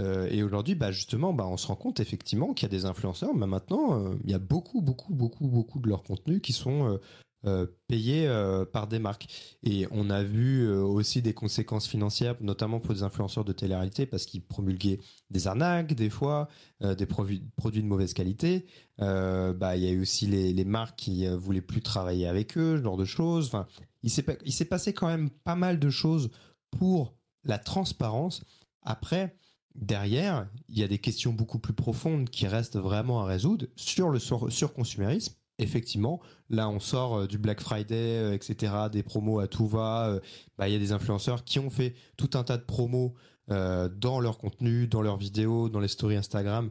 et 0.00 0.42
aujourd'hui, 0.42 0.74
bah 0.74 0.90
justement, 0.90 1.32
bah 1.32 1.46
on 1.46 1.56
se 1.56 1.66
rend 1.66 1.76
compte 1.76 2.00
effectivement 2.00 2.54
qu'il 2.54 2.66
y 2.66 2.70
a 2.70 2.76
des 2.76 2.86
influenceurs, 2.86 3.34
mais 3.34 3.46
maintenant, 3.46 4.12
il 4.24 4.30
y 4.30 4.34
a 4.34 4.38
beaucoup, 4.38 4.80
beaucoup, 4.80 5.14
beaucoup, 5.14 5.46
beaucoup 5.46 5.78
de 5.78 5.88
leurs 5.88 6.02
contenus 6.02 6.40
qui 6.42 6.52
sont 6.52 6.98
euh, 7.46 7.66
payés 7.88 8.26
euh, 8.26 8.64
par 8.64 8.86
des 8.86 8.98
marques. 8.98 9.26
Et 9.62 9.86
on 9.90 10.08
a 10.08 10.22
vu 10.22 10.66
euh, 10.66 10.80
aussi 10.82 11.20
des 11.20 11.34
conséquences 11.34 11.86
financières, 11.86 12.36
notamment 12.40 12.80
pour 12.80 12.94
des 12.94 13.02
influenceurs 13.02 13.44
de 13.44 13.52
télé-réalité, 13.52 14.06
parce 14.06 14.24
qu'ils 14.24 14.42
promulguaient 14.42 15.00
des 15.28 15.46
arnaques 15.46 15.92
des 15.92 16.08
fois, 16.08 16.48
des 16.80 17.06
produits, 17.06 17.42
de 17.60 17.86
mauvaise 17.86 18.14
qualité. 18.14 18.66
bah, 18.98 19.76
il 19.76 19.82
y 19.82 19.86
a 19.86 19.90
eu 19.90 20.00
aussi 20.00 20.26
les, 20.26 20.64
marques 20.64 20.96
qui 20.96 21.26
voulaient 21.26 21.60
plus 21.60 21.82
travailler 21.82 22.26
avec 22.26 22.56
eux, 22.56 22.78
ce 22.78 22.82
genre 22.82 22.96
de 22.96 23.04
choses. 23.04 23.46
Enfin, 23.46 23.66
il 24.02 24.10
s'est 24.10 24.64
passé 24.64 24.94
quand 24.94 25.08
même 25.08 25.28
pas 25.28 25.56
mal 25.56 25.78
de 25.78 25.90
choses 25.90 26.30
pour 26.70 27.14
la 27.44 27.58
transparence. 27.58 28.42
Après, 28.82 29.36
derrière, 29.74 30.48
il 30.68 30.78
y 30.78 30.82
a 30.82 30.88
des 30.88 30.98
questions 30.98 31.32
beaucoup 31.32 31.58
plus 31.58 31.74
profondes 31.74 32.30
qui 32.30 32.46
restent 32.46 32.78
vraiment 32.78 33.20
à 33.20 33.26
résoudre 33.26 33.66
sur 33.76 34.08
le 34.08 34.18
surconsumérisme 34.18 35.34
effectivement, 35.58 36.20
là 36.50 36.68
on 36.68 36.80
sort 36.80 37.18
euh, 37.18 37.26
du 37.26 37.38
Black 37.38 37.60
Friday, 37.60 38.18
euh, 38.18 38.34
etc., 38.34 38.72
des 38.90 39.02
promos 39.02 39.40
à 39.40 39.48
tout 39.48 39.66
va. 39.66 40.08
Euh, 40.08 40.20
bah, 40.58 40.68
il 40.68 40.72
y 40.72 40.76
a 40.76 40.78
des 40.78 40.92
influenceurs 40.92 41.44
qui 41.44 41.58
ont 41.58 41.70
fait 41.70 41.94
tout 42.16 42.30
un 42.34 42.44
tas 42.44 42.56
de 42.56 42.64
promos 42.64 43.14
dans 43.46 44.20
leur 44.20 44.38
contenu, 44.38 44.86
dans 44.88 45.02
leurs 45.02 45.18
vidéos, 45.18 45.68
dans 45.68 45.80
les 45.80 45.88
stories 45.88 46.16
Instagram, 46.16 46.70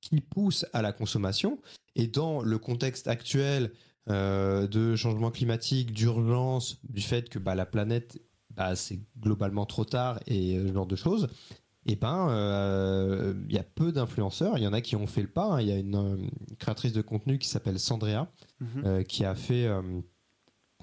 qui 0.00 0.20
poussent 0.20 0.66
à 0.72 0.82
la 0.82 0.92
consommation. 0.92 1.60
Et 1.94 2.08
dans 2.08 2.42
le 2.42 2.58
contexte 2.58 3.06
actuel 3.06 3.70
de 4.08 4.96
changement 4.96 5.30
climatique, 5.30 5.92
d'urgence, 5.92 6.80
du 6.82 7.02
fait 7.02 7.28
que 7.28 7.38
bah, 7.38 7.54
la 7.54 7.66
planète, 7.66 8.20
bah, 8.50 8.74
c'est 8.74 8.98
globalement 9.20 9.64
trop 9.64 9.84
tard 9.84 10.18
et 10.26 10.58
ce 10.58 10.72
genre 10.72 10.88
de 10.88 10.96
choses, 10.96 11.28
et 11.88 11.92
eh 11.92 11.96
ben 11.96 12.26
il 12.28 12.34
euh, 12.34 13.34
y 13.48 13.56
a 13.56 13.62
peu 13.62 13.92
d'influenceurs. 13.92 14.58
Il 14.58 14.62
y 14.62 14.66
en 14.66 14.74
a 14.74 14.82
qui 14.82 14.94
ont 14.94 15.06
fait 15.06 15.22
le 15.22 15.28
pas. 15.28 15.54
Hein. 15.54 15.62
Il 15.62 15.68
y 15.68 15.72
a 15.72 15.78
une, 15.78 16.28
créatrice 16.58 16.92
de 16.92 17.00
contenu 17.00 17.38
qui 17.38 17.48
s'appelle 17.48 17.80
Sandrea 17.80 18.30
mhm. 18.60 18.82
euh, 18.84 19.02
qui 19.02 19.24
a 19.24 19.34
fait 19.34 19.64
euh, 19.64 19.80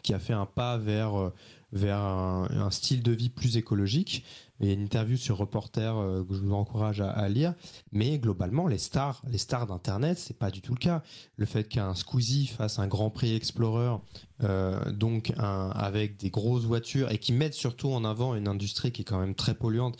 qui 0.01 0.15
a 0.15 0.19
fait 0.19 0.33
un 0.33 0.47
pas 0.47 0.77
vers 0.77 1.31
vers 1.71 1.99
un, 1.99 2.71
style 2.71 3.03
de 3.03 3.11
vie 3.11 3.29
plus 3.29 3.57
écologique. 3.57 4.23
Il 4.59 4.67
y 4.67 4.69
a 4.69 4.73
une 4.73 4.81
interview 4.81 5.17
sur 5.17 5.37
Reporter 5.37 5.93
que 6.27 6.33
je 6.33 6.39
vous 6.39 6.53
encourage 6.53 7.01
à, 7.01 7.27
lire. 7.27 7.53
Mais 7.91 8.17
globalement, 8.17 8.67
les 8.67 8.77
stars, 8.77 9.21
les 9.27 9.37
stars 9.37 9.67
d'Internet, 9.67 10.17
c'est 10.17 10.37
pas 10.37 10.51
du 10.51 10.61
tout 10.61 10.73
le 10.73 10.79
cas. 10.79 11.03
Le 11.35 11.45
fait 11.45 11.67
qu'un 11.67 11.93
Squeezie 11.95 12.47
fasse 12.47 12.79
un 12.79 12.87
Grand 12.87 13.09
Prix 13.09 13.35
Explorer, 13.35 13.97
donc 14.93 15.33
avec 15.37 16.17
des 16.17 16.29
grosses 16.29 16.65
voitures 16.65 17.11
et 17.11 17.17
qui 17.17 17.33
mettent 17.33 17.55
surtout 17.55 17.89
en 17.89 18.05
avant 18.05 18.35
une 18.35 18.47
industrie 18.47 18.91
qui 18.91 19.01
est 19.01 19.05
quand 19.05 19.19
même 19.19 19.35
très 19.35 19.55
polluante, 19.55 19.97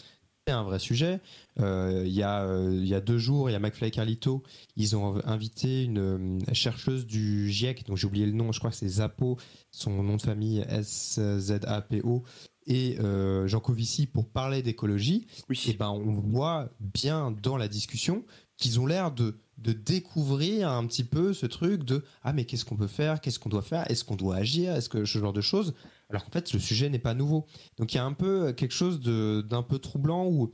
un 0.52 0.64
vrai 0.64 0.80
sujet. 0.80 1.22
Euh, 1.60 2.04
il 2.06 2.14
y, 2.14 2.24
euh, 2.24 2.80
y, 2.84 2.94
a 2.94 3.02
deux 3.02 3.18
jours, 3.18 3.50
il 3.50 3.54
y 3.54 3.56
a 3.56 3.60
McFly 3.60 3.88
et 3.88 3.92
Carlito, 3.92 4.44
ils 4.76 4.96
ont 4.96 5.20
invité 5.26 5.84
une 5.84 5.98
euh, 5.98 6.54
chercheuse 6.54 7.08
du 7.08 7.50
GIEC, 7.50 7.86
dont 7.88 7.96
j'ai 7.96 8.06
oublié 8.06 8.26
le 8.26 8.32
nom, 8.34 8.52
je 8.52 8.60
crois 8.60 8.70
que 8.70 8.76
c'est 8.76 8.88
Zapo, 8.88 9.38
son 9.72 10.04
nom 10.04 10.18
de 10.18 10.22
famille 10.22 10.64
S-Z-A-P-O. 10.70 12.24
et 12.68 12.98
Jean 13.46 13.60
Covici 13.60 14.06
pour 14.06 14.30
parler 14.30 14.62
d'écologie, 14.62 15.28
et 15.68 15.74
ben 15.74 15.90
on 15.90 16.14
voit 16.14 16.70
bien 16.80 17.32
dans 17.32 17.58
la 17.58 17.68
discussion 17.68 18.24
qu'ils 18.58 18.80
ont 18.80 18.86
l'air 18.86 19.12
de, 19.12 19.40
de 19.58 19.74
découvrir 19.74 20.70
un 20.70 20.86
petit 20.86 21.04
peu 21.04 21.34
ce 21.34 21.46
truc 21.46 21.84
de 21.84 22.04
ah 22.24 22.34
mais 22.34 22.46
qu'est-ce 22.46 22.66
qu'on 22.66 22.78
peut 22.78 22.88
faire, 22.88 23.20
qu'est-ce 23.20 23.40
qu'on 23.40 23.50
doit 23.50 23.62
faire, 23.62 23.90
est-ce 23.90 24.04
qu'on 24.04 24.16
doit 24.16 24.36
agir, 24.36 24.76
est-ce 24.76 24.90
que 24.90 25.06
ce 25.06 25.20
genre 25.20 25.34
de 25.34 25.42
choses. 25.42 25.74
Alors 26.10 26.24
qu'en 26.24 26.32
fait 26.32 26.54
le 26.54 26.60
sujet 26.60 26.90
n'est 26.90 27.00
pas 27.00 27.14
nouveau. 27.14 27.46
Donc 27.78 27.94
il 27.94 27.98
y 27.98 28.00
a 28.00 28.06
un 28.06 28.14
peu 28.14 28.54
quelque 28.54 28.74
chose 28.74 29.00
d'un 29.00 29.64
peu 29.64 29.80
troublant 29.80 30.28
où 30.28 30.54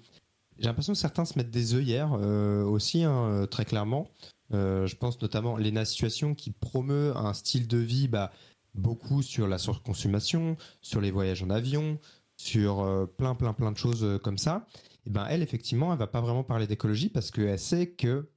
j'ai 0.57 0.67
l'impression 0.67 0.93
que 0.93 0.99
certains 0.99 1.25
se 1.25 1.37
mettent 1.37 1.49
des 1.49 1.73
œillères 1.73 2.13
euh, 2.13 2.63
aussi 2.63 3.03
hein, 3.03 3.47
très 3.49 3.65
clairement. 3.65 4.07
Euh, 4.53 4.85
je 4.85 4.95
pense 4.95 5.21
notamment 5.21 5.57
Lena 5.57 5.85
Situation 5.85 6.35
qui 6.35 6.51
promeut 6.51 7.15
un 7.15 7.33
style 7.33 7.67
de 7.67 7.77
vie 7.77 8.07
bah, 8.07 8.31
beaucoup 8.75 9.21
sur 9.21 9.47
la 9.47 9.57
surconsommation, 9.57 10.57
sur 10.81 11.01
les 11.01 11.09
voyages 11.09 11.41
en 11.41 11.49
avion, 11.49 11.99
sur 12.37 12.81
euh, 12.81 13.05
plein 13.05 13.33
plein 13.33 13.53
plein 13.53 13.71
de 13.71 13.77
choses 13.77 14.19
comme 14.23 14.37
ça 14.37 14.67
et 15.05 15.09
ben 15.09 15.25
elle 15.29 15.41
effectivement 15.41 15.91
elle 15.93 15.99
va 15.99 16.07
pas 16.07 16.21
vraiment 16.21 16.43
parler 16.43 16.67
d'écologie 16.67 17.09
parce 17.09 17.31
qu'elle 17.31 17.59
sait 17.59 17.89
que 17.91 18.29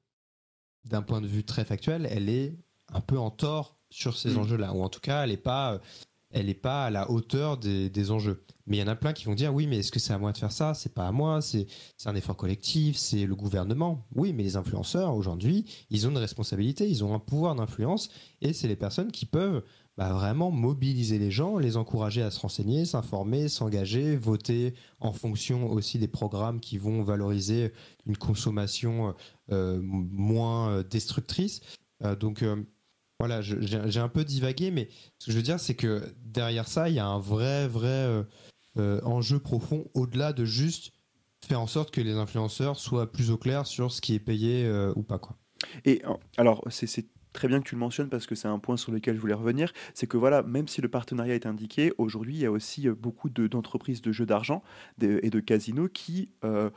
d'un 0.84 1.02
point 1.02 1.20
de 1.20 1.26
vue 1.26 1.44
très 1.44 1.64
factuel 1.64 2.06
elle 2.10 2.28
est 2.28 2.56
un 2.92 3.00
peu 3.00 3.18
en 3.18 3.30
tort 3.30 3.78
sur 3.90 4.16
ces 4.16 4.34
mm. 4.34 4.38
enjeux-là 4.38 4.72
ou 4.72 4.82
en 4.82 4.88
tout 4.88 5.00
cas 5.00 5.24
elle 5.24 5.30
n'est 5.30 5.36
pas 5.36 5.80
elle 6.34 6.48
est 6.50 6.54
pas 6.54 6.86
à 6.86 6.90
la 6.90 7.10
hauteur 7.10 7.56
des, 7.56 8.10
enjeux. 8.10 8.44
Mais 8.66 8.78
il 8.78 8.80
y 8.80 8.82
en 8.82 8.88
a 8.88 8.96
plein 8.96 9.12
qui 9.12 9.24
vont 9.24 9.34
dire 9.34 9.54
oui, 9.54 9.66
mais 9.66 9.78
est-ce 9.78 9.92
que 9.92 10.00
c'est 10.00 10.12
à 10.12 10.18
moi 10.18 10.32
de 10.32 10.38
faire 10.38 10.52
ça? 10.52 10.74
C'est 10.74 10.92
pas 10.92 11.06
à 11.06 11.12
moi, 11.12 11.40
c'est 11.40 11.66
un 12.06 12.14
effort 12.14 12.36
collectif, 12.36 12.96
c'est 12.96 13.24
le 13.24 13.36
gouvernement. 13.36 14.06
Oui, 14.14 14.32
mais 14.32 14.42
les 14.42 14.56
influenceurs 14.56 15.14
aujourd'hui, 15.14 15.64
ils 15.90 16.06
ont 16.06 16.10
une 16.10 16.18
responsabilité, 16.18 16.88
ils 16.88 17.04
ont 17.04 17.14
un 17.14 17.18
pouvoir 17.20 17.54
d'influence 17.54 18.10
et 18.40 18.52
c'est 18.52 18.68
les 18.68 18.76
personnes 18.76 19.12
qui 19.12 19.26
peuvent 19.26 19.62
bah, 19.96 20.12
vraiment 20.12 20.50
mobiliser 20.50 21.20
les 21.20 21.30
gens, 21.30 21.56
les 21.56 21.76
encourager 21.76 22.22
à 22.22 22.32
se 22.32 22.40
renseigner, 22.40 22.84
s'informer, 22.84 23.48
s'engager, 23.48 24.16
voter 24.16 24.74
en 24.98 25.12
fonction 25.12 25.70
aussi 25.70 25.98
des 26.00 26.08
programmes 26.08 26.58
qui 26.58 26.78
vont 26.78 27.04
valoriser 27.04 27.72
une 28.06 28.16
consommation 28.16 29.14
euh, 29.52 29.78
moins 29.80 30.82
destructrice. 30.82 31.60
Euh, 32.02 32.16
donc 32.16 32.42
euh, 32.42 32.62
voilà, 33.20 33.40
j'ai 33.42 34.00
un 34.00 34.08
peu 34.08 34.24
divagué, 34.24 34.70
mais 34.70 34.88
ce 35.18 35.26
que 35.26 35.32
je 35.32 35.36
veux 35.36 35.42
dire, 35.42 35.60
c'est 35.60 35.74
que 35.74 36.02
derrière 36.24 36.68
ça, 36.68 36.88
il 36.88 36.94
y 36.94 36.98
a 36.98 37.06
un 37.06 37.18
vrai, 37.18 37.68
vrai 37.68 38.24
enjeu 38.76 39.38
profond 39.38 39.86
au-delà 39.94 40.32
de 40.32 40.44
juste 40.44 40.92
faire 41.46 41.60
en 41.60 41.66
sorte 41.66 41.90
que 41.90 42.00
les 42.00 42.14
influenceurs 42.14 42.78
soient 42.78 43.10
plus 43.10 43.30
au 43.30 43.36
clair 43.36 43.66
sur 43.66 43.92
ce 43.92 44.00
qui 44.00 44.14
est 44.14 44.20
payé 44.20 44.68
ou 44.96 45.02
pas. 45.02 45.18
Quoi. 45.18 45.36
Et 45.84 46.02
alors, 46.36 46.64
c'est 46.70 47.06
très 47.34 47.48
bien 47.48 47.60
que 47.60 47.68
tu 47.68 47.74
le 47.74 47.80
mentionnes 47.80 48.08
parce 48.08 48.26
que 48.26 48.34
c'est 48.34 48.48
un 48.48 48.58
point 48.58 48.78
sur 48.78 48.92
lequel 48.92 49.16
je 49.16 49.20
voulais 49.20 49.34
revenir, 49.34 49.72
c'est 49.92 50.06
que 50.06 50.16
voilà, 50.16 50.42
même 50.42 50.68
si 50.68 50.80
le 50.80 50.88
partenariat 50.88 51.34
est 51.34 51.44
indiqué, 51.44 51.92
aujourd'hui 51.98 52.36
il 52.36 52.40
y 52.40 52.46
a 52.46 52.50
aussi 52.50 52.88
euh, 52.88 52.94
beaucoup 52.94 53.28
d'entreprises 53.28 54.00
de, 54.00 54.12
jeux 54.12 54.24
d'argent 54.24 54.62
et 55.02 55.28
de 55.28 55.40
casinos 55.40 55.88
qui 55.88 56.30
euh, 56.44 56.70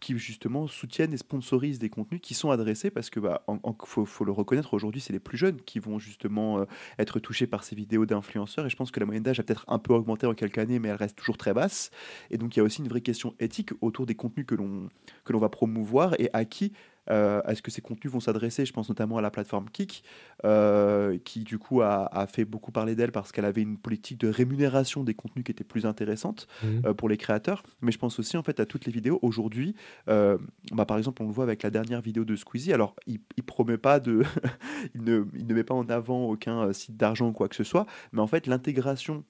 qui 0.00 0.18
justement 0.18 0.66
soutiennent 0.66 1.12
et 1.12 1.16
sponsorisent 1.16 1.78
des 1.78 1.90
contenus 1.90 2.20
qui 2.22 2.34
sont 2.34 2.50
adressés 2.50 2.90
parce 2.90 3.10
que 3.10 3.20
bah 3.20 3.44
faut, 3.84 4.24
le 4.24 4.32
reconnaître 4.32 4.74
aujourd'hui 4.74 5.00
c'est 5.00 5.12
les 5.12 5.20
plus 5.20 5.38
jeunes 5.38 5.60
qui 5.62 5.78
vont 5.78 5.98
justement 5.98 6.58
euh, 6.58 6.64
être 6.98 7.20
touchés 7.20 7.46
par 7.46 7.64
ces 7.64 7.74
vidéos 7.74 8.06
d'influenceurs 8.06 8.66
et 8.66 8.70
je 8.70 8.76
pense 8.76 8.90
que 8.90 9.00
la 9.00 9.06
moyenne 9.06 9.22
d'âge 9.22 9.40
a 9.40 9.42
peut-être 9.42 9.64
un 9.68 9.78
peu 9.78 9.94
augmenté 9.94 10.26
en 10.26 10.34
quelques 10.34 10.58
années 10.58 10.78
mais 10.78 10.88
elle 10.88 10.96
reste 10.96 11.16
toujours 11.16 11.36
très 11.36 11.54
basse. 11.54 11.90
Et 12.30 12.38
donc 12.38 12.56
il 12.56 12.58
y 12.58 12.62
a 12.62 12.64
aussi 12.64 12.80
une 12.80 12.88
vraie 12.88 13.00
question 13.00 13.34
éthique 13.40 13.70
autour 13.80 14.06
des 14.06 14.14
contenus 14.14 14.46
que 14.46 14.54
l'on 14.54 14.88
que 15.24 15.32
l'on 15.32 15.38
va 15.38 15.48
promouvoir 15.48 16.14
et 16.18 16.30
à 16.32 16.44
qui 16.44 16.72
euh, 17.10 17.42
est-ce 17.42 17.62
que 17.62 17.70
ces 17.70 17.80
contenus 17.80 18.12
vont 18.12 18.20
s'adresser 18.20 18.64
Je 18.64 18.72
pense 18.72 18.88
notamment 18.88 19.18
à 19.18 19.22
la 19.22 19.30
plateforme 19.30 19.68
Kik, 19.70 20.04
euh, 20.44 21.18
qui 21.24 21.40
du 21.40 21.58
coup 21.58 21.82
a, 21.82 22.26
fait 22.28 22.44
beaucoup 22.44 22.72
parler 22.72 22.94
d'elle 22.94 23.12
parce 23.12 23.32
qu'elle 23.32 23.44
avait 23.44 23.62
une 23.62 23.78
politique 23.78 24.18
de 24.18 24.28
rémunération 24.28 25.04
des 25.04 25.14
contenus 25.14 25.44
qui 25.44 25.52
était 25.52 25.64
plus 25.64 25.86
intéressante 25.86 26.46
mmh. 26.62 26.66
euh, 26.86 26.94
pour 26.94 27.08
les 27.08 27.16
créateurs. 27.16 27.62
Mais 27.80 27.92
je 27.92 27.98
pense 27.98 28.18
aussi 28.18 28.36
en 28.36 28.42
fait 28.42 28.60
à 28.60 28.66
toutes 28.66 28.86
les 28.86 28.92
vidéos. 28.92 29.18
Aujourd'hui, 29.22 29.74
bah, 30.06 30.86
par 30.86 30.98
exemple, 30.98 31.22
on 31.22 31.26
le 31.26 31.32
voit 31.32 31.44
avec 31.44 31.62
la 31.62 31.70
dernière 31.70 32.00
vidéo 32.00 32.24
de 32.24 32.36
Squeezie. 32.36 32.72
Alors, 32.72 32.94
il, 33.06 33.20
il 33.36 33.42
promet 33.42 33.78
pas 33.78 34.00
de, 34.00 34.22
il, 34.94 35.02
ne, 35.02 35.24
il 35.34 35.46
ne 35.46 35.54
met 35.54 35.64
pas 35.64 35.74
en 35.74 35.88
avant 35.88 36.26
aucun 36.26 36.72
site 36.72 36.96
d'argent 36.96 37.28
ou 37.28 37.32
quoi 37.32 37.48
que 37.48 37.56
ce 37.56 37.64
soit, 37.64 37.86
mais 38.12 38.20
en 38.20 38.26
fait 38.26 38.46
l'intégration 38.46 39.04
euh, 39.14 39.20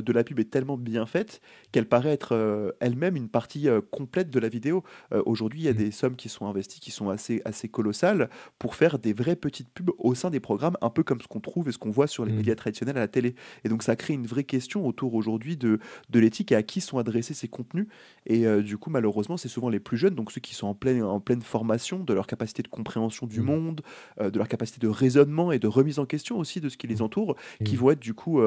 de 0.00 0.12
la 0.12 0.24
pub 0.24 0.38
est 0.38 0.50
tellement 0.50 0.76
bien 0.76 1.06
faite 1.06 1.40
qu'elle 1.72 1.86
paraît 1.86 2.10
être 2.10 2.34
euh, 2.34 2.72
elle-même 2.80 3.16
une 3.16 3.28
partie 3.28 3.68
euh, 3.68 3.80
complète 3.90 4.30
de 4.30 4.38
la 4.38 4.48
vidéo. 4.48 4.84
Aujourd'hui, 5.26 5.60
il 5.60 5.64
y 5.64 5.68
a 5.68 5.72
mmh. 5.72 5.76
des 5.76 5.90
sommes 5.90 6.16
qui 6.16 6.28
sont 6.28 6.46
investies, 6.46 6.80
qui 6.80 6.90
sont 6.90 7.10
assez, 7.10 7.42
assez 7.44 7.68
colossales 7.68 8.30
pour 8.58 8.74
faire 8.74 8.98
des 8.98 9.12
vraies 9.12 9.36
petites 9.36 9.68
pubs 9.68 9.90
au 9.98 10.14
sein 10.14 10.30
des 10.30 10.40
programmes, 10.40 10.76
un 10.80 10.90
peu 10.90 11.02
comme 11.02 11.20
ce 11.20 11.26
qu'on 11.26 11.40
trouve 11.40 11.68
et 11.68 11.72
ce 11.72 11.78
qu'on 11.78 11.90
voit 11.90 12.06
sur 12.06 12.24
les 12.24 12.32
mmh. 12.32 12.36
médias 12.36 12.54
traditionnels 12.54 12.96
à 12.96 13.00
la 13.00 13.08
télé. 13.08 13.34
Et 13.64 13.68
donc, 13.68 13.82
ça 13.82 13.96
crée 13.96 14.14
une 14.14 14.26
vraie 14.26 14.44
question 14.44 14.86
autour 14.86 15.14
aujourd'hui 15.14 15.56
de, 15.56 15.78
de 16.10 16.20
l'éthique 16.20 16.52
et 16.52 16.56
à 16.56 16.62
qui 16.62 16.80
sont 16.80 16.98
adressés 16.98 17.34
ces 17.34 17.48
contenus. 17.48 17.86
Et 18.26 18.46
du 18.62 18.78
coup, 18.78 18.90
malheureusement, 18.90 19.36
c'est 19.36 19.48
souvent 19.48 19.68
les 19.68 19.80
plus 19.80 19.96
jeunes, 19.96 20.14
donc 20.14 20.32
ceux 20.32 20.40
qui 20.40 20.54
sont 20.54 20.66
en 20.66 20.74
pleine, 20.74 21.02
en 21.02 21.20
pleine 21.20 21.42
formation 21.42 21.98
de 21.98 22.12
leur 22.14 22.26
capacité 22.26 22.62
de 22.62 22.68
compréhension 22.68 23.26
du 23.26 23.40
mmh. 23.40 23.44
monde, 23.44 23.80
de 24.20 24.38
leur 24.38 24.48
capacité 24.48 24.80
de 24.80 24.88
raisonnement 24.88 25.52
et 25.52 25.58
de 25.58 25.68
remise 25.68 25.98
en 25.98 26.06
question 26.06 26.38
aussi 26.38 26.60
de 26.60 26.68
ce 26.68 26.76
qui 26.76 26.86
les 26.86 27.02
entoure, 27.02 27.36
qui 27.64 27.76
vont 27.76 27.90
être 27.90 28.00
du 28.00 28.14
coup 28.14 28.40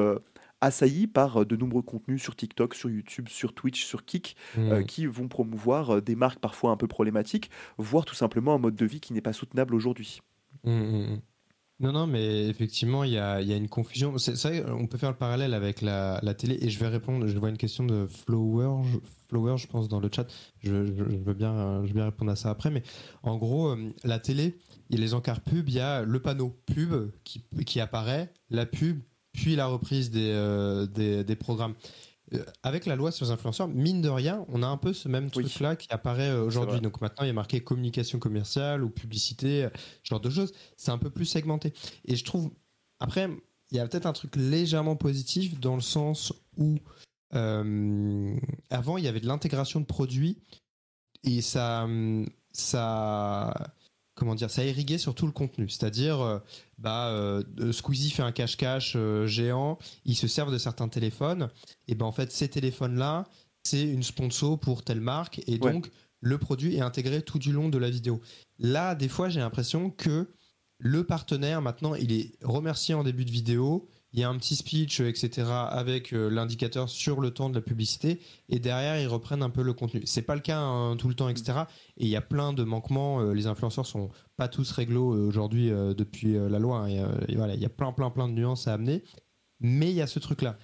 assaillis 0.60 1.06
par 1.06 1.42
euh, 1.42 1.44
de 1.44 1.56
nombreux 1.56 1.82
contenus 1.82 2.22
sur 2.22 2.36
TikTok, 2.36 2.74
sur 2.74 2.90
YouTube, 2.90 3.28
sur 3.28 3.54
Twitch, 3.54 3.84
sur 3.84 4.04
Kik, 4.04 4.36
euh, 4.58 4.80
mmh. 4.80 4.84
qui 4.84 5.06
vont 5.06 5.28
promouvoir 5.28 5.96
euh, 5.96 6.00
des 6.00 6.16
marques 6.16 6.38
parfois 6.38 6.70
un 6.70 6.76
peu 6.76 6.86
problématiques, 6.86 7.50
voire 7.78 8.04
tout 8.04 8.14
simplement 8.14 8.54
un 8.54 8.58
mode 8.58 8.76
de 8.76 8.86
vie 8.86 9.00
qui 9.00 9.12
n'est 9.12 9.20
pas 9.20 9.32
soutenable 9.32 9.74
aujourd'hui. 9.74 10.20
Mmh, 10.64 10.72
mmh, 10.72 11.20
non, 11.78 11.92
non, 11.92 12.06
mais 12.06 12.48
effectivement, 12.48 13.04
il 13.04 13.12
y 13.12 13.18
a, 13.18 13.42
y 13.42 13.52
a, 13.52 13.56
une 13.56 13.68
confusion. 13.68 14.16
C'est 14.16 14.32
vrai, 14.32 14.64
on 14.70 14.86
peut 14.86 14.96
faire 14.96 15.10
le 15.10 15.16
parallèle 15.16 15.52
avec 15.52 15.82
la, 15.82 16.18
la, 16.22 16.32
télé, 16.32 16.56
et 16.62 16.70
je 16.70 16.78
vais 16.78 16.88
répondre, 16.88 17.26
je 17.26 17.38
vois 17.38 17.50
une 17.50 17.58
question 17.58 17.84
de 17.84 18.06
Flower, 18.06 18.82
je, 18.90 18.98
Flower, 19.28 19.58
je 19.58 19.66
pense, 19.66 19.86
dans 19.86 20.00
le 20.00 20.08
chat. 20.10 20.26
Je, 20.60 20.70
veux 20.70 21.34
bien, 21.34 21.82
je 21.82 21.88
veux 21.88 21.94
bien 21.94 22.06
répondre 22.06 22.30
à 22.30 22.36
ça 22.36 22.48
après, 22.48 22.70
mais 22.70 22.82
en 23.22 23.36
gros, 23.36 23.76
la 24.04 24.18
télé, 24.18 24.56
il 24.88 24.96
y 24.96 25.02
a 25.02 25.04
les 25.04 25.12
encarts 25.12 25.42
pub, 25.42 25.68
il 25.68 25.74
y 25.74 25.80
a 25.80 26.02
le 26.02 26.18
panneau 26.18 26.58
pub 26.64 27.10
qui, 27.24 27.44
qui 27.66 27.78
apparaît, 27.78 28.32
la 28.48 28.64
pub, 28.64 29.00
puis 29.36 29.54
la 29.54 29.66
reprise 29.66 30.10
des, 30.10 30.32
euh, 30.32 30.86
des, 30.86 31.36
programmes. 31.36 31.74
Euh, 32.34 32.42
avec 32.64 32.86
la 32.86 32.96
loi 32.96 33.12
sur 33.12 33.26
les 33.26 33.30
influenceurs, 33.30 33.68
mine 33.68 34.00
de 34.00 34.08
rien, 34.08 34.44
on 34.48 34.62
a 34.62 34.66
un 34.66 34.78
peu 34.78 34.92
ce 34.92 35.08
même 35.08 35.30
truc-là 35.30 35.76
qui 35.76 35.86
apparaît 35.90 36.30
euh, 36.30 36.42
aujourd'hui. 36.42 36.80
Donc 36.80 37.00
maintenant, 37.00 37.24
il 37.24 37.28
y 37.28 37.30
a 37.30 37.34
marqué 37.34 37.60
communication 37.60 38.18
commerciale 38.18 38.82
ou 38.82 38.90
publicité, 38.90 39.68
ce 40.02 40.08
genre 40.08 40.20
de 40.20 40.30
choses. 40.30 40.52
C'est 40.76 40.90
un 40.90 40.98
peu 40.98 41.10
plus 41.10 41.26
segmenté. 41.26 41.72
Et 42.06 42.16
je 42.16 42.24
trouve, 42.24 42.50
après, 42.98 43.28
il 43.70 43.76
y 43.76 43.80
a 43.80 43.86
peut-être 43.86 44.06
un 44.06 44.12
truc 44.12 44.34
légèrement 44.36 44.96
positif 44.96 45.60
dans 45.60 45.76
le 45.76 45.82
sens 45.82 46.32
où 46.56 46.78
avant, 47.32 48.96
il 48.96 49.04
y 49.04 49.08
avait 49.08 49.20
de 49.20 49.26
l'intégration 49.26 49.78
de 49.78 49.84
produits 49.84 50.38
et 51.22 51.42
ça, 51.42 51.86
ça, 52.52 53.52
comment 54.16 54.34
dire, 54.34 54.50
ça 54.50 54.64
irriguait 54.64 54.98
sur 54.98 55.14
tout 55.14 55.26
le 55.26 55.32
contenu. 55.32 55.68
C'est-à-dire, 55.68 56.20
euh, 56.20 56.38
bah, 56.78 57.10
euh, 57.10 57.44
Squeezie 57.70 58.10
fait 58.10 58.22
un 58.22 58.32
cache-cache 58.32 58.94
euh, 58.96 59.26
géant, 59.26 59.78
ils 60.04 60.16
se 60.16 60.26
servent 60.26 60.52
de 60.52 60.58
certains 60.58 60.88
téléphones, 60.88 61.48
et 61.86 61.94
ben 61.94 62.06
en 62.06 62.12
fait, 62.12 62.32
ces 62.32 62.48
téléphones-là, 62.48 63.28
c'est 63.62 63.82
une 63.82 64.02
sponsor 64.02 64.58
pour 64.58 64.82
telle 64.82 65.00
marque, 65.00 65.42
et 65.46 65.58
donc 65.58 65.90
le 66.20 66.38
produit 66.38 66.76
est 66.76 66.80
intégré 66.80 67.22
tout 67.22 67.38
du 67.38 67.52
long 67.52 67.68
de 67.68 67.78
la 67.78 67.90
vidéo. 67.90 68.20
Là, 68.58 68.94
des 68.94 69.08
fois, 69.08 69.28
j'ai 69.28 69.40
l'impression 69.40 69.90
que 69.90 70.28
le 70.78 71.04
partenaire, 71.04 71.60
maintenant, 71.60 71.94
il 71.94 72.12
est 72.12 72.32
remercié 72.42 72.94
en 72.94 73.04
début 73.04 73.24
de 73.24 73.30
vidéo, 73.30 73.88
il 74.16 74.20
y 74.20 74.24
a 74.24 74.30
un 74.30 74.36
petit 74.38 74.56
speech, 74.56 75.00
etc., 75.00 75.46
avec 75.68 76.14
euh, 76.14 76.30
l'indicateur 76.30 76.88
sur 76.88 77.20
le 77.20 77.32
temps 77.32 77.50
de 77.50 77.54
la 77.54 77.60
publicité, 77.60 78.18
et 78.48 78.58
derrière, 78.58 78.98
ils 78.98 79.08
reprennent 79.08 79.42
un 79.42 79.50
peu 79.50 79.62
le 79.62 79.74
contenu. 79.74 80.00
C'est 80.06 80.22
pas 80.22 80.34
le 80.34 80.40
cas 80.40 80.58
hein, 80.58 80.96
tout 80.96 81.08
le 81.08 81.14
temps, 81.14 81.28
etc. 81.28 81.64
Et 81.98 82.06
il 82.06 82.08
y 82.08 82.16
a 82.16 82.22
plein 82.22 82.54
de 82.54 82.64
manquements. 82.64 83.20
Euh, 83.20 83.34
les 83.34 83.46
influenceurs 83.46 83.84
sont 83.84 84.08
pas 84.38 84.48
tous 84.48 84.70
réglo 84.70 85.12
euh, 85.12 85.28
aujourd'hui 85.28 85.68
depuis 85.68 86.32
la 86.32 86.58
loi. 86.58 86.78
Hein, 86.78 86.88
il 87.28 87.60
y 87.60 87.64
a 87.66 87.68
plein, 87.68 87.92
plein, 87.92 88.08
plein 88.08 88.26
de 88.26 88.32
nuances 88.32 88.66
à 88.66 88.72
amener. 88.72 89.04
Mais 89.60 89.90
il 89.90 89.96
y 89.96 90.02
a 90.02 90.06
ce 90.06 90.18
truc-là. 90.18 90.56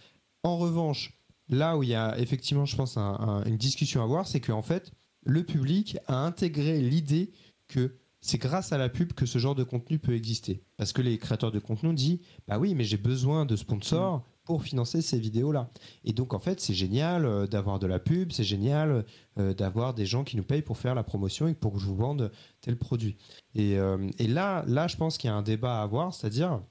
En 0.43 0.57
revanche, 0.57 1.13
là 1.49 1.77
où 1.77 1.83
il 1.83 1.91
y 1.91 1.95
a 1.95 2.19
effectivement, 2.19 2.65
je 2.65 2.77
pense, 2.77 2.97
une 2.97 3.59
discussion 3.59 4.01
à 4.01 4.05
avoir, 4.05 4.27
c'est 4.27 4.41
qu'en 4.41 4.63
fait, 4.63 4.93
le 5.25 5.45
public 5.45 5.99
a 6.07 6.17
intégré 6.17 6.81
l'idée 6.81 7.33
que 7.69 7.99
c'est 8.23 8.39
grâce 8.39 8.73
à 8.73 8.79
la 8.79 8.89
pub 8.89 9.13
que 9.13 9.27
ce 9.27 9.39
genre 9.39 9.57
de 9.57 9.65
contenu 9.65 9.99
peut 9.99 10.15
exister. 10.15 10.63
Parce 10.77 10.93
que 10.93 11.03
les 11.03 11.19
créateurs 11.19 11.51
de 11.51 11.59
contenu 11.59 11.93
disent 11.93 12.21
Bah 12.47 12.59
oui, 12.59 12.75
mais 12.75 12.85
j'ai 12.85 12.97
besoin 12.97 13.45
de 13.45 13.57
sponsors 13.57 14.25
pour 14.45 14.63
financer 14.63 15.03
ces 15.03 15.19
vidéos-là. 15.19 15.71
Et 16.05 16.13
donc, 16.13 16.33
en 16.33 16.39
fait, 16.39 16.61
c'est 16.61 16.75
génial 16.75 17.27
euh, 17.27 17.47
d'avoir 17.47 17.79
de 17.79 17.87
la 17.87 17.99
pub, 17.99 18.33
c'est 18.33 18.45
génial 18.45 19.05
euh, 19.39 19.55
d'avoir 19.55 19.93
des 19.93 20.07
gens 20.07 20.25
qui 20.25 20.37
nous 20.37 20.45
payent 20.45 20.63
pour 20.63 20.79
faire 20.79 20.95
la 20.95 21.03
promotion 21.03 21.49
et 21.49 21.55
pour 21.55 21.73
que 21.73 21.79
je 21.79 21.87
vous 21.87 21.97
vende 21.97 22.33
tel 22.61 22.79
produit. 22.79 23.17
Et, 23.55 23.77
euh, 23.77 24.09
et 24.19 24.29
là, 24.29 24.65
là, 24.69 24.87
je 24.87 24.97
pense 24.97 25.19
qu'il 25.19 25.29
y 25.29 25.33
a 25.33 25.37
un 25.37 25.43
débat 25.43 25.81
à 25.81 25.83
avoir, 25.83 26.15
c'est-à-dire 26.15 26.63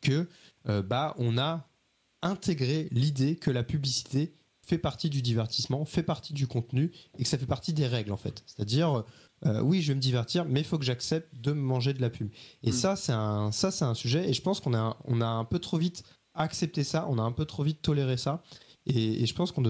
que 0.00 0.28
bah, 0.82 1.14
on 1.18 1.38
a 1.38 1.68
intégré 2.22 2.88
l'idée 2.90 3.36
que 3.36 3.52
la 3.52 3.62
publicité 3.62 4.34
fait 4.66 4.78
partie 4.78 5.08
du 5.08 5.22
divertissement, 5.22 5.84
fait 5.84 6.02
partie 6.02 6.34
du 6.34 6.46
contenu 6.46 6.92
et 7.18 7.22
que 7.22 7.28
ça 7.28 7.38
fait 7.38 7.46
partie 7.46 7.72
des 7.72 7.86
règles, 7.86 8.12
en 8.12 8.16
fait. 8.16 8.42
C'est-à-dire 8.46 9.04
euh, 9.44 9.60
oui, 9.60 9.82
je 9.82 9.88
vais 9.88 9.94
me 9.94 10.00
divertir, 10.00 10.44
mais 10.44 10.60
il 10.60 10.64
faut 10.64 10.78
que 10.78 10.84
j'accepte 10.84 11.28
de 11.40 11.52
me 11.52 11.60
manger 11.60 11.92
de 11.92 12.00
la 12.00 12.10
pub. 12.10 12.30
Et 12.62 12.70
mm. 12.70 12.72
ça, 12.72 12.96
c'est 12.96 13.12
un, 13.12 13.52
ça, 13.52 13.70
c'est 13.70 13.84
un 13.84 13.94
sujet. 13.94 14.28
Et 14.28 14.32
je 14.32 14.42
pense 14.42 14.60
qu'on 14.60 14.74
a, 14.74 14.96
on 15.04 15.20
a 15.20 15.26
un 15.26 15.44
peu 15.44 15.58
trop 15.58 15.78
vite 15.78 16.02
accepté 16.34 16.84
ça, 16.84 17.06
on 17.08 17.18
a 17.18 17.22
un 17.22 17.32
peu 17.32 17.44
trop 17.44 17.62
vite 17.62 17.82
toléré 17.82 18.16
ça. 18.16 18.42
Et, 18.86 19.26
je 19.26 19.34
pense 19.34 19.50
qu'on 19.52 19.62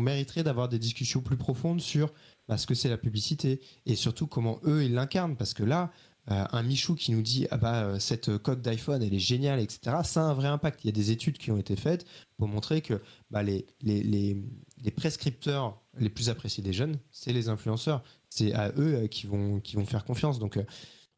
mériterait 0.00 0.42
d'avoir 0.42 0.68
des 0.68 0.78
discussions 0.78 1.20
plus 1.20 1.36
profondes 1.36 1.80
sur 1.80 2.12
bah, 2.48 2.56
ce 2.56 2.66
que 2.66 2.74
c'est 2.74 2.88
la 2.88 2.96
publicité 2.96 3.60
et 3.84 3.96
surtout 3.96 4.26
comment 4.26 4.60
eux 4.64 4.84
ils 4.84 4.94
l'incarnent. 4.94 5.36
Parce 5.36 5.52
que 5.54 5.62
là, 5.62 5.92
euh, 6.30 6.44
un 6.52 6.62
Michou 6.62 6.94
qui 6.94 7.10
nous 7.10 7.22
dit 7.22 7.48
ah 7.50 7.56
bah 7.56 7.82
euh, 7.82 7.98
cette 7.98 8.38
coque 8.38 8.62
d'iPhone 8.62 9.02
elle 9.02 9.12
est 9.12 9.18
géniale 9.18 9.58
etc 9.58 9.96
ça 10.04 10.22
a 10.22 10.24
un 10.30 10.34
vrai 10.34 10.46
impact. 10.46 10.84
Il 10.84 10.86
y 10.86 10.90
a 10.90 10.92
des 10.92 11.10
études 11.10 11.36
qui 11.36 11.50
ont 11.50 11.58
été 11.58 11.74
faites 11.74 12.06
pour 12.36 12.46
montrer 12.46 12.80
que 12.80 13.02
bah, 13.30 13.42
les, 13.42 13.66
les, 13.80 14.02
les, 14.04 14.90
prescripteurs 14.92 15.80
les 15.98 16.08
plus 16.08 16.28
appréciés 16.28 16.62
des 16.62 16.72
jeunes 16.72 16.96
c'est 17.10 17.32
les 17.32 17.48
influenceurs. 17.48 18.04
C'est 18.28 18.52
à 18.54 18.68
eux 18.78 18.94
euh, 18.94 19.06
qui 19.08 19.26
vont 19.26 19.58
qui 19.60 19.74
vont 19.74 19.84
faire 19.84 20.04
confiance. 20.04 20.38
Donc 20.38 20.60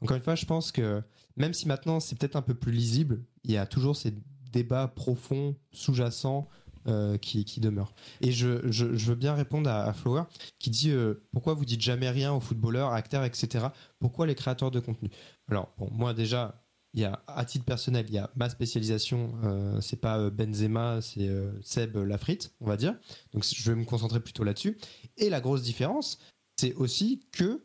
encore 0.00 0.16
une 0.16 0.22
fois 0.22 0.36
je 0.36 0.46
pense 0.46 0.72
que 0.72 1.02
même 1.36 1.52
si 1.52 1.68
maintenant 1.68 2.00
c'est 2.00 2.18
peut-être 2.18 2.36
un 2.36 2.42
peu 2.42 2.54
plus 2.54 2.72
lisible 2.72 3.22
il 3.44 3.52
y 3.52 3.58
a 3.58 3.66
toujours 3.66 3.96
ces 3.96 4.14
débats 4.52 4.88
profonds 4.88 5.54
sous-jacents 5.72 6.48
euh, 6.86 7.16
qui, 7.16 7.46
qui, 7.46 7.60
demeure. 7.60 7.94
Et 8.20 8.30
je, 8.30 8.46
veux 8.46 9.14
bien 9.14 9.32
répondre 9.32 9.70
à, 9.70 9.90
Flower 9.94 10.24
qui 10.58 10.68
dit 10.68 10.90
euh, 10.90 11.14
pourquoi 11.32 11.54
vous 11.54 11.64
dites 11.64 11.80
jamais 11.80 12.10
rien 12.10 12.30
aux 12.34 12.40
footballeurs, 12.40 12.92
acteurs, 12.92 13.24
etc. 13.24 13.68
Pourquoi 14.00 14.26
les 14.26 14.34
créateurs 14.34 14.70
de 14.70 14.80
contenu? 14.80 15.08
Alors, 15.48 15.72
bon, 15.78 15.88
moi 15.92 16.12
déjà, 16.12 16.62
il 16.92 17.00
y 17.00 17.04
a, 17.06 17.22
à 17.26 17.46
titre 17.46 17.64
personnel, 17.64 18.04
il 18.08 18.14
y 18.14 18.18
a 18.18 18.30
ma 18.36 18.50
spécialisation, 18.50 19.32
euh, 19.44 19.80
c'est 19.80 19.96
pas 19.96 20.28
Benzema, 20.28 21.00
c'est 21.00 21.30
Seb 21.62 21.96
Lafrite, 21.96 22.54
on 22.60 22.66
va 22.66 22.76
dire. 22.76 22.94
Donc 23.32 23.46
je 23.46 23.70
vais 23.70 23.76
me 23.76 23.86
concentrer 23.86 24.20
plutôt 24.20 24.44
là-dessus. 24.44 24.76
Et 25.16 25.30
la 25.30 25.40
grosse 25.40 25.62
différence, 25.62 26.18
c'est 26.56 26.74
aussi 26.74 27.26
que 27.32 27.64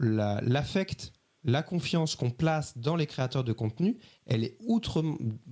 l'affect, 0.00 1.12
la, 1.44 1.62
confiance 1.62 2.16
qu'on 2.16 2.32
place 2.32 2.76
dans 2.76 2.96
les 2.96 3.06
créateurs 3.06 3.44
de 3.44 3.52
contenu, 3.52 3.98
elle 4.26 4.42
est 4.42 4.56
outre, 4.66 5.04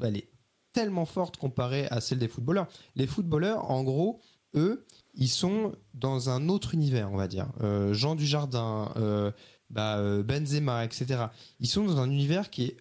elle 0.03 0.17
est 0.17 0.34
tellement 0.75 1.07
forte 1.07 1.39
comparée 1.39 1.87
à 1.87 2.03
celle 2.03 2.19
des 2.19 2.29
footballeurs. 2.29 2.67
Les 2.97 3.07
footballeurs, 3.07 3.71
en 3.71 3.83
gros, 3.83 4.21
eux, 4.55 4.85
ils 5.15 5.29
sont 5.29 5.73
dans 5.95 6.29
un 6.29 6.49
autre 6.49 6.75
univers, 6.75 7.11
on 7.11 7.17
va 7.17 7.29
dire. 7.29 7.49
Euh, 7.63 7.95
Jean 7.95 8.17
Dujardin, 8.17 8.93
euh, 8.97 9.31
bah, 9.71 9.99
euh, 9.99 10.23
Benzema, 10.23 10.85
etc. 10.85 11.27
Ils 11.61 11.69
sont 11.69 11.85
dans 11.85 12.01
un 12.01 12.11
univers 12.11 12.51
qui 12.51 12.65
est 12.65 12.77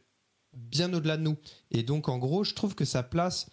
bien 0.54 0.91
au-delà 0.94 1.18
de 1.18 1.24
nous. 1.24 1.38
Et 1.72 1.84
donc, 1.84 2.10
en 2.10 2.18
gros, 2.18 2.44
je 2.44 2.54
trouve 2.54 2.76
que 2.76 2.86
ça 2.86 3.04
place 3.04 3.48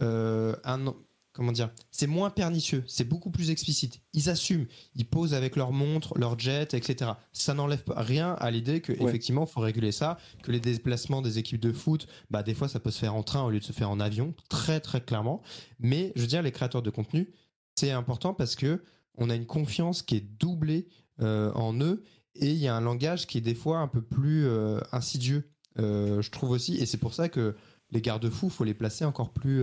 un, 0.00 0.92
comment 1.34 1.52
dire, 1.52 1.70
c'est 1.90 2.06
moins 2.06 2.30
pernicieux, 2.30 2.84
c'est 2.86 3.06
beaucoup 3.06 3.30
plus 3.30 3.50
explicite. 3.50 4.00
Ils 4.14 4.30
assument, 4.30 4.66
ils 4.94 5.04
posent 5.04 5.34
avec 5.34 5.56
leur 5.56 5.72
montre, 5.72 6.16
leur 6.16 6.38
jet, 6.38 6.72
etc. 6.74 7.10
Ça 7.32 7.54
n'enlève 7.54 7.82
rien 7.88 8.34
à 8.38 8.50
l'idée 8.50 8.80
que 8.80 8.92
effectivement, 8.92 9.44
faut 9.44 9.60
réguler 9.60 9.92
ça, 9.92 10.16
que 10.42 10.52
les 10.52 10.60
déplacements 10.60 11.22
des 11.22 11.38
équipes 11.38 11.60
de 11.60 11.72
foot, 11.72 12.06
bah 12.30 12.42
des 12.42 12.54
fois 12.54 12.68
ça 12.68 12.80
peut 12.80 12.92
se 12.92 13.00
faire 13.00 13.14
en 13.14 13.24
train 13.24 13.42
au 13.42 13.50
lieu 13.50 13.58
de 13.58 13.64
se 13.64 13.72
faire 13.72 13.90
en 13.90 14.00
avion, 14.00 14.32
très 14.48 14.80
très 14.80 15.00
clairement. 15.00 15.42
Mais 15.80 16.12
je 16.14 16.22
veux 16.22 16.28
dire, 16.28 16.40
les 16.40 16.52
créateurs 16.52 16.82
de 16.82 16.90
contenu, 16.90 17.28
c'est 17.74 17.90
important 17.90 18.32
parce 18.32 18.54
que 18.54 18.82
on 19.16 19.28
a 19.28 19.34
une 19.34 19.46
confiance 19.46 20.02
qui 20.02 20.16
est 20.16 20.38
doublée 20.38 20.88
euh, 21.20 21.52
en 21.52 21.78
eux 21.80 22.04
et 22.36 22.50
il 22.50 22.58
y 22.58 22.68
a 22.68 22.76
un 22.76 22.80
langage 22.80 23.26
qui 23.26 23.38
est 23.38 23.42
des 23.42 23.54
fois 23.54 23.78
un 23.78 23.88
peu 23.88 24.02
plus 24.02 24.46
euh, 24.46 24.80
insidieux, 24.92 25.50
euh, 25.80 26.22
je 26.22 26.30
trouve 26.30 26.50
aussi, 26.50 26.76
et 26.76 26.86
c'est 26.86 26.98
pour 26.98 27.14
ça 27.14 27.28
que 27.28 27.56
les 27.90 28.00
garde-fous, 28.00 28.50
faut 28.50 28.64
les 28.64 28.74
placer 28.74 29.04
encore 29.04 29.32
plus 29.32 29.62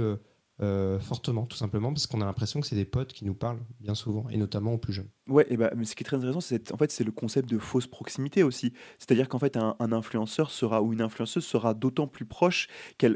euh, 0.62 0.99
fortement, 0.99 1.45
tout 1.45 1.57
simplement, 1.57 1.91
parce 1.91 2.07
qu'on 2.07 2.22
a 2.22 2.26
l'impression 2.26 2.62
que 2.62 2.68
c'est 2.68 2.76
des 2.76 2.86
potes 2.86 3.14
qui 3.14 3.26
nous 3.26 3.34
parlent 3.34 3.59
bien 3.80 3.95
souvent, 3.95 4.30
et 4.30 4.38
notamment 4.38 4.74
aux 4.74 4.78
plus 4.78 4.93
jeunes. 4.93 5.09
Ouais, 5.28 5.45
et 5.49 5.57
bah, 5.57 5.72
mais 5.76 5.86
ce 5.86 5.95
qui 5.95 6.03
est 6.03 6.05
très 6.05 6.18
intéressant, 6.18 6.41
c'est 6.41 6.72
en 6.72 6.78
fait 6.78 6.91
c'est 6.91 7.03
le 7.03 7.12
concept 7.12 7.49
de 7.49 7.57
fausse 7.57 7.88
proximité 7.88 8.43
aussi. 8.43 8.74
C'est-à-dire 8.99 9.28
qu'en 9.28 9.39
fait 9.39 9.57
un, 9.57 9.76
un 9.80 9.91
influenceur 9.91 10.51
sera 10.51 10.82
ou 10.82 10.93
une 10.93 11.01
influenceuse 11.01 11.45
sera 11.45 11.74
d'autant 11.74 12.07
plus 12.07 12.26
proche 12.26 12.68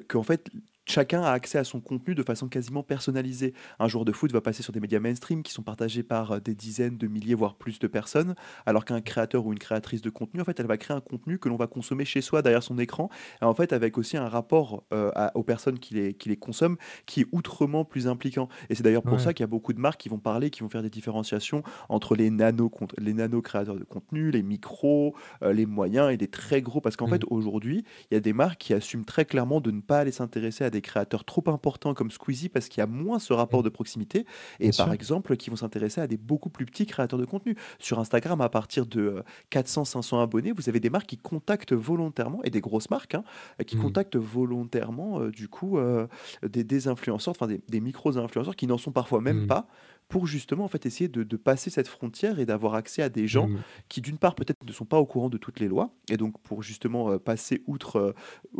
qu'en 0.07 0.23
fait 0.23 0.49
chacun 0.86 1.23
a 1.23 1.31
accès 1.31 1.57
à 1.57 1.63
son 1.63 1.79
contenu 1.81 2.15
de 2.15 2.23
façon 2.23 2.47
quasiment 2.47 2.83
personnalisée. 2.83 3.53
Un 3.79 3.88
joueur 3.88 4.05
de 4.05 4.11
foot 4.11 4.31
va 4.31 4.41
passer 4.41 4.63
sur 4.63 4.73
des 4.73 4.79
médias 4.79 4.99
mainstream 4.99 5.43
qui 5.43 5.51
sont 5.51 5.63
partagés 5.63 6.03
par 6.03 6.33
euh, 6.33 6.39
des 6.39 6.55
dizaines 6.55 6.97
de 6.97 7.07
milliers, 7.07 7.36
voire 7.36 7.55
plus 7.55 7.79
de 7.79 7.88
personnes, 7.88 8.36
alors 8.65 8.86
qu'un 8.86 9.01
créateur 9.01 9.45
ou 9.45 9.53
une 9.53 9.59
créatrice 9.59 10.01
de 10.01 10.09
contenu, 10.09 10.41
en 10.41 10.45
fait, 10.45 10.59
elle 10.59 10.67
va 10.67 10.77
créer 10.77 10.95
un 10.95 11.01
contenu 11.01 11.39
que 11.39 11.49
l'on 11.49 11.57
va 11.57 11.67
consommer 11.67 12.05
chez 12.05 12.21
soi, 12.21 12.41
derrière 12.41 12.63
son 12.63 12.77
écran, 12.77 13.09
et 13.41 13.45
en 13.45 13.53
fait, 13.53 13.73
avec 13.73 13.97
aussi 13.97 14.17
un 14.17 14.29
rapport 14.29 14.83
euh, 14.93 15.11
aux 15.33 15.43
personnes 15.43 15.79
qui 15.79 15.95
les, 15.95 16.13
qui 16.13 16.29
les 16.29 16.38
consomment 16.38 16.77
qui 17.05 17.21
est 17.21 17.27
outrement 17.31 17.86
plus 17.86 18.07
impliquant. 18.07 18.47
Et 18.69 18.75
c'est 18.75 18.83
d'ailleurs 18.83 19.03
pour 19.03 19.19
ça 19.19 19.33
qu'il 19.33 19.43
y 19.43 19.45
a 19.45 19.47
beaucoup 19.47 19.73
de 19.73 19.79
marques 19.79 19.99
qui 19.99 20.09
vont 20.09 20.19
parler, 20.19 20.49
qui 20.49 20.61
vont 20.61 20.69
faire 20.69 20.83
des 20.83 20.89
différenciations 20.89 21.63
entre 21.89 22.15
les 22.15 22.29
nano, 22.29 22.71
les 22.97 23.13
nano 23.13 23.41
créateurs 23.41 23.75
de 23.75 23.83
contenu, 23.83 24.31
les 24.31 24.43
micros, 24.43 25.15
euh, 25.43 25.53
les 25.53 25.65
moyens 25.65 26.11
et 26.11 26.17
les 26.17 26.27
très 26.27 26.61
gros, 26.61 26.81
parce 26.81 26.95
qu'en 26.95 27.07
fait, 27.07 27.23
mmh. 27.23 27.33
aujourd'hui, 27.33 27.83
il 28.11 28.13
y 28.13 28.17
a 28.17 28.19
des 28.19 28.33
marques 28.33 28.59
qui 28.59 28.73
assument 28.73 29.05
très 29.05 29.25
clairement 29.25 29.61
de 29.61 29.71
ne 29.71 29.81
pas 29.81 29.99
aller 29.99 30.11
s'intéresser 30.11 30.63
à 30.63 30.69
des 30.76 30.82
créateurs 30.82 31.23
trop 31.23 31.43
importants 31.47 31.93
comme 31.93 32.11
Squeezie 32.11 32.49
parce 32.49 32.67
qu'il 32.67 32.82
y 32.82 32.84
a 32.84 32.88
moins 32.88 33.19
ce 33.19 33.34
rapport 33.34 33.61
mm. 33.61 33.63
de 33.63 33.69
proximité 33.69 34.26
et 34.59 34.71
par 34.71 34.93
exemple 34.93 35.36
qui 35.38 35.49
vont 35.49 35.55
s'intéresser 35.55 36.01
à 36.01 36.07
des 36.07 36.17
beaucoup 36.17 36.49
plus 36.49 36.65
petits 36.65 36.86
créateurs 36.86 37.19
de 37.19 37.26
contenu. 37.26 37.55
Sur 37.80 37.99
Instagram, 37.99 38.41
à 38.41 38.49
partir 38.49 38.86
de 38.86 39.23
400-500 39.51 40.15
euh, 40.15 40.23
abonnés, 40.23 40.51
vous 40.51 40.69
avez 40.69 40.80
des 40.80 40.89
marques 40.89 41.07
qui 41.07 41.17
contactent 41.17 41.73
volontairement 41.73 42.43
et 42.43 42.49
des 42.49 42.61
grosses 42.61 42.89
marques 42.89 43.15
hein, 43.15 43.23
qui 43.65 43.78
mm. 43.78 43.82
contactent 43.82 44.17
volontairement 44.17 45.21
euh, 45.21 45.32
du 45.32 45.47
coup 45.47 45.78
euh, 45.78 46.07
des, 46.43 46.88
influenceurs, 46.88 47.34
enfin 47.39 47.47
des, 47.47 47.80
micros-influenceurs 47.80 48.55
qui 48.55 48.67
n'en 48.67 48.78
sont 48.78 48.91
parfois 48.91 49.21
même 49.21 49.43
mm. 49.43 49.47
pas 49.47 49.67
pour 50.07 50.28
justement 50.28 50.65
en 50.65 50.67
fait 50.67 50.86
essayer 50.86 51.07
de, 51.07 51.23
passer 51.36 51.69
cette 51.69 51.88
frontière 51.88 52.39
et 52.39 52.45
d'avoir 52.45 52.76
accès 52.76 53.01
à 53.01 53.09
des 53.09 53.28
gens 53.28 53.49
qui 53.89 54.01
d'une 54.01 54.17
part 54.19 54.36
peut-être 54.36 54.63
ne 54.63 54.71
sont 54.71 54.86
pas 54.86 54.99
au 54.99 55.05
courant 55.05 55.30
de 55.30 55.38
toutes 55.38 55.59
les 55.59 55.67
lois 55.67 55.89
et 56.09 56.17
donc 56.17 56.39
pour 56.41 56.61
justement 56.61 57.17
passer 57.17 57.63
outre 57.65 58.13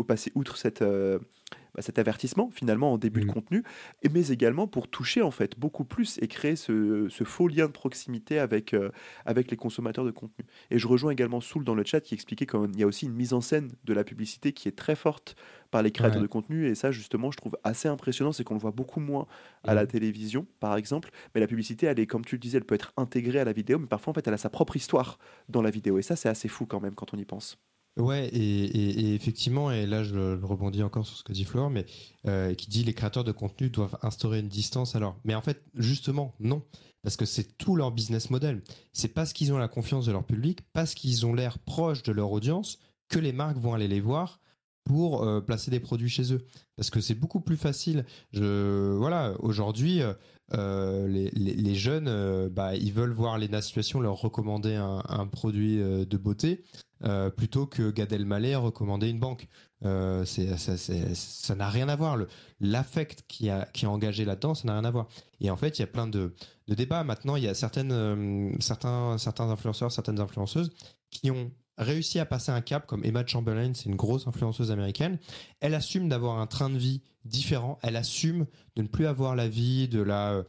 passer 0.08 0.32
outre 0.34 0.58
cette 0.58 0.84
bah, 1.76 1.82
cet 1.82 2.00
avertissement 2.00 2.50
finalement 2.52 2.94
en 2.94 2.98
début 2.98 3.20
de 3.20 3.26
mmh. 3.26 3.34
contenu, 3.34 3.64
mais 4.10 4.30
également 4.30 4.66
pour 4.66 4.88
toucher 4.88 5.22
en 5.22 5.32
fait 5.32 5.60
beaucoup 5.60 5.84
plus 5.84 6.18
et 6.22 6.28
créer 6.28 6.56
ce, 6.56 7.10
faux 7.26 7.50
lien 7.50 7.68
de 7.68 7.72
proximité 7.72 8.40
avec, 8.40 8.74
euh, 8.74 8.92
avec 9.26 9.52
les 9.52 9.58
consommateurs 9.58 10.06
de 10.06 10.12
contenu. 10.12 10.46
Et 10.72 10.80
je 10.80 10.88
rejoins 10.88 11.12
également 11.12 11.42
Soul 11.42 11.66
dans 11.66 11.76
le 11.76 11.84
chat 11.84 12.00
qui 12.00 12.14
expliquait 12.14 12.46
qu'il 12.46 12.80
y 12.80 12.84
a 12.84 12.88
aussi 12.88 13.06
une 13.06 13.14
mise 13.14 13.34
en 13.34 13.42
scène 13.42 13.72
de 13.84 13.94
la 13.94 14.06
publicité 14.06 14.54
qui 14.54 14.70
est 14.70 14.76
très 14.76 14.96
forte 14.96 15.36
par 15.70 15.84
les 15.84 15.92
créateurs 15.92 16.22
de 16.22 16.28
contenu 16.28 16.68
et 16.68 16.76
ça 16.76 16.92
justement 16.92 17.32
je 17.32 17.38
trouve 17.38 17.58
assez 17.66 17.90
impressionnant, 17.90 18.32
c'est 18.32 18.46
qu'on 18.46 18.54
le 18.54 18.62
voit 18.62 18.72
beaucoup 18.72 19.02
moins 19.02 19.28
à 19.66 19.74
la 19.74 19.84
mmh. 19.84 19.88
télévision 19.88 20.48
par 20.62 20.78
exemple, 20.78 21.12
mais 21.34 21.42
la 21.42 21.48
publicité 21.48 21.88
elle 21.88 22.00
est 22.00 22.08
comme 22.08 22.24
tu 22.24 22.36
le 22.36 22.40
disais, 22.40 22.58
elle 22.58 22.66
peut 22.66 22.76
être 22.76 22.94
intégrée 22.96 23.40
à 23.40 23.46
la 23.46 23.52
vidéo, 23.52 23.80
mais 23.80 23.88
parfois 23.88 24.12
en 24.12 24.14
fait 24.14 24.26
elle 24.28 24.34
a 24.34 24.38
sa 24.38 24.50
propre 24.50 24.78
histoire 24.78 25.20
dans 25.50 25.62
la 25.62 25.72
vidéo 25.72 25.98
et 25.98 26.02
ça 26.02 26.16
c'est 26.16 26.30
assez 26.30 26.48
fou 26.48 26.66
quand 26.66 26.80
même 26.80 26.96
quand 26.96 27.14
on 27.14 27.18
y 27.18 27.26
pense. 27.26 27.58
Ouais, 27.98 28.28
et, 28.28 29.16
effectivement, 29.16 29.72
et 29.72 29.86
là 29.86 30.04
je, 30.04 30.36
rebondis 30.44 30.84
encore 30.84 31.08
sur 31.08 31.16
ce 31.16 31.24
que 31.24 31.32
dit 31.32 31.46
Flore, 31.46 31.70
mais 31.70 31.86
euh, 32.28 32.54
qui 32.54 32.70
dit 32.70 32.84
les 32.84 32.94
créateurs 32.94 33.24
de 33.24 33.32
contenu 33.32 33.70
doivent 33.70 33.98
instaurer 34.02 34.40
une 34.40 34.50
distance. 34.50 34.98
Alors, 34.98 35.18
mais 35.24 35.34
en 35.34 35.42
fait, 35.42 35.64
justement, 35.76 36.36
non, 36.42 36.62
parce 37.04 37.16
que 37.16 37.26
c'est 37.26 37.58
tout 37.58 37.78
leur 37.78 37.92
business 37.92 38.30
model. 38.30 38.62
C'est 38.92 39.08
parce 39.08 39.32
qu'ils 39.32 39.54
ont 39.54 39.58
la 39.58 39.70
confiance 39.70 40.06
de 40.06 40.12
leur 40.12 40.26
public, 40.26 40.60
parce 40.74 40.94
qu'ils 40.94 41.26
ont 41.26 41.34
l'air 41.34 41.58
proches 41.58 42.04
de 42.04 42.12
leur 42.12 42.32
audience, 42.32 42.80
que 43.08 43.18
les 43.18 43.32
marques 43.32 43.58
vont 43.58 43.74
aller 43.74 43.88
les 43.88 44.02
voir 44.02 44.42
pour 44.84 45.24
euh, 45.24 45.40
placer 45.40 45.72
des 45.72 45.80
produits 45.80 46.10
chez 46.10 46.34
eux. 46.34 46.46
Parce 46.76 46.90
que 46.90 47.00
c'est 47.00 47.16
beaucoup 47.16 47.40
plus 47.40 47.58
facile. 47.58 48.06
Je, 48.34 48.92
voilà, 48.92 49.36
aujourd'hui, 49.40 50.02
euh, 50.54 51.08
les, 51.08 51.76
jeunes, 51.76 52.50
bah, 52.50 52.76
ils 52.76 52.92
veulent 52.92 53.14
voir 53.14 53.38
les 53.38 53.62
situations 53.62 54.02
leur 54.02 54.20
recommander 54.20 54.76
un 54.76 55.28
produit 55.28 55.78
de 55.78 56.18
beauté. 56.18 56.62
Euh, 57.04 57.30
plutôt 57.30 57.68
que 57.68 57.92
Gad 57.92 58.14
Elmaleh 58.14 58.56
recommander 58.56 59.10
une 59.10 59.20
banque. 59.20 59.48
Euh, 59.84 60.24
ça 60.26 61.56
n'a 61.56 61.70
rien 61.70 61.90
à 61.90 61.96
voir. 61.96 62.18
L'affect 62.60 63.26
qui 63.28 63.50
a, 63.50 63.66
qui 63.74 63.86
est 63.86 63.88
engagé 63.88 64.24
là-dedans, 64.24 64.56
ça 64.56 64.66
n'a 64.68 64.74
rien 64.74 64.86
à 64.86 64.92
voir. 64.92 65.08
Et 65.42 65.50
en 65.50 65.58
fait, 65.58 65.78
il 65.78 65.82
y 65.82 65.84
a 65.84 65.88
plein 65.88 66.08
de, 66.08 66.34
débats. 66.68 67.04
Maintenant, 67.04 67.36
il 67.36 67.44
y 67.44 67.48
a 67.48 67.54
certaines, 67.54 67.92
euh, 67.92 68.52
certains, 68.60 69.18
certains 69.18 69.50
influenceurs, 69.50 69.92
certaines 69.92 70.20
influenceuses 70.20 70.72
qui 71.12 71.32
ont 71.32 71.52
réussi 71.78 72.20
à 72.20 72.26
passer 72.26 72.52
un 72.52 72.62
cap, 72.62 72.88
comme 72.88 73.04
Emma 73.04 73.26
Chamberlain, 73.28 73.74
c'est 73.74 73.90
une 73.90 73.98
grosse 73.98 74.28
influenceuse 74.28 74.72
américaine. 74.72 75.20
Elle 75.60 75.76
assume 75.76 76.08
d'avoir 76.08 76.40
un 76.40 76.48
train 76.48 76.70
de 76.70 76.78
vie 76.78 77.02
différent. 77.26 77.78
Elle 77.84 77.98
assume 77.98 78.46
de 78.78 78.82
ne 78.82 78.88
plus 78.88 79.06
avoir 79.06 79.36
la 79.36 79.50
vie 79.50 79.90
de 79.90 80.02
la 80.02 80.46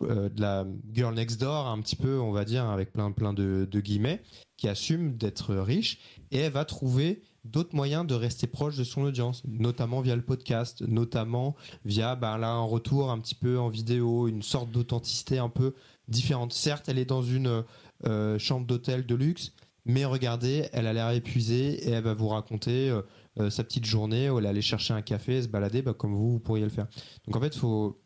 de 0.00 0.40
la 0.40 0.66
girl 0.92 1.14
next 1.14 1.40
door 1.40 1.66
un 1.66 1.80
petit 1.80 1.96
peu 1.96 2.20
on 2.20 2.30
va 2.30 2.44
dire 2.44 2.66
avec 2.66 2.92
plein 2.92 3.12
plein 3.12 3.32
de, 3.32 3.66
guillemets 3.80 4.22
qui 4.56 4.68
assume 4.68 5.16
d'être 5.16 5.54
riche. 5.54 5.98
Et 6.30 6.38
elle 6.38 6.52
va 6.52 6.64
trouver 6.64 7.22
d'autres 7.44 7.74
moyens 7.74 8.06
de 8.06 8.14
rester 8.14 8.46
proche 8.46 8.76
de 8.76 8.84
son 8.84 9.02
audience 9.02 9.42
notamment 9.46 10.00
via 10.00 10.16
le 10.16 10.22
podcast 10.22 10.82
notamment 10.82 11.54
via 11.84 12.16
ben 12.16 12.38
là 12.38 12.50
un 12.50 12.62
retour 12.62 13.10
un 13.10 13.20
petit 13.20 13.36
peu 13.36 13.58
en 13.58 13.68
vidéo 13.68 14.26
une 14.26 14.42
sorte 14.42 14.70
d'authenticité 14.70 15.38
un 15.38 15.48
peu 15.48 15.74
différente. 16.08 16.52
Certes 16.52 16.88
elle 16.88 16.98
est 16.98 17.04
dans 17.04 17.22
une 17.22 17.64
euh, 18.06 18.38
chambre 18.38 18.66
d'hôtel 18.66 19.06
de 19.06 19.14
luxe 19.14 19.52
mais 19.84 20.04
regardez 20.04 20.68
elle 20.72 20.88
a 20.88 20.92
l'air 20.92 21.10
épuisée 21.10 21.88
et 21.88 21.90
elle 21.90 22.04
va 22.04 22.14
vous 22.14 22.28
raconter 22.28 22.90
euh, 23.38 23.50
sa 23.50 23.62
petite 23.62 23.84
journée 23.84 24.28
où 24.28 24.38
elle 24.38 24.46
allait 24.46 24.62
chercher 24.62 24.94
un 24.94 25.02
café 25.02 25.42
se 25.42 25.48
balader 25.48 25.82
bah, 25.82 25.94
comme 25.94 26.14
vous 26.14 26.40
pourriez 26.40 26.64
le 26.64 26.70
faire. 26.70 26.88
Donc 27.26 27.36
en 27.36 27.40
fait 27.40 27.56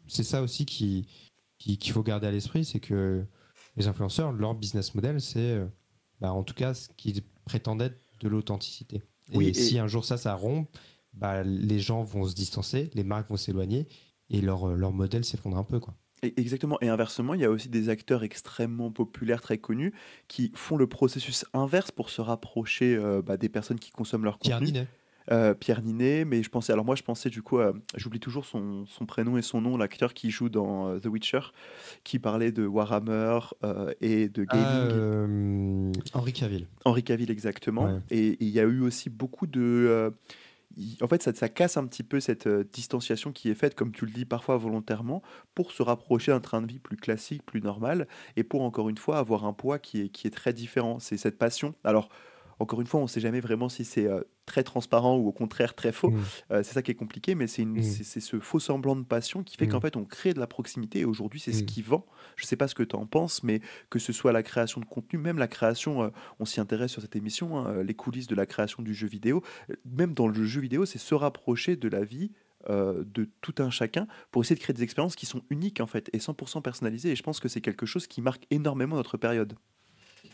c'est 0.07 0.25
ça 0.25 0.43
aussi 0.43 0.67
qui 0.67 1.07
qu'il 1.61 1.93
faut 1.93 2.03
garder 2.03 2.27
à 2.27 2.31
l'esprit, 2.31 2.65
c'est 2.65 2.81
que 2.81 3.25
les 3.77 3.87
influenceurs, 3.87 4.33
leur 4.33 4.55
business 4.55 4.95
model, 4.95 5.21
c'est 5.21 5.39
euh, 5.39 5.67
bah, 6.21 6.33
en 6.33 6.43
tout 6.43 6.55
cas 6.55 6.75
ce 6.75 6.89
qu'ils 6.97 7.23
prétendent 7.45 7.83
être 7.83 8.01
de 8.21 8.29
l'authenticité. 8.29 9.03
et, 9.33 9.55
si 9.55 9.79
un 9.79 9.87
jour 9.87 10.05
ça, 10.05 10.17
ça 10.17 10.35
rompt, 10.35 10.69
bah, 11.13 11.43
les 11.43 11.81
gens 11.81 12.03
vont 12.03 12.27
se 12.27 12.35
distancer, 12.35 12.91
les 12.95 13.05
marques 13.05 13.29
vont 13.29 13.37
s'éloigner. 13.37 13.87
et 14.31 14.41
leur, 14.41 14.69
leur 14.69 14.93
modèle 14.93 15.25
s'effondre 15.25 15.57
un 15.57 15.65
peu. 15.65 15.81
Quoi. 15.81 15.95
Exactement. 16.23 16.79
Et 16.81 16.89
inversement, 16.89 17.35
il 17.35 17.41
y 17.41 17.45
a 17.45 17.51
aussi 17.51 17.69
des 17.69 17.89
acteurs 17.89 18.23
extrêmement 18.25 18.91
populaires, 18.91 19.41
très 19.41 19.59
connus, 19.59 19.95
qui 20.29 20.53
font 20.55 20.77
le 20.77 20.87
processus 20.87 21.47
inverse 21.55 21.91
pour 21.91 22.11
se 22.11 22.21
rapprocher 22.21 22.95
euh, 22.97 23.23
bah, 23.23 23.37
des 23.37 23.49
personnes 23.49 23.79
qui 23.79 23.91
consomment 23.91 24.25
leur 24.25 24.39
Pierre 24.39 24.59
contenu. 24.59 24.73
Ninet. 24.73 24.89
Euh, 25.31 25.55
Pierre 25.55 25.83
Ninet, 25.83 26.25
mais 26.25 26.43
je 26.43 26.51
pensais, 26.51 26.73
alors 26.73 26.85
moi 26.85 26.97
je 26.97 27.03
pensais 27.03 27.31
du 27.31 27.43
coup, 27.43 27.59
à- 27.59 27.73
j'oublie 27.95 28.21
toujours 28.21 28.45
son, 28.45 28.87
son 28.87 29.07
prénom 29.07 29.37
et 29.37 29.43
son 29.43 29.61
nom, 29.61 29.77
l'acteur 29.77 30.13
qui 30.15 30.31
joue 30.31 30.49
dans 30.49 30.89
euh, 30.89 30.99
The 30.99 31.07
Witcher, 31.07 31.41
qui 32.05 32.19
parlait 32.19 32.53
de 32.53 32.67
Warhammer 32.67 33.39
euh, 33.63 33.93
et 34.01 34.29
de 34.29 34.45
gaming. 34.45 34.65
Ah, 34.67 34.81
euh, 34.81 35.93
Henri 36.15 36.33
Cavill. 36.33 36.67
Henri 36.85 37.03
Cavill 37.05 37.31
exactement. 37.31 37.85
Ouais. 37.85 38.01
Et 38.11 38.37
il 38.41 38.49
y 38.49 38.59
a 38.59 38.65
eu 38.65 38.81
aussi 38.81 39.11
beaucoup 39.11 39.47
de... 39.47 40.13
en 41.01 41.07
fait, 41.07 41.23
ça, 41.23 41.35
ça 41.35 41.49
casse 41.49 41.77
un 41.77 41.87
petit 41.87 42.03
peu 42.03 42.19
cette 42.19 42.47
euh, 42.47 42.65
distanciation 42.73 43.31
qui 43.31 43.51
est 43.51 43.55
faite, 43.55 43.75
comme 43.75 43.93
tu 43.93 44.07
le 44.07 44.13
dis 44.13 44.25
parfois 44.25 44.57
volontairement, 44.57 45.23
pour 45.55 45.71
se 45.71 45.83
rapprocher 45.83 46.33
d'un 46.33 46.41
train 46.41 46.63
de 46.63 46.67
vie 46.67 46.79
plus 46.79 46.97
classique, 46.97 47.45
plus 47.45 47.61
normal, 47.61 48.09
et 48.37 48.43
pour 48.43 48.63
encore 48.63 48.89
une 48.89 48.99
fois 48.99 49.19
avoir 49.19 49.45
un 49.45 49.53
poids 49.53 49.79
qui 49.79 50.01
est, 50.01 50.09
qui 50.09 50.27
est 50.27 50.31
très 50.31 50.53
différent. 50.53 50.99
C'est 50.99 51.19
cette 51.19 51.39
passion. 51.39 51.75
Alors, 51.85 52.09
encore 52.61 52.81
une 52.81 52.87
fois, 52.87 53.01
on 53.01 53.05
ne 53.05 53.09
sait 53.09 53.21
jamais 53.21 53.41
vraiment 53.41 53.69
si 53.69 53.85
c'est 53.85 54.07
euh, 54.07 54.21
très 54.47 54.63
transparent 54.63 55.17
ou 55.17 55.27
au 55.29 55.33
contraire 55.33 55.75
très 55.75 55.93
faux. 55.93 56.11
Mm. 56.11 56.21
Euh, 56.53 56.63
c'est 56.63 56.75
ça 56.75 56.83
qui 56.83 56.91
est 56.91 56.95
compliqué, 56.95 57.35
mais 57.35 57.47
c'est 57.47 57.65
Mm. 57.65 57.83
ce 57.83 58.39
faux 58.39 58.61
semblant 58.61 58.95
de 58.97 59.03
passion 59.05 59.43
qui 59.43 59.57
fait 59.57 59.67
qu'en 59.67 59.79
Mm. 59.79 59.83
fait 59.83 59.97
on 59.97 60.05
crée 60.05 60.35
de 60.35 60.39
la 60.41 60.47
proximité 60.47 61.01
et 61.01 61.05
aujourd'hui 61.05 61.41
c'est 61.41 61.53
ce 61.53 61.63
qui 61.63 61.83
vend. 61.83 62.05
Je 62.37 62.45
ne 62.45 62.47
sais 62.47 62.57
pas 62.57 62.69
ce 62.69 62.75
que 62.75 62.83
tu 62.83 62.95
en 62.97 63.07
penses, 63.07 63.43
mais 63.43 63.61
que 63.89 63.99
ce 63.99 64.13
soit 64.13 64.33
la 64.33 64.43
création 64.43 64.81
de 64.81 64.87
contenu, 64.87 65.19
même 65.19 65.39
la 65.39 65.49
création, 65.49 66.03
euh, 66.03 66.09
on 66.39 66.45
s'y 66.45 66.61
intéresse 66.61 66.93
sur 66.93 67.03
cette 67.03 67.17
émission, 67.17 67.59
hein, 67.59 67.83
les 67.83 67.95
coulisses 67.95 68.27
de 68.29 68.35
la 68.35 68.47
création 68.47 68.83
du 68.83 68.95
jeu 68.95 69.09
vidéo, 69.09 69.43
même 69.85 70.13
dans 70.15 70.29
le 70.29 70.45
jeu 70.45 70.61
vidéo, 70.61 70.85
c'est 70.87 70.99
se 70.99 71.15
rapprocher 71.15 71.77
de 71.77 71.89
la 71.89 72.05
vie 72.05 72.31
euh, 72.69 73.05
de 73.15 73.27
tout 73.41 73.55
un 73.59 73.71
chacun 73.71 74.07
pour 74.31 74.43
essayer 74.43 74.55
de 74.55 74.61
créer 74.61 74.75
des 74.75 74.83
expériences 74.83 75.17
qui 75.17 75.25
sont 75.25 75.41
uniques 75.49 75.81
en 75.81 75.87
fait 75.87 76.11
et 76.13 76.19
100% 76.19 76.61
personnalisées 76.61 77.11
et 77.11 77.17
je 77.17 77.23
pense 77.23 77.41
que 77.41 77.49
c'est 77.49 77.63
quelque 77.63 77.87
chose 77.87 78.07
qui 78.07 78.21
marque 78.21 78.47
énormément 78.51 78.97
notre 78.97 79.17
période. 79.17 79.55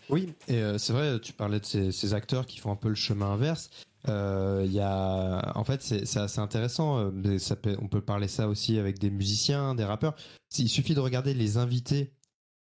Oui, 0.09 0.33
et 0.49 0.63
euh, 0.63 0.79
c'est 0.79 0.93
vrai, 0.93 1.19
tu 1.21 1.33
parlais 1.33 1.61
de 1.61 1.91
ces, 1.91 2.15
acteurs 2.15 2.47
qui 2.47 2.59
font 2.59 2.71
un 2.71 2.77
peu 2.77 2.89
le 2.89 2.95
chemin 2.95 3.33
inverse. 3.33 3.71
Euh, 4.09 4.63
Il 4.65 4.73
y 4.73 4.81
a, 4.81 5.53
en 5.57 5.65
fait, 5.65 5.83
c'est 5.83 6.17
assez 6.17 6.39
intéressant. 6.39 6.99
euh, 6.99 7.39
on 7.81 7.89
peut 7.89 8.01
parler 8.01 8.29
ça 8.29 8.49
aussi 8.49 8.79
avec 8.79 8.99
des 8.99 9.11
musiciens, 9.11 9.75
des 9.75 9.85
rappeurs. 9.85 10.15
Il 10.59 10.69
suffit 10.69 10.95
de 10.95 11.01
regarder 11.01 11.35
les 11.35 11.57
invités 11.57 12.13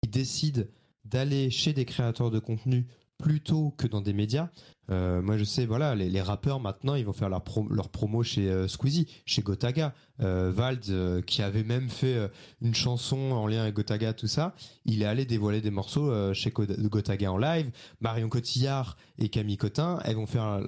qui 0.03 0.11
décident 0.11 0.63
d'aller 1.05 1.51
chez 1.51 1.75
des 1.75 1.85
créateurs 1.85 2.31
de 2.31 2.39
contenu 2.39 2.87
plutôt 3.25 3.71
que 3.79 3.87
dans 3.87 4.03
des 4.03 4.13
médias. 4.13 4.51
Euh, 4.91 5.23
moi, 5.23 5.39
je 5.39 5.45
sais, 5.45 5.65
voilà, 5.65 5.95
les, 5.95 6.21
rappeurs 6.21 6.61
maintenant, 6.61 6.95
ils 6.95 7.07
vont 7.07 7.15
faire 7.15 7.31
leur, 7.31 7.43
pro- 7.43 7.67
leur 7.71 7.89
promo 7.89 8.23
chez 8.23 8.51
euh, 8.51 8.69
Squeezie, 8.69 9.09
chez 9.25 9.41
Gotaga. 9.41 9.95
Euh, 10.21 10.53
Vald, 10.55 11.25
qui 11.25 11.41
avait 11.41 11.65
même 11.65 11.89
fait 11.89 12.31
une 12.61 12.75
chanson 12.75 13.17
en 13.33 13.47
lien 13.47 13.63
avec 13.63 13.75
Gotaga, 13.75 14.13
tout 14.13 14.27
ça, 14.27 14.55
il 14.85 15.01
est 15.03 15.07
allé 15.07 15.25
dévoiler 15.25 15.63
des 15.63 15.71
morceaux 15.71 16.13
chez 16.35 16.51
Go- 16.51 16.67
Gotaga 16.67 17.33
en 17.33 17.39
live. 17.39 17.71
Marion 18.03 18.29
Cotillard 18.29 18.99
et 19.19 19.31
Camille 19.31 19.57
Cotin, 19.57 20.01
elles 20.05 20.17
vont 20.17 20.27
faire 20.27 20.61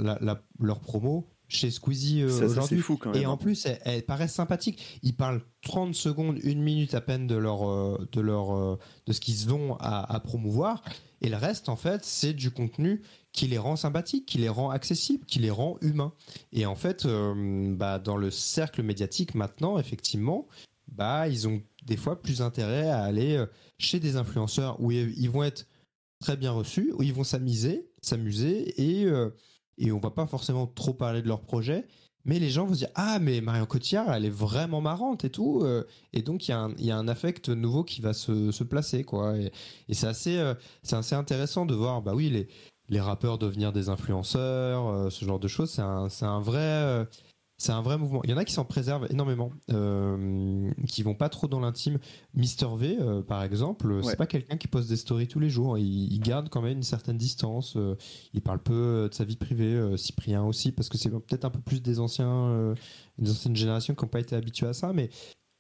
leur 0.59 0.81
promo 0.81 1.29
chez 1.49 1.71
Squeezie 1.71 2.23
euh, 2.23 2.49
aujourd'hui. 2.49 2.83
Et 3.15 3.27
en 3.27 3.37
plus, 3.37 3.67
elles, 3.67 3.79
elles 3.85 4.03
paraissent 4.05 4.35
sympathiques. 4.35 5.01
Ils 5.03 5.15
parlent 5.17 5.43
30 5.67 5.95
secondes, 5.95 6.39
une 6.43 6.63
minute 6.63 6.95
à 6.95 7.01
peine 7.01 7.27
de 7.27 7.35
leur, 7.35 7.69
euh, 7.69 8.09
de 8.13 8.21
leur, 8.21 8.57
euh, 8.57 8.79
de 9.07 9.13
ce 9.13 9.21
qu'ils 9.21 9.53
ont 9.53 9.77
à, 9.77 10.15
à 10.15 10.21
promouvoir. 10.21 10.83
Et 11.21 11.29
le 11.29 11.37
reste, 11.37 11.69
en 11.69 11.77
fait, 11.77 12.05
c'est 12.05 12.33
du 12.33 12.51
contenu 12.51 13.03
qui 13.33 13.47
les 13.49 13.59
rend 13.59 13.77
sympathiques, 13.77 14.27
qui 14.27 14.39
les 14.39 14.49
rend 14.49 14.71
accessibles, 14.71 15.27
qui 15.27 15.39
les 15.41 15.51
rend 15.51 15.77
humains. 15.81 16.13
Et 16.53 16.67
en 16.67 16.75
fait, 16.75 17.05
euh, 17.05 17.75
bah, 17.75 17.99
dans 17.99 18.17
le 18.17 18.31
cercle 18.31 18.83
médiatique 18.83 19.35
maintenant, 19.35 19.79
effectivement, 19.79 20.47
bah, 20.89 21.29
ils 21.29 21.49
ont 21.49 21.63
des 21.85 21.97
fois 21.97 22.23
plus 22.23 22.43
intérêt 22.43 22.89
à 22.89 23.03
aller 23.03 23.45
chez 23.79 24.01
des 24.01 24.17
influenceurs 24.17 24.81
où 24.81 24.91
ils 24.91 25.31
vont 25.31 25.43
être 25.43 25.67
très 26.21 26.37
bien 26.37 26.53
reçus, 26.53 26.93
où 26.97 27.03
ils 27.03 27.13
vont 27.13 27.25
s'amuser, 27.25 27.89
s'amuser 28.03 28.81
et, 28.81 29.07
et 29.79 29.93
on 29.93 29.99
va 29.99 30.11
pas 30.11 30.27
forcément 30.27 30.67
trop 30.67 30.95
parler 30.95 31.23
de 31.23 31.29
leur 31.29 31.41
projet. 31.41 31.87
Mais 32.25 32.41
les 32.41 32.51
gens 32.51 32.67
vont 32.67 32.75
se 32.75 32.81
dire 32.81 32.91
ah 32.97 33.21
mais 33.21 33.41
Marion 33.41 33.67
Cotillard 33.67 34.13
elle 34.13 34.25
est 34.25 34.31
vraiment 34.31 34.81
marrante 34.81 35.25
et 35.25 35.31
tout 35.31 35.61
euh, 35.63 35.85
et 36.13 36.23
donc 36.23 36.49
il 36.49 36.75
y, 36.79 36.87
y 36.87 36.91
a 36.91 36.97
un 36.97 37.07
affect 37.07 37.49
nouveau 37.49 37.85
qui 37.85 38.01
va 38.01 38.15
se, 38.15 38.51
se 38.51 38.65
placer 38.65 39.05
quoi 39.05 39.37
et, 39.39 39.53
c'est 39.93 40.09
assez 40.09 40.37
euh, 40.37 40.55
assez 40.91 41.15
intéressant 41.15 41.67
de 41.67 41.75
voir 41.77 42.03
bah 42.03 42.15
oui 42.17 42.29
les 42.29 42.49
les 42.89 43.01
rappeurs 43.01 43.39
devenir 43.39 43.73
des 43.73 43.91
influenceurs 43.91 44.89
euh, 44.89 45.09
ce 45.09 45.25
genre 45.25 45.39
de 45.39 45.47
choses 45.47 45.71
c'est 45.71 45.83
un 45.83 46.09
un 46.23 46.41
vrai 46.41 47.07
c'est 47.59 47.71
un 47.71 47.83
vrai 47.83 47.97
mouvement 47.97 48.23
il 48.25 48.31
y 48.31 48.35
en 48.35 48.39
a 48.39 48.45
qui 48.45 48.55
s'en 48.55 48.65
préservent 48.65 49.07
énormément 49.09 49.53
qui 50.87 51.03
vont 51.03 51.15
pas 51.15 51.29
trop 51.29 51.47
dans 51.49 51.61
l'intime. 51.61 51.99
Mister 52.35 52.67
V 52.77 52.97
euh, 53.01 53.23
par 53.23 53.43
exemple 53.43 53.91
Ouais. 53.93 54.03
c'est 54.03 54.17
pas 54.17 54.27
quelqu'un 54.27 54.57
qui 54.57 54.69
poste 54.69 54.89
des 54.89 54.97
stories 54.97 55.29
tous 55.29 55.41
les 55.41 55.51
jours. 55.51 55.79
Il, 55.79 56.13
il 56.13 56.21
garde 56.21 56.49
quand 56.49 56.63
même 56.63 56.79
une 56.79 56.83
certaine 56.83 57.19
distance 57.19 57.77
euh, 57.77 57.95
il 58.33 58.41
parle 58.41 58.63
peu 58.63 58.73
euh, 58.75 59.09
de 59.09 59.15
sa 59.15 59.25
vie 59.25 59.37
privée, 59.37 59.75
euh, 59.75 59.97
Cyprien 59.97 60.43
aussi, 60.45 60.73
parce 60.73 60.89
que 60.89 60.99
c'est 60.99 61.11
peut-être 61.11 61.45
un 61.45 61.51
peu 61.51 61.61
plus 61.61 61.83
des 61.83 61.99
anciens, 62.01 62.31
euh, 62.49 62.75
des 63.19 63.31
anciennes 63.31 63.57
générations 63.57 63.95
qui 63.95 64.05
n'ont 64.05 64.09
pas 64.11 64.21
été 64.21 64.35
habitués 64.37 64.67
à 64.69 64.73
ça, 64.73 64.93
mais 64.93 65.11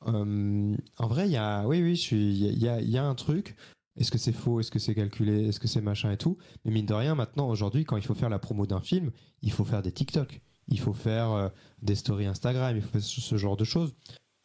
euh, 0.06 0.76
en 0.98 1.06
vrai, 1.06 1.26
il 1.26 1.32
y 1.32 1.36
a, 1.36 1.66
oui, 1.66 1.82
oui, 1.82 1.94
il 2.12 2.36
y 2.36 2.46
a, 2.48 2.50
il 2.52 2.58
y 2.62 2.68
a- 2.68 2.80
il 2.80 2.90
y 2.90 2.98
a 2.98 3.04
un 3.04 3.14
truc. 3.14 3.56
Est-ce 3.98 4.10
que 4.10 4.18
c'est 4.18 4.32
faux? 4.32 4.60
Est-ce 4.60 4.70
que 4.70 4.78
c'est 4.78 4.94
calculé? 4.94 5.48
Est-ce 5.48 5.58
que 5.58 5.68
c'est 5.68 5.80
machin 5.80 6.10
et 6.12 6.18
tout? 6.18 6.36
Mais 6.64 6.70
mine 6.70 6.84
de 6.84 6.92
rien, 6.92 7.14
maintenant, 7.14 7.48
aujourd'hui, 7.48 7.84
quand 7.86 7.96
il 7.96 8.02
faut 8.04 8.14
faire 8.14 8.28
la 8.28 8.38
promo 8.38 8.66
d'un 8.66 8.80
film, 8.82 9.10
il 9.40 9.50
faut 9.52 9.64
faire 9.64 9.80
des 9.82 9.90
TikTok, 9.90 10.42
il 10.68 10.78
faut 10.78 10.92
faire 10.92 11.30
euh, 11.32 11.48
des 11.80 11.94
stories 11.94 12.26
Instagram, 12.26 12.76
il 12.76 12.82
faut 12.82 12.90
faire 12.90 13.02
ce, 13.02 13.22
ce 13.22 13.36
genre 13.38 13.56
de 13.56 13.64
choses. 13.64 13.94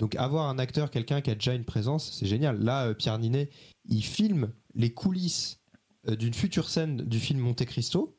Donc 0.01 0.15
avoir 0.15 0.49
un 0.49 0.57
acteur, 0.57 0.89
quelqu'un 0.89 1.21
qui 1.21 1.29
a 1.29 1.35
déjà 1.35 1.53
une 1.53 1.63
présence, 1.63 2.11
c'est 2.11 2.25
génial. 2.25 2.59
Là, 2.63 2.87
euh, 2.87 2.95
Pierre 2.95 3.19
Ninet, 3.19 3.51
il 3.85 4.01
filme 4.03 4.51
les 4.73 4.91
coulisses 4.91 5.59
euh, 6.09 6.15
d'une 6.15 6.33
future 6.33 6.69
scène 6.71 7.03
du 7.03 7.19
film 7.19 7.39
Monte 7.39 7.63
Cristo. 7.65 8.17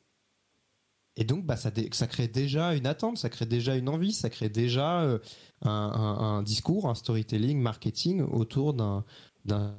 Et 1.17 1.25
donc, 1.25 1.45
bah, 1.45 1.57
ça, 1.57 1.71
crée 2.07 2.29
déjà 2.29 2.73
une 2.73 2.87
attente, 2.87 3.17
ça 3.17 3.29
crée 3.29 3.45
déjà 3.45 3.75
une 3.75 3.89
envie, 3.89 4.13
ça 4.13 4.29
crée 4.29 4.47
déjà 4.47 5.01
euh, 5.01 5.19
un, 5.61 5.69
un- 5.71 6.37
un 6.37 6.41
discours, 6.41 6.89
un 6.89 6.95
storytelling, 6.95 7.59
marketing 7.59 8.21
autour 8.21 8.73
d'un. 8.73 9.03
d'un- 9.43 9.77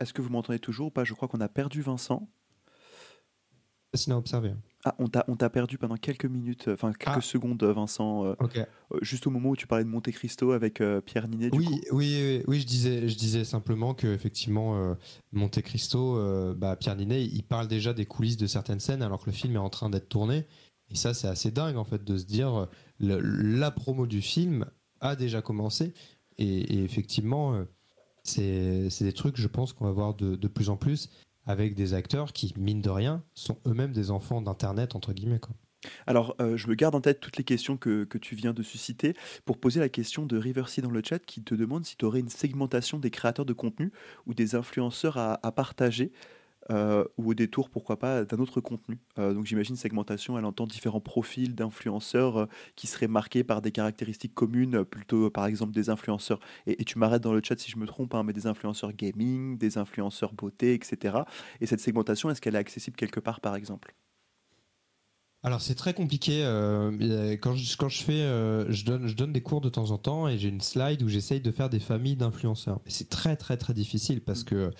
Est-ce 0.00 0.12
que 0.12 0.20
vous 0.20 0.30
m'entendez 0.30 0.58
toujours 0.58 0.88
ou 0.88 0.90
pas? 0.90 1.04
Je 1.04 1.14
crois 1.14 1.28
qu'on 1.28 1.40
a 1.40 1.48
perdu 1.48 1.80
Vincent. 1.80 2.28
Facile 3.92 4.14
à 4.14 4.18
observer. 4.18 4.52
Ah, 4.84 4.96
on 4.98 5.36
t'a 5.36 5.48
perdu 5.48 5.78
pendant 5.78 5.96
quelques 5.96 6.24
minutes, 6.24 6.66
euh, 6.66 6.74
enfin 6.74 6.92
quelques 6.92 7.18
Ah. 7.18 7.20
secondes, 7.20 7.62
euh, 7.62 7.72
Vincent, 7.72 8.24
euh, 8.24 8.34
euh, 8.56 8.64
juste 9.00 9.28
au 9.28 9.30
moment 9.30 9.50
où 9.50 9.56
tu 9.56 9.68
parlais 9.68 9.84
de 9.84 9.88
Monte 9.88 10.10
Cristo 10.10 10.50
avec 10.50 10.80
euh, 10.80 11.00
Pierre 11.00 11.28
Ninet. 11.28 11.50
Du 11.50 11.58
Oui, 11.58 11.64
coup. 11.66 11.74
oui, 11.92 12.16
oui, 12.20 12.42
oui, 12.48 12.60
je 12.60 12.66
disais, 12.66 13.08
je 13.08 13.16
disais 13.16 13.44
simplement 13.44 13.94
que 13.94 14.08
effectivement, 14.08 14.96
Monte 15.32 15.62
Cristo, 15.62 16.18
bah, 16.56 16.74
Pierre 16.74 16.96
Ninet, 16.96 17.24
il 17.24 17.44
parle 17.44 17.68
déjà 17.68 17.92
des 17.94 18.06
coulisses 18.06 18.36
de 18.36 18.48
certaines 18.48 18.80
scènes 18.80 19.02
alors 19.02 19.20
que 19.20 19.26
le 19.26 19.32
film 19.36 19.54
est 19.54 19.58
en 19.60 19.70
train 19.70 19.88
d'être 19.88 20.08
tourné. 20.08 20.46
Et 20.90 20.96
ça, 20.96 21.14
c'est 21.14 21.28
assez 21.28 21.52
dingue 21.52 21.76
en 21.76 21.84
fait 21.84 22.02
de 22.02 22.18
se 22.18 22.24
dire 22.24 22.66
le- 22.98 23.20
la 23.20 23.70
promo 23.70 24.06
du 24.08 24.20
film 24.20 24.66
a 25.00 25.14
déjà 25.14 25.42
commencé. 25.42 25.94
Et, 26.38 26.44
et 26.74 26.82
effectivement, 26.82 27.64
c'est 28.24 28.90
c'est 28.90 29.04
des 29.04 29.12
trucs, 29.12 29.36
je 29.36 29.46
pense, 29.48 29.72
qu'on 29.72 29.84
va 29.84 29.92
voir 29.92 30.14
de, 30.14 30.34
de 30.36 30.48
plus 30.48 30.70
en 30.70 30.76
plus 30.76 31.08
avec 31.46 31.74
des 31.74 31.94
acteurs 31.94 32.32
qui, 32.32 32.54
mine 32.56 32.80
de 32.80 32.90
rien, 32.90 33.22
sont 33.34 33.58
eux-mêmes 33.66 33.92
des 33.92 34.10
enfants 34.10 34.42
d'Internet 34.42 34.94
entre 34.94 35.12
guillemets. 35.12 35.40
Quoi. 35.40 35.54
Alors, 36.06 36.36
euh, 36.40 36.56
je 36.56 36.68
me 36.68 36.74
garde 36.74 36.94
en 36.94 37.00
tête 37.00 37.20
toutes 37.20 37.36
les 37.36 37.44
questions 37.44 37.76
que, 37.76 38.06
tu 38.20 38.34
viens 38.34 38.52
de 38.52 38.62
susciter 38.62 39.14
pour 39.44 39.58
poser 39.58 39.80
la 39.80 39.88
question 39.88 40.26
de 40.26 40.36
Riversy 40.36 40.80
dans 40.80 40.90
le 40.90 41.02
chat 41.04 41.18
qui 41.18 41.42
te 41.42 41.54
demande 41.54 41.84
si 41.84 41.96
tu 41.96 42.04
aurais 42.04 42.20
une 42.20 42.28
segmentation 42.28 42.98
des 42.98 43.10
créateurs 43.10 43.46
de 43.46 43.52
contenu 43.52 43.92
ou 44.26 44.34
des 44.34 44.54
influenceurs 44.54 45.16
à 45.16 45.52
partager 45.52 46.12
euh, 46.70 47.04
ou 47.18 47.30
au 47.30 47.34
détour, 47.34 47.70
pourquoi 47.70 47.98
pas, 47.98 48.24
d'un 48.24 48.38
autre 48.38 48.60
contenu. 48.60 48.98
Euh, 49.18 49.34
donc, 49.34 49.46
j'imagine 49.46 49.76
segmentation, 49.76 50.38
elle 50.38 50.44
entend 50.44 50.66
différents 50.66 51.00
profils 51.00 51.54
d'influenceurs 51.54 52.36
euh, 52.38 52.46
qui 52.76 52.86
seraient 52.86 53.08
marqués 53.08 53.44
par 53.44 53.62
des 53.62 53.72
caractéristiques 53.72 54.34
communes, 54.34 54.76
euh, 54.76 54.84
plutôt 54.84 55.30
par 55.30 55.46
exemple 55.46 55.72
des 55.72 55.90
influenceurs. 55.90 56.40
Et, 56.66 56.80
et 56.80 56.84
tu 56.84 56.98
m'arrêtes 56.98 57.22
dans 57.22 57.32
le 57.32 57.40
chat 57.42 57.58
si 57.58 57.70
je 57.70 57.78
me 57.78 57.86
trompe, 57.86 58.14
hein, 58.14 58.22
mais 58.22 58.32
des 58.32 58.46
influenceurs 58.46 58.92
gaming, 58.92 59.58
des 59.58 59.78
influenceurs 59.78 60.32
beauté, 60.32 60.74
etc. 60.74 61.24
Et 61.60 61.66
cette 61.66 61.80
segmentation, 61.80 62.30
est-ce 62.30 62.40
qu'elle 62.40 62.54
est 62.54 62.58
accessible 62.58 62.96
quelque 62.96 63.20
part, 63.20 63.40
par 63.40 63.56
exemple? 63.56 63.94
Alors 65.44 65.60
c'est 65.60 65.74
très 65.74 65.92
compliqué. 65.92 66.44
euh, 66.44 66.92
euh, 67.00 67.32
quand, 67.32 67.56
je, 67.56 67.76
quand 67.76 67.88
je 67.88 68.04
fais, 68.04 68.12
euh, 68.22 68.70
je 68.70 68.84
donne, 68.84 69.08
je 69.08 69.16
donne 69.16 69.32
des 69.32 69.40
cours 69.40 69.60
de 69.60 69.68
temps 69.68 69.90
en 69.90 69.98
temps 69.98 70.28
et 70.28 70.38
j'ai 70.38 70.48
une 70.48 70.60
slide 70.60 71.02
où 71.02 71.08
j'essaye 71.08 71.40
de 71.40 71.50
faire 71.50 71.68
des 71.68 71.80
familles 71.80 72.14
d'influenceurs. 72.14 72.78
C'est 72.86 73.08
très 73.08 73.34
très 73.34 73.56
très 73.56 73.74
difficile 73.74 74.20
parce 74.20 74.44
que 74.44 74.70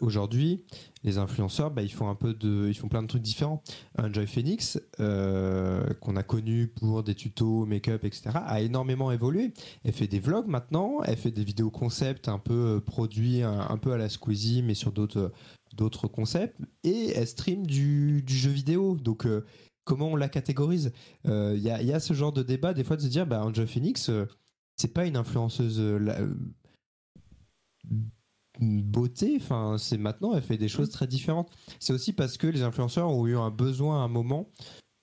aujourd'hui, 0.00 0.62
les 1.02 1.18
influenceurs, 1.18 1.70
bah, 1.70 1.82
ils 1.82 1.92
font 1.92 2.08
un 2.08 2.14
peu 2.14 2.32
de, 2.32 2.68
ils 2.68 2.74
font 2.74 2.88
plein 2.88 3.02
de 3.02 3.08
trucs 3.08 3.22
différents. 3.22 3.62
Enjoy 3.98 4.26
Phoenix, 4.26 4.80
euh, 5.00 5.84
qu'on 6.00 6.16
a 6.16 6.22
connu 6.22 6.68
pour 6.68 7.02
des 7.02 7.14
tutos, 7.14 7.66
make-up, 7.66 8.04
etc., 8.04 8.30
a 8.34 8.60
énormément 8.60 9.10
évolué. 9.10 9.52
Elle 9.84 9.92
fait 9.92 10.06
des 10.06 10.20
vlogs 10.20 10.46
maintenant, 10.46 11.02
elle 11.04 11.16
fait 11.16 11.32
des 11.32 11.44
vidéos 11.44 11.70
concept 11.70 12.28
un 12.28 12.38
peu 12.38 12.80
produits, 12.84 13.42
un, 13.42 13.66
un 13.68 13.78
peu 13.78 13.92
à 13.92 13.96
la 13.96 14.08
Squeezie, 14.08 14.62
mais 14.62 14.74
sur 14.74 14.92
d'autres 14.92 15.32
d'autres 15.76 16.06
concepts. 16.06 16.60
Et 16.84 17.10
elle 17.16 17.26
stream 17.26 17.66
du, 17.66 18.22
du 18.22 18.34
jeu 18.36 18.50
vidéo. 18.50 18.96
Donc 18.96 19.26
comment 19.84 20.08
on 20.08 20.16
la 20.16 20.28
catégorise 20.28 20.92
Il 21.24 21.58
y, 21.58 21.70
a, 21.70 21.82
y 21.82 21.92
a 21.92 22.00
ce 22.00 22.14
genre 22.14 22.32
de 22.32 22.42
débat 22.42 22.74
des 22.74 22.84
fois 22.84 22.96
de 22.96 23.02
se 23.02 23.06
dire 23.06 23.26
bah 23.26 23.44
Angel 23.44 23.66
Phoenix 23.66 24.08
euh, 24.08 24.26
c'est 24.76 24.92
pas 24.92 25.06
une 25.06 25.16
influenceuse 25.16 25.80
beauté. 28.60 29.38
Enfin, 29.40 29.76
c'est 29.78 29.98
maintenant, 29.98 30.34
elle 30.34 30.42
fait 30.42 30.58
des 30.58 30.68
choses 30.68 30.90
très 30.90 31.06
différentes. 31.06 31.50
C'est 31.80 31.92
aussi 31.92 32.12
parce 32.12 32.36
que 32.36 32.46
les 32.46 32.62
influenceurs 32.62 33.08
ont 33.08 33.26
eu 33.26 33.36
un 33.36 33.50
besoin 33.50 34.00
à 34.00 34.04
un 34.04 34.08
moment 34.08 34.50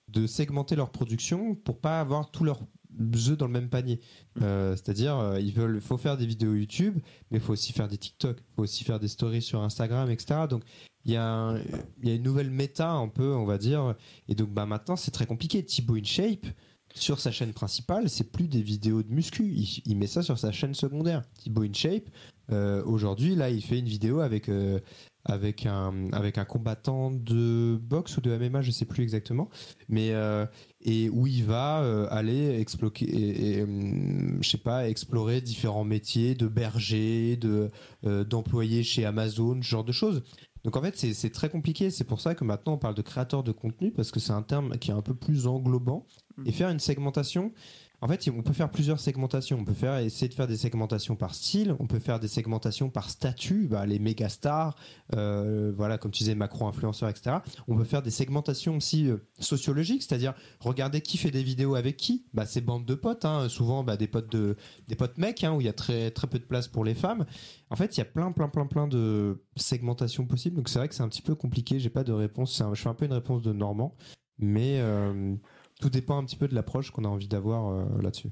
de 0.08 0.26
segmenter 0.26 0.76
leur 0.76 0.90
production 0.90 1.54
pour 1.54 1.80
pas 1.80 2.00
avoir 2.00 2.30
tous 2.30 2.44
leurs 2.44 2.60
œufs 3.00 3.38
dans 3.38 3.46
le 3.46 3.52
même 3.52 3.70
panier. 3.70 4.00
Mm. 4.36 4.42
Euh, 4.42 4.76
c'est-à-dire, 4.76 5.18
euh, 5.18 5.40
ils 5.40 5.52
veulent, 5.52 5.80
faut 5.80 5.96
faire 5.96 6.16
des 6.16 6.26
vidéos 6.26 6.54
YouTube, 6.54 6.98
mais 7.30 7.38
il 7.38 7.40
faut 7.40 7.52
aussi 7.52 7.72
faire 7.72 7.88
des 7.88 7.98
TikTok, 7.98 8.38
il 8.40 8.54
faut 8.54 8.62
aussi 8.62 8.84
faire 8.84 9.00
des 9.00 9.08
stories 9.08 9.42
sur 9.42 9.62
Instagram, 9.62 10.10
etc. 10.10 10.46
Donc, 10.48 10.64
il 11.04 11.12
y, 11.12 11.16
a 11.16 11.58
une 12.02 12.22
nouvelle 12.22 12.50
méta 12.50 12.90
un 12.90 13.08
peu, 13.08 13.34
on 13.34 13.44
va 13.44 13.58
dire. 13.58 13.94
Et 14.28 14.34
donc, 14.34 14.50
bah, 14.50 14.66
maintenant, 14.66 14.96
c'est 14.96 15.10
très 15.10 15.26
compliqué. 15.26 15.64
Thibaut 15.64 15.96
InShape, 15.96 16.46
sur 16.94 17.20
sa 17.20 17.30
chaîne 17.30 17.52
principale, 17.52 18.08
c'est 18.08 18.30
plus 18.30 18.48
des 18.48 18.62
vidéos 18.62 19.02
de 19.02 19.12
muscu. 19.12 19.44
Il, 19.84 19.96
met 19.96 20.06
ça 20.06 20.22
sur 20.22 20.38
sa 20.38 20.52
chaîne 20.52 20.74
secondaire. 20.74 21.22
Thibaut 21.38 21.62
InShape, 21.62 22.08
euh, 22.50 22.82
aujourd'hui, 22.84 23.34
là, 23.34 23.50
il 23.50 23.62
fait 23.62 23.78
une 23.78 23.88
vidéo 23.88 24.20
avec, 24.20 24.48
euh, 24.48 24.78
avec, 25.24 25.66
un, 25.66 26.12
avec 26.12 26.38
un 26.38 26.44
combattant 26.44 27.10
de 27.10 27.78
boxe 27.80 28.16
ou 28.18 28.20
de 28.20 28.36
MMA, 28.36 28.62
je 28.62 28.70
sais 28.70 28.84
plus 28.84 29.02
exactement, 29.02 29.48
mais 29.88 30.10
euh, 30.12 30.44
et 30.82 31.08
où 31.10 31.26
il 31.26 31.44
va 31.44 32.08
aller 32.10 32.60
explorer, 32.60 33.04
et, 33.06 33.64
je 34.40 34.48
sais 34.48 34.58
pas, 34.58 34.88
explorer 34.88 35.40
différents 35.40 35.84
métiers 35.84 36.34
de 36.34 36.48
berger, 36.48 37.36
de 37.36 37.70
d'employé 38.24 38.82
chez 38.82 39.04
Amazon, 39.04 39.62
ce 39.62 39.66
genre 39.68 39.84
de 39.84 39.92
choses. 39.92 40.22
Donc 40.64 40.76
en 40.76 40.82
fait, 40.82 40.96
c'est 40.96 41.30
très 41.30 41.48
compliqué. 41.48 41.90
C'est 41.90 42.04
pour 42.04 42.20
ça 42.20 42.34
que 42.34 42.44
maintenant 42.44 42.74
on 42.74 42.78
parle 42.78 42.94
de 42.94 43.02
créateur 43.02 43.42
de 43.42 43.52
contenu 43.52 43.90
parce 43.90 44.10
que 44.10 44.20
c'est 44.20 44.32
un 44.32 44.42
terme 44.42 44.78
qui 44.78 44.90
est 44.90 44.94
un 44.94 45.02
peu 45.02 45.14
plus 45.14 45.46
englobant. 45.46 46.06
Et 46.46 46.50
mm. 46.50 46.52
faire 46.52 46.68
une 46.70 46.80
segmentation, 46.80 47.52
en 48.02 48.08
fait, 48.08 48.28
on 48.36 48.42
peut 48.42 48.52
faire 48.52 48.68
plusieurs 48.68 48.98
segmentations. 48.98 49.58
On 49.60 49.64
peut 49.64 49.72
faire, 49.72 49.98
essayer 49.98 50.28
de 50.28 50.34
faire 50.34 50.48
des 50.48 50.56
segmentations 50.56 51.14
par 51.14 51.36
style. 51.36 51.76
On 51.78 51.86
peut 51.86 52.00
faire 52.00 52.18
des 52.18 52.26
segmentations 52.26 52.90
par 52.90 53.08
statut, 53.08 53.68
bah, 53.68 53.86
les 53.86 54.00
méga 54.00 54.28
stars, 54.28 54.74
euh, 55.14 55.72
voilà, 55.76 55.98
comme 55.98 56.10
tu 56.10 56.24
disais, 56.24 56.34
Macron 56.34 56.66
influenceur, 56.66 57.08
etc. 57.08 57.36
On 57.68 57.76
peut 57.76 57.84
faire 57.84 58.02
des 58.02 58.10
segmentations 58.10 58.76
aussi 58.76 59.08
euh, 59.08 59.18
sociologiques, 59.38 60.02
c'est-à-dire 60.02 60.34
regarder 60.58 61.00
qui 61.00 61.16
fait 61.16 61.30
des 61.30 61.44
vidéos 61.44 61.76
avec 61.76 61.96
qui. 61.96 62.26
Bah, 62.34 62.44
c'est 62.44 62.60
bandes 62.60 62.86
de 62.86 62.96
potes, 62.96 63.24
hein. 63.24 63.48
souvent 63.48 63.84
bah, 63.84 63.96
des 63.96 64.08
potes 64.08 64.32
de, 64.32 64.56
des 64.88 64.96
potes 64.96 65.16
mecs, 65.18 65.44
hein, 65.44 65.52
où 65.52 65.60
il 65.60 65.64
y 65.64 65.70
a 65.70 65.72
très 65.72 66.10
très 66.10 66.26
peu 66.26 66.40
de 66.40 66.44
place 66.44 66.66
pour 66.66 66.84
les 66.84 66.94
femmes. 66.94 67.24
En 67.70 67.76
fait, 67.76 67.96
il 67.96 68.00
y 68.00 68.02
a 68.02 68.04
plein 68.04 68.32
plein 68.32 68.48
plein 68.48 68.66
plein 68.66 68.88
de 68.88 69.44
segmentations 69.54 70.26
possibles. 70.26 70.56
Donc 70.56 70.68
c'est 70.68 70.80
vrai 70.80 70.88
que 70.88 70.96
c'est 70.96 71.04
un 71.04 71.08
petit 71.08 71.22
peu 71.22 71.36
compliqué. 71.36 71.78
J'ai 71.78 71.90
pas 71.90 72.02
de 72.02 72.12
réponse. 72.12 72.60
je 72.74 72.82
fais 72.82 72.88
un 72.88 72.94
peu 72.94 73.04
une 73.04 73.12
réponse 73.12 73.42
de 73.42 73.52
Normand, 73.52 73.94
mais 74.40 74.80
euh, 74.80 75.36
tout 75.82 75.90
dépend 75.90 76.16
un 76.16 76.24
petit 76.24 76.36
peu 76.36 76.46
de 76.46 76.54
l'approche 76.54 76.92
qu'on 76.92 77.04
a 77.04 77.08
envie 77.08 77.26
d'avoir 77.26 77.72
euh, 77.72 77.84
là-dessus. 78.00 78.30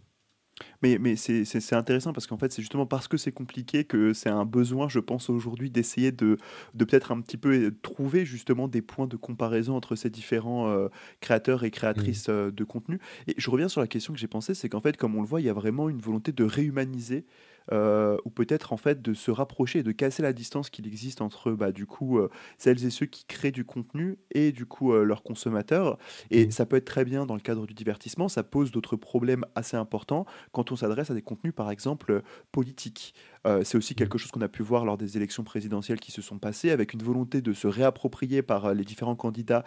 Mais, 0.82 0.98
mais 0.98 1.16
c'est 1.16 1.72
intéressant 1.72 2.12
parce 2.12 2.26
qu'en 2.26 2.36
fait, 2.36 2.52
c'est 2.52 2.60
justement 2.60 2.84
parce 2.84 3.08
que 3.08 3.16
c'est 3.16 3.32
compliqué 3.32 3.84
que 3.84 4.12
c'est 4.12 4.28
un 4.28 4.44
besoin, 4.44 4.90
je 4.90 4.98
pense, 4.98 5.30
aujourd'hui 5.30 5.70
d'essayer 5.70 6.12
de, 6.12 6.36
de 6.74 6.84
peut-être 6.84 7.12
un 7.12 7.20
petit 7.22 7.38
peu 7.38 7.54
euh, 7.54 7.70
trouver 7.82 8.24
justement 8.24 8.68
des 8.68 8.82
points 8.82 9.06
de 9.06 9.16
comparaison 9.16 9.74
entre 9.74 9.96
ces 9.96 10.10
différents 10.10 10.68
euh, 10.68 10.88
créateurs 11.20 11.64
et 11.64 11.70
créatrices 11.70 12.28
mmh. 12.28 12.50
de 12.50 12.64
contenu. 12.64 13.00
Et 13.26 13.34
je 13.36 13.50
reviens 13.50 13.68
sur 13.68 13.80
la 13.80 13.88
question 13.88 14.12
que 14.12 14.18
j'ai 14.18 14.28
pensée, 14.28 14.54
c'est 14.54 14.68
qu'en 14.68 14.80
fait, 14.80 14.96
comme 14.96 15.16
on 15.16 15.22
le 15.22 15.26
voit, 15.26 15.40
il 15.40 15.46
y 15.46 15.50
a 15.50 15.54
vraiment 15.54 15.88
une 15.88 16.00
volonté 16.00 16.30
de 16.30 16.44
réhumaniser 16.44 17.24
euh, 17.72 18.16
ou 18.24 18.30
peut-être 18.30 18.72
en 18.72 18.76
fait 18.76 19.02
de 19.02 19.14
se 19.14 19.30
rapprocher 19.30 19.80
et 19.80 19.82
de 19.82 19.92
casser 19.92 20.22
la 20.22 20.32
distance 20.32 20.70
qu'il 20.70 20.86
existe 20.86 21.20
entre 21.20 21.52
bah, 21.52 21.72
du 21.72 21.86
coup 21.86 22.18
euh, 22.18 22.30
celles 22.58 22.84
et 22.84 22.90
ceux 22.90 23.06
qui 23.06 23.24
créent 23.24 23.52
du 23.52 23.64
contenu 23.64 24.18
et 24.32 24.52
du 24.52 24.66
coup 24.66 24.92
euh, 24.92 25.04
leurs 25.04 25.22
consommateurs. 25.22 25.98
Et 26.30 26.46
mmh. 26.46 26.50
ça 26.50 26.66
peut 26.66 26.76
être 26.76 26.84
très 26.84 27.04
bien 27.04 27.26
dans 27.26 27.34
le 27.34 27.40
cadre 27.40 27.66
du 27.66 27.74
divertissement, 27.74 28.28
ça 28.28 28.42
pose 28.42 28.70
d'autres 28.70 28.96
problèmes 28.96 29.44
assez 29.54 29.76
importants 29.76 30.26
quand 30.52 30.72
on 30.72 30.76
s'adresse 30.76 31.10
à 31.10 31.14
des 31.14 31.22
contenus 31.22 31.54
par 31.54 31.70
exemple 31.70 32.22
politiques. 32.52 33.14
C'est 33.62 33.76
aussi 33.76 33.94
mmh. 33.94 33.96
quelque 33.96 34.18
chose 34.18 34.30
qu'on 34.30 34.40
a 34.40 34.48
pu 34.48 34.62
voir 34.62 34.84
lors 34.84 34.98
des 34.98 35.16
élections 35.16 35.44
présidentielles 35.44 36.00
qui 36.00 36.12
se 36.12 36.22
sont 36.22 36.38
passées, 36.38 36.70
avec 36.70 36.92
une 36.92 37.02
volonté 37.02 37.40
de 37.40 37.52
se 37.52 37.66
réapproprier 37.66 38.42
par 38.42 38.74
les 38.74 38.84
différents 38.84 39.16
candidats 39.16 39.64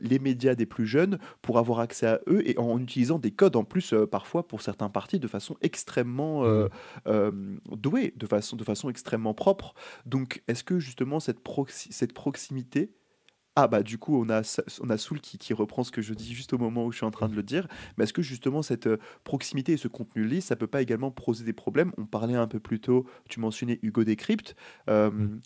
les 0.00 0.18
médias 0.18 0.54
des 0.54 0.66
plus 0.66 0.86
jeunes 0.86 1.18
pour 1.40 1.58
avoir 1.58 1.80
accès 1.80 2.06
à 2.06 2.20
eux 2.28 2.42
et 2.48 2.58
en 2.58 2.78
utilisant 2.78 3.18
des 3.18 3.30
codes 3.30 3.56
en 3.56 3.64
plus 3.64 3.94
parfois 4.10 4.46
pour 4.46 4.62
certains 4.62 4.88
partis 4.88 5.18
de 5.18 5.28
façon 5.28 5.56
extrêmement 5.62 6.42
mmh. 6.42 6.68
Euh, 7.06 7.30
doué 7.70 8.14
de 8.16 8.26
façon, 8.26 8.56
de 8.56 8.64
façon 8.64 8.88
extrêmement 8.88 9.34
propre. 9.34 9.74
Donc, 10.06 10.42
est-ce 10.48 10.64
que 10.64 10.78
justement 10.78 11.20
cette, 11.20 11.40
cette 11.68 12.12
proximité 12.12 12.92
ah 13.56 13.68
bah 13.68 13.82
du 13.82 13.98
coup 13.98 14.16
on 14.18 14.30
a 14.30 14.42
on 14.80 14.90
a 14.90 14.96
Soul 14.96 15.20
qui, 15.20 15.38
qui, 15.38 15.52
reprend 15.52 15.84
ce 15.84 15.90
que 15.90 16.00
je 16.00 16.14
dis 16.14 16.34
juste 16.34 16.52
au 16.52 16.58
moment 16.58 16.86
où 16.86 16.92
je 16.92 16.98
suis 16.98 17.06
en 17.06 17.10
train 17.10 17.28
de 17.28 17.34
le 17.34 17.42
dire. 17.42 17.68
Mais 17.96 18.04
est-ce 18.04 18.12
que 18.12 18.22
justement 18.22 18.62
cette 18.62 18.86
euh, 18.86 18.98
proximité 19.24 19.72
et 19.72 19.76
ce 19.76 19.88
contenu 19.88 20.24
lisse, 20.24 20.46
ça 20.46 20.56
peut 20.56 20.66
pas 20.66 20.82
également 20.82 21.10
poser 21.10 21.44
des 21.44 21.52
problèmes? 21.52 21.92
On 21.98 22.06
parlait 22.06 22.34
un 22.34 22.46
peu 22.46 22.60
plus 22.60 22.80
tôt, 22.80 23.06
tu 23.28 23.40
mentionnais 23.40 23.78
Hugo 23.82 24.04
Décrypte. 24.04 24.56
Euh, 24.88 25.10
mmh. 25.10 25.40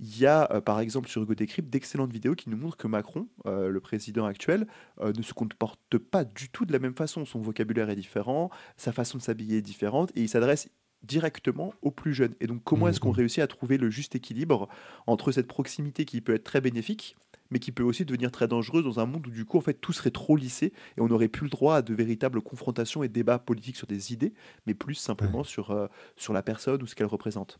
Il 0.00 0.18
y 0.18 0.26
a 0.26 0.60
par 0.60 0.78
exemple 0.78 1.08
sur 1.08 1.20
Hugo 1.22 1.34
Décrypte 1.34 1.70
d'excellentes 1.70 2.12
vidéos 2.12 2.36
qui 2.36 2.50
nous 2.50 2.56
montrent 2.56 2.76
que 2.76 2.86
Macron, 2.86 3.26
le 3.44 3.80
président 3.80 4.26
actuel, 4.26 4.68
ne 5.02 5.22
se 5.22 5.34
comporte 5.34 5.98
pas 5.98 6.22
du 6.22 6.50
tout 6.50 6.64
de 6.64 6.72
la 6.72 6.78
même 6.78 6.94
façon. 6.94 7.24
Son 7.24 7.40
vocabulaire 7.40 7.90
est 7.90 7.96
différent, 7.96 8.48
sa 8.76 8.92
façon 8.92 9.18
de 9.18 9.22
s'habiller 9.24 9.58
est 9.58 9.62
différente 9.62 10.12
et 10.14 10.20
il 10.20 10.28
s'adresse 10.28 10.70
directement 11.02 11.74
aux 11.82 11.90
plus 11.90 12.14
jeunes. 12.14 12.34
Et 12.40 12.46
donc, 12.46 12.62
comment 12.62 12.86
est-ce 12.86 13.00
qu'on 13.00 13.10
mmh. 13.10 13.16
réussit 13.16 13.38
à 13.40 13.48
trouver 13.48 13.76
le 13.76 13.90
juste 13.90 14.14
équilibre 14.14 14.68
entre 15.08 15.32
cette 15.32 15.48
proximité 15.48 16.04
qui 16.04 16.20
peut 16.20 16.34
être 16.34 16.44
très 16.44 16.60
bénéfique, 16.60 17.16
mais 17.50 17.58
qui 17.58 17.72
peut 17.72 17.82
aussi 17.82 18.04
devenir 18.04 18.30
très 18.30 18.48
dangereuse 18.48 18.84
dans 18.84 19.00
un 19.00 19.06
monde 19.06 19.26
où, 19.26 19.30
du 19.30 19.44
coup, 19.44 19.58
en 19.58 19.60
fait, 19.60 19.74
tout 19.74 19.92
serait 19.92 20.10
trop 20.10 20.36
lissé 20.36 20.72
et 20.96 21.00
on 21.00 21.08
n'aurait 21.08 21.28
plus 21.28 21.44
le 21.44 21.50
droit 21.50 21.76
à 21.76 21.82
de 21.82 21.94
véritables 21.94 22.40
confrontations 22.42 23.02
et 23.02 23.08
débats 23.08 23.38
politiques 23.38 23.76
sur 23.76 23.86
des 23.86 24.12
idées, 24.12 24.34
mais 24.66 24.74
plus 24.74 24.94
simplement 24.94 25.44
sur, 25.44 25.70
euh, 25.70 25.86
sur 26.16 26.32
la 26.32 26.42
personne 26.42 26.82
ou 26.82 26.86
ce 26.86 26.94
qu'elle 26.94 27.06
représente. 27.06 27.58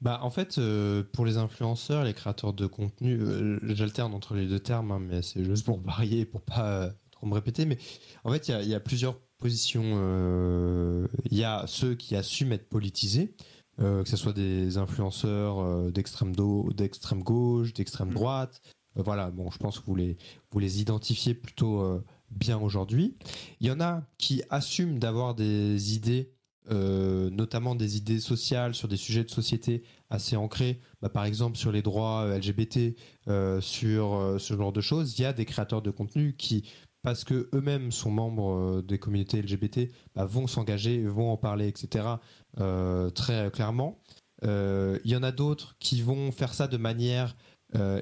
Bah, 0.00 0.20
en 0.22 0.30
fait, 0.30 0.58
euh, 0.58 1.02
pour 1.12 1.24
les 1.24 1.38
influenceurs, 1.38 2.04
les 2.04 2.14
créateurs 2.14 2.52
de 2.52 2.66
contenu, 2.66 3.18
euh, 3.20 3.58
j'alterne 3.74 4.14
entre 4.14 4.34
les 4.34 4.46
deux 4.46 4.60
termes, 4.60 4.92
hein, 4.92 5.00
mais 5.00 5.22
c'est 5.22 5.44
juste 5.44 5.64
pour 5.64 5.80
varier, 5.84 6.24
pour 6.24 6.42
pas 6.42 6.90
trop 7.10 7.26
me 7.26 7.34
répéter. 7.34 7.66
Mais 7.66 7.78
en 8.24 8.32
fait, 8.32 8.48
il 8.48 8.62
y, 8.62 8.68
y, 8.68 8.74
a 8.74 8.80
plusieurs 8.80 9.16
position, 9.38 9.82
euh, 9.84 11.06
il 11.30 11.36
y 11.36 11.44
a 11.44 11.64
ceux 11.66 11.94
qui 11.94 12.16
assument 12.16 12.52
être 12.52 12.68
politisés, 12.68 13.34
euh, 13.80 14.02
que 14.02 14.08
ce 14.08 14.16
soit 14.16 14.32
des 14.32 14.78
influenceurs 14.78 15.60
euh, 15.60 15.90
d'extrême 15.90 16.34
d'extrême 16.74 17.22
gauche, 17.22 17.74
d'extrême 17.74 18.10
mm. 18.10 18.14
droite. 18.14 18.60
Voilà, 18.96 19.30
bon, 19.30 19.50
je 19.50 19.58
pense 19.58 19.78
que 19.78 19.86
vous 19.86 19.94
les, 19.94 20.16
vous 20.50 20.58
les 20.58 20.80
identifiez 20.80 21.34
plutôt 21.34 22.02
bien 22.30 22.58
aujourd'hui. 22.58 23.16
Il 23.60 23.66
y 23.66 23.70
en 23.70 23.80
a 23.80 24.02
qui 24.18 24.42
assument 24.50 24.98
d'avoir 24.98 25.34
des 25.34 25.94
idées, 25.94 26.32
notamment 26.70 27.74
des 27.74 27.96
idées 27.96 28.20
sociales 28.20 28.74
sur 28.74 28.88
des 28.88 28.96
sujets 28.96 29.24
de 29.24 29.30
société 29.30 29.82
assez 30.08 30.36
ancrés, 30.36 30.80
bah, 31.02 31.08
par 31.08 31.24
exemple 31.24 31.58
sur 31.58 31.72
les 31.72 31.82
droits 31.82 32.26
LGBT, 32.38 32.96
sur 33.60 34.36
ce 34.38 34.56
genre 34.56 34.72
de 34.72 34.80
choses. 34.80 35.18
Il 35.18 35.22
y 35.22 35.24
a 35.26 35.32
des 35.32 35.44
créateurs 35.44 35.82
de 35.82 35.90
contenu 35.90 36.34
qui 36.36 36.64
parce 37.06 37.22
que 37.22 37.48
eux-mêmes 37.54 37.92
sont 37.92 38.10
membres 38.10 38.50
euh, 38.50 38.82
des 38.82 38.98
communautés 38.98 39.40
LGBT, 39.40 39.92
bah, 40.16 40.24
vont 40.24 40.48
s'engager, 40.48 41.04
vont 41.04 41.30
en 41.30 41.36
parler, 41.36 41.68
etc. 41.68 42.04
Euh, 42.58 43.10
très 43.10 43.48
clairement. 43.52 44.00
Euh, 44.42 44.98
il 45.04 45.12
y 45.12 45.16
en 45.16 45.22
a 45.22 45.30
d'autres 45.30 45.76
qui 45.78 46.02
vont 46.02 46.32
faire 46.32 46.52
ça 46.52 46.66
de 46.66 46.76
manière 46.76 47.36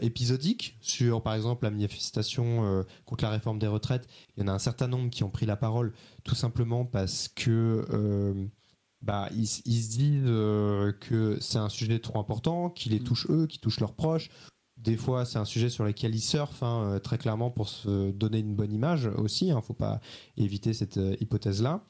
épisodique 0.01 0.77
sur, 0.81 1.23
par 1.23 1.35
exemple, 1.35 1.65
la 1.65 1.71
manifestation 1.71 2.85
contre 3.05 3.25
la 3.25 3.31
réforme 3.31 3.59
des 3.59 3.67
retraites. 3.67 4.07
Il 4.37 4.41
y 4.41 4.45
en 4.45 4.49
a 4.49 4.53
un 4.53 4.59
certain 4.59 4.89
nombre 4.89 5.11
qui 5.11 5.25
ont 5.25 5.31
pris 5.31 5.47
la 5.47 5.57
parole 5.57 5.93
tout 6.23 6.35
simplement 6.35 6.85
parce 6.85 7.29
que 7.29 7.85
bah, 9.03 9.29
ils, 9.35 9.47
se 9.47 9.63
disent 9.65 10.25
que 11.01 11.39
c'est 11.41 11.59
un 11.59 11.69
sujet 11.69 11.99
trop 11.99 12.19
important, 12.19 12.71
qui 12.71 12.89
les 12.89 13.01
mm. 13.01 13.05
touche 13.05 13.27
eux, 13.31 13.47
qui 13.47 13.59
touche 13.59 13.81
leurs 13.81 13.95
proches, 13.95 14.31
des 14.77 14.97
fois, 14.97 15.25
c'est 15.25 15.39
un 15.39 15.45
sujet 15.45 15.71
sur 15.71 15.85
lequel 15.85 16.15
ils 16.15 16.21
surfent, 16.21 16.63
hein, 16.63 16.85
euh, 16.85 16.99
très 16.99 17.17
clairement, 17.17 17.51
pour 17.51 17.69
se 17.69 18.11
donner 18.11 18.41
une 18.41 18.55
bonne 18.55 18.73
image 18.73 19.07
aussi. 19.07 19.47
Il 19.47 19.51
hein, 19.53 19.57
ne 19.57 19.61
faut 19.61 19.73
pas 19.73 20.01
éviter 20.37 20.73
cette 20.73 20.97
euh, 20.97 21.17
hypothèse-là. 21.21 21.85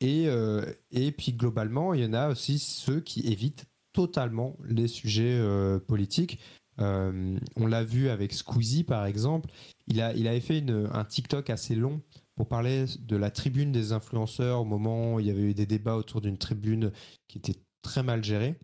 Et, 0.00 0.28
euh, 0.28 0.64
et 0.90 1.12
puis, 1.12 1.32
globalement, 1.32 1.94
il 1.94 2.02
y 2.02 2.04
en 2.04 2.12
a 2.12 2.28
aussi 2.28 2.58
ceux 2.58 3.00
qui 3.00 3.20
évitent 3.20 3.64
totalement 3.94 4.56
les 4.68 4.88
sujets 4.88 5.42
politiques. 5.88 6.38
On 6.78 7.66
l'a 7.66 7.84
vu 7.84 8.08
avec 8.08 8.32
Squeezie, 8.32 8.84
par 8.84 9.06
exemple. 9.06 9.50
Il, 9.86 10.00
a, 10.00 10.14
il 10.14 10.28
avait 10.28 10.40
fait 10.40 10.64
un 10.70 11.04
TikTok 11.04 11.50
assez 11.50 11.74
long 11.74 12.02
pour 12.36 12.48
parler 12.48 12.84
de 13.00 13.16
la 13.16 13.30
tribune 13.30 13.72
des 13.72 13.92
influenceurs 13.92 14.60
au 14.60 14.64
moment 14.64 15.14
où 15.14 15.20
il 15.20 15.26
y 15.26 15.30
avait 15.30 15.42
eu 15.42 15.54
des 15.54 15.66
débats 15.66 15.96
autour 15.96 16.20
d'une 16.20 16.38
tribune 16.38 16.92
qui 17.28 17.38
était 17.38 17.60
très 17.82 18.02
mal 18.02 18.22
gérée. 18.22 18.58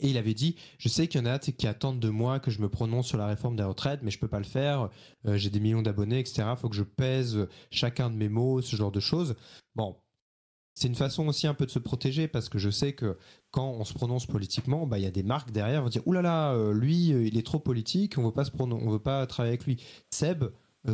Et 0.00 0.10
il 0.10 0.16
avait 0.16 0.34
dit, 0.34 0.56
je 0.78 0.88
sais 0.88 1.08
qu'il 1.08 1.20
y 1.20 1.24
en 1.24 1.26
a 1.26 1.38
qui 1.40 1.66
attendent 1.66 1.98
de 1.98 2.08
moi 2.08 2.38
que 2.38 2.52
je 2.52 2.60
me 2.60 2.68
prononce 2.68 3.08
sur 3.08 3.18
la 3.18 3.26
réforme 3.26 3.56
des 3.56 3.64
retraites, 3.64 4.00
mais 4.02 4.12
je 4.12 4.18
peux 4.20 4.28
pas 4.28 4.38
le 4.38 4.44
faire. 4.44 4.90
Euh, 5.26 5.36
j'ai 5.36 5.50
des 5.50 5.58
millions 5.58 5.82
d'abonnés, 5.82 6.20
etc. 6.20 6.44
Il 6.50 6.56
faut 6.56 6.68
que 6.68 6.76
je 6.76 6.84
pèse 6.84 7.48
chacun 7.72 8.08
de 8.08 8.14
mes 8.14 8.28
mots, 8.28 8.62
ce 8.62 8.76
genre 8.76 8.92
de 8.92 9.00
choses. 9.00 9.34
Bon, 9.74 9.96
c'est 10.78 10.86
une 10.86 10.94
façon 10.94 11.26
aussi 11.26 11.48
un 11.48 11.54
peu 11.54 11.66
de 11.66 11.72
se 11.72 11.80
protéger 11.80 12.28
parce 12.28 12.48
que 12.48 12.58
je 12.58 12.70
sais 12.70 12.92
que 12.92 13.18
quand 13.50 13.68
on 13.68 13.84
se 13.84 13.92
prononce 13.92 14.26
politiquement, 14.26 14.86
bah 14.86 14.98
il 14.98 15.02
y 15.02 15.08
a 15.08 15.10
des 15.10 15.24
marques 15.24 15.50
derrière, 15.50 15.82
vont 15.82 15.88
dire 15.88 16.06
oulala, 16.06 16.28
là 16.28 16.52
euh, 16.54 16.72
là, 16.72 16.78
lui, 16.78 17.12
euh, 17.12 17.26
il 17.26 17.36
est 17.36 17.44
trop 17.44 17.58
politique, 17.58 18.16
on 18.16 18.22
veut 18.22 18.32
pas 18.32 18.44
se 18.44 18.52
on 18.56 18.90
veut 18.90 19.00
pas 19.00 19.26
travailler 19.26 19.54
avec 19.54 19.64
lui. 19.64 19.82
Seb, 20.10 20.44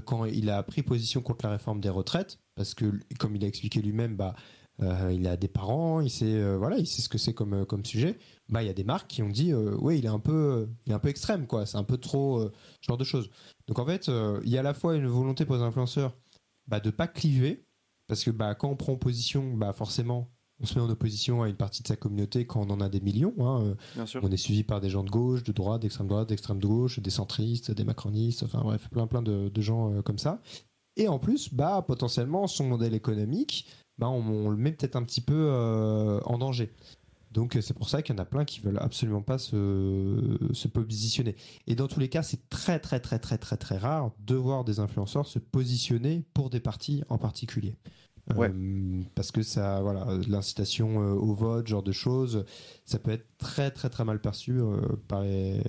quand 0.07 0.25
il 0.25 0.49
a 0.49 0.63
pris 0.63 0.83
position 0.83 1.21
contre 1.21 1.45
la 1.45 1.53
réforme 1.53 1.83
des 1.83 1.91
retraites, 1.91 2.39
parce 2.55 2.73
que 2.73 2.99
comme 3.19 3.37
il 3.37 3.45
a 3.45 3.47
expliqué 3.47 3.83
lui-même, 3.83 4.17
bah 4.17 4.35
il 4.81 5.29
a 5.29 5.37
des 5.37 5.49
parents, 5.49 6.01
il 6.01 6.11
sait, 6.11 6.57
voilà, 6.57 6.79
il 6.79 6.87
sait 6.87 7.03
ce 7.03 7.09
que 7.09 7.19
c'est 7.19 7.35
comme, 7.35 7.65
comme 7.67 7.85
sujet. 7.85 8.19
Bah, 8.49 8.63
il 8.63 8.67
y 8.67 8.71
a 8.71 8.73
des 8.73 8.83
marques 8.83 9.09
qui 9.09 9.23
ont 9.23 9.29
dit, 9.29 9.55
oui, 9.55 9.99
il 9.99 10.05
est 10.05 10.09
un 10.09 10.19
peu, 10.19 10.69
il 10.87 10.93
est 10.93 10.95
un 10.95 10.99
peu 10.99 11.11
extrême, 11.11 11.47
quoi. 11.47 11.65
C'est 11.65 11.77
un 11.77 11.85
peu 11.85 11.97
trop 11.97 12.43
ce 12.81 12.87
genre 12.87 12.97
de 12.97 13.05
choses. 13.05 13.31
Donc 13.69 13.79
en 13.79 13.87
fait, 13.87 14.11
il 14.43 14.51
y 14.51 14.57
a 14.57 14.61
à 14.61 14.63
la 14.65 14.75
fois 14.75 14.97
une 14.97 15.07
volonté 15.07 15.45
pour 15.45 15.55
les 15.55 15.63
influenceurs 15.63 16.17
bah, 16.67 16.81
de 16.81 16.91
pas 16.91 17.07
cliver, 17.07 17.67
parce 18.07 18.25
que 18.25 18.31
bah, 18.31 18.55
quand 18.55 18.69
on 18.69 18.77
prend 18.77 18.97
position, 18.97 19.55
bah, 19.55 19.73
forcément, 19.73 20.31
on 20.61 20.67
se 20.67 20.79
met 20.79 20.85
en 20.85 20.91
opposition 20.91 21.43
à 21.43 21.49
une 21.49 21.57
partie 21.57 21.83
de 21.83 21.89
sa 21.89 21.97
communauté 21.97 22.47
quand 22.47 22.61
on 22.61 22.71
en 22.71 22.81
a 22.81 22.89
des 22.89 23.01
millions. 23.01 23.35
Hein. 23.41 23.77
On 24.23 24.31
est 24.31 24.37
suivi 24.37 24.63
par 24.63 24.81
des 24.81 24.89
gens 24.89 25.03
de 25.03 25.11
gauche, 25.11 25.43
de 25.43 25.53
droite, 25.53 25.83
d'extrême 25.83 26.07
droite, 26.07 26.29
d'extrême 26.29 26.61
gauche, 26.61 27.01
des 27.01 27.11
centristes, 27.11 27.71
des 27.73 27.85
macronistes, 27.85 28.45
enfin 28.45 28.61
bref, 28.63 28.89
plein 28.91 29.07
plein 29.07 29.23
de, 29.23 29.51
gens 29.61 29.93
euh, 29.93 30.03
comme 30.03 30.19
ça. 30.19 30.41
Et 30.97 31.09
en 31.09 31.19
plus, 31.19 31.53
bah 31.53 31.85
potentiellement, 31.87 32.47
son 32.47 32.65
modèle 32.69 32.95
économique, 32.95 33.67
bah, 33.99 34.09
on, 34.09 34.49
le 34.49 34.57
met 34.57 34.73
peut-être 34.73 34.97
un 34.97 35.03
petit 35.03 35.21
peu 35.21 35.49
euh, 35.51 36.21
en 36.25 36.39
danger. 36.39 36.73
Donc 37.35 37.59
c'est 37.61 37.75
pour 37.75 37.89
ça 37.89 38.01
qu'il 38.01 38.15
y 38.15 38.19
en 38.19 38.23
a 38.23 38.25
plein 38.25 38.45
qui 38.45 38.61
veulent 38.61 38.79
absolument 38.81 39.21
pas 39.21 39.39
se, 39.39 40.39
se 40.53 40.69
positionner. 40.69 41.35
Et 41.67 41.75
dans 41.75 41.89
tous 41.89 41.99
les 41.99 42.09
cas, 42.09 42.23
c'est 42.23 42.49
très 42.49 42.79
très 42.79 43.01
très 43.01 43.19
très 43.19 43.39
très 43.39 43.57
très 43.57 43.77
rare 43.77 44.13
de 44.21 44.37
voir 44.37 44.65
des 44.65 44.79
influenceurs 44.79 45.27
se 45.27 45.41
positionner 45.41 46.25
pour 46.33 46.49
des 46.49 46.61
partis 46.61 47.03
en 47.09 47.19
particulier. 47.19 47.77
Ouais. 48.37 48.51
Euh, 48.51 49.03
parce 49.15 49.33
que 49.33 49.43
ça, 49.43 49.83
voilà, 49.83 50.07
l'incitation 50.29 51.03
euh, 51.03 51.13
au 51.13 51.35
vote, 51.35 51.67
genre 51.67 51.83
de 51.83 51.93
choses, 51.93 52.45
ça 52.85 52.99
peut 52.99 53.11
être 53.11 53.27
très 53.37 53.71
très 53.71 53.91
très 53.91 54.05
mal 54.05 54.21
perçu 54.21 54.61
euh, 54.61 54.81
par 55.09 55.23
les 55.23 55.61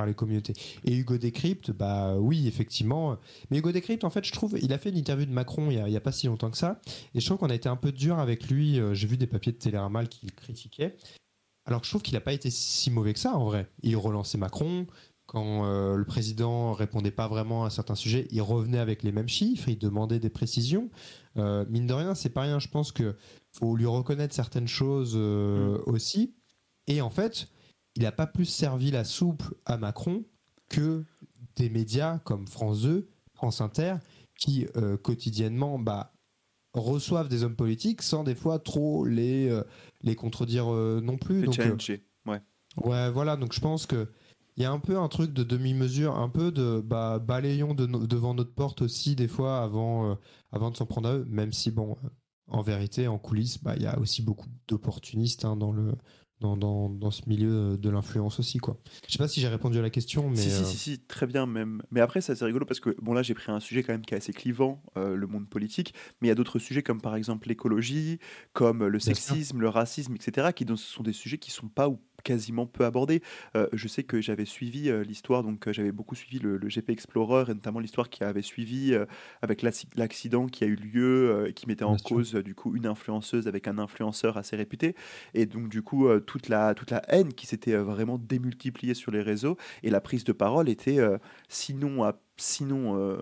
par 0.00 0.06
les 0.06 0.14
communautés. 0.14 0.54
Et 0.84 0.96
Hugo 0.96 1.18
Décrypte, 1.18 1.72
bah 1.72 2.16
oui, 2.16 2.48
effectivement. 2.48 3.18
Mais 3.50 3.58
Hugo 3.58 3.70
Décrypte, 3.70 4.04
en 4.04 4.10
fait, 4.10 4.24
je 4.24 4.32
trouve, 4.32 4.58
il 4.62 4.72
a 4.72 4.78
fait 4.78 4.88
une 4.88 4.96
interview 4.96 5.26
de 5.26 5.32
Macron 5.32 5.70
il 5.70 5.76
y 5.76 5.96
a, 5.96 6.00
pas 6.00 6.12
si 6.12 6.26
longtemps 6.26 6.50
que 6.50 6.56
ça, 6.56 6.80
et 7.14 7.20
je 7.20 7.26
trouve 7.26 7.36
qu'on 7.36 7.50
a 7.50 7.54
été 7.54 7.68
un 7.68 7.76
peu 7.76 7.92
dur 7.92 8.18
avec 8.18 8.48
lui. 8.48 8.80
J'ai 8.92 9.06
vu 9.06 9.18
des 9.18 9.26
papiers 9.26 9.52
de 9.52 9.58
Télérama 9.58 10.06
qui 10.06 10.24
le 10.24 10.32
critiquaient. 10.32 10.96
Alors 11.66 11.82
que 11.82 11.86
je 11.86 11.92
trouve 11.92 12.02
qu'il 12.02 12.14
n'a 12.14 12.22
pas 12.22 12.32
été 12.32 12.48
si 12.50 12.90
mauvais 12.90 13.12
que 13.12 13.18
ça 13.18 13.36
en 13.36 13.44
vrai. 13.44 13.70
Il 13.82 13.96
relançait 13.96 14.38
Macron, 14.38 14.86
quand 15.30 15.64
euh, 15.64 15.94
le 15.94 16.04
président 16.04 16.72
répondait 16.72 17.12
pas 17.12 17.28
vraiment 17.28 17.64
à 17.64 17.70
certains 17.70 17.94
sujets, 17.94 18.26
il 18.32 18.42
revenait 18.42 18.80
avec 18.80 19.04
les 19.04 19.12
mêmes 19.12 19.28
chiffres, 19.28 19.68
il 19.68 19.78
demandait 19.78 20.18
des 20.18 20.28
précisions. 20.28 20.90
Euh, 21.36 21.64
mine 21.68 21.86
de 21.86 21.94
rien, 21.94 22.16
c'est 22.16 22.30
pas 22.30 22.40
rien. 22.40 22.58
Je 22.58 22.66
pense 22.66 22.90
que 22.90 23.14
faut 23.52 23.76
lui 23.76 23.86
reconnaître 23.86 24.34
certaines 24.34 24.66
choses 24.66 25.12
euh, 25.14 25.78
mm. 25.78 25.82
aussi. 25.86 26.34
Et 26.88 27.00
en 27.00 27.10
fait, 27.10 27.46
il 27.96 28.02
n'a 28.02 28.12
pas 28.12 28.26
plus 28.26 28.44
servi 28.44 28.90
la 28.90 29.04
soupe 29.04 29.42
à 29.66 29.76
Macron 29.76 30.24
que 30.68 31.04
des 31.56 31.68
médias 31.68 32.18
comme 32.20 32.46
France 32.46 32.82
2, 32.82 33.08
France 33.34 33.60
Inter, 33.60 33.96
qui 34.38 34.66
quotidiennement 35.02 35.78
bah, 35.78 36.12
reçoivent 36.72 37.28
des 37.28 37.42
hommes 37.42 37.56
politiques 37.56 38.02
sans 38.02 38.24
des 38.24 38.34
fois 38.34 38.58
trop 38.58 39.04
les, 39.04 39.50
les 40.02 40.14
contredire 40.14 40.66
non 40.66 41.18
plus. 41.18 41.42
donc, 41.42 41.58
ouais. 42.26 42.40
Ouais, 42.76 43.10
voilà. 43.10 43.36
Donc 43.36 43.52
je 43.52 43.60
pense 43.60 43.86
que 43.86 44.08
il 44.56 44.62
y 44.62 44.66
a 44.66 44.72
un 44.72 44.78
peu 44.78 44.98
un 44.98 45.08
truc 45.08 45.32
de 45.32 45.42
demi-mesure, 45.42 46.16
un 46.16 46.28
peu 46.28 46.52
de 46.52 46.82
bah, 46.84 47.18
balayons 47.18 47.74
devant 47.74 48.34
notre 48.34 48.52
porte 48.52 48.82
aussi 48.82 49.16
des 49.16 49.26
fois 49.26 49.62
avant, 49.62 50.10
euh, 50.10 50.14
avant 50.52 50.70
de 50.70 50.76
s'en 50.76 50.84
prendre 50.86 51.08
à 51.08 51.14
eux, 51.14 51.26
même 51.30 51.52
si 51.52 51.70
bon, 51.70 51.96
euh, 52.04 52.08
en 52.48 52.60
vérité, 52.60 53.08
en 53.08 53.18
coulisses, 53.18 53.62
bah, 53.62 53.74
il 53.76 53.82
y 53.82 53.86
a 53.86 53.98
aussi 53.98 54.22
beaucoup 54.22 54.48
d'opportunistes 54.68 55.44
hein, 55.44 55.56
dans 55.56 55.72
le 55.72 55.94
dans, 56.40 56.56
dans, 56.56 56.88
dans, 56.88 57.10
ce 57.10 57.22
milieu 57.26 57.76
de 57.76 57.90
l'influence 57.90 58.38
aussi 58.38 58.58
quoi. 58.58 58.78
Je 59.06 59.12
sais 59.12 59.18
pas 59.18 59.28
si 59.28 59.40
j'ai 59.40 59.48
répondu 59.48 59.78
à 59.78 59.82
la 59.82 59.90
question 59.90 60.30
mais 60.30 60.36
si, 60.36 60.50
si, 60.50 60.62
euh, 60.62 60.64
si, 60.64 60.76
si, 60.76 60.98
très 61.00 61.26
bien 61.26 61.46
même. 61.46 61.82
Mais 61.90 62.00
après 62.00 62.20
ça 62.20 62.34
c'est 62.34 62.44
rigolo 62.44 62.66
parce 62.66 62.80
que 62.80 62.96
bon 63.00 63.12
là 63.12 63.22
j'ai 63.22 63.34
pris 63.34 63.52
un 63.52 63.60
sujet 63.60 63.82
quand 63.82 63.92
même 63.92 64.04
qui 64.04 64.14
est 64.14 64.18
assez 64.18 64.32
clivant 64.32 64.82
le 64.96 65.26
monde 65.26 65.48
politique, 65.48 65.94
mais 66.20 66.28
il 66.28 66.30
y 66.30 66.32
a 66.32 66.34
d'autres 66.34 66.58
sujets 66.58 66.82
comme 66.82 67.00
par 67.00 67.16
exemple 67.16 67.48
l'écologie, 67.48 68.18
comme 68.52 68.86
le 68.86 68.98
sexisme, 68.98 69.60
le 69.60 69.68
racisme 69.68 70.14
etc 70.14 70.48
qui 70.54 70.66
sont 70.76 71.02
des 71.02 71.12
sujets 71.12 71.38
qui 71.38 71.50
sont 71.50 71.68
pas 71.68 71.88
ou 71.88 71.98
quasiment 72.22 72.66
peu 72.66 72.84
abordé. 72.84 73.22
Euh, 73.56 73.66
je 73.72 73.88
sais 73.88 74.02
que 74.02 74.20
j'avais 74.20 74.44
suivi 74.44 74.88
euh, 74.88 75.02
l'histoire, 75.02 75.42
donc 75.42 75.68
euh, 75.68 75.72
j'avais 75.72 75.92
beaucoup 75.92 76.14
suivi 76.14 76.38
le, 76.38 76.58
GP 76.58 76.90
Explorer 76.90 77.50
et 77.50 77.54
notamment 77.54 77.80
l'histoire 77.80 78.10
qui 78.10 78.22
avait 78.22 78.42
suivi 78.42 78.94
avec 79.42 79.62
l'accident 79.62 80.46
qui 80.46 80.62
a 80.64 80.66
eu 80.66 80.76
lieu 80.76 81.48
et 81.48 81.52
qui 81.52 81.66
mettait 81.66 81.84
en 81.84 81.96
cause 81.96 82.34
du 82.34 82.54
coup 82.54 82.76
une 82.76 82.86
influenceuse 82.86 83.48
avec 83.48 83.66
un 83.66 83.78
influenceur 83.78 84.36
assez 84.36 84.54
réputé 84.54 84.94
et 85.34 85.46
donc 85.46 85.68
du 85.68 85.82
coup 85.82 86.08
toute 86.20 86.48
la 86.48 86.74
toute 86.74 86.90
la 86.90 87.02
haine 87.08 87.32
qui 87.32 87.46
s'était 87.46 87.74
vraiment 87.76 88.18
démultipliée 88.18 88.94
sur 88.94 89.10
les 89.10 89.22
réseaux 89.22 89.56
et 89.82 89.90
la 89.90 90.00
prise 90.00 90.22
de 90.22 90.32
parole 90.32 90.68
était 90.68 90.98
sinon 91.48 92.12
sinon 92.36 93.18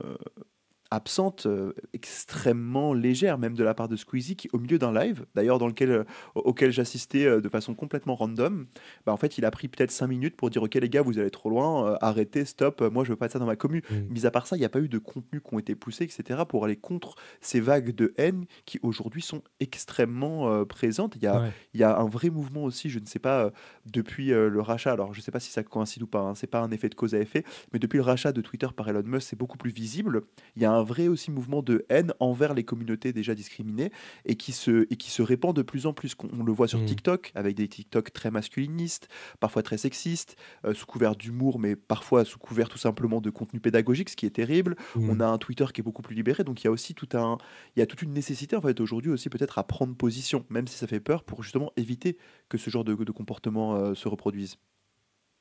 absente, 0.91 1.47
euh, 1.47 1.73
extrêmement 1.93 2.95
légère, 2.95 3.39
même 3.39 3.55
de 3.55 3.65
la 3.65 3.75
part 3.75 3.89
de 3.89 3.97
Squeezie, 3.97 4.37
qui 4.37 4.49
au 4.53 4.59
milieu 4.59 4.79
d'un 4.79 4.93
live, 4.93 5.27
d'ailleurs 5.35 5.59
dans 5.59 5.67
lequel, 5.67 5.91
euh, 5.91 6.05
auquel 6.35 6.71
j'assistais 6.71 7.27
euh, 7.27 7.41
de 7.41 7.49
façon 7.49 7.75
complètement 7.75 8.15
random, 8.15 8.67
bah, 9.05 9.13
en 9.13 9.17
fait 9.17 9.39
il 9.39 9.45
a 9.45 9.51
pris 9.51 9.69
peut-être 9.69 9.91
5 9.91 10.07
minutes 10.07 10.37
pour 10.37 10.51
dire 10.51 10.63
ok 10.63 10.75
les 10.75 10.89
gars 10.89 11.03
vous 11.03 11.19
allez 11.19 11.31
trop 11.31 11.51
loin, 11.51 11.97
arrêtez, 12.01 12.45
stop, 12.45 12.81
moi 12.81 13.05
je 13.05 13.11
veux 13.11 13.17
pas 13.17 13.29
de 13.29 13.33
ça 13.33 13.39
dans 13.39 13.47
ma 13.47 13.57
commune. 13.57 13.83
Mmh. 13.91 13.95
Mis 14.11 14.27
à 14.27 14.31
part 14.31 14.47
ça, 14.47 14.57
il 14.57 14.61
n'y 14.61 14.65
a 14.65 14.71
pas 14.71 14.81
eu 14.81 14.89
de 14.89 14.99
contenu 14.99 15.41
qui 15.41 15.55
ont 15.55 15.59
été 15.59 15.75
poussés, 15.75 16.05
etc. 16.05 16.41
pour 16.49 16.65
aller 16.65 16.77
contre 16.77 17.17
ces 17.41 17.61
vagues 17.61 17.95
de 17.95 18.15
haine 18.17 18.47
qui 18.65 18.79
aujourd'hui 18.83 19.23
sont 19.23 19.43
extrêmement 19.61 20.65
présentes. 20.65 21.17
Il 21.17 21.23
y, 21.23 21.27
a, 21.27 21.51
il 21.75 21.81
y 21.81 21.85
a 21.85 21.99
un 21.99 22.09
vrai 22.09 22.31
mouvement 22.31 22.65
aussi, 22.65 22.91
je 22.91 22.99
ne 22.99 23.07
sais 23.07 23.19
pas, 23.19 23.53
depuis 23.87 24.29
le 24.29 24.61
rachat, 24.61 24.93
alors 24.93 25.13
je 25.13 25.21
ne 25.21 25.23
sais 25.23 25.31
pas 25.31 25.41
si 25.41 25.51
ça 25.51 25.63
coïncide 25.63 26.03
ou 26.03 26.07
pas, 26.07 26.21
hein, 26.21 26.35
c'est 26.35 26.47
pas 26.47 26.61
un 26.61 26.71
effet 26.71 26.89
de 26.89 26.95
cause 26.95 27.15
à 27.15 27.19
effet, 27.19 27.45
mais 27.73 27.79
depuis 27.79 27.97
le 27.97 28.03
rachat 28.03 28.33
de 28.33 28.41
Twitter 28.41 28.69
par 28.75 28.89
Elon 28.89 29.03
Musk, 29.05 29.29
c'est 29.29 29.39
beaucoup 29.39 29.59
plus 29.59 29.71
visible. 29.71 30.23
Il 30.57 30.63
y 30.63 30.65
a 30.65 30.73
un 30.73 30.78
vrai 30.83 31.09
aussi 31.09 31.31
mouvement 31.31 31.63
de 31.63 31.85
haine 31.89 32.13
envers 32.21 32.55
les 32.55 32.65
communautés 32.65 33.13
déjà 33.13 33.35
discriminées 33.35 33.91
et 34.25 34.37
qui 34.37 34.53
se, 34.53 34.87
et 34.91 34.97
qui 34.97 35.11
se 35.11 35.23
répand 35.23 35.55
de 35.55 35.63
plus 35.63 35.87
en 35.87 35.93
plus. 35.93 36.15
On, 36.39 36.45
le 36.45 36.53
voit 36.53 36.69
sur 36.69 36.81
mmh. 36.81 36.87
TikTok 36.87 37.33
avec 37.35 37.57
des 37.57 37.69
TikTok 37.69 38.13
très 38.13 38.31
masculinistes, 38.31 39.09
parfois 39.41 39.63
très 39.63 39.79
sexistes, 39.79 40.37
euh, 40.65 40.75
sous 40.75 40.87
couvert 40.87 41.17
d'humour, 41.17 41.59
mais 41.59 41.77
parfois 41.77 42.25
sous 42.25 42.39
couvert 42.39 42.69
tout 42.69 42.79
simplement 42.79 43.21
de 43.21 43.31
contenu 43.31 43.61
pédagogique, 43.61 44.11
ce 44.11 44.17
qui 44.17 44.27
est 44.27 44.31
terrible. 44.31 44.77
Mmh. 44.97 45.11
On 45.11 45.21
a 45.21 45.27
un 45.27 45.39
Twitter 45.39 45.67
qui 45.73 45.81
est 45.81 45.85
beaucoup 45.85 46.03
plus 46.03 46.15
libéré, 46.15 46.45
donc 46.45 46.63
il 46.63 46.65
y 46.67 46.69
a 46.69 46.71
aussi 46.71 46.95
tout 46.95 47.09
un, 47.15 47.39
il 47.77 47.81
y 47.81 47.83
a 47.83 47.87
toute 47.87 48.03
une 48.03 48.13
nécessité 48.13 48.57
en 48.57 48.61
fait 48.61 48.81
aujourd'hui 48.81 49.11
aussi 49.11 49.29
peut-être 49.29 49.59
à 49.59 49.65
prendre 49.65 49.95
position, 49.95 50.45
même 50.51 50.67
si 50.67 50.77
ça 50.77 50.87
fait 50.87 51.01
peur, 51.01 51.25
pour 51.25 51.43
justement 51.43 51.73
éviter 51.77 52.19
que 52.49 52.59
ce 52.59 52.71
genre 52.71 52.85
de, 52.85 52.95
de 52.95 53.13
comportement 53.13 53.77
euh, 53.77 53.95
se 53.95 54.09
reproduise. 54.09 54.59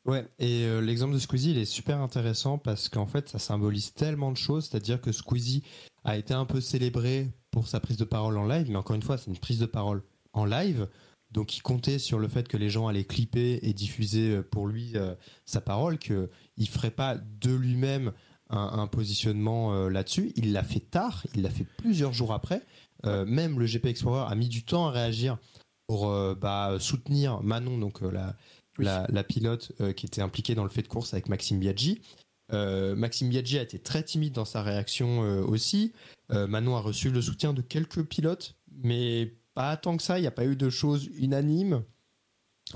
Ouais, 0.07 0.25
et 0.39 0.63
euh, 0.63 0.79
l'exemple 0.79 1.13
de 1.13 1.19
Squeezie, 1.19 1.51
il 1.51 1.57
est 1.57 1.65
super 1.65 1.99
intéressant 1.99 2.57
parce 2.57 2.87
qu'en 2.87 3.05
fait, 3.05 3.27
ça 3.27 3.39
symbolise 3.39 3.93
tellement 3.93 4.31
de 4.31 4.37
choses. 4.37 4.65
C'est-à-dire 4.65 5.01
que 5.01 5.11
Squeezie 5.11 5.63
a 6.05 6.15
été 6.15 6.33
un 6.33 6.45
peu 6.45 6.61
célébré 6.61 7.27
pour 7.51 7.67
sa 7.67 7.81
prise 7.81 7.97
de 7.97 8.05
parole 8.05 8.37
en 8.37 8.45
live, 8.45 8.67
mais 8.69 8.77
encore 8.77 8.95
une 8.95 9.01
fois, 9.01 9.17
c'est 9.17 9.29
une 9.29 9.37
prise 9.37 9.59
de 9.59 9.65
parole 9.65 10.01
en 10.31 10.45
live. 10.45 10.87
Donc, 11.31 11.57
il 11.57 11.61
comptait 11.61 11.99
sur 11.99 12.19
le 12.19 12.29
fait 12.29 12.47
que 12.47 12.55
les 12.55 12.69
gens 12.69 12.87
allaient 12.87 13.03
clipper 13.03 13.59
et 13.61 13.73
diffuser 13.73 14.29
euh, 14.29 14.43
pour 14.43 14.67
lui 14.67 14.93
euh, 14.95 15.13
sa 15.45 15.59
parole, 15.59 15.97
qu'il 15.97 16.29
ne 16.57 16.65
ferait 16.65 16.89
pas 16.89 17.17
de 17.17 17.53
lui-même 17.53 18.13
un, 18.49 18.87
positionnement 18.87 19.89
là-dessus. 19.89 20.31
Il 20.37 20.53
l'a 20.53 20.63
fait 20.63 20.79
tard, 20.79 21.25
il 21.35 21.41
l'a 21.41 21.49
fait 21.49 21.65
plusieurs 21.65 22.13
jours 22.13 22.31
après. 22.31 22.61
même 23.03 23.59
le 23.59 23.65
GP 23.65 23.87
Explorer 23.87 24.31
a 24.31 24.35
mis 24.35 24.47
du 24.47 24.63
temps 24.63 24.87
à 24.87 24.91
réagir 24.91 25.37
pour 25.85 26.09
bah, 26.35 26.77
soutenir 26.79 27.43
Manon, 27.43 27.77
donc 27.77 27.99
la 27.99 28.37
la, 28.79 29.23
pilote 29.23 29.71
euh, 29.81 29.93
qui 29.93 30.05
était 30.05 30.21
impliquée 30.21 30.55
dans 30.55 30.63
le 30.63 30.69
fait 30.69 30.81
de 30.81 30.87
course 30.87 31.13
avec 31.13 31.29
Maxime 31.29 31.59
Biaggi. 31.59 32.01
Euh, 32.53 32.95
Maxime 32.95 33.29
Biaggi 33.29 33.57
a 33.57 33.61
été 33.61 33.79
très 33.79 34.03
timide 34.03 34.33
dans 34.33 34.45
sa 34.45 34.61
réaction 34.61 35.23
euh, 35.23 35.41
aussi. 35.43 35.93
Manon 36.29 36.75
a 36.75 36.81
reçu 36.81 37.09
le 37.09 37.21
soutien 37.21 37.53
de 37.53 37.61
quelques 37.61 38.03
pilotes, 38.03 38.57
mais 38.83 39.33
pas 39.53 39.77
tant 39.77 39.95
que 39.95 40.03
ça. 40.03 40.19
Il 40.19 40.23
n'y 40.23 40.27
a 40.27 40.31
pas 40.31 40.43
eu 40.43 40.57
de 40.57 40.69
choses 40.69 41.05
unanimes 41.15 41.85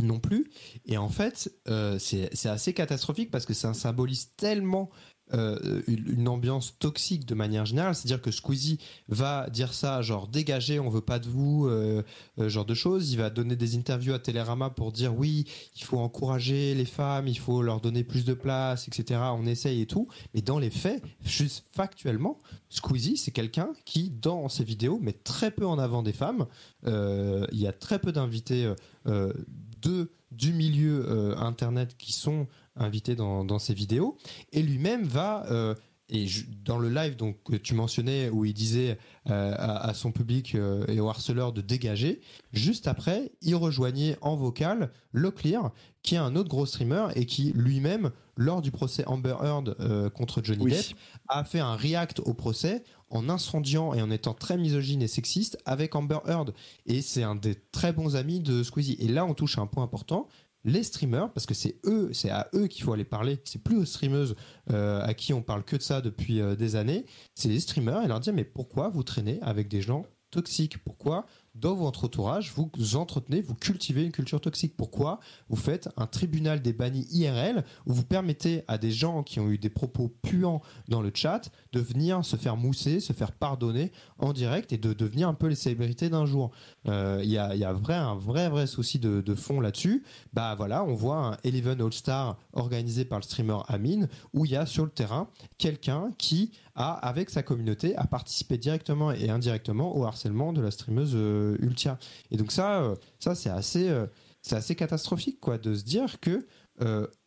non 0.02 0.22
plus. 0.22 0.50
Et 0.86 0.96
en 0.96 1.10
fait, 1.10 1.54
c'est 2.00 2.46
assez 2.46 2.74
catastrophique 2.74 3.30
parce 3.30 3.46
que 3.46 3.54
ça 3.54 3.74
symbolise 3.74 4.32
tellement 4.38 4.90
euh, 5.34 5.82
une 5.88 6.28
ambiance 6.28 6.78
toxique 6.78 7.26
de 7.26 7.36
manière 7.36 7.66
générale, 7.66 7.96
c'est-à-dire 7.96 8.22
que 8.22 8.32
Squeezie 8.32 8.80
va 9.08 9.50
dire 9.50 9.74
ça, 9.74 10.02
genre 10.02 10.28
dégagez, 10.28 10.80
on 10.80 10.90
veut 10.90 11.02
pas 11.02 11.20
de 11.20 11.30
vous, 11.30 11.68
euh, 11.68 12.04
euh, 12.40 12.50
genre 12.50 12.66
de 12.66 12.74
choses. 12.74 13.14
Il 13.14 13.18
va 13.18 13.30
donner 13.30 13.56
des 13.56 13.78
interviews 13.78 14.14
à 14.14 14.20
Télérama 14.20 14.70
pour 14.70 14.92
dire 14.92 15.16
oui, 15.16 15.46
il 15.78 15.84
faut 15.84 16.00
encourager 16.00 16.76
les 16.76 16.86
femmes, 16.86 17.28
il 17.28 17.40
faut 17.40 17.62
leur 17.62 17.80
donner 17.80 18.04
plus 18.04 18.26
de 18.26 18.34
place, 18.34 18.90
etc. 18.90 19.22
On 19.34 19.46
essaye 19.46 19.82
et 19.82 19.86
tout. 19.86 20.10
Mais 20.34 20.42
dans 20.42 20.60
les 20.60 20.70
faits, 20.70 21.02
juste 21.24 21.64
factuellement, 21.72 22.38
Squeezie, 22.70 23.16
c'est 23.16 23.32
quelqu'un 23.32 23.70
qui, 23.86 24.10
dans 24.10 24.50
ses 24.50 24.66
vidéos, 24.66 25.00
met 25.00 25.14
très 25.14 25.52
peu 25.52 25.66
en 25.66 25.80
avant 25.80 26.04
des 26.04 26.14
femmes. 26.14 26.46
il 26.86 27.60
y 27.60 27.68
a 27.68 27.74
très 27.74 28.00
peu 28.00 28.12
d'invités 28.12 28.74
de 29.06 30.12
du 30.32 30.54
milieu 30.54 31.38
internet 31.38 31.96
qui 31.98 32.14
sont 32.14 32.48
invité 32.76 33.16
dans, 33.16 33.60
ses 33.60 33.74
vidéos, 33.74 34.18
et 34.52 34.62
lui-même 34.62 35.04
va 35.04 35.46
euh, 35.52 35.76
et 36.12 36.28
dans 36.64 36.78
le 36.78 36.90
live 36.90 37.16
donc 37.16 37.42
que 37.44 37.56
tu 37.56 37.74
mentionnais 37.74 38.30
où 38.30 38.44
il 38.46 38.54
disait 38.54 39.00
euh, 39.30 39.56
à, 39.58 39.94
son 39.94 40.12
public 40.12 40.56
euh, 40.56 40.86
et 40.88 41.00
aux 41.00 41.08
harceleurs 41.08 41.54
de 41.54 41.62
dégager, 41.62 42.20
juste 42.52 42.88
après, 42.88 43.32
il 43.42 43.56
rejoignait 43.56 44.18
en 44.22 44.36
vocal 44.36 44.92
Locklear, 45.14 45.72
qui 46.04 46.16
est 46.16 46.20
un 46.20 46.36
autre 46.36 46.50
gros 46.50 46.66
streamer 46.66 47.08
et 47.16 47.26
qui 47.26 47.54
lui-même, 47.56 48.12
lors 48.36 48.62
du 48.62 48.72
procès 48.72 49.06
Amber 49.08 49.36
Heard 49.42 49.78
euh, 49.80 50.10
contre 50.10 50.44
Johnny 50.44 50.66
Depp, 50.66 50.98
a 51.30 51.46
fait 51.46 51.60
un 51.60 51.76
react 51.76 52.20
au 52.20 52.34
procès 52.34 52.84
en 53.10 53.30
incendiant 53.30 53.94
et 53.94 54.02
en 54.02 54.12
étant 54.12 54.34
très 54.34 54.58
misogyne 54.58 55.02
et 55.02 55.08
sexiste 55.08 55.58
avec 55.66 55.96
Amber 55.96 56.20
Heard. 56.28 56.54
Et 56.86 57.02
c'est 57.02 57.24
un 57.24 57.36
des 57.36 57.56
très 57.56 57.94
bons 57.94 58.18
amis 58.18 58.42
de 58.42 58.64
Squeezie. 58.64 58.98
Et 59.00 59.08
là, 59.08 59.26
on 59.26 59.34
touche 59.34 59.58
à 59.58 59.62
un 59.62 59.68
point 59.68 59.84
important 59.84 60.28
les 60.64 60.84
streamers, 60.84 61.32
parce 61.34 61.46
que 61.46 61.54
c'est 61.54 61.80
eux, 61.86 62.12
c'est 62.14 62.30
à 62.30 62.50
eux 62.54 62.68
qu'il 62.68 62.84
faut 62.84 62.94
aller 62.94 63.06
parler, 63.06 63.40
c'est 63.44 63.64
plus 63.64 63.78
aux 63.78 63.86
streameuses 63.86 64.36
euh, 64.72 65.02
à 65.04 65.14
qui 65.14 65.34
on 65.34 65.42
parle 65.42 65.64
que 65.64 65.76
de 65.76 65.82
ça 65.82 66.02
depuis 66.02 66.40
euh, 66.40 66.56
des 66.56 66.76
années, 66.76 67.06
c'est 67.36 67.50
les 67.50 67.60
streamers 67.60 68.04
et 68.04 68.08
leur 68.08 68.20
dire 68.20 68.34
mais 68.34 68.44
pourquoi 68.44 68.90
vous 68.90 69.04
traînez 69.04 69.40
avec 69.42 69.68
des 69.68 69.82
gens 69.82 70.06
toxiques? 70.30 70.78
Pourquoi 70.84 71.26
dans 71.56 71.76
votre 71.76 72.06
entourage, 72.06 72.54
vous 72.56 72.96
entretenez, 72.96 73.42
vous 73.42 73.56
cultivez 73.56 74.04
une 74.04 74.12
culture 74.12 74.40
toxique. 74.40 74.76
Pourquoi 74.78 75.20
vous 75.50 75.58
faites 75.58 75.90
un 75.98 76.08
tribunal 76.08 76.62
des 76.62 76.74
bannis 76.74 77.08
IRL 77.12 77.66
où 77.86 77.94
vous 77.94 78.06
permettez 78.06 78.64
à 78.68 78.78
des 78.78 78.92
gens 78.92 79.24
qui 79.24 79.40
ont 79.40 79.50
eu 79.50 79.58
des 79.58 79.70
propos 79.70 80.08
puants 80.22 80.62
dans 80.88 81.02
le 81.02 81.12
chat 81.14 81.50
de 81.74 81.80
venir 81.80 82.24
se 82.24 82.38
faire 82.38 82.56
mousser, 82.56 83.00
se 83.00 83.12
faire 83.14 83.34
pardonner 83.34 83.92
en 84.18 84.32
direct 84.34 84.72
et 84.72 84.78
de 84.78 84.94
devenir 84.94 85.28
un 85.28 85.34
peu 85.34 85.48
les 85.48 85.56
célébrités 85.56 86.10
d'un 86.10 86.26
jour 86.26 86.52
euh, 86.88 87.20
Il 87.24 87.30
y, 87.30 87.38
a, 87.38 87.74
vrai, 87.74 87.96
un 87.96 88.16
vrai, 88.16 88.50
vrai 88.50 88.66
souci 88.66 89.00
de, 89.00 89.36
fond 89.36 89.60
là-dessus. 89.60 90.04
Bah 90.34 90.56
voilà, 90.56 90.84
on 90.84 90.94
voit 90.94 91.18
un 91.18 91.38
Eleven 91.44 91.82
All-Star 91.82 92.38
organisé 92.54 93.06
par 93.06 93.20
le 93.20 93.24
streamer 93.24 93.60
Amin 93.68 94.08
où 94.34 94.46
il 94.46 94.52
y 94.52 94.56
a 94.56 94.66
sur 94.66 94.86
le 94.86 94.92
terrain 94.92 95.28
quelqu'un 95.58 96.12
qui 96.18 96.52
a, 96.76 96.94
avec 96.94 97.30
sa 97.30 97.44
communauté, 97.44 97.96
a 97.96 98.08
participé 98.08 98.58
directement 98.58 99.12
et 99.12 99.30
indirectement 99.30 99.98
au 99.98 100.06
harcèlement 100.06 100.54
de 100.54 100.62
la 100.62 100.72
streameuse 100.72 101.12
euh, 101.16 101.41
Ultia. 101.60 101.98
Et 102.32 102.38
donc 102.38 102.52
ça, 102.52 102.82
euh, 102.82 102.96
ça 103.20 103.36
c'est 103.36 103.50
assez, 103.50 103.90
euh, 103.90 104.08
c'est 104.42 104.56
assez 104.56 104.76
catastrophique 104.76 105.40
quoi, 105.40 105.58
de 105.58 105.74
se 105.76 105.84
dire 105.84 106.20
que 106.20 106.46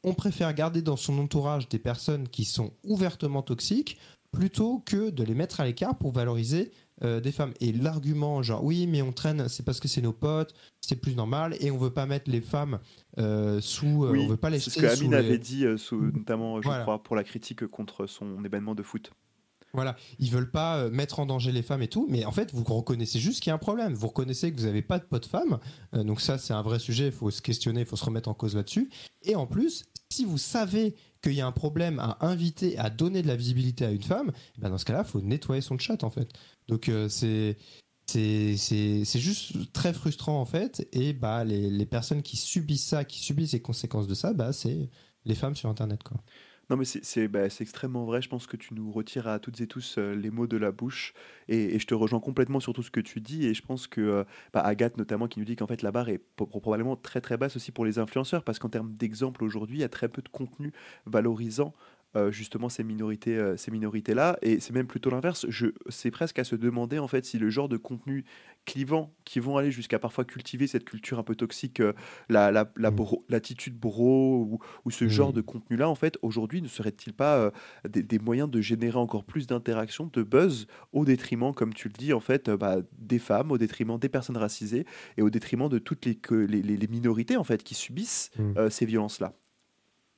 on 0.03 0.15
préfère 0.15 0.53
garder 0.53 0.83
dans 0.83 0.97
son 0.97 1.17
entourage 1.21 1.69
des 1.69 1.79
personnes 1.79 2.27
qui 2.27 2.45
sont 2.45 2.73
ouvertement 2.83 3.41
toxiques 3.41 3.99
plutôt 4.33 4.83
que 4.85 5.11
de 5.11 5.23
les 5.23 5.35
mettre 5.37 5.61
à 5.61 5.65
l'écart 5.65 5.97
pour 5.97 6.11
valoriser 6.11 6.73
des 7.01 7.31
femmes. 7.31 7.53
Et 7.61 7.73
l'argument, 7.73 8.43
genre, 8.43 8.65
oui, 8.65 8.89
mais 8.89 9.01
on 9.01 9.13
traîne, 9.13 9.49
c'est 9.49 9.63
parce 9.63 9.79
que 9.79 9.87
c'est 9.87 10.01
nos 10.01 10.13
potes, 10.13 10.57
c'est 10.81 10.97
plus 10.97 11.15
normal, 11.15 11.57
et 11.61 11.71
on 11.71 11.79
veut 11.79 11.93
pas 11.93 12.05
mettre 12.07 12.29
les 12.33 12.41
femmes 12.41 12.81
sous. 13.61 13.87
on 13.87 14.27
veut 14.27 14.37
pas 14.37 14.51
les 14.51 14.59
C'est 14.59 14.71
ce 14.71 14.81
que 14.81 14.87
Amine 14.87 15.15
avait 15.15 15.39
dit, 15.39 15.67
notamment, 15.93 16.61
je 16.61 16.69
crois, 16.81 17.01
pour 17.01 17.15
la 17.15 17.23
critique 17.23 17.65
contre 17.69 18.07
son 18.07 18.45
événement 18.45 18.75
de 18.75 18.83
foot. 18.83 19.13
Voilà, 19.75 19.97
ils 20.21 20.31
veulent 20.31 20.51
pas 20.51 20.79
euh, 20.79 20.91
mettre 20.91 21.19
en 21.19 21.27
danger 21.27 21.51
les 21.51 21.63
femmes 21.63 21.83
et 21.83 21.89
tout, 21.89 22.07
mais 22.09 22.25
en 22.25 22.31
fait, 22.31 22.55
vous 22.55 22.63
reconnaissez 22.63 23.19
juste 23.19 23.43
qu'il 23.43 23.51
y 23.51 23.53
a 23.53 23.55
un 23.55 23.59
problème. 23.59 23.93
Vous 23.95 24.07
reconnaissez 24.07 24.53
que 24.53 24.57
vous 24.57 24.67
n'avez 24.67 24.83
pas 24.83 25.01
de 25.01 25.05
potes 25.05 25.27
femmes, 25.27 25.59
euh, 25.95 26.05
donc 26.05 26.21
ça, 26.21 26.39
c'est 26.39 26.55
un 26.55 26.63
vrai 26.63 26.79
sujet. 26.79 27.07
Il 27.07 27.13
faut 27.13 27.31
se 27.31 27.43
questionner, 27.43 27.81
il 27.81 27.87
faut 27.87 27.97
se 27.97 28.05
remettre 28.05 28.29
en 28.29 28.35
cause 28.35 28.55
là-dessus. 28.55 28.89
Et 29.23 29.35
en 29.35 29.47
plus, 29.47 29.85
si 30.11 30.25
vous 30.25 30.39
savez 30.39 30.95
qu'il 31.23 31.33
y 31.33 31.41
a 31.41 31.47
un 31.47 31.53
problème 31.53 31.99
à 31.99 32.19
inviter, 32.21 32.79
à 32.79 32.89
donner 32.89 33.23
de 33.23 33.27
la 33.27 33.35
visibilité 33.35 33.85
à 33.85 33.91
une 33.91 34.03
femme, 34.03 34.31
eh 34.57 34.61
ben 34.61 34.71
dans 34.71 34.79
ce 34.79 34.85
cas-là, 34.85 35.03
il 35.05 35.11
faut 35.11 35.21
nettoyer 35.21 35.61
son 35.61 35.77
chat 35.77 36.05
en 36.05 36.11
fait. 36.11 36.33
Donc 36.69 36.89
euh, 36.89 37.09
c'est 37.09 37.57
c'est 38.07 39.19
juste 39.19 39.73
très 39.73 39.93
frustrant 39.93 40.41
en 40.41 40.45
fait. 40.45 40.87
Et 40.93 41.15
bah 41.15 41.43
les, 41.43 41.69
les 41.69 41.87
personnes 41.87 42.23
qui 42.23 42.37
subissent 42.37 42.87
ça, 42.87 43.05
qui 43.05 43.19
subissent 43.19 43.53
les 43.53 43.63
conséquences 43.63 44.07
de 44.07 44.15
ça, 44.15 44.35
bah 44.35 44.53
c'est 44.53 44.89
les 45.25 45.35
femmes 45.35 45.57
sur 45.57 45.69
Internet 45.69 46.03
quoi. 46.05 46.19
Non, 46.71 46.77
mais 46.77 46.85
c'est 46.85 47.29
bah, 47.29 47.51
c'est 47.51 47.63
extrêmement 47.63 48.05
vrai. 48.05 48.23
Je 48.23 48.29
pense 48.29 48.47
que 48.47 48.57
tu 48.57 48.75
nous 48.75 48.91
retires 48.91 49.29
à 49.29 49.39
toutes 49.39 49.61
et 49.61 49.67
tous 49.67 49.97
euh, 49.99 50.15
les 50.15 50.31
mots 50.31 50.47
de 50.47 50.57
la 50.57 50.73
bouche. 50.73 51.13
Et, 51.49 51.79
je 51.79 51.87
te 51.87 51.95
rejoins 51.95 52.21
complètement 52.21 52.61
sur 52.61 52.73
tout 52.73 52.83
ce 52.83 52.91
que 52.91 53.01
tu 53.01 53.21
dis. 53.21 53.47
Et 53.47 53.55
je 53.55 53.63
pense 53.63 53.87
que 53.87 54.01
euh, 54.01 54.25
bah, 54.53 54.61
Agathe, 54.61 54.97
notamment, 54.97 55.29
qui 55.29 55.39
nous 55.39 55.45
dit 55.45 55.57
qu'en 55.57 55.67
fait 55.67 55.83
la 55.83 55.93
barre 55.93 56.09
est 56.09 56.23
probablement 56.37 56.97
très 56.97 57.21
très 57.21 57.37
basse 57.37 57.57
aussi 57.57 57.73
pour 57.73 57.85
les 57.85 57.99
influenceurs. 57.99 58.45
Parce 58.45 58.59
qu'en 58.59 58.69
termes 58.71 58.95
d'exemple, 58.95 59.45
aujourd'hui, 59.45 59.79
il 59.79 59.81
y 59.81 59.85
a 59.85 59.89
très 59.89 60.09
peu 60.09 60.23
de 60.23 60.29
contenu 60.29 60.73
valorisant 61.07 61.75
euh, 62.17 62.31
justement 62.31 62.69
ces 62.69 62.85
minorités 62.85 63.37
euh, 63.37 63.57
ces 63.57 63.73
minorités 63.73 64.15
là 64.15 64.39
et 64.41 64.61
c'est 64.61 64.73
même 64.73 64.87
plutôt 64.87 65.11
l'inverse 65.11 65.47
je 65.49 65.67
c'est 65.89 66.13
presque 66.13 66.39
à 66.39 66.45
se 66.45 66.55
demander 66.55 67.01
en 67.01 67.09
fait 67.09 67.25
si 67.25 67.39
le 67.39 67.51
genre 67.51 67.69
de 67.69 67.77
contenu 67.77 68.25
clivant 68.67 69.13
qui 69.25 69.41
vont 69.41 69.57
aller 69.57 69.73
jusqu'à 69.73 69.99
parfois 69.99 70.25
cultiver 70.25 70.69
cette 70.69 70.85
culture 70.85 71.19
un 71.19 71.25
peu 71.25 71.35
toxique 71.35 71.81
euh, 71.81 71.93
la 72.29 72.53
la, 72.53 72.65
mmh. 72.91 73.17
l'attitude 73.29 73.77
bro, 73.77 74.61
ou, 74.85 74.91
ce 74.91 75.09
genre 75.09 75.31
mmh. 75.31 75.35
de 75.35 75.41
contenu 75.41 75.77
là 75.77 75.89
en 75.89 75.97
fait 75.97 76.17
aujourd'hui 76.23 76.63
ne 76.63 76.69
serait-il 76.69 77.15
pas 77.15 77.51
des, 77.89 78.19
moyens 78.21 78.49
de 78.49 78.61
générer 78.61 78.99
encore 78.99 79.25
plus 79.25 79.49
d'interaction 79.49 80.09
de 80.13 80.23
buzz 80.23 80.69
au 80.93 81.05
détriment 81.05 81.53
comme 81.53 81.75
tu 81.75 81.89
le 81.89 81.95
dis 81.95 82.13
en 82.13 82.21
fait 82.21 82.49
bah, 82.49 82.77
des 82.97 83.19
femmes 83.19 83.51
au 83.51 83.59
détriment 83.59 83.99
des 83.99 84.09
personnes 84.09 84.37
racisées 84.37 84.87
et 85.17 85.23
au 85.23 85.31
détriment 85.31 85.69
de 85.69 85.79
toutes 85.79 86.07
les, 86.07 86.19
les, 86.47 86.63
les 86.63 86.87
minorités 86.87 87.37
en 87.37 87.45
fait 87.45 87.65
qui 87.65 87.75
subissent 87.75 88.31
mmh. 88.39 88.71
ces 88.71 88.87
violences 88.87 89.21
là 89.21 89.33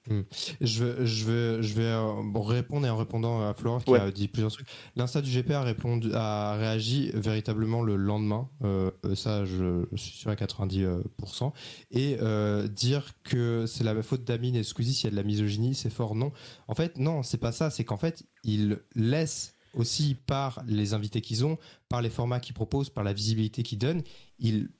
Hmm. 0.08 0.22
Je, 0.60 0.84
vais, 0.84 1.06
je 1.06 1.24
vais, 1.24 1.62
je 1.62 1.74
vais 1.74 1.82
euh, 1.82 2.12
répondre 2.34 2.86
et 2.86 2.90
en 2.90 2.96
répondant 2.96 3.46
à 3.48 3.54
Florent 3.54 3.80
qui 3.80 3.94
a 3.94 4.10
dit 4.10 4.28
plusieurs 4.28 4.52
trucs. 4.52 4.68
L'Insta 4.94 5.20
du 5.20 5.30
GP 5.30 5.50
a, 5.50 5.62
répondu, 5.62 6.10
a 6.14 6.54
réagi 6.54 7.10
véritablement 7.14 7.82
le 7.82 7.96
lendemain, 7.96 8.48
euh, 8.64 8.90
ça 9.14 9.44
je, 9.44 9.86
suis 9.96 10.18
sûr 10.18 10.30
à 10.30 10.34
90%. 10.34 11.52
Et 11.90 12.18
euh, 12.20 12.68
dire 12.68 13.14
que 13.24 13.66
c'est 13.66 13.84
la 13.84 14.00
faute 14.02 14.24
d'Amine 14.24 14.56
et 14.56 14.62
Squeezie 14.62 14.94
s'il 14.94 15.04
y 15.04 15.08
a 15.08 15.10
de 15.10 15.16
la 15.16 15.22
misogynie, 15.22 15.74
c'est 15.74 15.90
fort. 15.90 16.14
Non. 16.14 16.32
En 16.68 16.74
fait, 16.74 16.98
non, 16.98 17.22
c'est 17.22 17.38
pas 17.38 17.52
ça. 17.52 17.70
C'est 17.70 17.84
qu'en 17.84 17.96
fait, 17.96 18.24
ils 18.44 18.78
laissent 18.94 19.54
aussi 19.74 20.16
par 20.26 20.62
les 20.66 20.94
invités 20.94 21.20
qu'ils 21.20 21.44
ont, 21.44 21.58
par 21.88 22.00
les 22.00 22.10
formats 22.10 22.40
qu'ils 22.40 22.54
proposent, 22.54 22.90
par 22.90 23.04
la 23.04 23.12
visibilité 23.12 23.62
qu'ils 23.62 23.78
donnent, 23.78 24.02
ils 24.38 24.70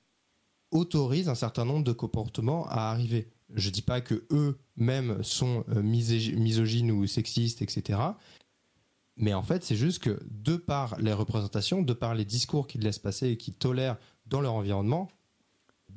autorisent 0.71 1.29
un 1.29 1.35
certain 1.35 1.65
nombre 1.65 1.83
de 1.83 1.91
comportements 1.91 2.67
à 2.67 2.89
arriver. 2.91 3.31
Je 3.53 3.69
dis 3.69 3.81
pas 3.81 4.01
que 4.01 4.25
eux-mêmes 4.31 5.23
sont 5.23 5.63
euh, 5.69 5.81
misogynes 5.81 6.91
ou 6.91 7.07
sexistes, 7.07 7.61
etc. 7.61 7.99
Mais 9.15 9.33
en 9.33 9.41
fait, 9.41 9.63
c'est 9.63 9.75
juste 9.75 10.03
que 10.03 10.19
de 10.29 10.57
par 10.57 10.99
les 10.99 11.13
représentations, 11.13 11.81
de 11.81 11.93
par 11.93 12.13
les 12.13 12.25
discours 12.25 12.67
qu'ils 12.67 12.81
laissent 12.81 12.99
passer 12.99 13.29
et 13.29 13.37
qu'ils 13.37 13.55
tolèrent 13.55 13.97
dans 14.25 14.41
leur 14.41 14.53
environnement, 14.53 15.09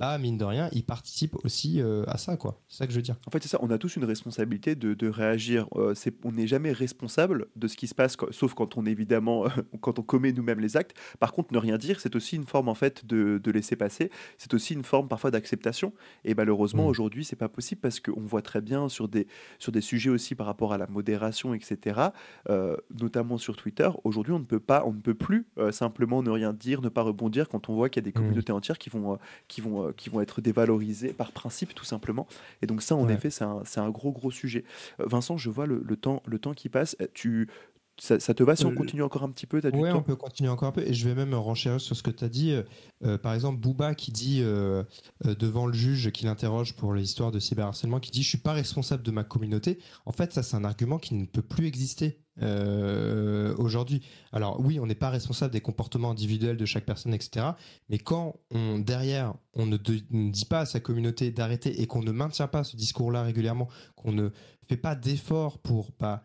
bah 0.01 0.17
mine 0.17 0.39
de 0.39 0.47
rien, 0.47 0.71
ils 0.73 0.83
participent 0.83 1.37
aussi 1.45 1.83
euh, 1.83 2.05
à 2.07 2.17
ça, 2.17 2.39
quoi. 2.39 2.59
C'est 2.69 2.79
ça 2.79 2.87
que 2.87 2.93
je 2.93 2.97
veux 2.97 3.03
dire. 3.03 3.17
En 3.27 3.31
fait, 3.31 3.43
c'est 3.43 3.51
ça. 3.51 3.59
On 3.61 3.69
a 3.69 3.77
tous 3.77 3.97
une 3.97 4.05
responsabilité 4.07 4.75
de, 4.75 5.09
réagir. 5.09 5.67
Euh, 5.77 5.95
c'est, 5.95 6.15
on 6.25 6.33
n'est 6.33 6.47
jamais 6.47 6.73
responsable 6.73 7.49
de 7.55 7.69
ce 7.69 7.77
qui 7.77 7.87
se 7.87 7.95
passe, 7.95 8.17
sauf 8.31 8.55
quand 8.55 8.79
on 8.79 8.87
évidemment, 8.87 9.45
quand 9.83 9.99
on 9.99 10.03
commet 10.03 10.33
nous-mêmes 10.33 10.61
les 10.61 10.79
actes. 10.79 10.97
Par 11.19 11.35
contre, 11.35 11.53
ne 11.53 11.59
rien 11.59 11.77
dire, 11.77 12.01
c'est 12.01 12.17
aussi 12.17 12.37
une 12.37 12.47
forme 12.47 12.71
en 12.71 12.75
fait 12.75 13.05
de, 13.05 13.51
laisser 13.51 13.77
passer. 13.77 14.11
C'est 14.39 14.55
aussi 14.55 14.73
une 14.73 14.85
forme 14.85 15.07
parfois 15.07 15.31
d'acceptation. 15.31 15.93
Et 16.25 16.35
malheureusement, 16.35 16.85
mmh. 16.85 16.91
aujourd'hui, 16.91 17.25
c'est 17.27 17.37
pas 17.37 17.51
possible 17.51 17.83
parce 17.83 18.01
qu'on 18.01 18.23
voit 18.23 18.41
très 18.41 18.63
bien 18.63 18.89
sur 18.89 19.07
des 19.07 19.27
sur 19.59 19.71
des 19.71 19.83
sujets 19.83 20.09
aussi 20.09 20.35
par 20.35 20.47
rapport 20.47 20.73
à 20.73 20.79
la 20.79 20.87
modération, 20.87 21.53
etc. 21.53 22.01
Euh, 22.49 22.75
notamment 22.99 23.37
sur 23.37 23.55
Twitter. 23.55 23.91
Aujourd'hui, 24.05 24.33
on 24.33 24.39
ne 24.39 24.45
peut 24.45 24.61
pas, 24.61 24.83
on 24.87 24.95
ne 24.95 25.01
peut 25.01 25.13
plus 25.13 25.47
simplement 25.73 26.23
ne 26.23 26.31
rien 26.31 26.55
dire, 26.55 26.81
ne 26.81 26.89
pas 26.89 27.03
rebondir 27.03 27.51
quand 27.51 27.69
on 27.69 27.75
voit 27.75 27.91
qu'il 27.91 28.03
y 28.03 28.09
a 28.09 28.11
des 28.11 28.19
mmh. 28.19 28.23
communautés 28.23 28.53
entières 28.53 28.79
qui 28.79 28.89
vont 28.89 29.19
qui 29.47 29.61
vont 29.61 29.90
qui 29.97 30.11
vont 30.11 30.21
être 30.21 30.41
dévalorisés 30.41 31.13
par 31.13 31.33
principe 31.33 31.75
tout 31.75 31.85
simplement. 31.85 32.27
Et 32.63 32.67
donc 32.67 32.83
ça, 32.83 32.97
en 32.97 33.09
effet, 33.09 33.31
c'est 33.31 33.45
un, 33.45 33.63
un, 33.77 33.91
gros 33.91 34.13
gros 34.13 34.31
sujet. 34.31 34.65
Euh, 35.01 35.05
Vincent, 35.07 35.37
je 35.37 35.51
vois 35.51 35.67
le, 35.67 35.83
le, 35.85 35.97
temps, 35.97 36.23
le 36.27 36.39
temps 36.39 36.55
qui 36.55 36.69
passe. 36.69 36.97
Euh, 37.01 37.07
tu, 37.15 37.49
ça, 38.01 38.19
te 38.19 38.43
va 38.43 38.57
si 38.57 38.65
on 38.65 38.73
euh, 38.73 38.75
continue 38.75 39.03
encore 39.03 39.23
un 39.23 39.31
petit 39.31 39.47
peu 39.47 39.61
Oui, 39.73 39.91
on 39.91 40.03
peut 40.03 40.17
continuer 40.17 40.49
encore 40.51 40.69
un 40.69 40.73
peu. 40.73 40.83
Et 40.83 40.95
je 40.95 41.09
vais 41.09 41.15
même 41.15 41.35
renchérir 41.35 41.81
sur 41.81 41.97
ce 41.97 42.03
que 42.03 42.11
tu 42.11 42.25
as 42.25 42.29
dit. 42.29 42.55
par 43.23 43.35
exemple, 43.35 43.61
Booba 43.61 43.95
qui 43.95 44.11
dit 44.13 44.43
devant 45.25 45.67
le 45.67 45.73
juge 45.73 46.11
qui 46.11 46.25
l'interroge 46.25 46.75
pour 46.75 46.95
l'histoire 46.95 47.31
de 47.31 47.39
cyberharcèlement, 47.39 48.01
qui 48.01 48.11
dit 48.11 48.23
Je 48.23 48.29
suis 48.29 48.39
pas 48.39 48.53
responsable 48.53 49.03
de 49.03 49.11
ma 49.11 49.25
communauté. 49.25 49.79
En 50.07 50.13
fait, 50.13 50.33
ça, 50.33 50.43
c'est 50.43 50.57
un 50.57 50.65
argument 50.65 50.99
qui 50.99 51.15
ne 51.15 51.27
peut 51.27 51.43
plus 51.43 51.67
exister. 51.67 52.21
Euh, 52.43 53.55
aujourd'hui. 53.59 54.03
Alors 54.33 54.61
oui, 54.61 54.81
on 54.81 54.87
n'est 54.87 54.95
pas 54.95 55.11
responsable 55.11 55.53
des 55.53 55.61
comportements 55.61 56.11
individuels 56.11 56.57
de 56.57 56.65
chaque 56.65 56.87
personne, 56.87 57.13
etc. 57.13 57.49
Mais 57.91 57.99
quand 57.99 58.37
on, 58.51 58.79
derrière, 58.79 59.35
on 59.53 59.67
ne, 59.67 59.77
dit 59.77 60.47
pas 60.47 60.61
à 60.61 60.67
sa 60.67 60.81
communauté 60.81 61.33
d'arrêter 61.33 61.83
et 61.83 61.87
qu'on 61.87 62.03
ne 62.03 62.13
maintient 62.13 62.49
pas 62.49 62.65
ce 62.65 62.77
discours-là 62.77 63.25
régulièrement, 63.25 63.69
qu'on 63.95 64.13
ne 64.13 64.31
fait 64.69 64.79
pas 64.79 64.95
d'efforts 64.95 65.59
pour 65.59 65.93
pas 65.93 66.25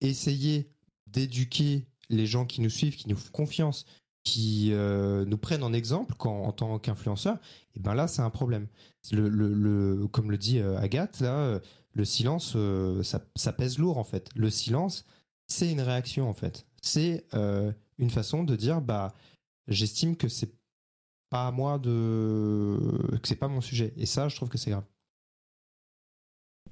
essayer 0.00 0.70
d'éduquer 1.06 1.86
les 2.08 2.26
gens 2.26 2.44
qui 2.44 2.60
nous 2.60 2.70
suivent, 2.70 2.96
qui 2.96 3.08
nous 3.08 3.16
font 3.16 3.30
confiance, 3.32 3.86
qui 4.24 4.72
euh, 4.72 5.24
nous 5.24 5.38
prennent 5.38 5.62
en 5.62 5.72
exemple 5.72 6.14
en 6.26 6.52
tant 6.52 6.78
qu'influenceurs, 6.78 7.38
et 7.74 7.80
ben 7.80 7.94
là 7.94 8.08
c'est 8.08 8.22
un 8.22 8.30
problème. 8.30 8.66
Comme 9.10 10.30
le 10.30 10.36
dit 10.36 10.58
euh, 10.58 10.78
Agathe, 10.78 11.20
là, 11.20 11.60
le 11.92 12.04
silence, 12.04 12.56
ça, 13.02 13.52
pèse 13.52 13.78
lourd 13.78 13.98
en 13.98 14.04
fait. 14.04 14.28
Le 14.34 14.50
silence, 14.50 15.04
c'est 15.46 15.70
une 15.70 15.80
réaction 15.80 16.28
en 16.28 16.34
fait. 16.34 16.66
C'est 16.82 17.26
euh, 17.34 17.72
une 17.98 18.10
façon 18.10 18.44
de 18.44 18.56
dire 18.56 18.80
bah 18.80 19.14
j'estime 19.68 20.16
que 20.16 20.28
c'est 20.28 20.52
pas 21.30 21.46
à 21.46 21.50
moi 21.50 21.78
de 21.78 22.78
que 23.22 23.28
c'est 23.28 23.36
pas 23.36 23.48
mon 23.48 23.60
sujet 23.60 23.92
et 23.96 24.06
ça 24.06 24.28
je 24.28 24.36
trouve 24.36 24.48
que 24.48 24.58
c'est 24.58 24.70
grave. 24.70 24.84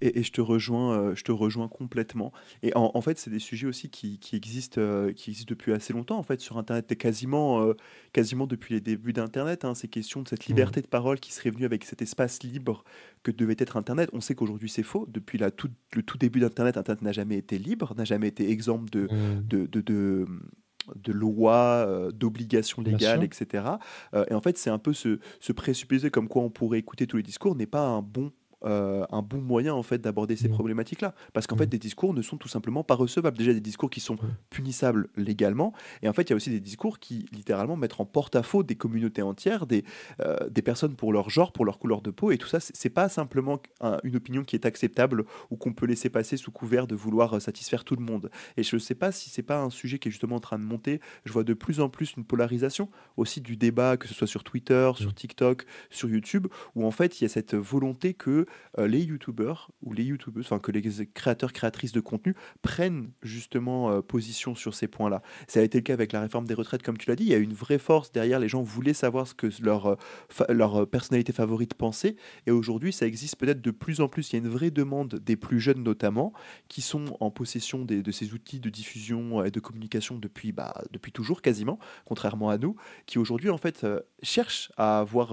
Et, 0.00 0.22
je 0.22 0.32
te 0.32 0.40
rejoins, 0.40 0.98
euh, 0.98 1.14
je 1.14 1.22
te 1.24 1.32
rejoins 1.32 1.68
complètement. 1.68 2.32
Et 2.62 2.72
en, 2.74 3.00
fait, 3.00 3.18
c'est 3.18 3.30
des 3.30 3.38
sujets 3.38 3.66
aussi 3.66 3.90
qui, 3.90 4.18
existent, 4.32 4.80
euh, 4.80 5.12
qui 5.12 5.30
existent 5.30 5.50
depuis 5.50 5.72
assez 5.72 5.92
longtemps 5.92 6.18
en 6.18 6.22
fait 6.22 6.40
sur 6.40 6.58
Internet, 6.58 6.90
et 6.90 6.96
quasiment, 6.96 7.62
euh, 7.62 7.74
quasiment 8.12 8.46
depuis 8.46 8.74
les 8.74 8.80
débuts 8.80 9.12
d'Internet. 9.12 9.64
Hein, 9.64 9.74
ces 9.74 9.88
questions 9.88 10.22
de 10.22 10.28
cette 10.28 10.46
liberté 10.46 10.82
de 10.82 10.86
parole 10.86 11.20
qui 11.20 11.32
serait 11.32 11.50
venue 11.50 11.64
avec 11.64 11.84
cet 11.84 12.02
espace 12.02 12.42
libre 12.42 12.84
que 13.22 13.30
devait 13.30 13.56
être 13.58 13.76
Internet. 13.76 14.10
On 14.12 14.20
sait 14.20 14.34
qu'aujourd'hui 14.34 14.68
c'est 14.68 14.82
faux. 14.82 15.06
Depuis 15.08 15.38
la 15.38 15.50
tout, 15.50 15.70
le 15.94 16.02
tout 16.02 16.18
début 16.18 16.40
d'Internet, 16.40 16.76
Internet 16.76 17.02
n'a 17.02 17.12
jamais 17.12 17.36
été 17.36 17.58
libre, 17.58 17.94
n'a 17.96 18.04
jamais 18.04 18.28
été 18.28 18.50
exemple 18.50 18.90
de, 18.90 19.08
de, 19.42 19.66
de, 19.66 20.26
de 20.96 21.12
lois, 21.12 22.10
d'obligations 22.12 22.82
légales, 22.82 23.24
etc. 23.24 23.64
et 24.12 24.34
en 24.34 24.40
fait, 24.40 24.58
c'est 24.58 24.70
un 24.70 24.78
peu 24.78 24.92
ce, 24.92 25.18
ce 25.40 25.52
présupposé 25.52 26.10
comme 26.10 26.28
quoi 26.28 26.42
on 26.42 26.50
pourrait 26.50 26.78
écouter 26.78 27.06
tous 27.06 27.16
les 27.16 27.22
discours 27.22 27.54
n'est 27.54 27.66
pas 27.66 27.86
un 27.86 28.02
bon 28.02 28.32
euh, 28.64 29.04
un 29.10 29.22
bon 29.22 29.40
moyen 29.40 29.74
en 29.74 29.82
fait 29.82 29.98
d'aborder 29.98 30.36
ces 30.36 30.48
mmh. 30.48 30.52
problématiques-là. 30.52 31.14
Parce 31.32 31.46
qu'en 31.46 31.56
fait, 31.56 31.66
mmh. 31.66 31.70
des 31.70 31.78
discours 31.78 32.14
ne 32.14 32.22
sont 32.22 32.36
tout 32.36 32.48
simplement 32.48 32.84
pas 32.84 32.94
recevables. 32.94 33.36
Déjà, 33.36 33.52
des 33.52 33.60
discours 33.60 33.90
qui 33.90 34.00
sont 34.00 34.16
punissables 34.50 35.08
légalement. 35.16 35.72
Et 36.02 36.08
en 36.08 36.12
fait, 36.12 36.22
il 36.22 36.30
y 36.30 36.32
a 36.32 36.36
aussi 36.36 36.50
des 36.50 36.60
discours 36.60 36.98
qui 36.98 37.26
littéralement 37.32 37.76
mettent 37.76 38.00
en 38.00 38.06
porte-à-faux 38.06 38.62
des 38.62 38.76
communautés 38.76 39.22
entières, 39.22 39.66
des, 39.66 39.84
euh, 40.20 40.48
des 40.48 40.62
personnes 40.62 40.96
pour 40.96 41.12
leur 41.12 41.30
genre, 41.30 41.52
pour 41.52 41.64
leur 41.64 41.78
couleur 41.78 42.02
de 42.02 42.10
peau. 42.10 42.30
Et 42.30 42.38
tout 42.38 42.48
ça, 42.48 42.58
c'est 42.60 42.90
pas 42.90 43.08
simplement 43.08 43.60
une 44.02 44.16
opinion 44.16 44.44
qui 44.44 44.56
est 44.56 44.66
acceptable 44.66 45.24
ou 45.50 45.56
qu'on 45.56 45.72
peut 45.72 45.86
laisser 45.86 46.10
passer 46.10 46.36
sous 46.36 46.50
couvert 46.50 46.86
de 46.86 46.94
vouloir 46.94 47.36
euh, 47.36 47.40
satisfaire 47.40 47.84
tout 47.84 47.96
le 47.96 48.04
monde. 48.04 48.30
Et 48.56 48.62
je 48.62 48.76
ne 48.76 48.80
sais 48.80 48.94
pas 48.94 49.12
si 49.12 49.30
c'est 49.30 49.42
pas 49.42 49.60
un 49.60 49.70
sujet 49.70 49.98
qui 49.98 50.08
est 50.08 50.10
justement 50.10 50.36
en 50.36 50.40
train 50.40 50.58
de 50.58 50.64
monter. 50.64 51.00
Je 51.24 51.32
vois 51.32 51.44
de 51.44 51.54
plus 51.54 51.80
en 51.80 51.88
plus 51.88 52.14
une 52.16 52.24
polarisation 52.24 52.88
aussi 53.16 53.40
du 53.40 53.56
débat, 53.56 53.96
que 53.96 54.08
ce 54.08 54.14
soit 54.14 54.26
sur 54.26 54.44
Twitter, 54.44 54.90
sur 54.96 55.10
mmh. 55.10 55.14
TikTok, 55.14 55.66
sur 55.90 56.08
YouTube, 56.08 56.46
où 56.74 56.86
en 56.86 56.90
fait, 56.90 57.20
il 57.20 57.24
y 57.24 57.26
a 57.26 57.28
cette 57.28 57.54
volonté 57.54 58.14
que 58.14 58.46
les 58.78 59.02
youtubeurs 59.02 59.70
ou 59.82 59.92
les 59.92 60.04
youtubeuses, 60.04 60.46
enfin 60.46 60.58
que 60.58 60.72
les 60.72 60.82
créateurs 61.06 61.52
créatrices 61.52 61.92
de 61.92 62.00
contenu 62.00 62.34
prennent 62.62 63.10
justement 63.22 63.90
euh, 63.90 64.00
position 64.00 64.54
sur 64.54 64.74
ces 64.74 64.88
points-là. 64.88 65.22
Ça 65.46 65.60
a 65.60 65.62
été 65.62 65.78
le 65.78 65.82
cas 65.82 65.92
avec 65.92 66.12
la 66.12 66.20
réforme 66.20 66.46
des 66.46 66.54
retraites, 66.54 66.82
comme 66.82 66.98
tu 66.98 67.08
l'as 67.08 67.16
dit. 67.16 67.24
Il 67.24 67.30
y 67.30 67.34
a 67.34 67.38
une 67.38 67.52
vraie 67.52 67.78
force 67.78 68.12
derrière. 68.12 68.40
Les 68.40 68.48
gens 68.48 68.62
voulaient 68.62 68.94
savoir 68.94 69.26
ce 69.26 69.34
que 69.34 69.48
leur 69.62 69.86
euh, 69.86 69.96
leur 70.48 70.88
personnalité 70.88 71.32
favorite 71.32 71.74
pensait. 71.74 72.16
Et 72.46 72.50
aujourd'hui, 72.50 72.92
ça 72.92 73.06
existe 73.06 73.36
peut-être 73.36 73.60
de 73.60 73.70
plus 73.70 74.00
en 74.00 74.08
plus. 74.08 74.32
Il 74.32 74.36
y 74.36 74.36
a 74.36 74.44
une 74.44 74.50
vraie 74.50 74.70
demande 74.70 75.14
des 75.14 75.36
plus 75.36 75.60
jeunes 75.60 75.82
notamment, 75.82 76.32
qui 76.68 76.82
sont 76.82 77.16
en 77.20 77.30
possession 77.30 77.84
de 77.84 78.10
ces 78.10 78.32
outils 78.32 78.60
de 78.60 78.70
diffusion 78.70 79.44
et 79.44 79.50
de 79.50 79.60
communication 79.60 80.16
depuis 80.18 80.52
bah, 80.52 80.74
depuis 80.90 81.12
toujours 81.12 81.42
quasiment, 81.42 81.78
contrairement 82.04 82.50
à 82.50 82.58
nous, 82.58 82.76
qui 83.06 83.18
aujourd'hui 83.18 83.50
en 83.50 83.58
fait 83.58 83.86
cherchent 84.22 84.72
à 84.76 84.98
avoir 84.98 85.32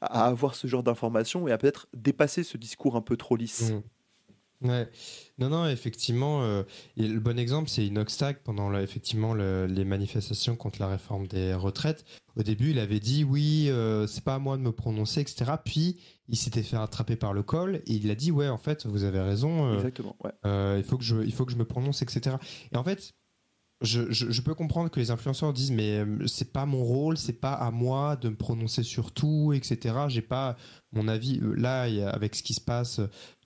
à 0.00 0.26
avoir 0.26 0.54
ce 0.54 0.66
genre 0.66 0.82
d'informations 0.82 1.48
et 1.48 1.52
à 1.52 1.58
peut-être 1.58 1.88
dépasser 1.94 2.42
ce 2.42 2.53
discours 2.58 2.96
un 2.96 3.02
peu 3.02 3.16
trop 3.16 3.36
lisse. 3.36 3.70
Mmh. 3.70 3.82
Ouais. 4.64 4.88
Non, 5.38 5.50
non, 5.50 5.66
effectivement, 5.66 6.42
euh, 6.42 6.62
le 6.96 7.18
bon 7.18 7.38
exemple, 7.38 7.68
c'est 7.68 7.84
Inoxtag 7.86 8.38
pendant 8.44 8.72
effectivement 8.78 9.34
les 9.34 9.84
manifestations 9.84 10.56
contre 10.56 10.80
la 10.80 10.88
réforme 10.88 11.26
des 11.26 11.54
retraites. 11.54 12.04
Au 12.36 12.42
début, 12.42 12.70
il 12.70 12.78
avait 12.78 13.00
dit 13.00 13.24
oui, 13.24 13.66
euh, 13.68 14.06
c'est 14.06 14.24
pas 14.24 14.36
à 14.36 14.38
moi 14.38 14.56
de 14.56 14.62
me 14.62 14.72
prononcer, 14.72 15.20
etc. 15.20 15.52
Puis 15.62 16.00
il 16.28 16.36
s'était 16.36 16.62
fait 16.62 16.76
attraper 16.76 17.16
par 17.16 17.32
le 17.32 17.42
col 17.42 17.76
et 17.76 17.92
il 17.92 18.10
a 18.10 18.14
dit 18.14 18.30
ouais, 18.30 18.48
en 18.48 18.58
fait, 18.58 18.86
vous 18.86 19.04
avez 19.04 19.20
raison. 19.20 19.66
Euh, 19.66 19.74
Exactement. 19.74 20.16
il 20.44 20.84
faut 20.84 20.96
que 20.96 21.04
je, 21.04 21.22
il 21.22 21.32
faut 21.32 21.44
que 21.44 21.52
je 21.52 21.58
me 21.58 21.64
prononce, 21.64 22.02
etc. 22.02 22.36
Et 22.72 22.76
en 22.76 22.84
fait, 22.84 23.12
je, 23.84 24.40
peux 24.40 24.54
comprendre 24.54 24.90
que 24.90 25.00
les 25.00 25.10
influenceurs 25.10 25.52
disent 25.52 25.70
mais 25.70 25.98
euh, 25.98 26.26
c'est 26.26 26.52
pas 26.52 26.66
mon 26.66 26.82
rôle, 26.82 27.16
c'est 27.16 27.40
pas 27.40 27.52
à 27.52 27.70
moi 27.70 28.16
de 28.16 28.28
me 28.28 28.36
prononcer 28.36 28.82
sur 28.82 29.12
tout, 29.12 29.52
etc. 29.52 29.96
J'ai 30.08 30.22
pas 30.22 30.56
mon 30.92 31.08
avis 31.08 31.40
euh, 31.40 31.54
là 31.54 31.82
avec 32.12 32.34
ce 32.34 32.42
qui 32.42 32.54
se 32.54 32.60
passe 32.60 33.00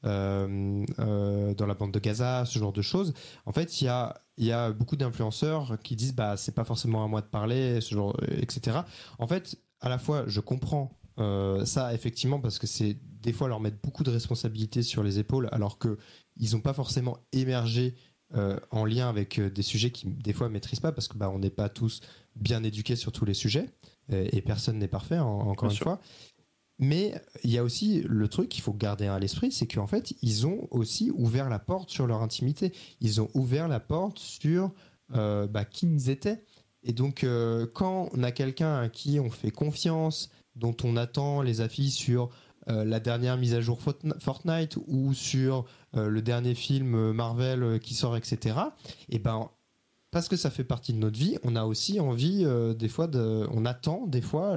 euh, 0.05 0.84
dans 1.55 1.66
la 1.66 1.74
bande 1.74 1.93
de 1.93 1.99
Gaza, 1.99 2.45
ce 2.45 2.59
genre 2.59 2.72
de 2.72 2.82
choses. 2.82 3.14
En 3.47 3.53
fait, 3.53 3.80
il 3.80 3.86
y 4.39 4.53
a 4.53 4.72
beaucoup 4.72 4.97
d'influenceurs 4.97 5.78
qui 5.82 5.97
disent 5.97 6.14
bah 6.14 6.36
c'est 6.36 6.55
pas 6.55 6.64
forcément 6.64 7.05
à 7.05 7.09
moi 7.09 7.20
de 7.20 7.26
parler, 7.26 7.80
ce 7.80 7.95
genre, 7.95 8.16
etc. 8.28 8.78
En 9.18 9.26
fait, 9.26 9.57
à 9.80 9.89
la 9.89 9.99
fois 9.99 10.24
je 10.26 10.41
comprends 10.41 10.95
ça 11.64 11.93
effectivement 11.95 12.39
parce 12.39 12.61
que 12.61 12.68
c'est 12.68 12.97
des 13.20 13.32
fois 13.32 13.49
leur 13.49 13.59
mettre 13.59 13.78
beaucoup 13.82 14.05
de 14.05 14.11
responsabilités 14.11 14.84
sur 14.84 15.03
les 15.03 15.18
épaules 15.18 15.49
alors 15.51 15.78
que 15.78 15.99
ils 16.36 16.53
n'ont 16.53 16.61
pas 16.61 16.72
forcément 16.72 17.18
émergé 17.32 17.97
euh, 18.35 18.59
en 18.70 18.85
lien 18.85 19.09
avec 19.09 19.39
euh, 19.39 19.49
des 19.49 19.62
sujets 19.62 19.91
qui 19.91 20.07
des 20.07 20.35
fois 20.35 20.51
maîtrisent 20.51 20.81
pas 20.81 20.93
parce 20.93 21.09
que 21.09 21.16
bah, 21.16 21.31
on 21.31 21.39
n'est 21.39 21.49
pas 21.49 21.70
tous 21.70 22.01
bien 22.37 22.62
éduqués 22.62 22.95
sur 22.95 23.11
tous 23.11 23.24
les 23.24 23.35
sujets 23.35 23.70
et, 24.11 24.41
personne 24.43 24.79
n'est 24.79 24.89
parfait 24.89 25.18
encore 25.18 25.70
une 25.70 25.76
fois. 25.76 26.01
Mais 26.79 27.14
il 27.43 27.51
y 27.51 27.59
a 27.59 27.64
aussi 27.64 28.03
le 28.07 28.29
truc 28.29 28.49
qu'il 28.49 28.62
faut 28.62 28.72
garder 28.72 29.07
à 29.07 29.18
l'esprit, 29.18 29.51
c'est 29.51 29.66
qu'en 29.66 29.87
fait 29.87 30.14
ils 30.22 30.47
ont 30.47 30.68
aussi 30.70 31.11
ouvert 31.14 31.49
la 31.49 31.59
porte 31.59 31.91
sur 31.91 32.07
leur 32.07 32.22
intimité. 32.22 32.72
Ils 33.01 33.20
ont 33.20 33.29
ouvert 33.35 33.66
la 33.66 33.81
porte 33.81 34.18
sur 34.18 34.72
euh, 35.14 35.47
bah, 35.47 35.64
qui 35.64 35.87
ils 35.87 36.11
étaient. 36.11 36.43
Et 36.83 36.93
donc 36.93 37.26
quand 37.74 38.09
on 38.12 38.22
a 38.22 38.31
quelqu'un 38.31 38.76
à 38.76 38.89
qui 38.89 39.18
on 39.20 39.31
fait 39.31 39.51
confiance, 39.51 40.31
dont 40.55 40.76
on 40.85 40.97
attend 40.97 41.43
les 41.43 41.61
affiches 41.61 41.95
sur 41.95 42.31
euh, 42.68 42.85
la 42.85 43.01
dernière 43.01 43.37
mise 43.39 43.55
à 43.55 43.61
jour 43.61 43.79
Fortnite 44.18 44.76
ou 44.89 45.14
sur 45.14 45.59
euh, 45.59 45.62
le 45.95 46.22
dernier 46.22 46.55
film 46.55 47.12
Marvel 47.12 47.62
euh, 47.62 47.78
qui 47.78 47.95
sort, 47.95 48.16
etc. 48.16 48.57
Et 49.09 49.18
ben 49.18 49.51
parce 50.11 50.28
que 50.28 50.36
ça 50.36 50.51
fait 50.51 50.64
partie 50.64 50.95
de 50.95 50.99
notre 50.99 51.18
vie, 51.18 51.36
on 51.43 51.55
a 51.55 51.64
aussi 51.64 52.01
envie 52.01 52.47
des 52.78 52.89
fois 52.89 53.09
de, 53.09 53.47
on 53.53 53.66
attend 53.66 54.07
des 54.07 54.22
fois 54.22 54.57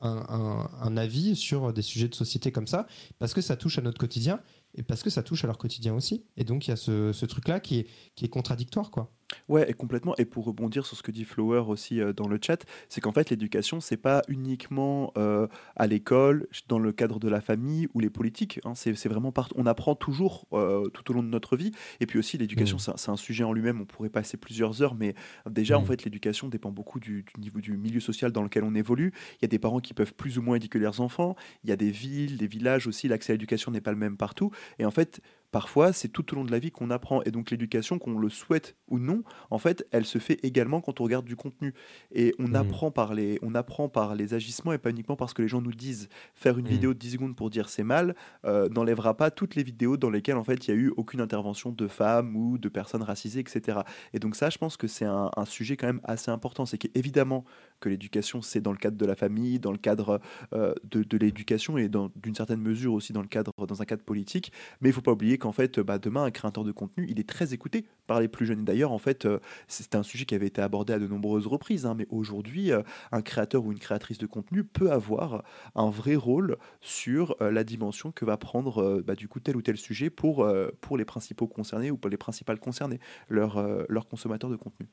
un, 0.00 0.96
avis 0.96 1.36
sur 1.36 1.72
des 1.72 1.82
sujets 1.82 2.08
de 2.08 2.16
société 2.16 2.50
comme 2.50 2.66
ça 2.66 2.88
parce 3.20 3.32
que 3.32 3.40
ça 3.40 3.56
touche 3.56 3.78
à 3.78 3.82
notre 3.82 3.98
quotidien 3.98 4.40
et 4.74 4.82
parce 4.82 5.04
que 5.04 5.08
ça 5.08 5.22
touche 5.22 5.44
à 5.44 5.46
leur 5.46 5.56
quotidien 5.56 5.94
aussi. 5.94 6.24
Et 6.36 6.42
donc 6.42 6.66
il 6.66 6.70
y 6.70 6.72
a 6.72 6.76
ce, 6.76 7.12
ce 7.12 7.26
truc 7.26 7.46
là 7.46 7.60
qui 7.60 7.78
est, 7.78 7.86
qui 8.16 8.24
est 8.24 8.28
contradictoire 8.28 8.90
quoi. 8.90 9.12
Ouais, 9.48 9.70
et 9.70 9.74
complètement. 9.74 10.14
Et 10.18 10.24
pour 10.24 10.44
rebondir 10.44 10.86
sur 10.86 10.96
ce 10.96 11.02
que 11.02 11.10
dit 11.10 11.24
Flower 11.24 11.64
aussi 11.68 12.00
euh, 12.00 12.12
dans 12.12 12.28
le 12.28 12.38
chat, 12.40 12.64
c'est 12.88 13.00
qu'en 13.00 13.12
fait, 13.12 13.30
l'éducation, 13.30 13.80
c'est 13.80 13.96
pas 13.96 14.22
uniquement 14.28 15.12
euh, 15.16 15.46
à 15.76 15.86
l'école, 15.86 16.46
dans 16.68 16.78
le 16.78 16.92
cadre 16.92 17.18
de 17.18 17.28
la 17.28 17.40
famille 17.40 17.88
ou 17.94 18.00
les 18.00 18.10
politiques. 18.10 18.60
Hein. 18.64 18.74
c'est, 18.74 19.08
vraiment 19.08 19.32
part... 19.32 19.48
On 19.56 19.66
apprend 19.66 19.94
toujours 19.94 20.46
euh, 20.52 20.88
tout 20.88 21.10
au 21.10 21.14
long 21.14 21.22
de 21.22 21.28
notre 21.28 21.56
vie. 21.56 21.72
Et 22.00 22.06
puis 22.06 22.18
aussi, 22.18 22.38
l'éducation, 22.38 22.76
mmh. 22.76 22.94
c'est, 22.96 23.10
un 23.10 23.16
sujet 23.16 23.44
en 23.44 23.52
lui-même. 23.52 23.80
On 23.80 23.86
pourrait 23.86 24.08
passer 24.08 24.36
plusieurs 24.36 24.82
heures, 24.82 24.94
mais 24.94 25.14
déjà, 25.48 25.78
en 25.78 25.82
mmh. 25.82 25.86
fait, 25.86 26.04
l'éducation 26.04 26.48
dépend 26.48 26.70
beaucoup 26.70 27.00
du, 27.00 27.22
du, 27.22 27.40
niveau 27.40 27.60
du 27.60 27.76
milieu 27.76 28.00
social 28.00 28.32
dans 28.32 28.42
lequel 28.42 28.64
on 28.64 28.74
évolue. 28.74 29.12
Il 29.34 29.42
y 29.42 29.44
a 29.44 29.48
des 29.48 29.58
parents 29.58 29.80
qui 29.80 29.94
peuvent 29.94 30.14
plus 30.14 30.38
ou 30.38 30.42
moins 30.42 30.56
éduquer 30.56 30.78
leurs 30.78 31.00
enfants. 31.00 31.36
Il 31.64 31.70
y 31.70 31.72
a 31.72 31.76
des 31.76 31.90
villes, 31.90 32.36
des 32.36 32.46
villages 32.46 32.86
aussi. 32.86 33.08
L'accès 33.08 33.32
à 33.32 33.34
l'éducation 33.34 33.70
n'est 33.70 33.80
pas 33.80 33.92
le 33.92 33.98
même 33.98 34.16
partout. 34.16 34.50
Et 34.78 34.84
en 34.84 34.90
fait, 34.90 35.20
parfois, 35.52 35.92
c'est 35.92 36.08
tout 36.08 36.32
au 36.32 36.36
long 36.36 36.44
de 36.44 36.50
la 36.50 36.58
vie 36.58 36.72
qu'on 36.72 36.90
apprend. 36.90 37.22
Et 37.22 37.30
donc 37.30 37.50
l'éducation, 37.50 37.98
qu'on 37.98 38.18
le 38.18 38.28
souhaite 38.28 38.76
ou 38.88 38.98
non, 38.98 39.22
en 39.50 39.58
fait, 39.58 39.86
elle 39.92 40.06
se 40.06 40.18
fait 40.18 40.40
également 40.42 40.80
quand 40.80 41.00
on 41.00 41.04
regarde 41.04 41.26
du 41.26 41.36
contenu. 41.36 41.74
Et 42.10 42.34
on, 42.38 42.48
mmh. 42.48 42.56
apprend, 42.56 42.90
par 42.90 43.14
les, 43.14 43.38
on 43.42 43.54
apprend 43.54 43.88
par 43.88 44.14
les 44.16 44.34
agissements 44.34 44.72
et 44.72 44.78
pas 44.78 44.90
uniquement 44.90 45.14
parce 45.14 45.34
que 45.34 45.42
les 45.42 45.48
gens 45.48 45.60
nous 45.60 45.72
disent. 45.72 46.08
Faire 46.34 46.58
une 46.58 46.64
mmh. 46.66 46.70
vidéo 46.70 46.94
de 46.94 46.98
10 46.98 47.12
secondes 47.12 47.36
pour 47.36 47.50
dire 47.50 47.68
c'est 47.68 47.84
mal 47.84 48.16
euh, 48.46 48.68
n'enlèvera 48.70 49.16
pas 49.16 49.30
toutes 49.30 49.54
les 49.54 49.62
vidéos 49.62 49.96
dans 49.96 50.10
lesquelles, 50.10 50.36
en 50.36 50.44
fait, 50.44 50.66
il 50.66 50.70
y 50.70 50.74
a 50.74 50.76
eu 50.76 50.92
aucune 50.96 51.20
intervention 51.20 51.70
de 51.70 51.86
femmes 51.86 52.34
ou 52.34 52.58
de 52.58 52.68
personnes 52.68 53.02
racisées, 53.02 53.40
etc. 53.40 53.80
Et 54.14 54.18
donc 54.18 54.34
ça, 54.34 54.48
je 54.48 54.58
pense 54.58 54.76
que 54.76 54.88
c'est 54.88 55.04
un, 55.04 55.30
sujet 55.44 55.76
quand 55.76 55.86
même 55.86 56.00
assez 56.04 56.30
important. 56.30 56.64
C'est 56.64 56.78
qu'évidemment 56.78 57.44
que 57.80 57.88
l'éducation, 57.88 58.40
c'est 58.40 58.60
dans 58.60 58.72
le 58.72 58.78
cadre 58.78 58.96
de 58.96 59.04
la 59.04 59.16
famille, 59.16 59.58
dans 59.58 59.72
le 59.72 59.78
cadre 59.78 60.20
euh, 60.54 60.72
de, 60.84 61.02
de 61.02 61.16
l'éducation 61.18 61.76
et 61.76 61.88
d'une 61.88 62.34
certaine 62.34 62.60
mesure 62.60 62.94
aussi 62.94 63.12
dans 63.12 63.20
le 63.20 63.28
cadre, 63.28 63.52
dans 63.66 63.82
un 63.82 63.84
cadre 63.84 64.02
politique. 64.02 64.52
Mais 64.80 64.88
il 64.88 64.92
faut 64.92 65.02
pas 65.02 65.12
oublier 65.12 65.36
qu'en 65.42 65.50
fait, 65.50 65.80
bah, 65.80 65.98
demain, 65.98 66.22
un 66.22 66.30
créateur 66.30 66.62
de 66.62 66.70
contenu, 66.70 67.04
il 67.10 67.18
est 67.18 67.28
très 67.28 67.52
écouté 67.52 67.84
par 68.06 68.20
les 68.20 68.28
plus 68.28 68.46
jeunes. 68.46 68.64
D'ailleurs, 68.64 68.92
en 68.92 68.98
fait, 68.98 69.26
euh, 69.26 69.40
c'est 69.66 69.96
un 69.96 70.04
sujet 70.04 70.24
qui 70.24 70.36
avait 70.36 70.46
été 70.46 70.62
abordé 70.62 70.92
à 70.92 71.00
de 71.00 71.08
nombreuses 71.08 71.48
reprises, 71.48 71.84
hein, 71.84 71.94
mais 71.96 72.06
aujourd'hui, 72.10 72.70
euh, 72.70 72.82
un 73.10 73.22
créateur 73.22 73.64
ou 73.64 73.72
une 73.72 73.80
créatrice 73.80 74.18
de 74.18 74.26
contenu 74.26 74.62
peut 74.62 74.92
avoir 74.92 75.42
un 75.74 75.90
vrai 75.90 76.14
rôle 76.14 76.58
sur 76.80 77.34
euh, 77.40 77.50
la 77.50 77.64
dimension 77.64 78.12
que 78.12 78.24
va 78.24 78.36
prendre 78.36 79.02
bah, 79.02 79.16
du 79.16 79.26
coup 79.26 79.40
tel 79.40 79.56
ou 79.56 79.62
tel 79.62 79.76
sujet 79.76 80.10
pour, 80.10 80.48
pour 80.80 80.96
les 80.96 81.04
principaux 81.04 81.48
concernés 81.48 81.90
ou 81.90 81.96
pour 81.96 82.08
les 82.08 82.16
principales 82.16 82.60
concernées, 82.60 83.00
leurs 83.28 83.60
leur 83.88 84.06
consommateurs 84.06 84.50
de 84.50 84.56
contenu. 84.56 84.88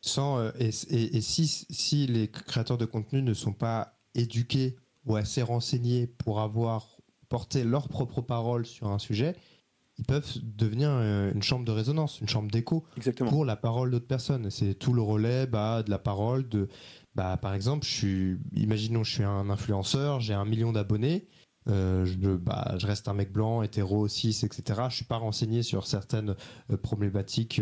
Sans, 0.00 0.50
et, 0.58 0.68
et, 0.68 1.20
si, 1.20 1.46
si 1.48 2.06
les 2.06 2.28
créateurs 2.28 2.78
de 2.78 2.84
contenu 2.84 3.22
ne 3.22 3.34
sont 3.34 3.52
pas 3.52 3.98
éduqués 4.14 4.76
ou 5.04 5.16
assez 5.16 5.42
renseignés 5.42 6.06
pour 6.06 6.40
avoir 6.40 7.00
porté 7.28 7.64
leur 7.64 7.88
propre 7.88 8.20
parole 8.20 8.66
sur 8.66 8.88
un 8.88 8.98
sujet, 8.98 9.34
ils 10.00 10.06
peuvent 10.06 10.38
devenir 10.42 10.88
euh, 10.90 11.30
une 11.34 11.42
chambre 11.42 11.66
de 11.66 11.72
résonance, 11.72 12.22
une 12.22 12.28
chambre 12.28 12.50
d'écho 12.50 12.84
pour 13.28 13.44
la 13.44 13.54
parole 13.54 13.90
d'autres 13.90 14.06
personnes. 14.06 14.48
C'est 14.50 14.72
tout 14.72 14.94
le 14.94 15.02
relais 15.02 15.46
bah, 15.46 15.82
de 15.82 15.90
la 15.90 15.98
parole 15.98 16.48
de, 16.48 16.68
bah, 17.14 17.36
par 17.36 17.52
exemple, 17.52 17.84
je 17.86 17.90
suis, 17.92 18.38
imaginons, 18.54 19.04
je 19.04 19.12
suis 19.12 19.24
un 19.24 19.50
influenceur, 19.50 20.20
j'ai 20.20 20.32
un 20.32 20.46
million 20.46 20.72
d'abonnés. 20.72 21.28
Euh, 21.68 22.06
je, 22.06 22.16
bah, 22.36 22.76
je, 22.78 22.86
reste 22.86 23.08
un 23.08 23.12
mec 23.12 23.30
blanc, 23.30 23.62
hétéro, 23.62 24.08
cis, 24.08 24.30
etc. 24.42 24.80
Je 24.88 24.96
suis 24.96 25.04
pas 25.04 25.18
renseigné 25.18 25.62
sur 25.62 25.86
certaines 25.86 26.34
euh, 26.70 26.78
problématiques. 26.78 27.60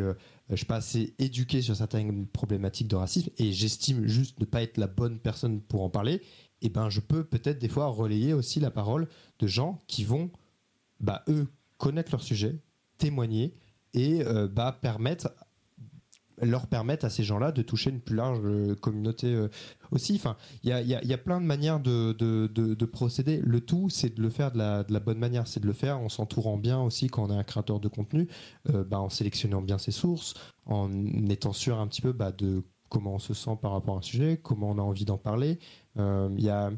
je 0.48 0.56
suis 0.56 0.64
pas 0.64 0.76
assez 0.76 1.16
éduqué 1.18 1.60
sur 1.60 1.74
certaines 1.74 2.28
problématiques 2.28 2.86
de 2.86 2.94
racisme 2.94 3.30
et 3.38 3.50
j'estime 3.50 4.06
juste 4.06 4.38
ne 4.38 4.44
pas 4.44 4.62
être 4.62 4.76
la 4.76 4.86
bonne 4.86 5.18
personne 5.18 5.60
pour 5.60 5.82
en 5.82 5.90
parler. 5.90 6.22
Et 6.62 6.68
ben, 6.68 6.88
je 6.88 7.00
peux 7.00 7.24
peut-être 7.24 7.58
des 7.58 7.68
fois 7.68 7.86
relayer 7.86 8.32
aussi 8.32 8.60
la 8.60 8.70
parole 8.70 9.08
de 9.40 9.46
gens 9.48 9.80
qui 9.88 10.04
vont, 10.04 10.30
bah, 11.00 11.24
eux, 11.28 11.48
connaître 11.78 12.12
leur 12.12 12.22
sujet, 12.22 12.60
témoigner 12.98 13.54
et 13.94 14.22
bah, 14.52 14.78
permettre 14.82 15.30
leur 16.42 16.66
permettre 16.66 17.04
à 17.04 17.10
ces 17.10 17.22
gens-là 17.22 17.52
de 17.52 17.62
toucher 17.62 17.90
une 17.90 18.00
plus 18.00 18.16
large 18.16 18.40
euh, 18.44 18.74
communauté 18.74 19.34
euh, 19.34 19.48
aussi. 19.90 20.14
Enfin, 20.14 20.36
il 20.62 20.70
y 20.70 20.72
a, 20.72 20.82
y 20.82 21.12
a, 21.12 21.18
plein 21.18 21.40
de 21.40 21.46
manières 21.46 21.80
de, 21.80 22.12
de, 22.12 22.46
de, 22.46 22.84
procéder. 22.86 23.40
Le 23.42 23.60
tout, 23.60 23.88
c'est 23.90 24.16
de 24.16 24.22
le 24.22 24.30
faire 24.30 24.52
de 24.52 24.58
la, 24.58 24.84
de 24.84 24.92
la 24.92 25.00
bonne 25.00 25.18
manière. 25.18 25.46
C'est 25.46 25.60
de 25.60 25.66
le 25.66 25.72
faire 25.72 25.98
en 25.98 26.08
s'entourant 26.08 26.56
bien 26.56 26.80
aussi 26.80 27.08
quand 27.08 27.24
on 27.24 27.30
est 27.30 27.38
un 27.38 27.44
créateur 27.44 27.80
de 27.80 27.88
contenu, 27.88 28.28
euh, 28.70 28.84
bah, 28.84 29.00
en 29.00 29.08
sélectionnant 29.08 29.62
bien 29.62 29.78
ses 29.78 29.92
sources, 29.92 30.34
en 30.66 30.90
étant 31.28 31.52
sûr 31.52 31.78
un 31.78 31.86
petit 31.86 32.02
peu 32.02 32.12
bah, 32.12 32.32
de 32.32 32.62
comment 32.88 33.14
on 33.14 33.18
se 33.18 33.34
sent 33.34 33.58
par 33.60 33.72
rapport 33.72 33.96
à 33.96 33.98
un 33.98 34.02
sujet, 34.02 34.40
comment 34.42 34.70
on 34.70 34.78
a 34.78 34.82
envie 34.82 35.04
d'en 35.04 35.18
parler. 35.18 35.58
Il 35.96 36.40
y 36.40 36.48
a 36.48 36.70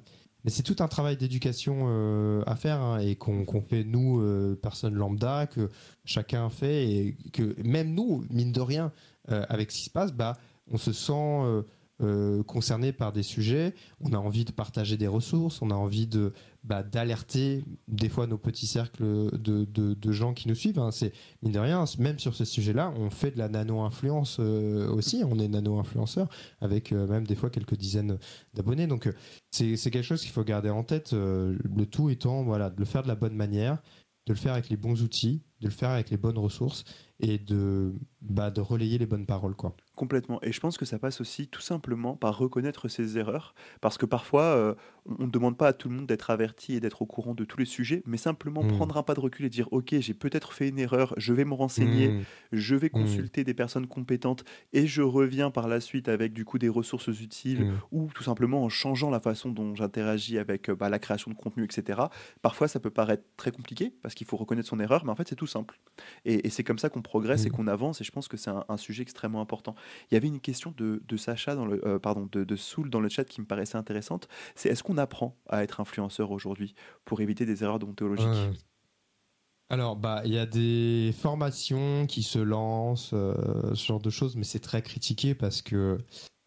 mais 0.45 0.51
c'est 0.51 0.63
tout 0.63 0.77
un 0.81 0.89
travail 0.89 1.17
d'éducation 1.17 2.43
à 2.47 2.57
faire 2.57 2.81
hein, 2.81 2.99
et 2.99 3.17
qu'on 3.17 3.63
fait 3.63 3.85
nous, 3.85 4.57
personnes 4.63 4.95
lambda, 4.95 5.47
que 5.47 5.71
chacun 6.05 6.49
fait 6.51 6.89
et 6.89 7.17
que 7.33 7.55
même 7.63 7.95
nous, 7.95 8.25
mine 8.31 8.53
de 8.53 8.61
rien, 8.61 8.93
euh, 9.31 9.45
avec 9.49 9.71
ce 9.71 9.79
qui 9.79 9.85
se 9.85 9.91
passe, 9.91 10.13
bah, 10.13 10.37
on 10.73 10.79
se 10.79 10.93
sent 10.93 11.63
euh, 12.01 12.11
euh, 12.11 12.43
concerné 12.43 12.93
par 12.93 13.13
des 13.13 13.23
sujets, 13.23 13.75
on 14.01 14.13
a 14.13 14.19
envie 14.19 14.45
de 14.45 14.53
partager 14.53 14.97
des 14.97 15.07
ressources, 15.07 15.63
on 15.63 15.71
a 15.71 15.75
envie 15.75 16.07
de 16.07 16.33
bah, 16.65 16.83
d'alerter 16.83 17.65
des 17.89 18.09
fois 18.09 18.27
nos 18.27 18.39
petits 18.39 18.67
cercles 18.67 19.03
de, 19.39 19.65
de, 19.65 20.13
gens 20.13 20.35
qui 20.35 20.49
nous 20.49 20.55
suivent. 20.55 20.79
Hein. 20.79 20.91
C'est 20.91 21.13
mine 21.43 21.53
de 21.53 21.59
rien, 21.59 21.85
même 21.99 22.19
sur 22.19 22.35
ce 22.35 22.45
sujet-là, 22.45 22.93
on 22.97 23.11
fait 23.11 23.31
de 23.31 23.39
la 23.39 23.49
nano-influence 23.49 24.39
aussi. 24.39 25.23
On 25.25 25.39
est 25.39 25.49
nano-influenceur 25.49 26.29
avec 26.61 26.93
même 26.93 27.27
des 27.27 27.35
fois 27.35 27.51
quelques 27.51 27.77
dizaines 27.77 28.19
d'abonnés. 28.55 28.87
Donc 28.87 29.13
c'est 29.51 29.77
quelque 29.77 30.03
chose 30.03 30.21
qu'il 30.21 30.33
faut 30.33 30.45
garder 30.45 30.71
en 30.71 30.85
tête. 30.85 31.13
le 31.13 31.85
tout 31.85 32.11
étant 32.11 32.43
voilà 32.43 32.71
de 32.71 32.79
le 32.79 32.85
faire 32.85 33.03
de 33.03 33.09
la 33.09 33.15
bonne 33.17 33.35
manière, 33.35 33.79
de 34.27 34.33
le 34.33 34.39
faire 34.39 34.53
avec 34.53 34.69
les 34.69 34.77
bons 34.77 35.03
outils, 35.03 35.43
de 35.61 35.67
le 35.67 35.73
faire 35.73 35.91
avec 35.91 36.11
les 36.11 36.17
bonnes 36.17 36.39
ressources 36.39 36.85
et 37.21 37.39
de, 37.39 37.93
bah, 38.21 38.51
de 38.51 38.61
relayer 38.61 38.99
les 38.99 39.07
bonnes 39.07 39.27
paroles. 39.27 39.55
Quoi. 39.55 39.77
Complètement. 40.01 40.39
Et 40.41 40.51
je 40.51 40.61
pense 40.61 40.79
que 40.79 40.87
ça 40.87 40.99
passe 40.99 41.21
aussi 41.21 41.47
tout 41.47 41.61
simplement 41.61 42.17
par 42.17 42.39
reconnaître 42.39 42.89
ses 42.89 43.19
erreurs. 43.19 43.55
Parce 43.83 43.99
que 43.99 44.07
parfois, 44.07 44.45
euh, 44.45 44.75
on 45.05 45.27
ne 45.27 45.31
demande 45.31 45.59
pas 45.59 45.69
à 45.69 45.73
tout 45.75 45.91
le 45.91 45.95
monde 45.95 46.07
d'être 46.07 46.31
averti 46.31 46.73
et 46.73 46.81
d'être 46.81 47.03
au 47.03 47.05
courant 47.05 47.35
de 47.35 47.45
tous 47.45 47.59
les 47.59 47.67
sujets, 47.67 48.03
mais 48.07 48.17
simplement 48.17 48.63
mmh. 48.63 48.69
prendre 48.69 48.97
un 48.97 49.03
pas 49.03 49.13
de 49.13 49.21
recul 49.21 49.45
et 49.45 49.51
dire 49.51 49.69
Ok, 49.73 49.95
j'ai 49.99 50.15
peut-être 50.15 50.55
fait 50.55 50.71
une 50.71 50.79
erreur, 50.79 51.13
je 51.19 51.35
vais 51.35 51.45
me 51.45 51.53
renseigner, 51.53 52.09
mmh. 52.09 52.23
je 52.53 52.75
vais 52.77 52.87
mmh. 52.87 52.91
consulter 52.91 53.45
des 53.45 53.53
personnes 53.53 53.87
compétentes 53.87 54.43
et 54.73 54.87
je 54.87 55.03
reviens 55.03 55.51
par 55.51 55.69
la 55.69 55.81
suite 55.81 56.09
avec 56.09 56.33
du 56.33 56.47
coup 56.47 56.59
des 56.59 56.71
ressources 56.71 57.09
utiles 57.09 57.71
ou 57.93 58.09
tout 58.15 58.23
simplement 58.23 58.65
en 58.65 58.71
changeant 58.71 59.11
la 59.11 59.21
façon 59.21 59.51
dont 59.51 59.75
j'interagis 59.75 60.39
avec 60.39 60.71
euh, 60.71 60.75
bah, 60.75 60.89
la 60.89 60.99
création 60.99 61.31
de 61.31 61.37
contenu, 61.37 61.65
etc. 61.65 62.01
Parfois, 62.41 62.69
ça 62.69 62.81
peut 62.81 62.89
paraître 62.89 63.25
très 63.37 63.53
compliqué 63.53 63.93
parce 64.01 64.15
qu'il 64.15 64.27
faut 64.27 64.39
reconnaître 64.39 64.69
son 64.71 64.81
erreur, 64.81 65.05
mais 65.05 65.11
en 65.11 65.17
fait, 65.17 65.29
c'est 65.29 65.37
tout 65.37 65.47
simple. 65.47 65.79
Et, 66.25 66.49
c'est 66.49 66.65
comme 66.65 66.79
ça 66.79 66.89
qu'on 66.89 67.03
progresse 67.03 67.45
et 67.45 67.51
qu'on 67.51 67.67
avance. 67.67 68.01
Et 68.01 68.05
je 68.05 68.11
pense 68.11 68.29
que 68.29 68.39
c'est 68.39 68.51
un 68.67 68.77
sujet 68.79 69.03
extrêmement 69.03 69.43
important. 69.43 69.75
Il 70.11 70.15
y 70.15 70.17
avait 70.17 70.29
une 70.29 70.41
question 70.41 70.75
de, 70.77 71.17
Sacha, 71.17 71.53
euh, 71.53 71.99
pardon, 71.99 72.29
de, 72.31 72.45
de 72.45 72.57
Soul 72.57 72.91
dans 72.91 73.01
le 73.01 73.09
chat 73.09 73.25
qui 73.25 73.41
me 73.41 73.47
paraissait 73.47 73.77
intéressante. 73.77 74.29
C'est 74.55 74.69
est-ce 74.69 74.83
qu'on 74.83 74.99
apprend 74.99 75.37
à 75.49 75.63
être 75.63 75.81
influenceur 75.81 76.31
aujourd'hui 76.31 76.75
pour 77.05 77.21
éviter 77.21 77.47
des 77.47 77.63
erreurs 77.63 77.79
déontologiques 77.79 78.27
Alors, 79.69 79.97
bah, 79.97 80.23
il 80.25 80.33
y 80.33 80.39
a 80.39 80.47
des 80.47 81.15
formations 81.19 82.07
qui 82.07 82.23
se 82.23 82.39
lancent, 82.39 83.13
euh, 83.13 83.75
ce 83.75 83.87
genre 83.87 84.01
de 84.01 84.11
choses, 84.11 84.37
mais 84.37 84.45
c'est 84.45 84.61
très 84.61 84.83
critiqué 84.83 85.35
parce 85.35 85.63
que, 85.63 85.99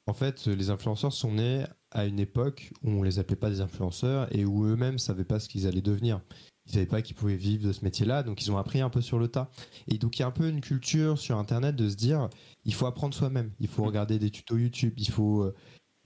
en 0.08 0.14
fait, 0.14 0.48
les 0.48 0.70
influenceurs 0.70 1.14
sont 1.14 1.34
nés 1.34 1.66
à 1.92 2.06
une 2.06 2.20
époque 2.20 2.72
où 2.84 2.90
on 2.90 3.04
les 3.04 3.20
appelait 3.20 3.36
pas 3.36 3.50
des 3.50 3.62
influenceurs 3.62 4.28
et 4.36 4.46
où 4.46 4.66
eux-mêmes 4.66 4.98
savaient 4.98 5.24
pas 5.24 5.40
ce 5.40 5.48
qu'ils 5.48 5.68
allaient 5.68 5.82
devenir 5.82 6.22
ils 6.66 6.74
savaient 6.74 6.86
pas 6.86 7.02
qu'ils 7.02 7.16
pouvaient 7.16 7.36
vivre 7.36 7.68
de 7.68 7.74
ce 7.74 7.84
métier-là, 7.84 8.24
donc 8.24 8.42
ils 8.42 8.52
ont 8.52 8.58
appris 8.58 8.82
un 8.82 8.90
peu 8.90 9.02
sur 9.02 9.20
le 9.20 9.28
tas. 9.28 9.50
Et 9.88 9.98
donc 9.98 10.18
il 10.18 10.22
y 10.22 10.24
a 10.24 10.28
un 10.28 10.32
peu 10.32 10.48
une 10.48 10.62
culture 10.62 11.20
sur 11.20 11.38
Internet 11.38 11.76
de 11.76 11.90
se 11.90 11.96
dire, 11.96 12.30
il 12.66 12.74
faut 12.74 12.86
apprendre 12.86 13.14
soi-même, 13.14 13.52
il 13.60 13.68
faut 13.68 13.84
regarder 13.84 14.20
des 14.20 14.30
tutos 14.30 14.58
YouTube, 14.58 14.94
il 14.98 15.10
faut 15.10 15.44
euh, 15.44 15.56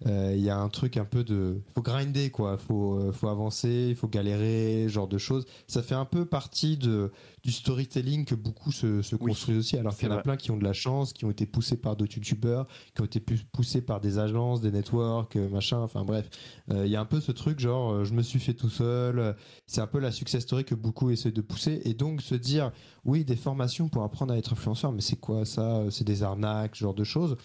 il 0.06 0.40
y 0.40 0.49
a 0.49 0.57
un 0.57 0.69
truc 0.69 0.95
un 0.98 1.06
peu 1.06 1.24
de 1.24 1.61
faut 1.74 1.82
grinder 1.82 2.30
quoi. 2.30 2.57
Faut 2.57 2.99
euh, 2.99 3.11
faut 3.11 3.30
avancer 3.30 3.88
il 3.90 3.95
faut 3.95 4.07
galérer 4.07 4.88
genre 4.90 5.07
de 5.07 5.18
choses. 5.18 5.45
Ça 5.68 5.82
fait 5.82 5.95
un 5.95 6.06
peu 6.06 6.26
partie 6.26 6.78
de 6.78 7.11
du 7.44 7.52
storytelling 7.52 8.26
que 8.26 8.36
beaucoup 8.36 8.72
se, 8.72 9.02
se 9.02 9.15
construisent 9.15 9.57
aussi. 9.57 9.78
Alors 9.78 9.95
qu'il 9.95 10.07
y 10.07 10.11
en 10.11 10.15
a 10.15 10.22
plein 10.22 10.38
qui 10.38 10.52
ont 10.52 10.57
de 10.57 10.64
la 10.64 10.74
chance 10.74 11.14
qui 11.14 11.26
ont 11.26 11.32
été 11.32 11.48
poussés 11.48 11.78
par 11.78 11.95
d'autres 11.95 12.15
youtubeurs 12.15 12.68
qui 12.94 13.02
ont 13.02 13.06
été 13.06 13.19
poussés 13.19 13.82
par 13.82 13.99
des 13.99 14.19
agences 14.19 14.61
des 14.61 14.72
networks 14.72 15.36
euh, 15.36 15.49
machin 15.49 15.80
enfin 15.80 16.03
bref. 16.03 16.30
Il 16.69 16.88
y 16.88 16.95
a 16.95 17.02
un 17.02 17.06
peu 17.06 17.19
ce 17.19 17.32
truc 17.32 17.60
genre 17.60 18.06
je 18.06 18.14
me 18.14 18.22
suis 18.22 18.40
fait 18.40 18.53
tout 18.53 18.69
seul. 18.69 19.36
C'est 19.65 19.82
un 19.82 19.88
peu 19.88 19.99
la 19.99 20.11
success 20.11 20.44
story 20.44 20.64
que 20.64 20.76
beaucoup 20.76 21.10
essaient 21.10 21.32
de 21.32 21.41
pousser 21.41 21.82
et 21.86 21.94
donc 21.94 22.22
se 22.22 22.36
dire 22.36 22.72
oui 23.03 23.26
des 23.26 23.36
formations 23.36 23.90
pour 23.90 24.03
apprendre 24.03 24.34
à 24.34 24.38
être 24.38 24.53
influenceur 24.53 24.91
mais 24.91 25.02
c'est 25.02 25.19
quoi 25.19 25.45
ça? 25.45 25.84
C'est 25.90 26.06
des 26.06 26.22
arnaques 26.22 26.76
ce 26.76 26.82
genre 26.82 26.94
de 26.94 27.03
choses. 27.03 27.36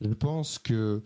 Je 0.00 0.14
pense 0.14 0.58
que 0.58 1.02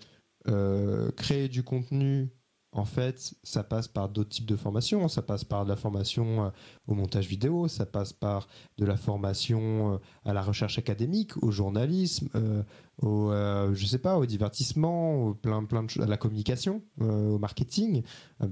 euh, 0.46 1.10
créer 1.12 1.48
du 1.48 1.62
contenu, 1.62 2.30
en 2.72 2.84
fait, 2.84 3.34
ça 3.44 3.62
passe 3.62 3.88
par 3.88 4.08
d'autres 4.08 4.30
types 4.30 4.46
de 4.46 4.56
formations. 4.56 5.06
Ça 5.08 5.22
passe 5.22 5.44
par 5.44 5.64
de 5.64 5.70
la 5.70 5.76
formation 5.76 6.46
euh, 6.46 6.50
au 6.86 6.94
montage 6.94 7.28
vidéo, 7.28 7.68
ça 7.68 7.86
passe 7.86 8.12
par 8.12 8.48
de 8.76 8.84
la 8.84 8.96
formation 8.96 9.94
euh, 9.94 9.98
à 10.24 10.34
la 10.34 10.42
recherche 10.42 10.78
académique, 10.78 11.36
au 11.42 11.50
journalisme, 11.50 12.28
au, 13.00 13.30
je 13.32 13.86
sais 13.86 13.98
pas, 13.98 14.18
au 14.18 14.26
divertissement, 14.26 15.14
au 15.14 15.34
plein, 15.34 15.64
plein 15.64 15.84
de 15.84 16.02
à 16.02 16.06
la 16.06 16.16
communication, 16.16 16.82
au 17.00 17.38
marketing, 17.38 18.02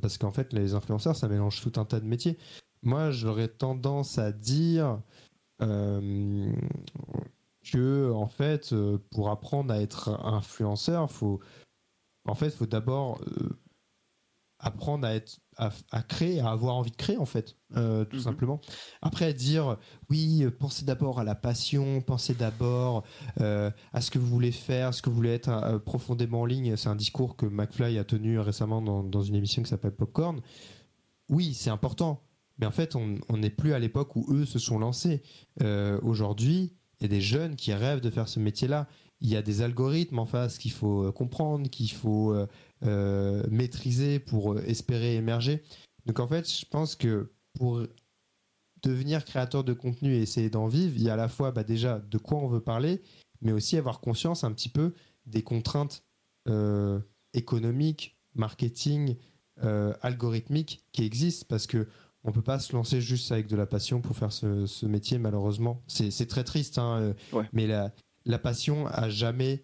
parce 0.01 0.19
qu'en 0.19 0.31
fait, 0.31 0.53
les 0.53 0.75
influenceurs, 0.75 1.17
ça 1.17 1.29
mélange 1.29 1.61
tout 1.61 1.81
un 1.81 1.85
tas 1.85 2.01
de 2.01 2.07
métiers. 2.07 2.39
Moi, 2.83 3.11
j'aurais 3.11 3.49
tendance 3.49 4.19
à 4.19 4.33
dire 4.33 5.01
que, 5.59 6.53
en 8.13 8.29
fait, 8.29 8.75
pour 9.11 9.31
apprendre 9.31 9.73
à 9.73 9.81
être 9.81 10.11
influenceur, 10.25 11.11
faut 11.11 11.41
en 12.25 12.35
fait, 12.35 12.47
il 12.47 12.53
faut 12.53 12.67
d'abord 12.67 13.21
euh, 13.27 13.59
apprendre 14.59 15.07
à 15.07 15.15
être 15.15 15.39
à, 15.57 16.03
créer, 16.03 16.41
à 16.41 16.51
avoir 16.51 16.77
envie 16.77 16.93
de 16.93 16.97
créer 16.97 17.19
en 17.19 17.27
fait, 17.27 17.57
euh, 17.77 18.05
tout 18.05 18.17
mhm. 18.17 18.23
simplement. 18.23 18.61
Après 19.03 19.35
dire 19.35 19.77
oui, 20.09 20.47
pensez 20.59 20.85
d'abord 20.85 21.21
à 21.21 21.25
la 21.25 21.35
passion, 21.35 22.01
pensez 22.01 22.35
d'abord 22.35 23.05
euh, 23.41 23.71
à 23.93 24.01
ce 24.01 24.11
que 24.11 24.19
vous 24.19 24.27
voulez 24.27 24.53
faire, 24.53 24.95
ce 24.95 25.03
que 25.03 25.11
vous 25.11 25.17
voulez 25.17 25.35
être 25.35 25.79
profondément 25.85 26.43
en 26.43 26.47
ligne. 26.47 26.77
C'est 26.77 26.89
un 26.89 26.97
discours 26.97 27.37
que 27.37 27.45
McFly 27.45 27.99
a 27.99 28.05
tenu 28.05 28.39
récemment 28.39 28.81
dans, 28.81 29.23
une 29.23 29.35
émission 29.35 29.63
qui 29.63 29.69
s'appelle 29.69 29.95
Popcorn. 29.95 30.41
Oui, 31.29 31.55
c'est 31.55 31.71
important, 31.71 32.25
mais 32.59 32.67
en 32.67 32.73
fait, 32.73 32.95
on 32.97 33.37
n'est 33.37 33.51
plus 33.51 33.75
à 33.75 33.79
l'époque 33.79 34.17
où 34.17 34.27
eux 34.33 34.47
se 34.47 34.59
sont 34.59 34.79
lancés. 34.79 35.23
Aujourd'hui, 36.03 36.77
il 37.01 37.03
y 37.03 37.07
a 37.07 37.09
des 37.09 37.21
jeunes 37.21 37.57
qui 37.57 37.75
rêvent 37.75 38.01
de 38.01 38.11
faire 38.11 38.29
ce 38.29 38.39
métier-là 38.39 38.87
il 39.23 39.31
y 39.31 39.37
a 39.37 39.43
des 39.43 39.63
algorithmes 39.63 40.19
en 40.19 40.27
face 40.27 40.59
qu'il 40.59 40.73
faut 40.73 41.05
euh, 41.05 41.13
comprendre, 41.13 41.71
qu'il 41.71 41.91
faut 41.91 42.33
euh, 42.33 42.47
euh, 42.85 43.45
maîtriser 43.51 44.19
pour 44.19 44.59
espérer 44.59 45.15
émerger. 45.15 45.63
Donc 46.07 46.19
en 46.19 46.27
fait, 46.27 46.51
je 46.51 46.67
pense 46.67 46.97
que 46.97 47.33
pour 47.55 47.83
devenir 48.83 49.25
créateur 49.25 49.63
de 49.63 49.73
contenu 49.73 50.15
et 50.15 50.23
essayer 50.23 50.51
d'en 50.51 50.67
vivre, 50.67 50.95
il 50.97 51.05
y 51.05 51.09
a 51.09 51.15
à 51.15 51.17
la 51.17 51.29
fois 51.29 51.53
bah, 51.53 51.63
déjà 51.63 52.01
de 52.01 52.19
quoi 52.19 52.39
on 52.39 52.49
veut 52.49 52.61
parler, 52.61 53.01
mais 53.41 53.53
aussi 53.53 53.77
avoir 53.77 54.01
conscience 54.01 54.43
un 54.43 54.53
petit 54.53 54.69
peu 54.69 54.93
des 55.27 55.43
contraintes 55.43 56.05
économiques, 57.35 58.19
marketing, 58.35 59.17
algorithmiques 59.61 60.85
qui 60.91 61.05
existent 61.05 61.47
parce 61.49 61.69
que 61.69 61.87
on 62.25 62.33
peut 62.33 62.43
pas 62.43 62.59
se 62.59 62.73
lancer 62.73 63.01
juste 63.01 63.31
avec 63.31 63.47
de 63.47 63.55
la 63.55 63.67
passion 63.67 64.01
pour 64.01 64.17
faire 64.17 64.33
ce, 64.33 64.87
métier 64.87 65.19
malheureusement. 65.19 65.85
C'est 65.87 66.27
très 66.27 66.43
triste, 66.43 66.79
hein, 66.79 67.15
mais 67.53 67.69
la, 67.69 67.93
la 68.25 68.39
passion 68.39 68.87
a 68.87 69.09
jamais 69.09 69.63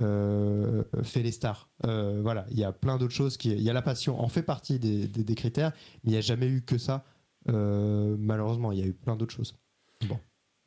euh, 0.00 0.82
fait 1.02 1.22
les 1.22 1.30
stars. 1.30 1.68
Euh, 1.86 2.20
voilà, 2.20 2.46
il 2.50 2.58
y 2.58 2.64
a 2.64 2.72
plein 2.72 2.98
d'autres 2.98 3.14
choses 3.14 3.36
qui. 3.36 3.50
Il 3.50 3.62
y 3.62 3.70
a 3.70 3.72
la 3.72 3.82
passion, 3.82 4.20
en 4.20 4.28
fait 4.28 4.42
partie 4.42 4.78
des, 4.78 5.34
critères, 5.34 5.72
mais 6.02 6.10
il 6.10 6.12
n'y 6.12 6.18
a 6.18 6.22
jamais 6.22 6.48
eu 6.48 6.62
que 6.62 6.78
ça. 6.78 7.04
Euh, 7.48 8.16
malheureusement, 8.18 8.72
il 8.72 8.78
y 8.78 8.82
a 8.82 8.86
eu 8.86 8.94
plein 8.94 9.16
d'autres 9.16 9.34
choses. 9.34 9.54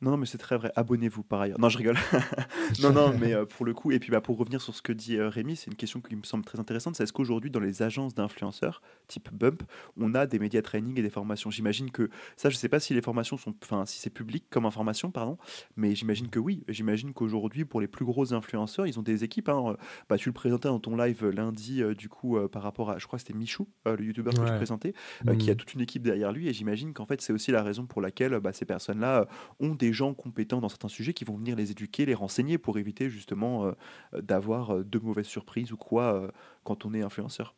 Non, 0.00 0.16
mais 0.16 0.26
c'est 0.26 0.38
très 0.38 0.56
vrai. 0.56 0.70
Abonnez-vous 0.76 1.24
par 1.24 1.40
ailleurs. 1.40 1.58
Non, 1.58 1.68
je 1.68 1.76
rigole. 1.76 1.96
non, 2.82 2.92
non, 2.92 3.12
mais 3.18 3.34
euh, 3.34 3.44
pour 3.44 3.66
le 3.66 3.74
coup, 3.74 3.90
et 3.90 3.98
puis 3.98 4.12
bah, 4.12 4.20
pour 4.20 4.38
revenir 4.38 4.62
sur 4.62 4.72
ce 4.72 4.80
que 4.80 4.92
dit 4.92 5.16
euh, 5.16 5.28
Rémi, 5.28 5.56
c'est 5.56 5.66
une 5.66 5.76
question 5.76 6.00
qui 6.00 6.14
me 6.14 6.22
semble 6.22 6.44
très 6.44 6.60
intéressante. 6.60 6.94
C'est 6.94 7.02
est-ce 7.02 7.12
qu'aujourd'hui, 7.12 7.50
dans 7.50 7.58
les 7.58 7.82
agences 7.82 8.14
d'influenceurs, 8.14 8.80
type 9.08 9.28
Bump, 9.32 9.64
on 9.96 10.14
a 10.14 10.26
des 10.26 10.38
médias 10.38 10.62
training 10.62 10.96
et 11.00 11.02
des 11.02 11.10
formations? 11.10 11.50
J'imagine 11.50 11.90
que 11.90 12.10
ça, 12.36 12.48
je 12.48 12.54
ne 12.54 12.58
sais 12.58 12.68
pas 12.68 12.78
si 12.78 12.94
les 12.94 13.02
formations 13.02 13.36
sont, 13.36 13.54
enfin, 13.62 13.86
si 13.86 13.98
c'est 13.98 14.10
public 14.10 14.44
comme 14.50 14.66
information, 14.66 15.10
pardon, 15.10 15.36
mais 15.76 15.96
j'imagine 15.96 16.28
que 16.28 16.38
oui. 16.38 16.62
J'imagine 16.68 17.12
qu'aujourd'hui, 17.12 17.64
pour 17.64 17.80
les 17.80 17.88
plus 17.88 18.04
gros 18.04 18.32
influenceurs, 18.32 18.86
ils 18.86 19.00
ont 19.00 19.02
des 19.02 19.24
équipes. 19.24 19.48
Hein. 19.48 19.76
Bah, 20.08 20.16
tu 20.16 20.28
le 20.28 20.32
présentais 20.32 20.68
dans 20.68 20.78
ton 20.78 20.96
live 20.96 21.26
lundi, 21.28 21.82
euh, 21.82 21.94
du 21.94 22.08
coup, 22.08 22.38
par 22.52 22.62
rapport 22.62 22.90
à, 22.90 22.98
je 22.98 23.06
crois 23.08 23.18
que 23.18 23.24
c'était 23.24 23.36
Michou, 23.36 23.66
le 23.84 24.00
youtubeur 24.04 24.32
que 24.32 24.46
je 24.46 24.52
présentais, 24.52 24.94
qui 25.40 25.50
a 25.50 25.54
mmh. 25.54 25.56
toute 25.56 25.74
une 25.74 25.80
équipe 25.80 26.04
derrière 26.04 26.30
lui. 26.30 26.46
Et 26.48 26.52
j'imagine 26.52 26.92
qu'en 26.92 27.06
fait, 27.06 27.20
c'est 27.20 27.32
aussi 27.32 27.50
la 27.50 27.64
raison 27.64 27.86
pour 27.86 28.00
laquelle 28.00 28.38
bah, 28.38 28.52
ces 28.52 28.64
personnes-là 28.64 29.26
ont 29.58 29.74
des 29.74 29.87
gens 29.92 30.14
compétents 30.14 30.60
dans 30.60 30.68
certains 30.68 30.88
sujets 30.88 31.14
qui 31.14 31.24
vont 31.24 31.36
venir 31.36 31.56
les 31.56 31.70
éduquer, 31.70 32.06
les 32.06 32.14
renseigner 32.14 32.58
pour 32.58 32.78
éviter 32.78 33.10
justement 33.10 33.66
euh, 33.66 33.72
d'avoir 34.20 34.76
euh, 34.76 34.84
de 34.84 34.98
mauvaises 34.98 35.26
surprises 35.26 35.72
ou 35.72 35.76
quoi 35.76 36.14
euh, 36.14 36.30
quand 36.64 36.84
on 36.84 36.94
est 36.94 37.02
influenceur. 37.02 37.54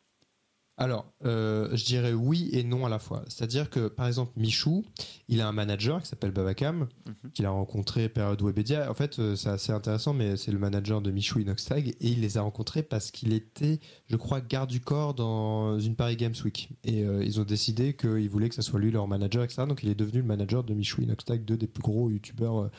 Alors, 0.81 1.13
euh, 1.25 1.69
je 1.73 1.85
dirais 1.85 2.11
oui 2.11 2.49
et 2.53 2.63
non 2.63 2.87
à 2.87 2.89
la 2.89 2.97
fois. 2.97 3.23
C'est-à-dire 3.27 3.69
que, 3.69 3.87
par 3.87 4.07
exemple, 4.07 4.31
Michou, 4.35 4.83
il 5.27 5.39
a 5.39 5.47
un 5.47 5.51
manager 5.51 6.01
qui 6.01 6.07
s'appelle 6.07 6.31
Babacam, 6.31 6.87
mhm. 7.05 7.31
qu'il 7.35 7.45
a 7.45 7.51
rencontré 7.51 8.09
période 8.09 8.41
Webedia. 8.41 8.89
En 8.89 8.95
fait, 8.95 9.19
euh, 9.19 9.35
c'est 9.35 9.49
assez 9.49 9.71
intéressant, 9.71 10.15
mais 10.15 10.37
c'est 10.37 10.51
le 10.51 10.57
manager 10.57 10.99
de 10.99 11.11
Michou 11.11 11.37
Inoxtag, 11.37 11.89
et 11.89 11.95
il 12.07 12.21
les 12.21 12.39
a 12.39 12.41
rencontrés 12.41 12.81
parce 12.81 13.11
qu'il 13.11 13.31
était, 13.31 13.79
je 14.07 14.15
crois, 14.15 14.41
garde 14.41 14.71
du 14.71 14.81
corps 14.81 15.13
dans 15.13 15.79
une 15.79 15.95
Paris 15.95 16.15
Games 16.15 16.33
Week. 16.43 16.69
Et 16.83 17.05
euh, 17.05 17.23
ils 17.23 17.39
ont 17.39 17.43
décidé 17.43 17.95
qu'ils 17.95 18.29
voulaient 18.29 18.49
que 18.49 18.55
ce 18.55 18.63
soit 18.63 18.79
lui 18.79 18.89
leur 18.89 19.07
manager, 19.07 19.43
etc. 19.43 19.65
Donc, 19.67 19.83
il 19.83 19.89
est 19.89 19.95
devenu 19.95 20.21
le 20.21 20.27
manager 20.27 20.63
de 20.63 20.73
Michou 20.73 21.03
Inoxtag, 21.03 21.45
deux 21.45 21.57
des 21.57 21.67
plus 21.67 21.83
gros 21.83 22.09
youtubeurs 22.09 22.71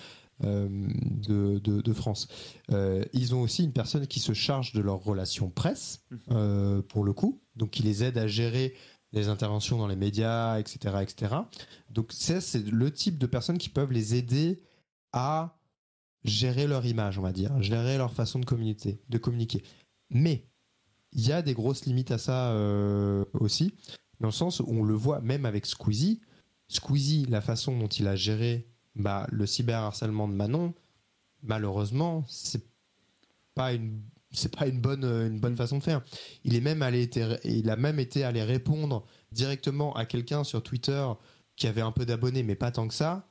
de, 0.42 1.58
de, 1.58 1.92
France. 1.92 2.28
Euh, 2.70 3.04
ils 3.12 3.34
ont 3.34 3.42
aussi 3.42 3.64
une 3.64 3.72
personne 3.72 4.06
qui 4.06 4.20
se 4.20 4.32
charge 4.32 4.72
de 4.72 4.80
leurs 4.80 5.02
relations 5.02 5.50
presse, 5.50 6.00
mhm. 6.10 6.18
euh, 6.32 6.82
pour 6.82 7.04
le 7.04 7.12
coup, 7.12 7.41
donc 7.56 7.70
qui 7.70 7.82
les 7.82 8.04
aide 8.04 8.18
à 8.18 8.26
gérer 8.26 8.74
les 9.12 9.28
interventions 9.28 9.78
dans 9.78 9.86
les 9.86 9.96
médias, 9.96 10.58
etc. 10.58 10.96
etc. 11.02 11.34
Donc 11.90 12.12
ça, 12.12 12.40
c'est 12.40 12.66
le 12.66 12.90
type 12.90 13.18
de 13.18 13.26
personnes 13.26 13.58
qui 13.58 13.68
peuvent 13.68 13.92
les 13.92 14.14
aider 14.14 14.62
à 15.12 15.58
gérer 16.24 16.66
leur 16.66 16.86
image, 16.86 17.18
on 17.18 17.22
va 17.22 17.32
dire, 17.32 17.60
gérer 17.60 17.98
leur 17.98 18.12
façon 18.12 18.38
de 18.38 18.44
communiquer. 18.44 19.02
De 19.08 19.18
communiquer. 19.18 19.62
Mais 20.10 20.46
il 21.12 21.26
y 21.26 21.32
a 21.32 21.42
des 21.42 21.52
grosses 21.52 21.84
limites 21.84 22.10
à 22.10 22.18
ça 22.18 22.54
aussi, 23.34 23.74
dans 24.20 24.28
le 24.28 24.32
sens 24.32 24.60
où 24.60 24.66
on 24.68 24.82
le 24.82 24.94
voit 24.94 25.20
même 25.20 25.44
avec 25.44 25.66
Squeezie. 25.66 26.20
Squeezie, 26.68 27.26
la 27.26 27.42
façon 27.42 27.76
dont 27.76 27.88
il 27.88 28.08
a 28.08 28.16
géré 28.16 28.66
bah, 28.94 29.26
le 29.30 29.46
cyberharcèlement 29.46 30.28
de 30.28 30.34
Manon, 30.34 30.74
malheureusement, 31.42 32.24
c'est 32.28 32.64
pas 33.54 33.72
une 33.74 34.00
c'est 34.32 34.54
pas 34.54 34.66
une 34.66 34.80
bonne 34.80 35.04
une 35.04 35.40
bonne 35.40 35.56
façon 35.56 35.78
de 35.78 35.82
faire. 35.82 36.02
Il 36.44 36.54
est 36.54 36.60
même 36.60 36.82
allé 36.82 37.08
il 37.44 37.70
a 37.70 37.76
même 37.76 37.98
été 37.98 38.24
allé 38.24 38.42
répondre 38.42 39.04
directement 39.32 39.94
à 39.94 40.04
quelqu'un 40.06 40.44
sur 40.44 40.62
Twitter 40.62 41.06
qui 41.56 41.66
avait 41.66 41.80
un 41.80 41.92
peu 41.92 42.06
d'abonnés 42.06 42.42
mais 42.42 42.54
pas 42.54 42.70
tant 42.70 42.88
que 42.88 42.94
ça 42.94 43.28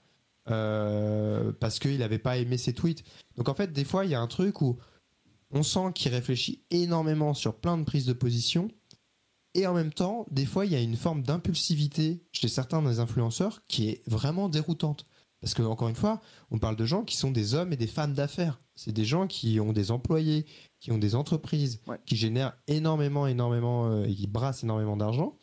euh, 0.49 1.51
parce 1.59 1.79
qu'il 1.79 1.97
n'avait 1.97 2.19
pas 2.19 2.37
aimé 2.37 2.57
ses 2.57 2.73
tweets. 2.73 3.03
Donc 3.37 3.49
en 3.49 3.53
fait 3.53 3.71
des 3.73 3.85
fois 3.85 4.05
il 4.05 4.11
y 4.11 4.15
a 4.15 4.21
un 4.21 4.27
truc 4.27 4.61
où 4.61 4.77
on 5.51 5.63
sent 5.63 5.91
qu'il 5.95 6.11
réfléchit 6.13 6.63
énormément 6.71 7.33
sur 7.33 7.55
plein 7.55 7.77
de 7.77 7.83
prises 7.83 8.05
de 8.05 8.13
position 8.13 8.69
et 9.53 9.67
en 9.67 9.73
même 9.73 9.91
temps 9.91 10.25
des 10.31 10.45
fois 10.45 10.65
il 10.65 10.71
y 10.71 10.75
a 10.75 10.81
une 10.81 10.95
forme 10.95 11.23
d'impulsivité 11.23 12.23
chez 12.31 12.47
certains 12.47 12.81
des 12.81 12.99
influenceurs 12.99 13.61
qui 13.67 13.89
est 13.89 14.01
vraiment 14.07 14.49
déroutante. 14.49 15.05
Parce 15.41 15.55
que, 15.55 15.63
encore 15.63 15.89
une 15.89 15.95
fois, 15.95 16.21
on 16.51 16.59
parle 16.59 16.75
de 16.75 16.85
gens 16.85 17.03
qui 17.03 17.17
sont 17.17 17.31
des 17.31 17.55
hommes 17.55 17.73
et 17.73 17.77
des 17.77 17.87
femmes 17.87 18.13
d'affaires. 18.13 18.61
C'est 18.83 18.93
des 18.93 19.05
gens 19.05 19.27
qui 19.27 19.59
ont 19.59 19.73
des 19.73 19.91
employés, 19.91 20.47
qui 20.79 20.91
ont 20.91 20.97
des 20.97 21.13
entreprises, 21.13 21.81
qui 22.07 22.15
génèrent 22.15 22.57
énormément, 22.67 23.27
énormément, 23.27 23.85
euh, 23.85 24.05
et 24.05 24.15
qui 24.15 24.25
brassent 24.25 24.63
énormément 24.63 24.97
d'argent. 24.97 25.37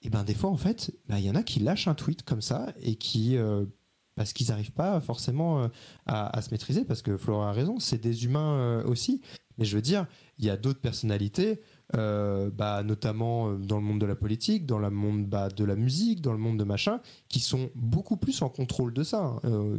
Et 0.00 0.08
ben, 0.08 0.24
des 0.24 0.32
fois, 0.32 0.48
en 0.48 0.56
fait, 0.56 0.90
bah, 1.06 1.18
il 1.18 1.26
y 1.26 1.30
en 1.30 1.34
a 1.34 1.42
qui 1.42 1.60
lâchent 1.60 1.86
un 1.86 1.94
tweet 1.94 2.22
comme 2.22 2.40
ça 2.40 2.72
et 2.80 2.96
qui, 2.96 3.36
euh, 3.36 3.66
parce 4.14 4.32
qu'ils 4.32 4.48
n'arrivent 4.48 4.72
pas 4.72 5.02
forcément 5.02 5.64
euh, 5.64 5.68
à, 6.06 6.40
se 6.40 6.50
maîtriser, 6.50 6.86
parce 6.86 7.02
que 7.02 7.18
Flora 7.18 7.50
a 7.50 7.52
raison, 7.52 7.78
c'est 7.78 8.00
des 8.00 8.24
humains 8.24 8.82
aussi. 8.86 9.20
Mais 9.58 9.66
je 9.66 9.76
veux 9.76 9.82
dire, 9.82 10.06
il 10.38 10.46
y 10.46 10.50
a 10.50 10.56
d'autres 10.56 10.80
personnalités. 10.80 11.60
Euh, 11.96 12.50
bah, 12.50 12.82
notamment 12.82 13.48
euh, 13.48 13.56
dans 13.56 13.76
le 13.76 13.82
monde 13.82 13.98
de 13.98 14.04
la 14.04 14.14
politique, 14.14 14.66
dans 14.66 14.78
le 14.78 14.90
monde 14.90 15.24
bah, 15.24 15.48
de 15.48 15.64
la 15.64 15.74
musique, 15.74 16.20
dans 16.20 16.32
le 16.32 16.38
monde 16.38 16.58
de 16.58 16.64
machin, 16.64 17.00
qui 17.30 17.40
sont 17.40 17.70
beaucoup 17.74 18.18
plus 18.18 18.42
en 18.42 18.50
contrôle 18.50 18.92
de 18.92 19.02
ça. 19.02 19.22
Hein. 19.22 19.40
Euh, 19.46 19.78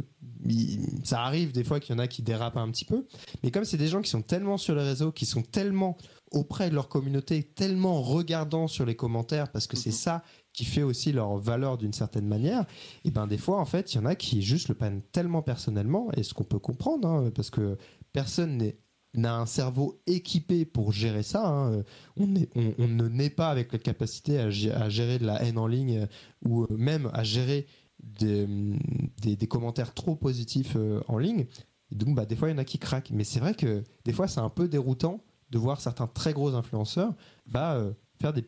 ça 1.04 1.22
arrive 1.22 1.52
des 1.52 1.62
fois 1.62 1.78
qu'il 1.78 1.94
y 1.94 1.96
en 1.96 2.00
a 2.00 2.08
qui 2.08 2.22
dérapent 2.22 2.56
un 2.56 2.68
petit 2.72 2.84
peu, 2.84 3.06
mais 3.44 3.52
comme 3.52 3.64
c'est 3.64 3.76
des 3.76 3.86
gens 3.86 4.02
qui 4.02 4.10
sont 4.10 4.22
tellement 4.22 4.56
sur 4.56 4.74
les 4.74 4.82
réseaux, 4.82 5.12
qui 5.12 5.24
sont 5.24 5.42
tellement 5.42 5.96
auprès 6.32 6.68
de 6.68 6.74
leur 6.74 6.88
communauté, 6.88 7.44
tellement 7.44 8.02
regardants 8.02 8.66
sur 8.66 8.84
les 8.84 8.96
commentaires, 8.96 9.52
parce 9.52 9.68
que 9.68 9.76
c'est 9.76 9.90
mhm. 9.90 9.96
ça 9.96 10.24
qui 10.52 10.64
fait 10.64 10.82
aussi 10.82 11.12
leur 11.12 11.36
valeur 11.36 11.78
d'une 11.78 11.92
certaine 11.92 12.26
manière, 12.26 12.64
et 13.04 13.12
ben 13.12 13.28
des 13.28 13.38
fois 13.38 13.60
en 13.60 13.64
fait 13.64 13.94
il 13.94 13.98
y 13.98 14.00
en 14.00 14.06
a 14.06 14.16
qui 14.16 14.42
juste 14.42 14.68
le 14.68 14.74
prennent 14.74 15.02
tellement 15.12 15.42
personnellement, 15.42 16.08
et 16.16 16.24
ce 16.24 16.34
qu'on 16.34 16.42
peut 16.42 16.58
comprendre, 16.58 17.06
hein, 17.06 17.30
parce 17.32 17.50
que 17.50 17.78
personne 18.12 18.56
n'est 18.56 18.78
n'a 19.14 19.36
un 19.36 19.46
cerveau 19.46 20.00
équipé 20.06 20.64
pour 20.64 20.92
gérer 20.92 21.22
ça. 21.22 21.46
Hein. 21.46 21.82
On, 22.16 22.26
ne 22.26 23.08
naît 23.08 23.30
pas 23.30 23.50
avec 23.50 23.72
la 23.72 23.78
capacité 23.78 24.38
à, 24.38 24.50
gérer 24.50 25.18
de 25.18 25.26
la 25.26 25.42
haine 25.42 25.58
en 25.58 25.66
ligne 25.66 25.98
euh, 25.98 26.06
ou 26.44 26.62
euh, 26.64 26.66
même 26.70 27.10
à 27.12 27.24
gérer 27.24 27.66
des, 27.98 29.46
commentaires 29.48 29.94
trop 29.94 30.16
positifs 30.16 30.74
euh, 30.76 31.02
en 31.08 31.18
ligne. 31.18 31.46
donc, 31.90 32.14
bah, 32.14 32.24
des 32.24 32.36
fois, 32.36 32.48
il 32.48 32.52
y 32.52 32.54
en 32.54 32.58
a 32.58 32.64
qui 32.64 32.78
craquent. 32.78 33.10
Mais 33.10 33.24
c'est 33.24 33.40
vrai 33.40 33.54
que 33.54 33.82
des 34.04 34.12
fois, 34.12 34.28
c'est 34.28 34.40
un 34.40 34.48
peu 34.48 34.68
déroutant 34.68 35.22
de 35.50 35.58
voir 35.58 35.80
certains 35.80 36.06
très 36.06 36.32
gros 36.32 36.54
influenceurs 36.54 37.12
bah, 37.46 37.84
faire 38.20 38.32
des, 38.32 38.44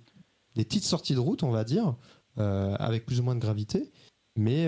petites 0.55 0.84
sorties 0.84 1.14
de 1.14 1.18
route, 1.18 1.43
on 1.43 1.51
va 1.51 1.64
dire, 1.64 1.97
avec 2.36 3.05
plus 3.05 3.18
ou 3.18 3.24
moins 3.24 3.34
de 3.34 3.40
gravité. 3.40 3.90
Mais 4.36 4.66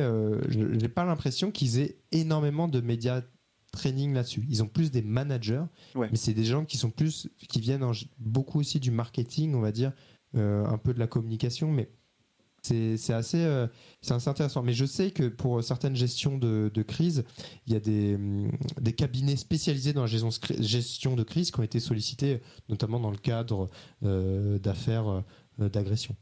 je 0.48 0.58
n'ai 0.58 0.88
pas 0.88 1.04
l'impression 1.04 1.52
qu'ils 1.52 1.78
aient 1.78 2.00
énormément 2.10 2.66
de 2.66 2.80
médias 2.80 3.22
training 3.74 4.14
là-dessus. 4.14 4.44
Ils 4.48 4.62
ont 4.62 4.66
plus 4.66 4.90
des 4.90 5.02
managers, 5.02 5.64
mais 5.94 6.16
c'est 6.16 6.34
des 6.34 6.44
gens 6.44 6.64
qui 6.64 6.76
sont 6.76 6.90
plus, 6.90 7.28
qui 7.48 7.60
viennent 7.60 7.84
beaucoup 8.18 8.60
aussi 8.60 8.80
du 8.80 8.90
marketing, 8.90 9.54
on 9.54 9.60
va 9.60 9.72
dire, 9.72 9.92
euh, 10.36 10.64
un 10.66 10.78
peu 10.78 10.94
de 10.94 10.98
la 10.98 11.06
communication, 11.06 11.70
mais 11.70 11.90
c'est 12.62 13.12
assez, 13.12 13.44
euh, 13.44 13.66
assez 14.08 14.28
intéressant. 14.28 14.62
Mais 14.62 14.72
je 14.72 14.86
sais 14.86 15.10
que 15.10 15.28
pour 15.28 15.62
certaines 15.62 15.94
gestions 15.94 16.38
de, 16.38 16.82
crise, 16.82 17.24
il 17.66 17.74
y 17.74 17.76
a 17.76 17.80
des, 17.80 18.18
des, 18.80 18.92
cabinets 18.94 19.36
spécialisés 19.36 19.92
dans 19.92 20.00
la 20.00 20.06
gestion, 20.06 20.30
gestion, 20.60 21.14
de 21.14 21.22
crise 21.22 21.50
qui 21.50 21.60
ont 21.60 21.62
été 21.62 21.78
sollicités, 21.78 22.40
notamment 22.70 22.98
dans 23.00 23.10
le 23.10 23.18
cadre 23.18 23.68
euh, 24.02 24.58
d'affaires 24.58 25.22
d'agression. 25.58 26.16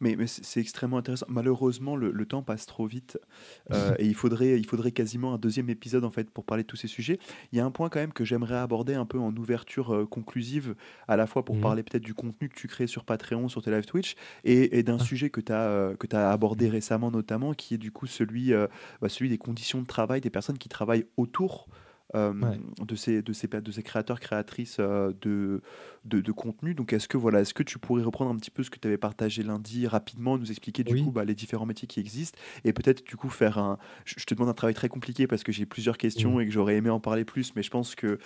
Mais, 0.00 0.16
c'est 0.26 0.60
extrêmement 0.60 0.98
intéressant. 0.98 1.26
Malheureusement, 1.28 1.96
le, 1.96 2.26
temps 2.26 2.42
passe 2.42 2.66
trop 2.66 2.86
vite 2.86 3.18
euh, 3.72 3.94
et 3.98 4.06
il 4.06 4.14
faudrait, 4.14 4.58
il 4.58 4.66
faudrait 4.66 4.92
quasiment 4.92 5.34
un 5.34 5.38
deuxième 5.38 5.70
épisode 5.70 6.04
en 6.04 6.10
fait 6.10 6.30
pour 6.30 6.44
parler 6.44 6.62
de 6.62 6.68
tous 6.68 6.76
ces 6.76 6.88
sujets. 6.88 7.18
Il 7.52 7.58
y 7.58 7.60
a 7.60 7.64
un 7.64 7.70
point 7.70 7.88
quand 7.88 7.98
même 7.98 8.12
que 8.12 8.24
j'aimerais 8.24 8.56
aborder 8.56 8.94
un 8.94 9.06
peu 9.06 9.18
en 9.18 9.34
ouverture 9.36 9.94
euh, 9.94 10.06
conclusive, 10.06 10.74
à 11.08 11.16
la 11.16 11.26
fois 11.26 11.44
pour 11.44 11.56
mmh. 11.56 11.60
parler 11.60 11.82
peut-être 11.82 12.02
du 12.02 12.14
contenu 12.14 12.48
que 12.48 12.54
tu 12.54 12.68
crées 12.68 12.86
sur 12.86 13.04
Patreon, 13.04 13.48
sur 13.48 13.62
tes 13.62 13.70
live 13.70 13.86
Twitch, 13.86 14.14
et, 14.44 14.82
d'un 14.82 14.98
ah. 15.00 15.04
sujet 15.04 15.30
que 15.30 15.40
tu 15.40 15.52
as, 15.52 15.68
euh, 15.68 15.96
que 15.96 16.14
as 16.14 16.30
abordé 16.30 16.68
récemment 16.68 17.10
notamment, 17.10 17.54
qui 17.54 17.74
est 17.74 17.78
du 17.78 17.90
coup 17.90 18.06
celui, 18.06 18.52
bah, 19.00 19.08
celui 19.08 19.28
des 19.28 19.38
conditions 19.38 19.80
de 19.80 19.86
travail 19.86 20.20
des 20.20 20.30
personnes 20.30 20.58
qui 20.58 20.68
travaillent 20.68 21.06
autour 21.16 21.66
euh, 22.14 22.32
de, 22.80 22.96
ces, 22.96 23.20
de, 23.20 23.34
ces, 23.34 23.48
de 23.48 23.70
ces 23.70 23.82
créateurs, 23.82 24.18
créatrices 24.18 24.78
euh, 24.80 25.12
de, 25.20 25.60
de, 26.06 26.32
contenu. 26.32 26.74
Donc, 26.74 26.94
est-ce 26.94 27.06
que, 27.06 27.18
voilà, 27.18 27.40
est-ce 27.40 27.52
que 27.52 27.62
tu 27.62 27.78
pourrais 27.78 28.02
reprendre 28.02 28.30
un 28.30 28.36
petit 28.36 28.50
peu 28.50 28.62
ce 28.62 28.70
que 28.70 28.78
tu 28.78 28.88
avais 28.88 28.96
partagé 28.96 29.42
lundi 29.42 29.86
rapidement, 29.86 30.38
nous 30.38 30.50
expliquer 30.50 30.84
du 30.84 31.04
coup 31.04 31.10
bah, 31.10 31.26
les 31.26 31.34
différents 31.34 31.66
métiers 31.66 31.86
qui 31.86 32.00
existent 32.00 32.38
et 32.64 32.72
peut-être 32.72 33.04
du 33.04 33.16
coup 33.16 33.28
faire 33.28 33.58
un. 33.58 33.78
Je, 34.06 34.14
te 34.24 34.32
demande 34.32 34.48
un 34.48 34.54
travail 34.54 34.72
très 34.72 34.88
compliqué 34.88 35.26
parce 35.26 35.42
que 35.42 35.52
j'ai 35.52 35.66
plusieurs 35.66 35.98
questions 35.98 36.40
et 36.40 36.46
que 36.46 36.50
j'aurais 36.50 36.76
aimé 36.76 36.88
en 36.88 36.98
parler 36.98 37.26
plus, 37.26 37.54
mais 37.54 37.62
je 37.62 37.70
pense 37.70 37.94
que 37.94 38.18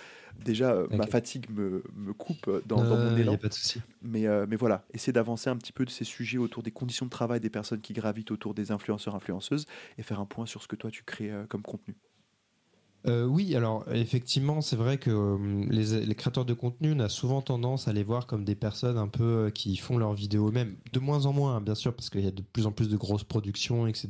déjà 0.45 0.71
euh, 0.71 0.87
ma 0.91 1.05
fatigue 1.05 1.49
me, 1.49 1.83
me 1.93 2.13
coupe 2.13 2.49
dans, 2.65 2.81
mon 2.81 3.17
élan. 3.17 3.37
pas 3.37 3.49
de 3.49 3.53
souci. 3.53 3.81
Mais, 4.01 4.25
mais 4.47 4.55
voilà, 4.55 4.85
essayer 4.93 5.11
d'avancer 5.11 5.49
un 5.49 5.57
petit 5.57 5.73
peu 5.73 5.83
de 5.83 5.89
ces 5.89 6.05
sujets 6.05 6.37
autour 6.37 6.63
des 6.63 6.71
conditions 6.71 7.05
de 7.05 7.11
travail 7.11 7.41
des 7.41 7.49
personnes 7.49 7.81
qui 7.81 7.91
gravitent 7.91 8.31
autour 8.31 8.53
des 8.53 8.71
influenceurs, 8.71 9.15
influenceuses 9.15 9.65
et 9.97 10.03
faire 10.03 10.21
un 10.21 10.25
point 10.25 10.45
sur 10.45 10.63
ce 10.63 10.69
que 10.69 10.77
toi 10.77 10.89
tu 10.89 11.03
crées 11.03 11.31
comme 11.49 11.63
contenu. 11.63 11.95
Euh, 13.05 13.25
oui, 13.25 13.55
alors 13.55 13.83
effectivement, 13.91 14.61
c'est 14.61 14.77
vrai 14.77 14.97
que 14.97 15.09
euh, 15.09 15.65
les, 15.69 16.15
créateurs 16.15 16.45
de 16.45 16.53
contenu, 16.53 16.93
on 16.93 16.99
a 16.99 17.09
souvent 17.09 17.41
tendance 17.41 17.87
à 17.89 17.93
les 17.93 18.03
voir 18.03 18.27
comme 18.27 18.45
des 18.45 18.55
personnes 18.55 18.97
un 18.97 19.09
peu 19.09 19.23
euh, 19.23 19.49
qui 19.49 19.75
font 19.75 19.97
leurs 19.97 20.13
vidéos 20.13 20.47
eux-mêmes. 20.47 20.77
De 20.93 20.99
moins 20.99 21.25
en 21.25 21.33
moins, 21.33 21.57
hein, 21.57 21.61
bien 21.61 21.75
sûr, 21.75 21.93
parce 21.93 22.09
qu'il 22.09 22.21
y 22.21 22.27
a 22.27 22.31
de 22.31 22.41
plus 22.41 22.65
en 22.65 22.71
plus 22.71 22.87
de 22.87 22.95
grosses 22.95 23.25
productions, 23.25 23.87
etc. 23.87 24.07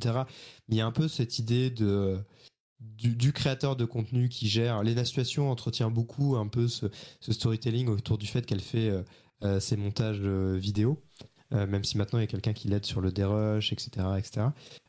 Mais 0.68 0.76
il 0.76 0.78
y 0.78 0.82
a 0.82 0.86
un 0.86 0.92
peu 0.92 1.08
cette 1.08 1.40
idée 1.40 1.72
de 1.72 2.20
du, 2.80 3.32
créateur 3.34 3.76
de 3.76 3.86
contenu 3.86 4.30
qui 4.30 4.48
gère. 4.48 4.84
Lena 4.84 5.06
Situation 5.06 5.50
entretient 5.50 5.90
beaucoup 5.90 6.36
un 6.36 6.48
peu 6.48 6.68
ce, 6.68 6.88
storytelling 7.22 7.88
autour 7.88 8.18
du 8.18 8.28
fait 8.28 8.46
qu'elle 8.46 8.60
fait 8.60 8.92
ses 9.60 9.78
montages 9.78 10.20
vidéo. 10.20 11.02
Euh, 11.54 11.68
même 11.68 11.84
si 11.84 11.98
maintenant 11.98 12.20
il 12.20 12.24
y 12.24 12.26
a 12.26 12.28
quelqu'un 12.28 12.54
qui 12.54 12.68
l'aide 12.68 12.86
sur 12.86 13.00
le 13.00 13.12
dérush, 13.12 13.74
etc. 13.74 13.90
etc. 14.18 14.48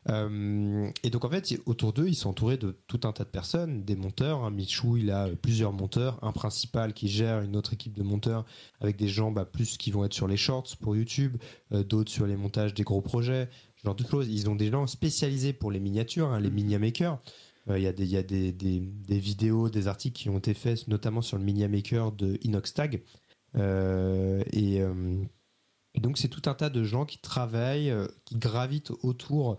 Euh, 0.09 0.89
et 1.03 1.09
donc 1.09 1.23
en 1.23 1.29
fait, 1.29 1.59
autour 1.65 1.93
d'eux, 1.93 2.07
ils 2.07 2.15
sont 2.15 2.29
entourés 2.29 2.57
de 2.57 2.75
tout 2.87 3.01
un 3.03 3.11
tas 3.11 3.23
de 3.23 3.29
personnes, 3.29 3.83
des 3.83 3.95
monteurs. 3.95 4.43
Hein. 4.43 4.51
Michou, 4.51 4.97
il 4.97 5.11
a 5.11 5.29
plusieurs 5.41 5.73
monteurs, 5.73 6.17
un 6.23 6.31
principal 6.31 6.93
qui 6.93 7.07
gère 7.07 7.41
une 7.41 7.55
autre 7.55 7.73
équipe 7.73 7.93
de 7.93 8.03
monteurs 8.03 8.45
avec 8.81 8.97
des 8.97 9.07
gens 9.07 9.31
bah, 9.31 9.45
plus 9.45 9.77
qui 9.77 9.91
vont 9.91 10.05
être 10.05 10.13
sur 10.13 10.27
les 10.27 10.37
shorts 10.37 10.75
pour 10.79 10.95
YouTube, 10.95 11.37
euh, 11.71 11.83
d'autres 11.83 12.11
sur 12.11 12.25
les 12.25 12.35
montages 12.35 12.73
des 12.73 12.83
gros 12.83 13.01
projets, 13.01 13.49
genre 13.83 13.95
de 13.95 14.03
choses. 14.03 14.27
Ils 14.27 14.49
ont 14.49 14.55
des 14.55 14.71
gens 14.71 14.87
spécialisés 14.87 15.53
pour 15.53 15.71
les 15.71 15.79
miniatures, 15.79 16.29
hein, 16.29 16.39
les 16.39 16.49
mini 16.49 16.77
makers. 16.77 17.19
Il 17.67 17.81
y 17.81 17.87
a, 17.87 17.93
des, 17.93 18.05
y 18.05 18.15
a 18.15 18.21
des, 18.21 18.51
des, 18.51 18.79
des, 18.79 19.17
vidéos, 19.17 19.69
des 19.69 19.87
articles 19.87 20.15
qui 20.15 20.29
ont 20.29 20.37
été 20.37 20.53
faits, 20.53 20.87
notamment 20.87 21.23
sur 21.23 21.39
le 21.39 21.43
Mini 21.43 21.67
Maker 21.67 22.11
de 22.11 22.37
Inoxtag. 22.43 23.01
et, 23.55 24.81
et 25.95 26.01
donc 26.01 26.17
c'est 26.17 26.27
tout 26.27 26.47
un 26.49 26.53
tas 26.53 26.69
de 26.69 26.83
gens 26.83 27.05
qui 27.05 27.17
travaillent, 27.17 27.89
euh, 27.89 28.07
qui 28.25 28.35
gravitent 28.35 28.91
autour, 29.01 29.57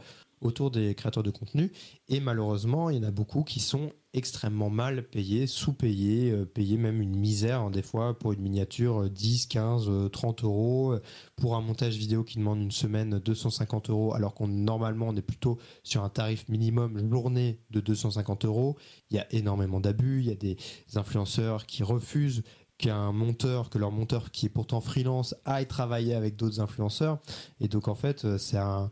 des 0.71 0.95
créateurs 0.95 1.25
de 1.25 1.31
contenu. 1.31 1.73
Et 2.09 2.21
malheureusement, 2.21 2.89
il 2.89 2.99
y 2.99 3.01
en 3.01 3.09
a 3.09 3.11
beaucoup 3.11 3.43
qui 3.43 3.59
sont 3.59 3.91
extrêmement 4.13 4.71
mal 4.71 5.03
payés, 5.03 5.49
sous-payés, 5.49 6.31
euh, 6.31 6.45
payés 6.45 6.77
même 6.77 7.03
une 7.03 7.17
misère 7.17 7.63
hein, 7.63 7.71
des 7.71 7.83
fois 7.83 8.17
pour 8.17 8.33
une 8.33 8.43
miniature 8.43 9.11
10, 9.11 9.47
15, 9.47 10.11
30 10.13 10.45
euros, 10.45 10.95
pour 11.35 11.57
un 11.57 11.63
montage 11.63 11.97
vidéo 11.97 12.23
qui 12.23 12.39
demande 12.39 12.61
une 12.61 12.71
semaine 12.71 13.19
250 13.19 13.91
euros, 13.91 14.15
alors 14.15 14.35
qu'on 14.35 14.47
normalement 14.47 15.09
on 15.09 15.17
est 15.17 15.23
plutôt 15.23 15.59
sur 15.83 16.05
un 16.05 16.11
tarif 16.11 16.49
minimum 16.49 17.11
journée 17.11 17.59
de 17.71 17.81
250 17.81 18.45
euros. 18.45 18.77
Il 19.11 19.17
y 19.17 19.19
a 19.21 19.27
énormément 19.33 19.81
d'abus, 19.81 20.21
il 20.21 20.29
y 20.29 20.33
a 20.33 20.37
des 20.37 20.57
influenceurs 20.95 21.67
qui 21.67 21.83
refusent 21.83 22.45
qu'un 22.79 23.13
monteur, 23.13 23.71
que 23.71 23.79
leur 23.79 23.91
monteur 23.91 24.31
qui 24.31 24.47
est 24.47 24.51
pourtant 24.51 24.81
freelance 24.81 25.35
aille 25.45 25.67
travailler 25.67 26.15
avec 26.15 26.37
d'autres 26.37 26.61
influenceurs. 26.61 27.19
Et 27.61 27.69
donc 27.69 27.89
en 27.89 27.95
fait, 27.95 28.25
euh, 28.25 28.39
c'est 28.39 28.59
un, 28.59 28.91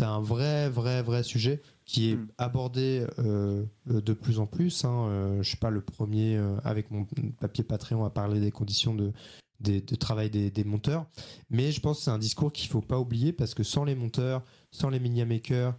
un 0.00 0.20
vrai, 0.20 0.68
vrai, 0.68 1.02
vrai 1.02 1.22
sujet 1.22 1.62
qui 1.84 2.10
est 2.10 2.16
hmm. 2.16 2.28
abordé 2.38 3.06
euh, 3.18 3.64
de 3.86 4.12
plus 4.12 4.38
en 4.38 4.46
plus. 4.46 4.84
Hein. 4.84 5.06
Euh, 5.08 5.42
je 5.42 5.48
suis 5.48 5.56
pas 5.56 5.70
le 5.70 5.82
premier 5.82 6.40
avec 6.64 6.90
mon 6.90 7.06
papier 7.40 7.64
Patreon 7.64 8.04
à 8.04 8.10
parler 8.10 8.40
des 8.40 8.50
conditions 8.50 8.94
de, 8.94 9.12
de, 9.60 9.94
travail 9.96 10.30
des, 10.30 10.64
monteurs, 10.64 11.06
mais 11.50 11.72
je 11.72 11.80
pense 11.80 11.98
que 11.98 12.04
c'est 12.04 12.10
un 12.10 12.18
discours 12.18 12.52
qu'il 12.52 12.68
faut 12.68 12.82
pas 12.82 12.98
oublier 12.98 13.32
parce 13.32 13.54
que 13.54 13.62
sans 13.62 13.84
les 13.84 13.94
monteurs, 13.94 14.42
sans 14.70 14.90
les 14.90 15.00
media 15.00 15.24
makers, 15.24 15.74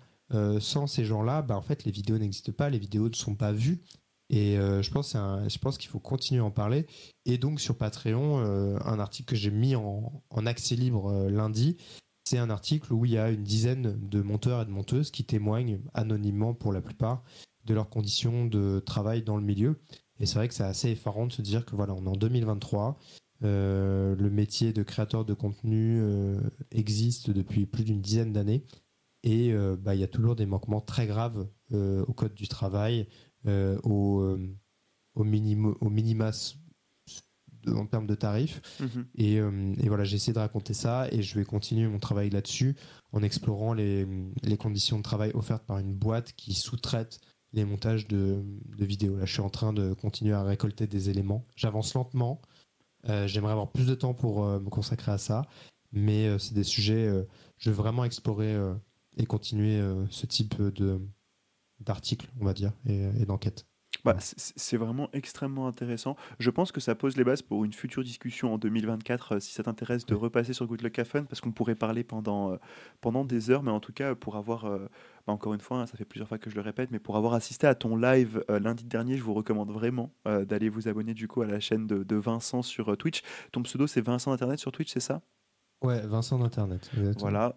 sans 0.60 0.88
ces 0.88 1.06
gens-là, 1.06 1.44
bah, 1.44 1.56
en 1.56 1.61
fait 1.61 1.84
les 1.84 1.91
vidéos 1.91 2.18
n'existent 2.18 2.52
pas, 2.52 2.69
les 2.69 2.80
vidéos 2.80 3.10
ne 3.10 3.15
sont 3.15 3.36
pas 3.36 3.52
vues 3.52 3.84
et 4.30 4.57
euh, 4.57 4.81
je 4.81 4.89
pense, 4.91 5.77
qu'il 5.77 5.89
faut 5.89 5.99
continuer 5.99 6.41
à 6.41 6.45
en 6.45 6.52
parler. 6.52 6.88
Et 7.26 7.38
donc 7.38 7.60
sur 7.60 7.77
Patreon, 7.77 8.39
euh, 8.39 8.77
un 8.84 8.99
article 8.99 9.30
que 9.30 9.35
j'ai 9.35 9.52
mis 9.52 9.76
en, 9.76 10.23
accès 10.45 10.76
libre 10.76 11.11
euh, 11.11 11.30
lundi, 11.30 11.77
c'est 12.23 12.39
un 12.39 12.49
article 12.49 12.91
où 12.93 13.06
il 13.06 13.11
y 13.11 13.18
a 13.18 13.30
une 13.30 13.43
dizaine 13.43 13.99
de 14.02 14.22
monteurs 14.22 14.64
et 14.64 14.65
de 14.65 14.72
monteuses 14.72 15.11
qui 15.11 15.26
témoignent 15.26 15.80
anonymement 15.93 16.56
pour 16.56 16.73
la 16.73 16.81
plupart 16.81 17.23
de 17.65 17.73
leurs 17.73 17.89
conditions 17.89 18.45
de 18.45 18.81
travail 18.84 19.22
dans 19.22 19.38
le 19.38 19.43
milieu. 19.43 19.80
Et 20.19 20.26
c'est 20.26 20.35
vrai 20.35 20.47
que 20.47 20.53
c'est 20.53 20.64
assez 20.64 20.89
effarant 20.89 21.27
de 21.27 21.31
se 21.31 21.41
dire 21.41 21.65
que 21.65 21.76
voilà, 21.76 21.93
on 21.93 22.06
est 22.06 22.10
en 22.10 22.15
2023. 22.15 22.97
le 23.41 24.30
métier 24.30 24.73
de 24.73 24.81
créateur 24.81 25.23
de 25.23 25.34
contenu 25.34 26.02
existe 26.72 27.30
depuis 27.30 27.65
plus 27.65 27.84
d'une 27.84 28.02
dizaine 28.02 28.34
d'années 28.34 28.64
et 29.23 29.53
bah, 29.80 29.93
il 29.93 30.02
y 30.02 30.03
a 30.03 30.07
toujours 30.07 30.35
des 30.35 30.45
manquements 30.45 30.81
très 30.81 31.06
graves 31.06 31.47
au 31.72 32.14
code 32.14 32.34
du 32.34 32.47
travail, 32.47 33.07
au, 33.46 34.22
euh, 34.22 34.56
au, 35.16 35.24
minimum, 35.24 35.76
au 35.82 35.90
minimas 35.90 36.56
en 37.68 37.86
termes 37.88 38.08
de 38.08 38.16
tarifs. 38.16 38.62
Mhm. 38.80 39.06
Et, 39.16 39.40
euh, 39.40 39.74
et, 39.82 39.88
voilà, 39.88 40.04
j'ai 40.04 40.16
essayé 40.18 40.34
de 40.34 40.40
raconter 40.40 40.74
ça 40.74 41.08
et 41.12 41.22
je 41.22 41.38
vais 41.38 41.46
continuer 41.46 41.88
mon 41.88 42.00
travail 42.00 42.30
là-dessus 42.30 42.76
en 43.12 43.24
explorant 43.24 43.74
les, 43.74 44.08
les, 44.44 44.58
conditions 44.58 44.98
de 44.98 45.04
travail 45.04 45.32
offertes 45.34 45.66
par 45.66 45.80
une 45.80 45.94
boîte 45.94 46.34
qui 46.34 46.54
sous-traite 46.54 47.20
les 47.54 47.66
montages 47.66 48.08
de, 48.08 48.44
de, 48.78 48.86
vidéos. 48.86 49.18
Là, 49.18 49.26
je 49.26 49.34
suis 49.34 49.42
en 49.42 49.50
train 49.50 49.74
de 49.74 49.94
continuer 49.94 50.34
à 50.34 50.44
récolter 50.44 50.86
des 50.88 51.10
éléments. 51.10 51.48
J'avance 51.56 51.94
lentement. 51.94 52.42
J'aimerais 53.28 53.52
avoir 53.52 53.72
plus 53.72 53.86
de 53.86 53.94
temps 53.94 54.16
pour 54.16 54.44
me 54.44 54.70
consacrer 54.70 55.12
à 55.12 55.20
ça. 55.20 55.46
Mais 55.92 56.38
c'est 56.40 56.56
des 56.56 56.64
sujets, 56.64 57.08
je 57.58 57.70
veux 57.70 57.76
vraiment 57.76 58.04
explorer 58.04 58.58
et 59.16 59.26
continuer 59.26 59.80
ce 60.10 60.26
type 60.26 60.60
de, 60.60 61.00
d'articles, 61.80 62.30
on 62.39 62.45
va 62.45 62.53
dire, 62.53 62.72
et, 62.85 63.26
d'enquêtes. 63.26 63.65
Bah, 64.03 64.18
c'est 64.19 64.77
vraiment 64.77 65.10
extrêmement 65.14 65.68
intéressant. 65.68 66.15
Je 66.38 66.52
pense 66.52 66.72
que 66.72 66.80
ça 66.80 66.93
pose 66.93 67.18
les 67.18 67.23
bases 67.23 67.41
pour 67.41 67.65
une 67.65 67.73
future 67.73 68.03
discussion 68.03 68.53
en 68.53 68.57
2024, 68.60 69.31
euh, 69.31 69.39
si 69.39 69.53
ça 69.53 69.64
t'intéresse 69.64 70.06
de 70.06 70.14
repasser 70.14 70.53
sur 70.53 70.68
Good 70.68 70.84
Luck 70.84 71.03
Fun, 71.03 71.23
parce 71.23 71.41
qu'on 71.41 71.52
pourrait 71.52 71.76
parler 71.76 72.03
pendant, 72.03 72.52
euh, 72.52 72.57
pendant 73.02 73.26
des 73.26 73.49
heures, 73.49 73.64
mais 73.64 73.72
en 73.72 73.80
tout 73.80 73.93
cas, 73.93 74.14
pour 74.14 74.35
avoir, 74.35 74.65
euh, 74.65 74.88
bah, 75.26 75.34
encore 75.34 75.56
une 75.56 75.60
fois, 75.60 75.80
hein, 75.80 75.85
ça 75.88 75.97
fait 75.97 76.06
plusieurs 76.06 76.27
fois 76.27 76.38
que 76.38 76.52
je 76.52 76.56
le 76.56 76.61
répète, 76.61 76.91
mais 76.91 76.99
pour 76.99 77.18
avoir 77.18 77.34
assisté 77.34 77.65
à 77.65 77.73
ton 77.73 77.95
live 77.95 78.43
lundi 78.47 78.84
dernier, 78.84 79.18
je 79.18 79.23
vous 79.23 79.34
recommande 79.34 79.72
vraiment 79.72 80.11
d'aller 80.26 80.69
vous 80.69 80.88
abonner 80.88 81.14
du 81.14 81.27
coup 81.27 81.41
à 81.41 81.47
la 81.47 81.60
chaîne 81.60 81.88
de, 81.88 82.15
Vincent 82.15 82.61
sur 82.61 82.95
Twitch. 82.97 83.23
Ton 83.52 83.64
pseudo, 83.64 83.88
c'est 83.88 84.02
Vincent 84.02 84.31
Internet 84.31 84.60
sur 84.60 84.72
Twitch, 84.72 84.91
c'est 84.91 84.99
ça? 84.99 85.22
Ouais, 85.81 86.06
Vincent 86.06 86.39
d'Internet. 86.39 86.89
Voilà, 87.19 87.56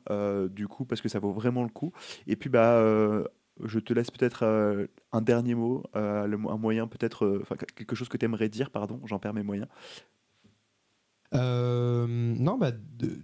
du 0.50 0.66
coup, 0.66 0.84
parce 0.84 1.00
que 1.00 1.08
ça 1.08 1.18
vaut 1.18 1.32
vraiment 1.32 1.62
le 1.62 1.68
coup. 1.68 1.92
Et 2.26 2.36
puis, 2.36 2.48
bah, 2.48 2.82
je 3.64 3.78
te 3.78 3.92
laisse 3.92 4.10
peut-être 4.10 4.44
euh, 4.44 4.86
un 5.12 5.20
dernier 5.20 5.54
mot, 5.54 5.84
euh, 5.96 6.24
un 6.24 6.56
moyen 6.56 6.86
peut-être, 6.86 7.24
euh, 7.24 7.44
quelque 7.74 7.96
chose 7.96 8.08
que 8.08 8.16
tu 8.16 8.24
aimerais 8.24 8.48
dire, 8.48 8.70
pardon, 8.70 9.00
j'en 9.04 9.18
perds 9.18 9.34
mes 9.34 9.42
moyens. 9.42 9.68
non, 11.32 12.58
bah, 12.58 12.72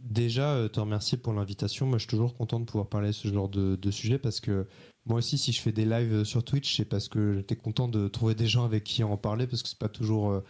déjà, 0.03 0.69
te 0.69 0.81
remercier 0.81 1.19
pour 1.19 1.33
l'invitation. 1.33 1.87
Moi, 1.87 1.99
je 1.99 2.03
suis 2.03 2.11
toujours 2.11 2.35
content 2.35 2.61
de 2.61 2.65
pouvoir 2.65 2.89
parler 2.89 3.09
de 3.09 3.13
ce 3.13 3.29
genre 3.29 3.49
de, 3.49 3.91
sujet 3.91 4.19
parce 4.19 4.41
que 4.41 4.67
moi 5.07 5.19
aussi, 5.19 5.39
si 5.39 5.53
je 5.53 5.61
fais 5.61 5.73
des 5.73 5.85
lives 5.85 6.25
sur 6.25 6.45
Twitch, 6.45 6.77
c'est 6.77 6.85
parce 6.85 7.09
que 7.09 7.35
j'étais 7.35 7.57
content 7.57 7.89
de 7.89 8.09
trouver 8.09 8.35
des 8.35 8.47
gens 8.47 8.65
avec 8.65 8.85
qui 8.85 9.03
en 9.05 9.17
parler 9.17 9.47
parce 9.47 9.63
que 9.63 9.69
c'est 9.69 9.79
pas 9.79 9.89
toujours 9.89 10.43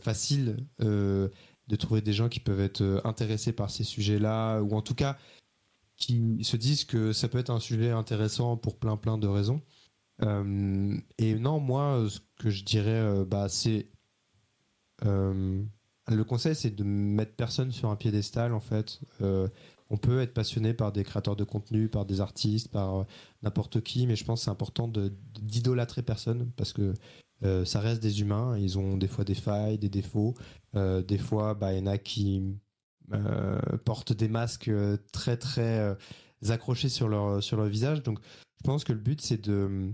facile 0.00 0.56
de 0.78 1.76
trouver 1.78 2.00
des 2.00 2.12
gens 2.12 2.28
qui 2.28 2.40
peuvent 2.40 2.60
être 2.60 3.00
intéressés 3.04 3.52
par 3.52 3.70
ces 3.70 3.84
sujets-là 3.84 4.60
ou 4.60 4.74
en 4.74 4.82
tout 4.82 4.94
cas 4.94 5.16
qui 5.96 6.38
se 6.42 6.56
disent 6.56 6.84
que 6.84 7.12
ça 7.12 7.28
peut 7.28 7.38
être 7.38 7.50
un 7.50 7.60
sujet 7.60 7.90
intéressant 7.90 8.56
pour 8.56 8.78
plein 8.78 8.96
plein 8.96 9.18
de 9.18 9.26
raisons. 9.26 9.62
Euh, 10.22 10.96
et 11.18 11.34
non, 11.34 11.60
moi, 11.60 12.06
ce 12.08 12.20
que 12.38 12.50
je 12.50 12.64
dirais, 12.64 12.90
euh, 12.90 13.24
bah, 13.24 13.48
c'est 13.48 13.90
euh, 15.04 15.62
le 16.08 16.24
conseil, 16.24 16.54
c'est 16.54 16.74
de 16.74 16.84
mettre 16.84 17.34
personne 17.34 17.72
sur 17.72 17.90
un 17.90 17.96
piédestal. 17.96 18.52
En 18.54 18.60
fait, 18.60 19.00
on 19.90 19.96
peut 19.96 20.20
être 20.20 20.34
passionné 20.34 20.74
par 20.74 20.92
des 20.92 21.04
créateurs 21.04 21.36
de 21.36 21.44
contenu, 21.44 21.88
par 21.88 22.06
des 22.06 22.20
artistes, 22.20 22.68
par 22.68 23.06
n'importe 23.42 23.80
qui, 23.82 24.06
mais 24.06 24.16
je 24.16 24.24
pense 24.24 24.40
que 24.40 24.44
c'est 24.44 24.50
important 24.50 24.88
d'idolâtrer 25.42 26.02
personne 26.02 26.50
parce 26.56 26.72
que 26.72 26.94
ça 27.64 27.80
reste 27.80 28.02
des 28.02 28.20
humains. 28.20 28.56
Ils 28.58 28.78
ont 28.78 28.96
des 28.96 29.08
fois 29.08 29.24
des 29.24 29.34
failles, 29.34 29.78
des 29.78 29.88
défauts. 29.88 30.34
des 30.74 31.18
fois, 31.18 31.54
bah, 31.54 31.72
il 31.72 31.80
y 31.80 31.82
en 31.82 31.86
a 31.86 31.98
qui 31.98 32.56
portent 33.84 34.12
des 34.12 34.28
masques 34.28 34.68
euh, 34.68 34.96
très 35.12 35.36
très 35.36 35.78
euh, 35.78 35.94
accrochés 36.48 36.88
sur 36.88 37.08
leur, 37.08 37.42
sur 37.42 37.56
leur 37.56 37.66
visage. 37.66 38.02
Donc 38.02 38.18
je 38.58 38.64
pense 38.64 38.84
que 38.84 38.92
le 38.92 38.98
but 38.98 39.20
c'est 39.20 39.42
de, 39.42 39.92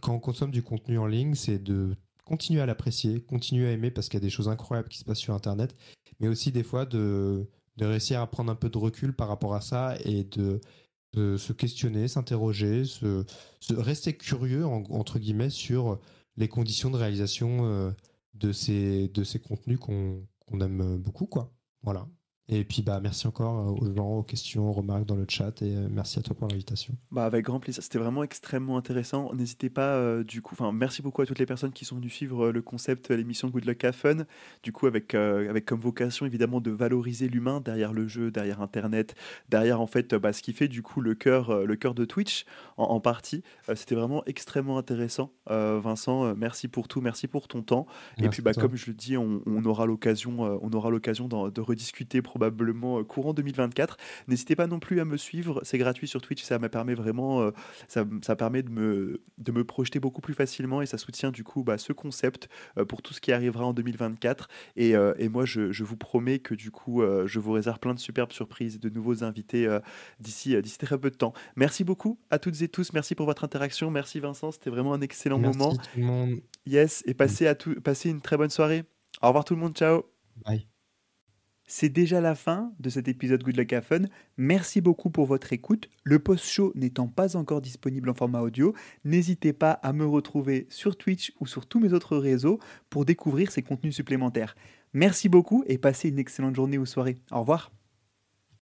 quand 0.00 0.14
on 0.14 0.20
consomme 0.20 0.50
du 0.50 0.62
contenu 0.62 0.98
en 0.98 1.06
ligne, 1.06 1.34
c'est 1.34 1.58
de 1.58 1.96
continuer 2.24 2.60
à 2.60 2.66
l'apprécier, 2.66 3.22
continuer 3.22 3.68
à 3.68 3.72
aimer 3.72 3.90
parce 3.90 4.08
qu'il 4.08 4.18
y 4.18 4.22
a 4.22 4.26
des 4.26 4.30
choses 4.30 4.48
incroyables 4.48 4.88
qui 4.88 4.98
se 4.98 5.04
passent 5.04 5.18
sur 5.18 5.34
Internet, 5.34 5.76
mais 6.20 6.28
aussi 6.28 6.52
des 6.52 6.62
fois 6.62 6.86
de, 6.86 7.48
de 7.76 7.84
réussir 7.84 8.20
à 8.20 8.26
prendre 8.26 8.50
un 8.50 8.56
peu 8.56 8.68
de 8.68 8.78
recul 8.78 9.14
par 9.14 9.28
rapport 9.28 9.54
à 9.54 9.60
ça 9.60 9.96
et 10.04 10.24
de, 10.24 10.60
se 11.14 11.54
questionner, 11.54 12.08
s'interroger, 12.08 12.84
se, 12.84 13.24
rester 13.70 14.18
curieux 14.18 14.66
entre 14.66 15.18
guillemets 15.18 15.48
sur 15.48 15.98
les 16.36 16.46
conditions 16.46 16.90
de 16.90 16.96
réalisation 16.98 17.94
de 18.34 18.52
ces, 18.52 19.08
de 19.08 19.24
ces 19.24 19.38
contenus 19.38 19.78
qu'on 19.78 20.60
aime 20.60 20.98
beaucoup 20.98 21.24
quoi. 21.24 21.55
Voilà. 21.86 22.08
Et 22.48 22.62
puis 22.62 22.82
bah 22.82 23.00
merci 23.02 23.26
encore 23.26 23.58
euh, 23.58 23.86
aux 23.86 23.92
gens, 23.92 24.18
aux 24.18 24.22
questions, 24.22 24.68
aux 24.68 24.72
remarques 24.72 25.04
dans 25.04 25.16
le 25.16 25.26
chat 25.28 25.62
et 25.62 25.76
euh, 25.76 25.88
merci 25.90 26.20
à 26.20 26.22
toi 26.22 26.36
pour 26.36 26.46
l'invitation. 26.46 26.94
Bah 27.10 27.24
avec 27.24 27.44
grand 27.44 27.58
plaisir, 27.58 27.82
c'était 27.82 27.98
vraiment 27.98 28.22
extrêmement 28.22 28.76
intéressant. 28.76 29.34
N'hésitez 29.34 29.68
pas 29.68 29.94
euh, 29.94 30.22
du 30.22 30.42
coup, 30.42 30.54
enfin 30.54 30.70
merci 30.70 31.02
beaucoup 31.02 31.22
à 31.22 31.26
toutes 31.26 31.40
les 31.40 31.46
personnes 31.46 31.72
qui 31.72 31.84
sont 31.84 31.96
venues 31.96 32.08
suivre 32.08 32.52
le 32.52 32.62
concept 32.62 33.10
l'émission 33.10 33.48
Good 33.48 33.64
Luck 33.64 33.82
Have 33.84 33.96
Fun. 33.96 34.18
Du 34.62 34.70
coup 34.70 34.86
avec 34.86 35.14
avec 35.14 35.64
comme 35.64 35.80
vocation 35.80 36.24
évidemment 36.24 36.60
de 36.60 36.70
valoriser 36.70 37.28
l'humain 37.28 37.60
derrière 37.60 37.92
le 37.92 38.06
jeu, 38.06 38.30
derrière 38.30 38.60
internet, 38.60 39.16
derrière 39.48 39.80
en 39.80 39.88
fait 39.88 40.14
bah, 40.14 40.32
ce 40.32 40.42
qui 40.42 40.52
fait 40.52 40.68
du 40.68 40.82
coup 40.82 41.00
le 41.00 41.16
cœur 41.16 41.64
le 41.66 41.76
cœur 41.76 41.94
de 41.94 42.04
Twitch 42.04 42.44
en, 42.76 43.00
partie. 43.00 43.42
c'était 43.74 43.94
vraiment 43.94 44.22
extrêmement 44.26 44.78
intéressant. 44.78 45.32
Vincent, 45.48 46.34
merci 46.36 46.68
pour 46.68 46.86
tout, 46.86 47.00
merci 47.00 47.26
pour 47.26 47.48
ton 47.48 47.62
temps. 47.62 47.86
et 48.18 48.28
puis 48.28 48.40
bah 48.40 48.54
comme 48.54 48.76
je 48.76 48.86
le 48.86 48.94
dis, 48.94 49.16
on, 49.16 49.64
aura 49.64 49.86
l'occasion 49.86 50.40
on 50.62 50.72
aura 50.72 50.90
l'occasion 50.90 51.26
de 51.26 51.60
rediscuter 51.60 52.22
probablement 52.36 53.00
euh, 53.00 53.02
courant 53.02 53.32
2024. 53.32 53.96
N'hésitez 54.28 54.56
pas 54.56 54.66
non 54.66 54.78
plus 54.78 55.00
à 55.00 55.04
me 55.04 55.16
suivre, 55.16 55.60
c'est 55.64 55.78
gratuit 55.78 56.06
sur 56.06 56.20
Twitch, 56.20 56.42
ça 56.42 56.58
me 56.58 56.68
permet 56.68 56.94
vraiment, 56.94 57.40
euh, 57.40 57.50
ça, 57.88 58.04
ça, 58.22 58.36
permet 58.36 58.62
de 58.62 58.70
me, 58.70 59.22
de 59.38 59.52
me 59.52 59.64
projeter 59.64 60.00
beaucoup 60.00 60.20
plus 60.20 60.34
facilement 60.34 60.82
et 60.82 60.86
ça 60.86 60.98
soutient 60.98 61.30
du 61.30 61.44
coup 61.44 61.64
bah, 61.64 61.78
ce 61.78 61.94
concept 61.94 62.48
euh, 62.76 62.84
pour 62.84 63.00
tout 63.00 63.14
ce 63.14 63.22
qui 63.22 63.32
arrivera 63.32 63.64
en 63.64 63.72
2024. 63.72 64.48
Et, 64.76 64.90
et 65.18 65.28
moi, 65.28 65.44
je, 65.44 65.72
je, 65.72 65.84
vous 65.84 65.96
promets 65.96 66.38
que 66.38 66.54
du 66.54 66.70
coup, 66.70 67.02
je 67.24 67.38
vous 67.38 67.52
réserve 67.52 67.78
plein 67.78 67.94
de 67.94 67.98
superbes 67.98 68.32
surprises, 68.32 68.78
de 68.78 68.88
nouveaux 68.88 69.24
invités 69.24 69.66
d'ici 70.20 70.60
d'ici 70.60 70.78
très 70.78 70.98
peu 70.98 71.10
de 71.10 71.16
temps. 71.16 71.32
Merci 71.56 71.84
beaucoup 71.84 72.18
à 72.30 72.38
toutes 72.38 72.60
et 72.62 72.68
tous, 72.68 72.92
merci 72.92 73.14
pour 73.14 73.26
votre 73.26 73.44
interaction, 73.44 73.90
merci 73.90 74.20
Vincent, 74.20 74.52
c'était 74.52 74.70
vraiment 74.70 74.92
un 74.92 75.00
excellent 75.00 75.38
moment. 75.38 75.74
Tout 75.74 75.80
le 75.96 76.04
monde. 76.04 76.40
Yes, 76.66 77.02
et 77.06 77.14
passez, 77.14 77.46
à 77.46 77.54
tout, 77.54 77.80
passez 77.80 78.10
une 78.10 78.20
très 78.20 78.36
bonne 78.36 78.50
soirée. 78.50 78.84
Au 79.22 79.28
revoir 79.28 79.44
tout 79.44 79.54
le 79.54 79.60
monde, 79.60 79.74
ciao. 79.74 80.04
Bye. 80.44 80.66
C'est 81.68 81.88
déjà 81.88 82.20
la 82.20 82.36
fin 82.36 82.72
de 82.78 82.88
cet 82.88 83.08
épisode 83.08 83.42
Good 83.42 83.56
Luck 83.56 83.80
Fun. 83.80 84.02
Merci 84.36 84.80
beaucoup 84.80 85.10
pour 85.10 85.26
votre 85.26 85.52
écoute. 85.52 85.88
Le 86.04 86.20
post-show 86.20 86.72
n'étant 86.76 87.08
pas 87.08 87.36
encore 87.36 87.60
disponible 87.60 88.08
en 88.08 88.14
format 88.14 88.40
audio, 88.40 88.72
n'hésitez 89.04 89.52
pas 89.52 89.72
à 89.72 89.92
me 89.92 90.06
retrouver 90.06 90.66
sur 90.70 90.96
Twitch 90.96 91.32
ou 91.40 91.46
sur 91.46 91.66
tous 91.66 91.80
mes 91.80 91.92
autres 91.92 92.16
réseaux 92.16 92.60
pour 92.88 93.04
découvrir 93.04 93.50
ces 93.50 93.62
contenus 93.62 93.96
supplémentaires. 93.96 94.54
Merci 94.92 95.28
beaucoup 95.28 95.64
et 95.66 95.76
passez 95.76 96.08
une 96.08 96.20
excellente 96.20 96.54
journée 96.54 96.78
ou 96.78 96.86
soirée. 96.86 97.16
Au 97.32 97.40
revoir. 97.40 97.72